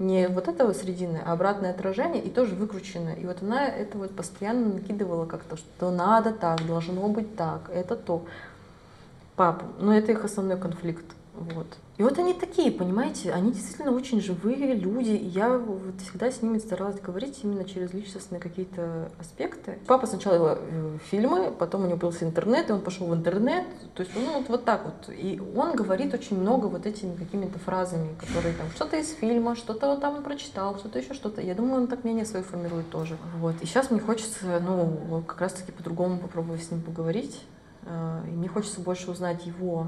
не 0.00 0.28
вот 0.28 0.48
это 0.48 0.66
вот 0.66 0.76
срединное, 0.76 1.22
а 1.24 1.32
обратное 1.32 1.70
отражение 1.70 2.22
и 2.22 2.30
тоже 2.30 2.54
выкрученное. 2.54 3.14
И 3.14 3.26
вот 3.26 3.42
она 3.42 3.68
это 3.68 3.98
вот 3.98 4.16
постоянно 4.16 4.74
накидывала 4.74 5.26
как-то, 5.26 5.56
что 5.56 5.90
надо 5.90 6.32
так, 6.32 6.66
должно 6.66 7.06
быть 7.08 7.36
так, 7.36 7.70
это 7.72 7.94
то. 7.96 8.24
Папа, 9.36 9.64
ну 9.78 9.92
это 9.92 10.10
их 10.12 10.24
основной 10.24 10.58
конфликт. 10.58 11.04
Вот. 11.40 11.66
И 11.96 12.02
вот 12.02 12.18
они 12.18 12.34
такие, 12.34 12.70
понимаете, 12.70 13.32
они 13.32 13.50
действительно 13.50 13.92
очень 13.92 14.20
живые 14.20 14.74
люди, 14.74 15.10
и 15.10 15.26
я 15.26 15.56
вот 15.56 15.98
всегда 16.00 16.30
с 16.30 16.42
ними 16.42 16.58
старалась 16.58 17.00
говорить 17.00 17.40
именно 17.42 17.64
через 17.64 17.94
личностные 17.94 18.40
какие-то 18.40 19.10
аспекты. 19.18 19.78
Папа 19.86 20.06
сначала 20.06 20.58
э, 20.60 20.98
фильмы, 21.10 21.50
потом 21.50 21.84
у 21.84 21.86
него 21.86 21.96
появился 21.96 22.26
интернет, 22.26 22.68
и 22.68 22.72
он 22.72 22.82
пошел 22.82 23.06
в 23.06 23.14
интернет, 23.14 23.64
то 23.94 24.02
есть 24.02 24.14
ну, 24.14 24.38
вот, 24.38 24.48
вот 24.48 24.64
так 24.66 24.84
вот. 24.84 25.14
И 25.14 25.40
он 25.56 25.74
говорит 25.74 26.12
очень 26.12 26.38
много 26.38 26.66
вот 26.66 26.84
этими 26.84 27.16
какими-то 27.16 27.58
фразами, 27.58 28.14
которые 28.18 28.54
там 28.54 28.66
что-то 28.74 28.98
из 28.98 29.10
фильма, 29.12 29.56
что-то 29.56 29.96
там 29.96 30.16
он 30.16 30.22
прочитал, 30.22 30.78
что-то 30.78 30.98
еще 30.98 31.14
что-то. 31.14 31.40
Я 31.40 31.54
думаю, 31.54 31.82
он 31.82 31.86
так 31.86 32.04
мнение 32.04 32.26
свое 32.26 32.44
формирует 32.44 32.90
тоже. 32.90 33.16
Вот. 33.38 33.54
И 33.62 33.66
сейчас 33.66 33.90
мне 33.90 34.00
хочется, 34.00 34.60
ну, 34.60 35.22
как 35.26 35.40
раз-таки 35.40 35.72
по-другому 35.72 36.18
попробовать 36.18 36.62
с 36.62 36.70
ним 36.70 36.82
поговорить. 36.82 37.40
Э, 37.82 38.22
и 38.26 38.30
мне 38.30 38.48
хочется 38.48 38.80
больше 38.80 39.10
узнать 39.10 39.46
его 39.46 39.86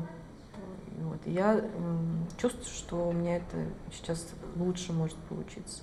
вот. 0.99 1.19
Я 1.27 1.65
чувствую, 2.37 2.65
что 2.67 3.09
у 3.09 3.13
меня 3.13 3.37
это 3.37 3.57
сейчас 3.93 4.27
лучше 4.57 4.93
может 4.93 5.17
получиться. 5.29 5.83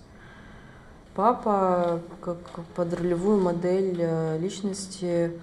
Папа, 1.16 2.02
как 2.22 2.38
под 2.76 2.94
ролевую 2.94 3.42
модель 3.42 3.98
э, 4.00 4.38
личности, 4.38 5.34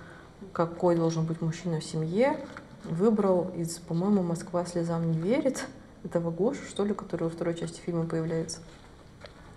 какой 0.52 0.96
должен 0.96 1.26
быть 1.26 1.40
мужчина 1.40 1.80
в 1.80 1.84
семье, 1.84 2.38
выбрал 2.84 3.50
из, 3.54 3.78
по-моему, 3.78 4.22
«Москва 4.22 4.64
слезам 4.64 5.10
не 5.10 5.18
верит» 5.18 5.66
этого 6.04 6.30
Гошу, 6.30 6.62
что 6.68 6.84
ли, 6.84 6.94
который 6.94 7.24
во 7.24 7.30
второй 7.30 7.54
части 7.54 7.80
фильма 7.80 8.06
появляется. 8.06 8.60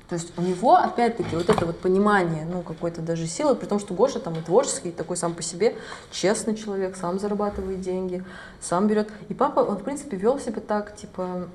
То 0.09 0.15
есть 0.15 0.33
у 0.37 0.41
него, 0.41 0.75
опять-таки, 0.75 1.35
вот 1.35 1.49
это 1.49 1.67
вот 1.67 1.77
понимание, 1.77 2.43
ну, 2.43 2.63
какой-то 2.63 3.01
даже 3.01 3.27
силы, 3.27 3.53
при 3.53 3.67
том, 3.67 3.79
что 3.79 3.93
Гоша 3.93 4.19
там 4.19 4.33
и 4.33 4.41
творческий, 4.41 4.89
такой 4.89 5.17
сам 5.17 5.35
по 5.35 5.43
себе, 5.43 5.75
честный 6.09 6.55
человек, 6.55 6.95
сам 6.95 7.19
зарабатывает 7.19 7.79
деньги, 7.81 8.25
сам 8.59 8.87
берет. 8.87 9.09
И 9.29 9.35
папа, 9.35 9.59
он, 9.59 9.77
в 9.77 9.83
принципе, 9.83 10.17
вел 10.17 10.39
себя 10.39 10.61
так, 10.61 10.95
типа, 10.95 11.47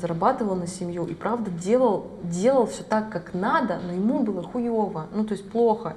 зарабатывал 0.00 0.56
на 0.56 0.66
семью 0.66 1.06
и, 1.06 1.14
правда, 1.14 1.52
делал, 1.52 2.10
делал 2.24 2.66
все 2.66 2.82
так, 2.82 3.10
как 3.10 3.32
надо, 3.32 3.78
но 3.84 3.92
ему 3.92 4.24
было 4.24 4.42
хуево, 4.42 5.06
ну, 5.14 5.24
то 5.24 5.34
есть 5.34 5.48
плохо. 5.48 5.94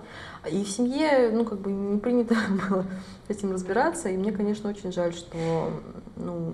И 0.52 0.64
в 0.64 0.70
семье, 0.70 1.32
ну, 1.34 1.46
как 1.46 1.60
бы 1.60 1.72
не 1.72 1.98
принято 1.98 2.36
было 2.70 2.86
с 3.28 3.32
этим 3.32 3.52
разбираться, 3.52 4.10
и 4.10 4.18
мне, 4.18 4.32
конечно, 4.32 4.70
очень 4.70 4.92
жаль, 4.92 5.16
что, 5.16 5.72
ну, 6.16 6.54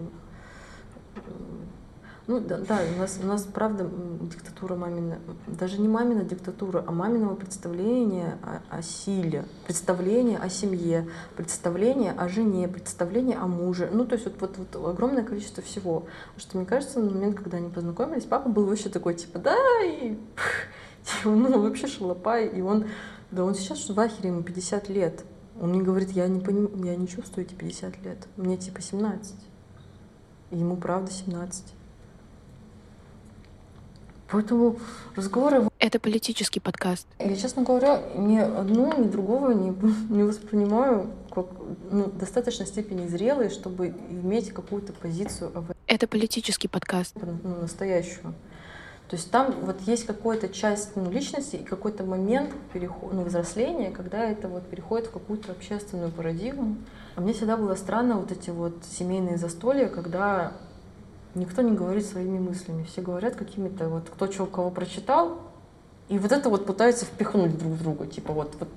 ну 2.26 2.40
да, 2.40 2.58
да 2.58 2.80
у, 2.96 3.00
нас, 3.00 3.20
у 3.22 3.26
нас 3.26 3.44
правда 3.44 3.90
диктатура 4.22 4.76
мамина, 4.76 5.20
даже 5.46 5.82
не 5.82 5.90
мамина 5.90 6.24
диктатура, 6.24 6.82
а 6.88 6.92
маминого 6.94 7.36
представления 7.36 8.38
о, 8.42 8.78
о 8.78 8.82
силе, 8.82 9.44
представление 9.66 10.38
о 10.38 10.48
семье, 10.48 11.10
представление 11.36 12.14
о 12.14 12.30
жене, 12.30 12.70
представление 12.70 13.38
о 13.38 13.48
муже. 13.48 13.90
Ну 13.92 14.06
то 14.06 14.14
есть 14.14 14.26
вот, 14.26 14.36
вот, 14.40 14.58
вот 14.58 14.90
огромное 14.90 15.24
количество 15.24 15.62
всего. 15.62 16.06
Потому 16.34 16.40
что 16.40 16.58
мне 16.58 16.66
кажется, 16.66 17.02
на 17.02 17.12
момент, 17.12 17.36
когда 17.36 17.58
они 17.58 17.70
познакомились, 17.70 18.24
папа 18.24 18.48
был 18.48 18.68
вообще 18.68 18.88
такой 18.88 19.16
типа, 19.16 19.40
да, 19.40 19.58
и 19.84 20.18
ну 21.26 21.62
вообще 21.62 21.88
шалопай, 21.88 22.48
и 22.48 22.62
он, 22.62 22.86
да 23.32 23.44
он 23.44 23.54
сейчас 23.54 23.90
в 23.90 24.00
ахере, 24.00 24.30
ему 24.30 24.44
50 24.44 24.88
лет. 24.88 25.26
Он 25.60 25.72
мне 25.72 25.82
говорит, 25.82 26.12
я 26.12 26.30
не, 26.30 26.40
поним, 26.40 26.84
я 26.86 26.96
не 26.96 27.08
чувствую 27.10 27.46
эти 27.46 27.54
50 27.54 28.02
лет, 28.06 28.28
мне 28.38 28.56
типа 28.56 28.82
17. 28.82 29.36
ему 30.52 30.78
правда 30.78 31.12
17. 31.12 31.74
Поэтому 34.34 34.78
разговоры... 35.16 35.70
Это 35.78 36.00
политический 36.00 36.60
подкаст. 36.60 37.06
Я, 37.20 37.36
честно 37.36 37.62
говоря, 37.62 38.02
ни 38.16 38.40
одну, 38.40 38.92
ни 39.00 39.08
другого 39.08 39.52
не, 39.52 39.70
не 40.10 40.24
воспринимаю 40.24 41.12
как 41.30 41.46
ну, 41.92 42.06
в 42.06 42.18
достаточной 42.18 42.66
степени 42.66 43.06
зрелые, 43.08 43.52
чтобы 43.52 43.90
иметь 44.10 44.52
какую-то 44.52 44.92
позицию 44.92 45.52
об 45.54 45.66
Это 45.86 46.08
политический 46.08 46.68
подкаст. 46.68 47.16
Ну, 47.22 47.62
настоящую. 47.62 48.34
То 49.08 49.18
есть 49.18 49.30
там 49.30 49.54
вот 49.62 49.82
есть 49.82 50.08
какая-то 50.08 50.50
часть 50.50 50.96
ну, 50.96 51.12
личности 51.12 51.58
и 51.58 51.64
какой-то 51.64 52.04
момент 52.04 52.50
переход, 52.74 53.14
ну, 53.14 53.22
взросления, 53.22 53.92
когда 53.92 54.28
это 54.28 54.48
вот 54.48 54.68
переходит 54.68 55.10
в 55.10 55.12
какую-то 55.12 55.52
общественную 55.52 56.12
парадигму. 56.12 56.78
А 57.16 57.22
мне 57.22 57.34
всегда 57.34 57.56
было 57.56 57.76
странно 57.76 58.16
вот 58.16 58.32
эти 58.32 58.50
вот 58.50 58.84
семейные 58.90 59.38
застолья, 59.38 59.90
когда 59.90 60.54
никто 61.36 61.62
не 61.62 61.72
говорит 61.74 62.06
своими 62.06 62.40
мыслями. 62.40 62.84
Все 62.84 63.02
говорят 63.02 63.36
какими-то, 63.36 63.90
вот 63.90 64.10
кто 64.10 64.32
что 64.32 64.44
у 64.44 64.48
кого 64.48 64.70
прочитал, 64.70 65.40
и 66.10 66.20
вот 66.20 66.32
это 66.32 66.50
вот 66.50 66.66
пытаются 66.66 67.06
впихнуть 67.06 67.58
друг 67.58 67.74
в 67.74 67.82
друга. 67.82 68.08
Типа 68.08 68.34
вот, 68.34 68.56
вот 68.60 68.70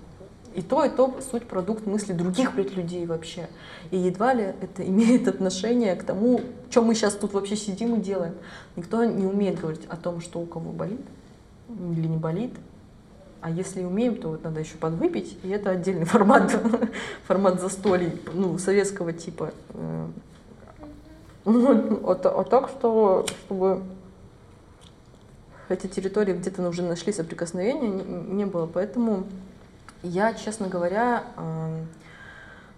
и 0.55 0.63
то, 0.63 0.85
и 0.85 0.89
то 0.89 1.15
суть 1.31 1.45
продукт 1.45 1.87
мысли 1.87 2.15
других 2.15 2.55
людей 2.55 3.05
вообще. 3.05 3.49
И 3.91 3.99
едва 3.99 4.33
ли 4.33 4.55
это 4.61 4.83
имеет 4.89 5.29
отношение 5.29 5.95
к 5.97 6.03
тому, 6.03 6.41
что 6.71 6.83
мы 6.83 6.95
сейчас 6.95 7.15
тут 7.15 7.35
вообще 7.35 7.57
сидим 7.57 7.97
и 7.97 8.01
делаем. 8.01 8.35
Никто 8.75 9.05
не 9.05 9.27
умеет 9.27 9.61
говорить 9.61 9.85
о 9.89 9.97
том, 9.97 10.21
что 10.21 10.41
у 10.41 10.47
кого 10.47 10.73
болит 10.73 11.01
или 11.69 12.07
не 12.07 12.17
болит. 12.17 12.55
А 13.43 13.51
если 13.51 13.85
умеем, 13.85 14.17
то 14.17 14.31
вот 14.31 14.45
надо 14.45 14.61
еще 14.61 14.77
подвыпить, 14.77 15.39
и 15.43 15.51
это 15.51 15.71
отдельный 15.71 16.05
формат, 16.07 16.59
формат 17.27 17.61
застолий, 17.61 18.13
ну, 18.33 18.59
советского 18.59 19.13
типа. 19.13 19.53
А, 22.07 22.13
а 22.13 22.45
так, 22.45 22.69
что, 22.69 23.25
чтобы 23.29 23.85
эти 25.69 25.87
территории 25.87 26.33
где-то 26.33 26.67
уже 26.69 26.83
нашли 26.83 27.13
соприкосновения, 27.13 27.89
не, 27.89 28.03
не 28.03 28.45
было. 28.47 28.67
Поэтому 28.67 29.27
я, 30.03 30.35
честно 30.35 30.69
говоря, 30.69 31.25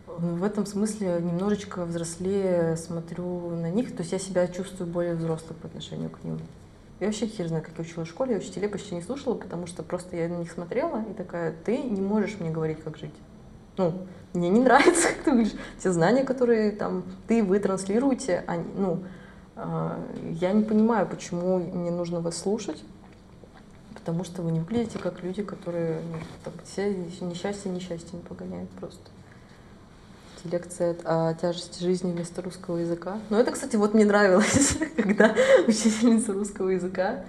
в 0.07 0.45
этом 0.45 0.67
смысле 0.67 1.21
немножечко 1.23 1.85
взрослее 1.85 2.77
смотрю 2.77 3.51
на 3.51 3.71
них. 3.71 3.95
То 3.97 4.03
есть 4.03 4.13
я 4.13 4.19
себя 4.19 4.47
чувствую 4.49 4.91
более 4.91 5.15
взрослой 5.15 5.55
по 5.55 5.67
отношению 5.67 6.11
к 6.11 6.23
ним. 6.23 6.39
Я 7.01 7.07
вообще 7.07 7.27
хер 7.27 7.49
знаю, 7.49 7.63
как 7.63 7.75
я 7.79 7.85
училась 7.85 8.09
в 8.09 8.11
школе, 8.11 8.33
я 8.33 8.39
учителей 8.39 8.69
почти 8.69 8.95
не 8.95 9.03
слушала, 9.03 9.35
потому 9.35 9.67
что 9.67 9.83
просто 9.85 10.17
я 10.17 10.29
на 10.29 10.35
них 10.35 10.51
смотрела 10.51 11.05
и 11.09 11.15
такая, 11.15 11.55
ты 11.65 11.79
не 11.79 12.01
можешь 12.01 12.41
мне 12.41 12.51
говорить, 12.51 12.83
как 12.83 12.99
жить. 12.99 13.15
Ну, 13.79 13.95
мне 14.35 14.51
не 14.51 14.61
нравится, 14.65 15.09
как 15.09 15.25
ты 15.25 15.31
говоришь, 15.31 15.55
все 15.79 15.93
знания, 15.93 16.25
которые 16.25 16.73
там 16.73 17.05
ты, 17.27 17.43
вы 17.43 17.59
транслируете, 17.59 18.45
они, 18.47 18.65
ну, 18.77 19.03
э, 19.57 19.97
я 20.41 20.53
не 20.53 20.65
понимаю, 20.65 21.07
почему 21.07 21.59
мне 21.59 21.91
нужно 21.91 22.21
вас 22.21 22.37
слушать, 22.37 22.85
потому 23.95 24.25
что 24.25 24.43
вы 24.43 24.51
не 24.51 24.61
выглядите 24.61 24.99
как 24.99 25.23
люди, 25.23 25.43
которые 25.43 26.01
ну, 26.13 26.19
там, 26.45 26.53
все 26.65 26.95
несчастье 27.21 27.71
несчастье 27.71 28.11
не 28.13 28.23
погоняют 28.23 28.71
просто. 28.71 29.01
Лекция 30.45 30.97
о 31.05 31.35
тяжести 31.35 31.83
жизни 31.83 32.13
вместо 32.13 32.41
русского 32.43 32.77
языка. 32.77 33.19
Но 33.29 33.41
это, 33.41 33.51
кстати, 33.51 33.75
вот 33.75 33.93
мне 33.93 34.05
нравилось, 34.05 34.79
когда 34.97 35.35
учительница 35.67 36.33
русского 36.33 36.69
языка 36.69 37.25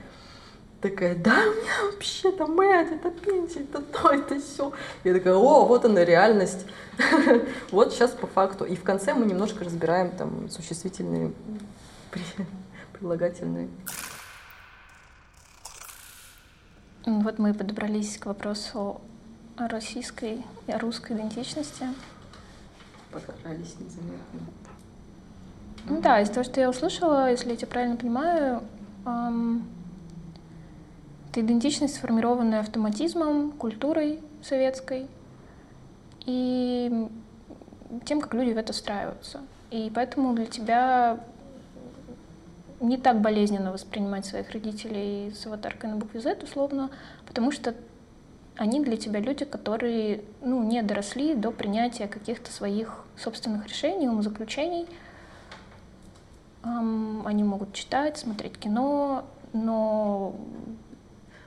такая, 0.81 1.15
да, 1.15 1.31
у 1.31 1.61
меня 1.61 1.91
вообще 1.91 2.31
там 2.31 2.59
это, 2.59 2.95
это 2.95 3.11
пенсия, 3.11 3.61
это 3.61 3.81
то, 3.81 4.09
это 4.09 4.39
все. 4.39 4.71
Я 5.03 5.13
такая, 5.13 5.35
о, 5.35 5.65
вот 5.65 5.85
она 5.85 6.03
реальность. 6.05 6.65
вот 7.71 7.93
сейчас 7.93 8.11
по 8.11 8.27
факту. 8.27 8.65
И 8.65 8.75
в 8.75 8.83
конце 8.83 9.13
мы 9.13 9.25
немножко 9.25 9.63
разбираем 9.63 10.11
там 10.11 10.49
существительные, 10.49 11.33
прилагательные. 12.93 13.69
Вот 17.05 17.39
мы 17.39 17.53
подобрались 17.53 18.17
к 18.17 18.25
вопросу 18.27 19.01
о 19.57 19.67
российской 19.67 20.45
и 20.67 20.73
русской 20.73 21.13
идентичности. 21.13 21.87
Подкрались 23.11 23.75
незаметно. 23.79 24.39
Ну 25.85 26.01
да, 26.01 26.21
из 26.21 26.29
того, 26.29 26.43
что 26.43 26.59
я 26.61 26.69
услышала, 26.69 27.31
если 27.31 27.49
я 27.49 27.55
тебя 27.55 27.67
правильно 27.67 27.95
понимаю, 27.95 28.61
эм, 29.05 29.67
это 31.29 31.41
идентичность, 31.41 31.95
сформированная 31.95 32.61
автоматизмом, 32.61 33.51
культурой 33.51 34.19
советской 34.41 35.07
и 36.25 37.07
тем, 38.05 38.21
как 38.21 38.33
люди 38.33 38.51
в 38.51 38.57
это 38.57 38.73
встраиваются. 38.73 39.41
И 39.71 39.91
поэтому 39.93 40.33
для 40.33 40.45
тебя 40.45 41.19
не 42.79 42.97
так 42.97 43.21
болезненно 43.21 43.71
воспринимать 43.71 44.25
своих 44.25 44.49
родителей 44.51 45.31
с 45.31 45.45
аватаркой 45.45 45.89
на 45.89 45.97
букве 45.97 46.19
Z, 46.21 46.39
условно, 46.43 46.89
потому 47.27 47.51
что 47.51 47.75
они 48.55 48.83
для 48.83 48.97
тебя 48.97 49.19
люди, 49.19 49.45
которые 49.45 50.23
ну, 50.41 50.63
не 50.63 50.81
доросли 50.81 51.35
до 51.35 51.51
принятия 51.51 52.07
каких-то 52.07 52.51
своих 52.51 53.05
собственных 53.17 53.67
решений, 53.67 54.09
умозаключений. 54.09 54.87
Они 56.61 57.43
могут 57.43 57.73
читать, 57.73 58.17
смотреть 58.17 58.57
кино, 58.57 59.25
но 59.53 60.35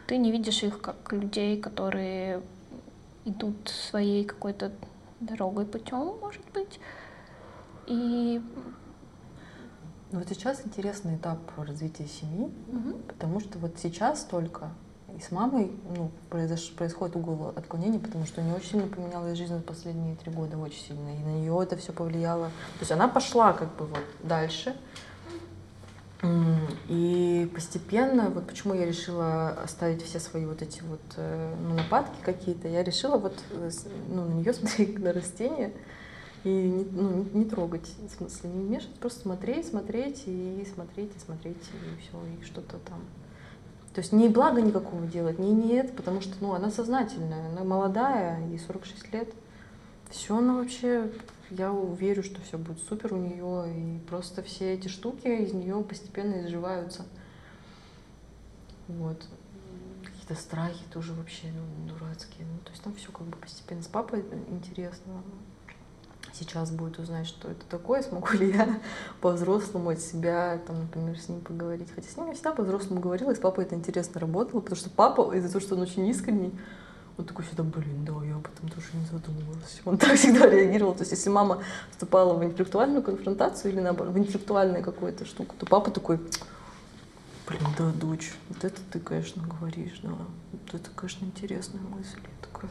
ты 0.06 0.16
не 0.16 0.32
видишь 0.32 0.62
их 0.62 0.80
как 0.80 1.12
людей, 1.12 1.60
которые 1.60 2.42
идут 3.24 3.68
своей 3.68 4.24
какой-то 4.24 4.72
дорогой, 5.20 5.64
путем, 5.64 6.18
может 6.20 6.42
быть. 6.52 6.80
И 7.86 8.40
ну, 10.10 10.18
вот 10.18 10.28
сейчас 10.28 10.64
интересный 10.64 11.16
этап 11.16 11.38
развития 11.56 12.06
семьи, 12.06 12.52
угу. 12.68 12.98
потому 13.08 13.40
что 13.40 13.58
вот 13.58 13.78
сейчас 13.78 14.24
только 14.24 14.70
и 15.16 15.20
с 15.20 15.30
мамой 15.30 15.72
ну, 15.96 16.10
произош... 16.30 16.70
происходит 16.72 17.16
угол 17.16 17.48
отклонения, 17.56 17.98
потому 17.98 18.24
что 18.26 18.40
у 18.40 18.44
нее 18.44 18.54
очень 18.54 18.70
сильно 18.70 18.86
поменялась 18.86 19.36
жизнь 19.36 19.54
за 19.54 19.60
последние 19.60 20.16
три 20.16 20.32
года, 20.32 20.56
очень 20.56 20.82
сильно. 20.82 21.14
И 21.14 21.18
на 21.18 21.38
нее 21.38 21.58
это 21.62 21.76
все 21.76 21.92
повлияло. 21.92 22.46
То 22.46 22.80
есть 22.80 22.92
она 22.92 23.08
пошла 23.08 23.52
как 23.52 23.74
бы 23.76 23.86
вот 23.86 24.04
дальше. 24.22 24.74
И 26.88 27.50
постепенно, 27.52 28.30
вот 28.30 28.46
почему 28.46 28.74
я 28.74 28.86
решила 28.86 29.50
оставить 29.50 30.02
все 30.02 30.20
свои 30.20 30.46
вот 30.46 30.62
эти 30.62 30.80
вот 30.82 31.00
э, 31.16 31.54
ну, 31.60 31.74
нападки 31.74 32.14
какие-то, 32.22 32.68
я 32.68 32.84
решила 32.84 33.16
вот 33.16 33.34
э, 33.50 33.70
ну, 34.08 34.26
на 34.26 34.34
нее 34.34 34.52
смотреть 34.52 34.98
на 35.00 35.12
растения 35.12 35.72
и 36.44 36.48
не, 36.48 36.84
ну, 36.84 37.26
не 37.32 37.44
трогать, 37.44 37.88
в 37.98 38.16
смысле, 38.16 38.50
не 38.50 38.64
вмешивать, 38.66 38.94
просто 39.00 39.22
смотреть, 39.22 39.66
смотреть 39.66 40.22
и 40.26 40.64
смотреть, 40.72 41.10
и 41.16 41.18
смотреть, 41.18 41.56
и 41.56 42.00
все, 42.00 42.18
и 42.40 42.44
что-то 42.44 42.78
там. 42.78 43.00
То 43.92 44.00
есть 44.00 44.12
не 44.12 44.28
блага 44.28 44.62
никакого 44.62 45.04
делать, 45.06 45.40
не 45.40 45.50
нет, 45.50 45.94
потому 45.96 46.20
что 46.20 46.34
ну, 46.40 46.54
она 46.54 46.70
сознательная, 46.70 47.48
она 47.50 47.64
молодая, 47.64 48.46
ей 48.46 48.60
46 48.60 49.12
лет. 49.12 49.28
Все 50.10 50.36
она 50.36 50.54
вообще 50.54 51.10
я 51.56 51.72
верю, 51.98 52.22
что 52.22 52.40
все 52.40 52.58
будет 52.58 52.78
супер 52.80 53.12
у 53.14 53.18
нее, 53.18 53.72
и 53.74 53.98
просто 54.08 54.42
все 54.42 54.74
эти 54.74 54.88
штуки 54.88 55.26
из 55.26 55.52
нее 55.52 55.82
постепенно 55.82 56.44
изживаются. 56.44 57.04
Вот. 58.88 59.26
Какие-то 60.04 60.34
страхи 60.34 60.84
тоже 60.92 61.12
вообще 61.12 61.48
ну, 61.52 61.88
дурацкие. 61.88 62.46
Ну, 62.46 62.58
то 62.64 62.70
есть 62.70 62.82
там 62.82 62.94
все 62.94 63.12
как 63.12 63.26
бы 63.26 63.36
постепенно. 63.36 63.82
С 63.82 63.88
папой 63.88 64.24
интересно. 64.48 65.22
Сейчас 66.32 66.70
будет 66.70 66.98
узнать, 66.98 67.26
что 67.26 67.50
это 67.50 67.66
такое, 67.66 68.00
смогу 68.02 68.32
ли 68.32 68.52
я 68.52 68.80
по-взрослому 69.20 69.90
от 69.90 70.00
себя, 70.00 70.58
там, 70.66 70.80
например, 70.80 71.18
с 71.20 71.28
ним 71.28 71.42
поговорить. 71.42 71.90
Хотя 71.94 72.08
с 72.08 72.16
ним 72.16 72.28
я 72.28 72.32
всегда 72.32 72.52
по-взрослому 72.52 73.00
говорила, 73.02 73.32
и 73.32 73.34
с 73.34 73.38
папой 73.38 73.64
это 73.64 73.74
интересно 73.74 74.18
работало, 74.18 74.60
потому 74.60 74.76
что 74.76 74.88
папа, 74.88 75.34
из-за 75.36 75.48
того, 75.48 75.60
что 75.60 75.74
он 75.74 75.82
очень 75.82 76.06
искренний, 76.06 76.52
он 77.18 77.24
такой 77.26 77.44
всегда, 77.44 77.62
блин, 77.62 78.04
да, 78.04 78.12
я 78.24 78.36
об 78.36 78.46
этом 78.46 78.68
тоже 78.68 78.86
не 78.94 79.04
задумывалась. 79.04 79.80
Он 79.84 79.98
так 79.98 80.14
всегда 80.16 80.46
реагировал. 80.48 80.94
То 80.94 81.00
есть, 81.00 81.12
если 81.12 81.28
мама 81.28 81.62
вступала 81.90 82.34
в 82.34 82.42
интеллектуальную 82.42 83.02
конфронтацию 83.02 83.72
или 83.72 83.80
наоборот, 83.80 84.14
в 84.14 84.18
интеллектуальную 84.18 84.82
какую-то 84.82 85.26
штуку, 85.26 85.54
то 85.58 85.66
папа 85.66 85.90
такой, 85.90 86.18
блин, 87.46 87.62
да, 87.78 87.90
дочь, 87.90 88.32
вот 88.48 88.64
это 88.64 88.80
ты, 88.90 88.98
конечно, 88.98 89.42
говоришь, 89.42 90.00
да. 90.02 90.10
Вот 90.10 90.74
это, 90.74 90.90
конечно, 90.94 91.24
интересная 91.26 91.82
мысль. 91.82 92.20
Я 92.22 92.46
такая, 92.48 92.70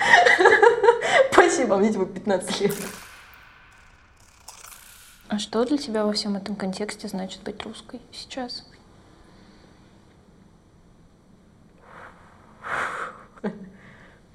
Спасибо, 1.32 1.76
мне 1.76 1.92
типа 1.92 2.06
15 2.06 2.60
лет. 2.60 2.74
А 5.28 5.38
что 5.38 5.64
для 5.64 5.78
тебя 5.78 6.04
во 6.04 6.12
всем 6.12 6.36
этом 6.36 6.56
контексте 6.56 7.06
значит 7.06 7.42
быть 7.44 7.62
русской 7.62 8.00
сейчас? 8.10 8.64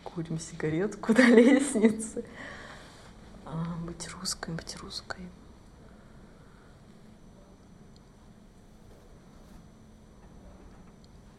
Курим 0.03 0.39
сигаретку 0.39 1.13
до 1.13 1.23
лестницы. 1.23 2.25
А, 3.45 3.75
быть 3.85 4.07
русской, 4.09 4.53
быть 4.53 4.75
русской. 4.77 5.27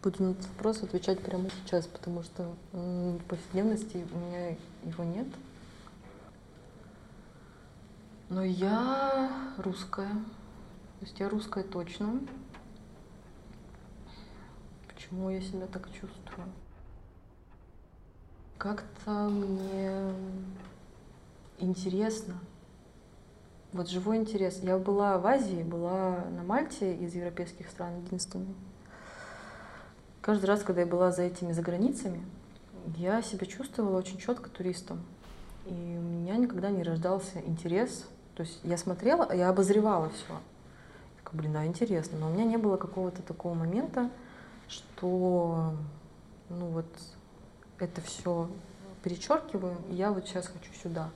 Буду 0.02 0.23
на 0.23 0.31
этот 0.32 0.47
вопрос 0.51 0.82
отвечать 0.85 1.20
прямо 1.20 1.51
сейчас, 1.51 1.86
потому 1.89 2.23
что 2.23 2.55
в 2.73 3.18
повседневности 3.27 4.06
у 4.12 4.18
меня 4.18 4.51
его 4.85 5.02
нет. 5.02 5.27
Но 8.28 8.44
я 8.44 9.52
русская. 9.59 10.10
То 10.10 11.05
есть 11.06 11.18
я 11.18 11.28
русская 11.28 11.64
точно. 11.64 12.20
Почему 14.86 15.31
я 15.31 15.40
себя 15.40 15.66
так 15.66 15.89
чувствую? 15.90 16.52
Как-то 18.58 19.10
мне 19.10 20.12
интересно. 21.58 22.34
Вот 23.72 23.90
живой 23.90 24.16
интерес. 24.16 24.60
Я 24.62 24.78
была 24.78 25.18
в 25.18 25.26
Азии, 25.26 25.62
была 25.62 26.24
на 26.30 26.42
Мальте 26.42 26.94
из 26.94 27.14
европейских 27.14 27.68
стран 27.68 28.00
единственной. 28.06 28.54
Каждый 30.22 30.46
раз, 30.46 30.62
когда 30.62 30.80
я 30.80 30.86
была 30.86 31.12
за 31.12 31.22
этими 31.22 31.52
за 31.52 31.60
границами, 31.60 32.24
я 32.96 33.20
себя 33.20 33.46
чувствовала 33.46 33.98
очень 33.98 34.18
четко 34.18 34.48
туристом. 34.48 35.04
И 35.66 35.72
у 35.72 36.02
меня 36.02 36.36
никогда 36.36 36.70
не 36.70 36.82
рождался 36.82 37.40
интерес. 37.40 38.06
То 38.36 38.42
есть 38.42 38.60
я 38.64 38.78
смотрела, 38.78 39.30
я 39.34 39.50
обозревала 39.50 40.08
все. 40.08 40.40
Так, 41.22 41.34
блин, 41.34 41.52
да, 41.52 41.66
интересно. 41.66 42.18
Но 42.18 42.28
у 42.28 42.32
меня 42.32 42.44
не 42.44 42.56
было 42.56 42.78
какого-то 42.78 43.20
такого 43.22 43.52
момента, 43.52 44.10
что 44.68 45.74
ну 46.48 46.66
вот 46.68 46.86
это 47.78 48.01
все 48.01 48.48
перечеркиваю, 49.03 49.77
и 49.89 49.94
я 49.94 50.12
вот 50.12 50.27
сейчас 50.27 50.48
хочу 50.48 50.73
сюда. 50.73 51.11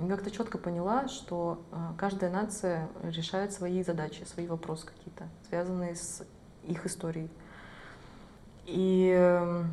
Я 0.00 0.08
как-то 0.08 0.30
четко 0.30 0.58
поняла, 0.58 1.08
что 1.08 1.62
а, 1.72 1.94
каждая 1.96 2.30
нация 2.30 2.88
решает 3.02 3.52
свои 3.52 3.82
задачи, 3.82 4.24
свои 4.24 4.46
вопросы 4.46 4.86
какие-то, 4.86 5.26
связанные 5.48 5.96
с 5.96 6.22
их 6.64 6.84
историей. 6.84 7.30
И 8.66 9.10
эм, 9.16 9.72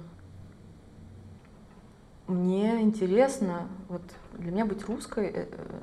мне 2.27 2.81
интересно, 2.81 3.67
вот 3.89 4.03
для 4.37 4.51
меня 4.51 4.65
быть 4.65 4.85
русской, 4.85 5.27
э, 5.27 5.47
э, 5.51 5.81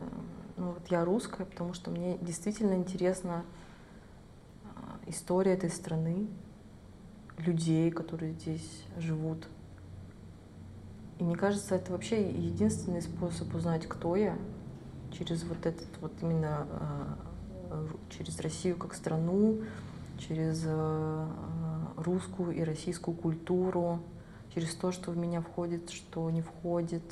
ну 0.56 0.70
вот 0.72 0.86
я 0.88 1.04
русская, 1.04 1.44
потому 1.44 1.74
что 1.74 1.90
мне 1.90 2.16
действительно 2.18 2.74
интересна 2.74 3.44
а, 4.64 4.98
история 5.06 5.52
этой 5.52 5.70
страны, 5.70 6.28
людей, 7.46 7.90
которые 7.90 8.32
здесь 8.32 8.84
живут. 8.98 9.46
И 11.18 11.24
мне 11.24 11.36
кажется, 11.36 11.74
это 11.74 11.92
вообще 11.92 12.30
единственный 12.30 13.02
способ 13.02 13.54
узнать, 13.54 13.86
кто 13.86 14.16
я, 14.16 14.38
через 15.12 15.44
вот 15.44 15.66
этот 15.66 15.88
вот 16.00 16.12
именно 16.22 16.66
а, 16.70 17.18
через 18.08 18.40
Россию 18.40 18.76
как 18.76 18.94
страну, 18.94 19.58
через 20.18 20.62
а, 20.66 21.28
русскую 21.96 22.52
и 22.52 22.62
российскую 22.62 23.16
культуру, 23.16 24.00
через 24.54 24.74
то, 24.74 24.92
что 24.92 25.10
в 25.10 25.16
меня 25.16 25.42
входит, 25.42 25.90
что 25.90 26.28
не 26.30 26.42
входит. 26.42 27.02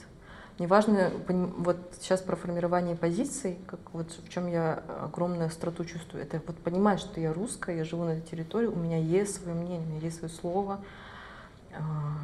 Неважно, 0.59 1.13
вот 1.59 1.77
сейчас 2.01 2.21
про 2.21 2.35
формирование 2.35 2.97
позиций, 2.97 3.59
как 3.69 3.79
вот 3.93 4.11
в 4.11 4.29
чем 4.29 4.49
я 4.49 4.83
огромную 5.05 5.47
остроту 5.47 5.85
чувствую, 5.85 6.25
это 6.25 6.43
вот 6.45 6.57
понимать, 6.57 6.99
что 6.99 7.21
я 7.21 7.33
русская, 7.33 7.77
я 7.77 7.85
живу 7.85 8.03
на 8.03 8.11
этой 8.11 8.29
территории, 8.29 8.67
у 8.67 8.75
меня 8.75 8.99
есть 8.99 9.37
свое 9.37 9.57
мнение, 9.57 9.87
у 9.87 9.91
меня 9.91 10.01
есть 10.01 10.19
свое 10.19 10.33
слово, 10.35 10.81
а, 11.73 12.19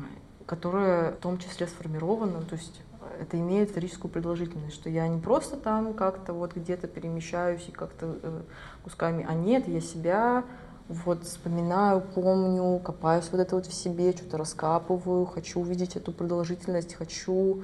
которое 0.47 1.12
в 1.12 1.16
том 1.19 1.39
числе 1.39 1.69
сформировано, 1.69 2.43
то 2.43 2.56
есть 2.56 2.82
это 3.20 3.39
имеет 3.39 3.69
историческую 3.69 4.11
продолжительность, 4.11 4.74
что 4.74 4.90
я 4.90 5.06
не 5.06 5.20
просто 5.20 5.56
там 5.56 5.94
как-то 5.94 6.32
вот 6.32 6.56
где-то 6.56 6.89
перемещаюсь 6.89 7.65
и 7.69 7.73
как-то 7.73 8.19
э, 8.20 8.40
кусками, 8.82 9.24
а 9.28 9.35
нет, 9.35 9.69
я 9.69 9.81
себя 9.81 10.43
вот 10.89 11.24
вспоминаю, 11.24 12.01
помню, 12.01 12.81
копаюсь 12.81 13.28
вот 13.31 13.40
это 13.40 13.55
вот 13.55 13.66
в 13.66 13.73
себе, 13.73 14.12
что-то 14.12 14.39
раскапываю, 14.39 15.24
хочу 15.24 15.61
увидеть 15.61 15.94
эту 15.94 16.11
продолжительность, 16.11 16.94
хочу 16.94 17.62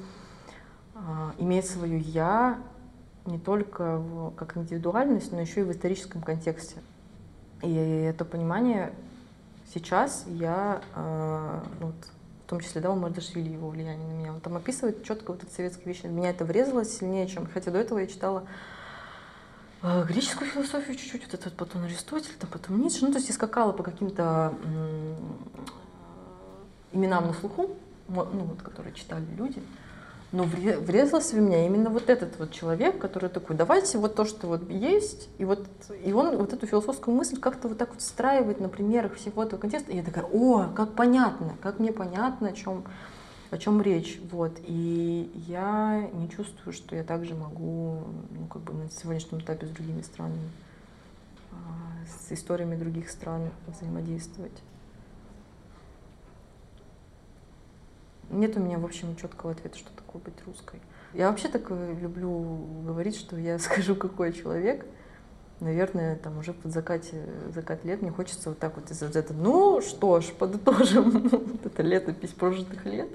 э, 1.00 1.32
иметь 1.38 1.68
свое 1.68 1.98
я 1.98 2.58
не 3.26 3.38
только 3.38 3.98
в, 3.98 4.30
как 4.32 4.56
индивидуальность, 4.56 5.32
но 5.32 5.40
еще 5.40 5.60
и 5.60 5.64
в 5.64 5.72
историческом 5.72 6.22
контексте. 6.22 6.76
И 7.62 7.74
это 7.74 8.24
понимание 8.24 8.92
сейчас 9.72 10.24
я 10.26 10.82
э, 10.94 11.60
вот, 11.80 11.94
в 12.46 12.50
том 12.50 12.60
числе, 12.60 12.80
да, 12.80 12.90
у 12.90 12.96
Мардашвили 12.96 13.50
его 13.50 13.68
влияние 13.68 14.08
на 14.08 14.12
меня. 14.12 14.32
Он 14.32 14.40
там 14.40 14.56
описывает 14.56 15.04
четко 15.04 15.32
вот 15.32 15.42
эти 15.42 15.52
советские 15.52 15.86
вещи. 15.86 16.06
Меня 16.06 16.30
это 16.30 16.44
врезалось 16.44 16.96
сильнее, 16.96 17.26
чем... 17.26 17.46
Хотя 17.46 17.70
до 17.70 17.78
этого 17.78 17.98
я 17.98 18.06
читала 18.06 18.44
э, 19.82 20.04
греческую 20.04 20.50
философию 20.50 20.96
чуть-чуть, 20.96 21.24
вот 21.24 21.34
этот 21.34 21.54
потом 21.54 21.84
Аристотель, 21.84 22.34
там 22.38 22.50
потом 22.50 22.80
Ницше. 22.80 23.04
Ну, 23.04 23.12
то 23.12 23.18
есть 23.18 23.28
я 23.28 23.34
скакала 23.34 23.72
по 23.72 23.82
каким-то 23.82 24.54
именам 26.92 27.28
на 27.28 27.32
слуху, 27.34 27.76
ну, 28.08 28.24
вот, 28.24 28.62
которые 28.62 28.94
читали 28.94 29.24
люди. 29.36 29.62
Но 30.32 30.44
врезался 30.44 31.34
в 31.34 31.40
меня 31.40 31.66
именно 31.66 31.90
вот 31.90 32.08
этот 32.08 32.38
вот 32.38 32.52
человек, 32.52 32.98
который 33.00 33.28
такой, 33.28 33.56
давайте 33.56 33.98
вот 33.98 34.14
то, 34.14 34.24
что 34.24 34.46
вот 34.46 34.70
есть, 34.70 35.28
и 35.38 35.44
вот 35.44 35.66
и 36.04 36.12
он 36.12 36.36
вот 36.36 36.52
эту 36.52 36.68
философскую 36.68 37.16
мысль 37.16 37.36
как-то 37.40 37.66
вот 37.66 37.78
так 37.78 37.90
вот 37.90 38.00
встраивает 38.00 38.60
на 38.60 38.68
примерах 38.68 39.16
всего 39.16 39.42
этого 39.42 39.58
контекста. 39.58 39.90
И 39.90 39.96
я 39.96 40.04
такая, 40.04 40.24
о, 40.24 40.68
как 40.76 40.94
понятно, 40.94 41.56
как 41.60 41.80
мне 41.80 41.92
понятно, 41.92 42.48
о 42.48 42.52
чем, 42.52 42.84
о 43.50 43.58
чем 43.58 43.82
речь. 43.82 44.20
Вот. 44.30 44.52
И 44.64 45.32
я 45.48 46.08
не 46.12 46.30
чувствую, 46.30 46.72
что 46.74 46.94
я 46.94 47.02
также 47.02 47.34
могу 47.34 48.04
ну, 48.30 48.46
как 48.46 48.62
бы 48.62 48.72
на 48.72 48.88
сегодняшнем 48.88 49.40
этапе 49.40 49.66
с 49.66 49.70
другими 49.70 50.02
странами, 50.02 50.48
а, 51.50 51.56
с 52.06 52.30
историями 52.30 52.76
других 52.76 53.10
стран 53.10 53.50
взаимодействовать. 53.66 54.62
Нет 58.30 58.56
у 58.56 58.60
меня, 58.60 58.78
в 58.78 58.84
общем, 58.84 59.16
четкого 59.16 59.52
ответа, 59.52 59.76
что 59.76 59.90
такое 59.96 60.22
быть 60.22 60.34
русской. 60.46 60.80
Я 61.12 61.30
вообще 61.30 61.48
так 61.48 61.62
э, 61.68 61.96
люблю 62.00 62.40
говорить, 62.86 63.16
что 63.16 63.36
я 63.36 63.58
скажу, 63.58 63.96
какой 63.96 64.32
человек. 64.32 64.86
Наверное, 65.58 66.16
там 66.16 66.38
уже 66.38 66.54
под 66.54 66.72
закате, 66.72 67.26
закат 67.52 67.84
лет 67.84 68.00
мне 68.00 68.10
хочется 68.10 68.48
вот 68.48 68.58
так 68.58 68.76
вот 68.76 68.90
из 68.90 69.02
это, 69.02 69.34
ну 69.34 69.82
что 69.82 70.20
ж, 70.20 70.32
подытожим 70.38 71.28
вот 71.28 71.66
это 71.66 71.82
летопись 71.82 72.30
прожитых 72.30 72.86
лет. 72.86 73.08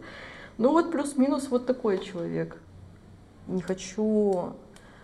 Ну 0.57 0.71
вот 0.71 0.91
плюс-минус 0.91 1.47
вот 1.49 1.65
такой 1.65 1.97
человек. 1.97 2.57
Не 3.47 3.61
хочу 3.61 4.53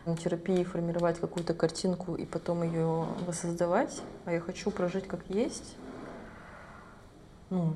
на 0.05 0.17
терапии 0.17 0.63
формировать 0.63 1.19
какую-то 1.19 1.53
картинку 1.53 2.15
и 2.15 2.25
потом 2.25 2.63
ее 2.63 3.05
воссоздавать, 3.25 4.01
а 4.25 4.33
я 4.33 4.39
хочу 4.39 4.69
прожить 4.69 5.07
как 5.07 5.21
есть. 5.29 5.75
Ну, 7.49 7.73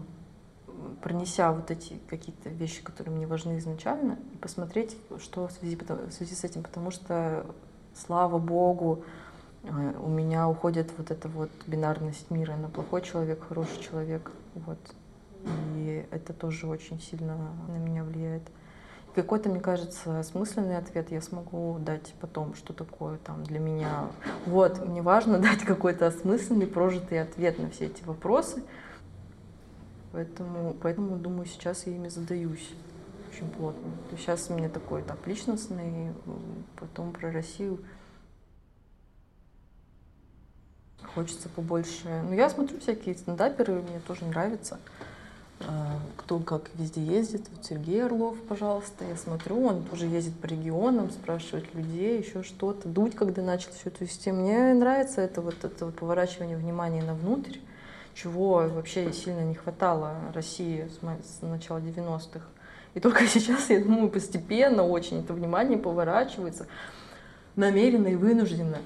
пронеся 1.02 1.52
вот 1.52 1.72
эти 1.72 2.00
какие-то 2.08 2.50
вещи, 2.50 2.84
которые 2.84 3.16
мне 3.16 3.28
важны 3.28 3.58
изначально, 3.58 4.18
и 4.34 4.38
посмотреть, 4.38 4.98
что 5.20 5.48
в 5.48 5.52
связи, 5.52 5.78
в 5.78 6.12
связи 6.12 6.36
с 6.36 6.44
этим, 6.44 6.64
потому 6.64 6.92
что, 6.92 7.46
слава 7.94 8.40
богу, 8.40 9.04
э, 9.64 9.94
у 10.02 10.10
меня 10.10 10.48
уходит 10.48 10.92
вот 10.98 11.12
эта 11.12 11.28
вот 11.28 11.52
бинарность 11.68 12.32
мира 12.32 12.56
на 12.56 12.70
плохой 12.70 13.02
человек, 13.02 13.48
хороший 13.48 13.82
человек, 13.82 14.32
вот. 14.54 14.80
И 15.76 16.06
это 16.12 16.34
тоже 16.34 16.68
очень 16.68 17.00
сильно 17.00 17.38
на 17.68 17.78
меня 17.78 18.04
влияет. 18.04 18.44
Какой-то, 19.16 19.48
мне 19.48 19.62
кажется, 19.62 20.20
осмысленный 20.20 20.78
ответ 20.78 21.10
я 21.10 21.22
смогу 21.22 21.78
дать 21.80 22.14
потом, 22.20 22.54
что 22.54 22.74
такое 22.74 23.18
там 23.18 23.44
для 23.44 23.60
меня. 23.60 24.10
Вот, 24.46 24.86
мне 24.86 25.02
важно 25.02 25.38
дать 25.40 25.60
какой-то 25.60 26.08
осмысленный, 26.08 26.68
прожитый 26.68 27.22
ответ 27.22 27.58
на 27.58 27.70
все 27.70 27.86
эти 27.86 28.04
вопросы, 28.04 28.62
Поэтому, 30.16 30.74
поэтому, 30.82 31.18
думаю, 31.18 31.46
сейчас 31.46 31.86
я 31.88 31.94
ими 31.94 32.08
задаюсь 32.08 32.70
очень 33.30 33.50
плотно. 33.50 33.92
То 34.08 34.12
есть 34.14 34.24
сейчас 34.24 34.50
у 34.50 34.54
меня 34.54 34.70
такой 34.70 35.02
этап 35.02 35.28
личностный, 35.28 36.14
потом 36.80 37.12
про 37.12 37.34
Россию. 37.34 37.84
Хочется 41.14 41.50
побольше. 41.50 42.08
Ну, 42.24 42.32
я 42.32 42.50
смотрю 42.50 42.80
всякие 42.80 43.14
стендаперы, 43.16 43.82
мне 43.82 44.00
тоже 44.08 44.24
нравится. 44.24 44.80
А, 45.60 46.00
кто 46.16 46.40
как 46.40 46.70
везде 46.76 47.04
ездит. 47.04 47.42
Вот 47.54 47.66
Сергей 47.66 48.06
Орлов, 48.06 48.42
пожалуйста, 48.48 49.04
я 49.04 49.18
смотрю, 49.18 49.66
он 49.66 49.84
тоже 49.84 50.06
ездит 50.06 50.40
по 50.40 50.46
регионам, 50.46 51.12
спрашивает 51.12 51.76
людей, 51.76 52.22
еще 52.22 52.42
что-то. 52.42 52.88
Дуть, 52.88 53.16
когда 53.16 53.42
начал 53.42 53.72
всю 53.72 53.90
эту 53.90 54.08
систему. 54.08 54.44
Мне 54.44 54.74
нравится 54.76 55.20
это 55.20 55.42
вот 55.42 55.62
это 55.62 55.88
вот 55.88 55.96
поворачивание 55.96 56.56
внимания 56.56 57.04
на 57.04 57.16
внутрь 57.16 57.58
чего 58.16 58.68
вообще 58.70 59.12
сильно 59.12 59.42
не 59.42 59.54
хватало 59.54 60.16
России 60.34 60.90
с 60.90 61.42
начала 61.42 61.80
90-х. 61.80 62.42
И 62.94 63.00
только 63.00 63.28
сейчас, 63.28 63.70
я 63.70 63.80
думаю, 63.84 64.10
постепенно 64.10 64.84
очень 64.84 65.20
это 65.20 65.34
внимание 65.34 65.78
поворачивается 65.78 66.66
намеренно 67.56 68.08
и 68.08 68.16
вынужденно. 68.16 68.78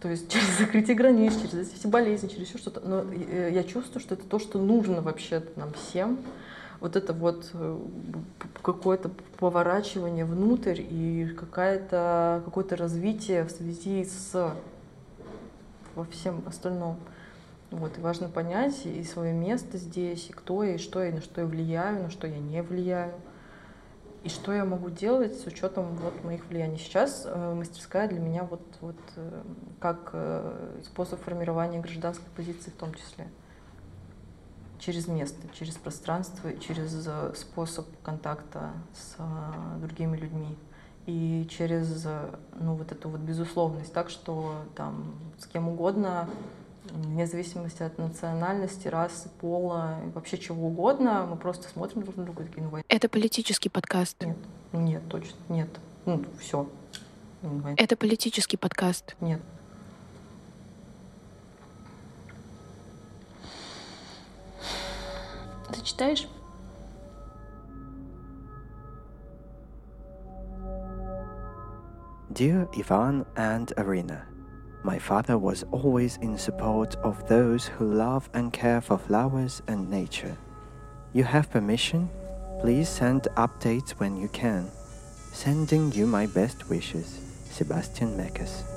То 0.00 0.08
есть 0.08 0.28
через 0.32 0.58
закрытие 0.58 0.96
границ, 0.96 1.34
через 1.34 1.74
эти 1.74 1.86
болезни, 1.86 2.28
через 2.28 2.48
еще 2.48 2.58
что-то. 2.58 2.80
Но 2.80 3.04
э, 3.12 3.50
я 3.52 3.64
чувствую, 3.64 4.00
что 4.00 4.14
это 4.14 4.24
то, 4.24 4.38
что 4.38 4.58
нужно 4.58 5.02
вообще 5.02 5.42
нам 5.56 5.72
всем. 5.72 6.18
Вот 6.78 6.94
это 6.94 7.12
вот 7.12 7.50
э, 7.54 7.78
какое-то 8.62 9.10
поворачивание 9.38 10.24
внутрь 10.24 10.80
и 10.80 11.34
какое-то 11.36 12.42
какое-то 12.44 12.76
развитие 12.76 13.44
в 13.44 13.50
связи 13.50 14.04
с 14.04 14.54
во 15.94 16.04
всем 16.04 16.42
остальном. 16.46 16.98
Вот, 17.70 17.98
и 17.98 18.00
важно 18.00 18.28
понять 18.28 18.86
и 18.86 19.02
свое 19.02 19.32
место 19.32 19.76
здесь, 19.76 20.30
и 20.30 20.32
кто 20.32 20.62
я, 20.62 20.74
и 20.74 20.78
что 20.78 21.02
я, 21.02 21.08
и 21.08 21.12
на 21.12 21.20
что 21.20 21.40
я 21.40 21.46
влияю, 21.46 22.04
на 22.04 22.10
что 22.10 22.26
я 22.26 22.38
не 22.38 22.62
влияю, 22.62 23.12
и 24.22 24.28
что 24.28 24.52
я 24.52 24.64
могу 24.64 24.90
делать 24.90 25.38
с 25.38 25.46
учетом 25.46 25.96
вот 25.96 26.22
моих 26.24 26.46
влияний. 26.46 26.78
Сейчас 26.78 27.24
э, 27.26 27.54
мастерская 27.54 28.08
для 28.08 28.20
меня 28.20 28.44
вот, 28.44 28.62
вот 28.80 28.98
э, 29.16 29.42
как 29.80 30.10
э, 30.12 30.80
способ 30.84 31.20
формирования 31.22 31.80
гражданской 31.80 32.28
позиции 32.36 32.70
в 32.70 32.74
том 32.74 32.94
числе. 32.94 33.28
Через 34.78 35.08
место, 35.08 35.48
через 35.52 35.74
пространство, 35.74 36.56
через 36.58 37.06
э, 37.06 37.32
способ 37.34 37.86
контакта 38.02 38.72
с 38.94 39.16
э, 39.18 39.80
другими 39.80 40.16
людьми 40.16 40.56
и 41.06 41.46
через 41.48 42.04
э, 42.04 42.30
ну, 42.58 42.74
вот 42.74 42.92
эту 42.92 43.08
вот 43.08 43.20
безусловность, 43.20 43.92
так 43.92 44.10
что 44.10 44.62
там 44.74 45.14
с 45.38 45.46
кем 45.46 45.68
угодно 45.68 46.28
вне 46.92 47.26
зависимости 47.26 47.82
от 47.82 47.98
национальности, 47.98 48.88
расы, 48.88 49.28
пола, 49.40 49.98
вообще 50.14 50.38
чего 50.38 50.68
угодно, 50.68 51.26
мы 51.28 51.36
просто 51.36 51.68
смотрим 51.68 52.02
друг 52.02 52.16
на 52.16 52.24
друга 52.24 52.42
и 52.42 52.46
такие, 52.46 52.66
ну, 52.66 52.78
Это 52.88 53.08
политический 53.08 53.68
подкаст. 53.68 54.22
Нет, 54.24 54.36
нет, 54.72 55.02
точно, 55.08 55.36
нет. 55.48 55.68
Ну, 56.04 56.24
все. 56.40 56.68
Это 57.76 57.96
политический 57.96 58.56
подкаст. 58.56 59.16
Нет. 59.20 59.40
Зачитаешь? 65.74 66.28
Dear 72.36 72.68
Ivan 72.74 73.24
and 73.34 73.72
Arena, 73.78 74.26
My 74.86 75.00
father 75.00 75.36
was 75.36 75.64
always 75.72 76.16
in 76.18 76.38
support 76.38 76.94
of 77.02 77.26
those 77.26 77.66
who 77.66 77.92
love 77.92 78.30
and 78.34 78.52
care 78.52 78.80
for 78.80 78.96
flowers 78.96 79.60
and 79.66 79.90
nature. 79.90 80.36
You 81.12 81.24
have 81.24 81.50
permission? 81.50 82.08
Please 82.60 82.88
send 82.88 83.22
updates 83.36 83.98
when 83.98 84.16
you 84.16 84.28
can. 84.28 84.70
Sending 85.32 85.90
you 85.90 86.06
my 86.06 86.26
best 86.26 86.68
wishes, 86.70 87.18
Sebastian 87.50 88.16
Mekas. 88.16 88.75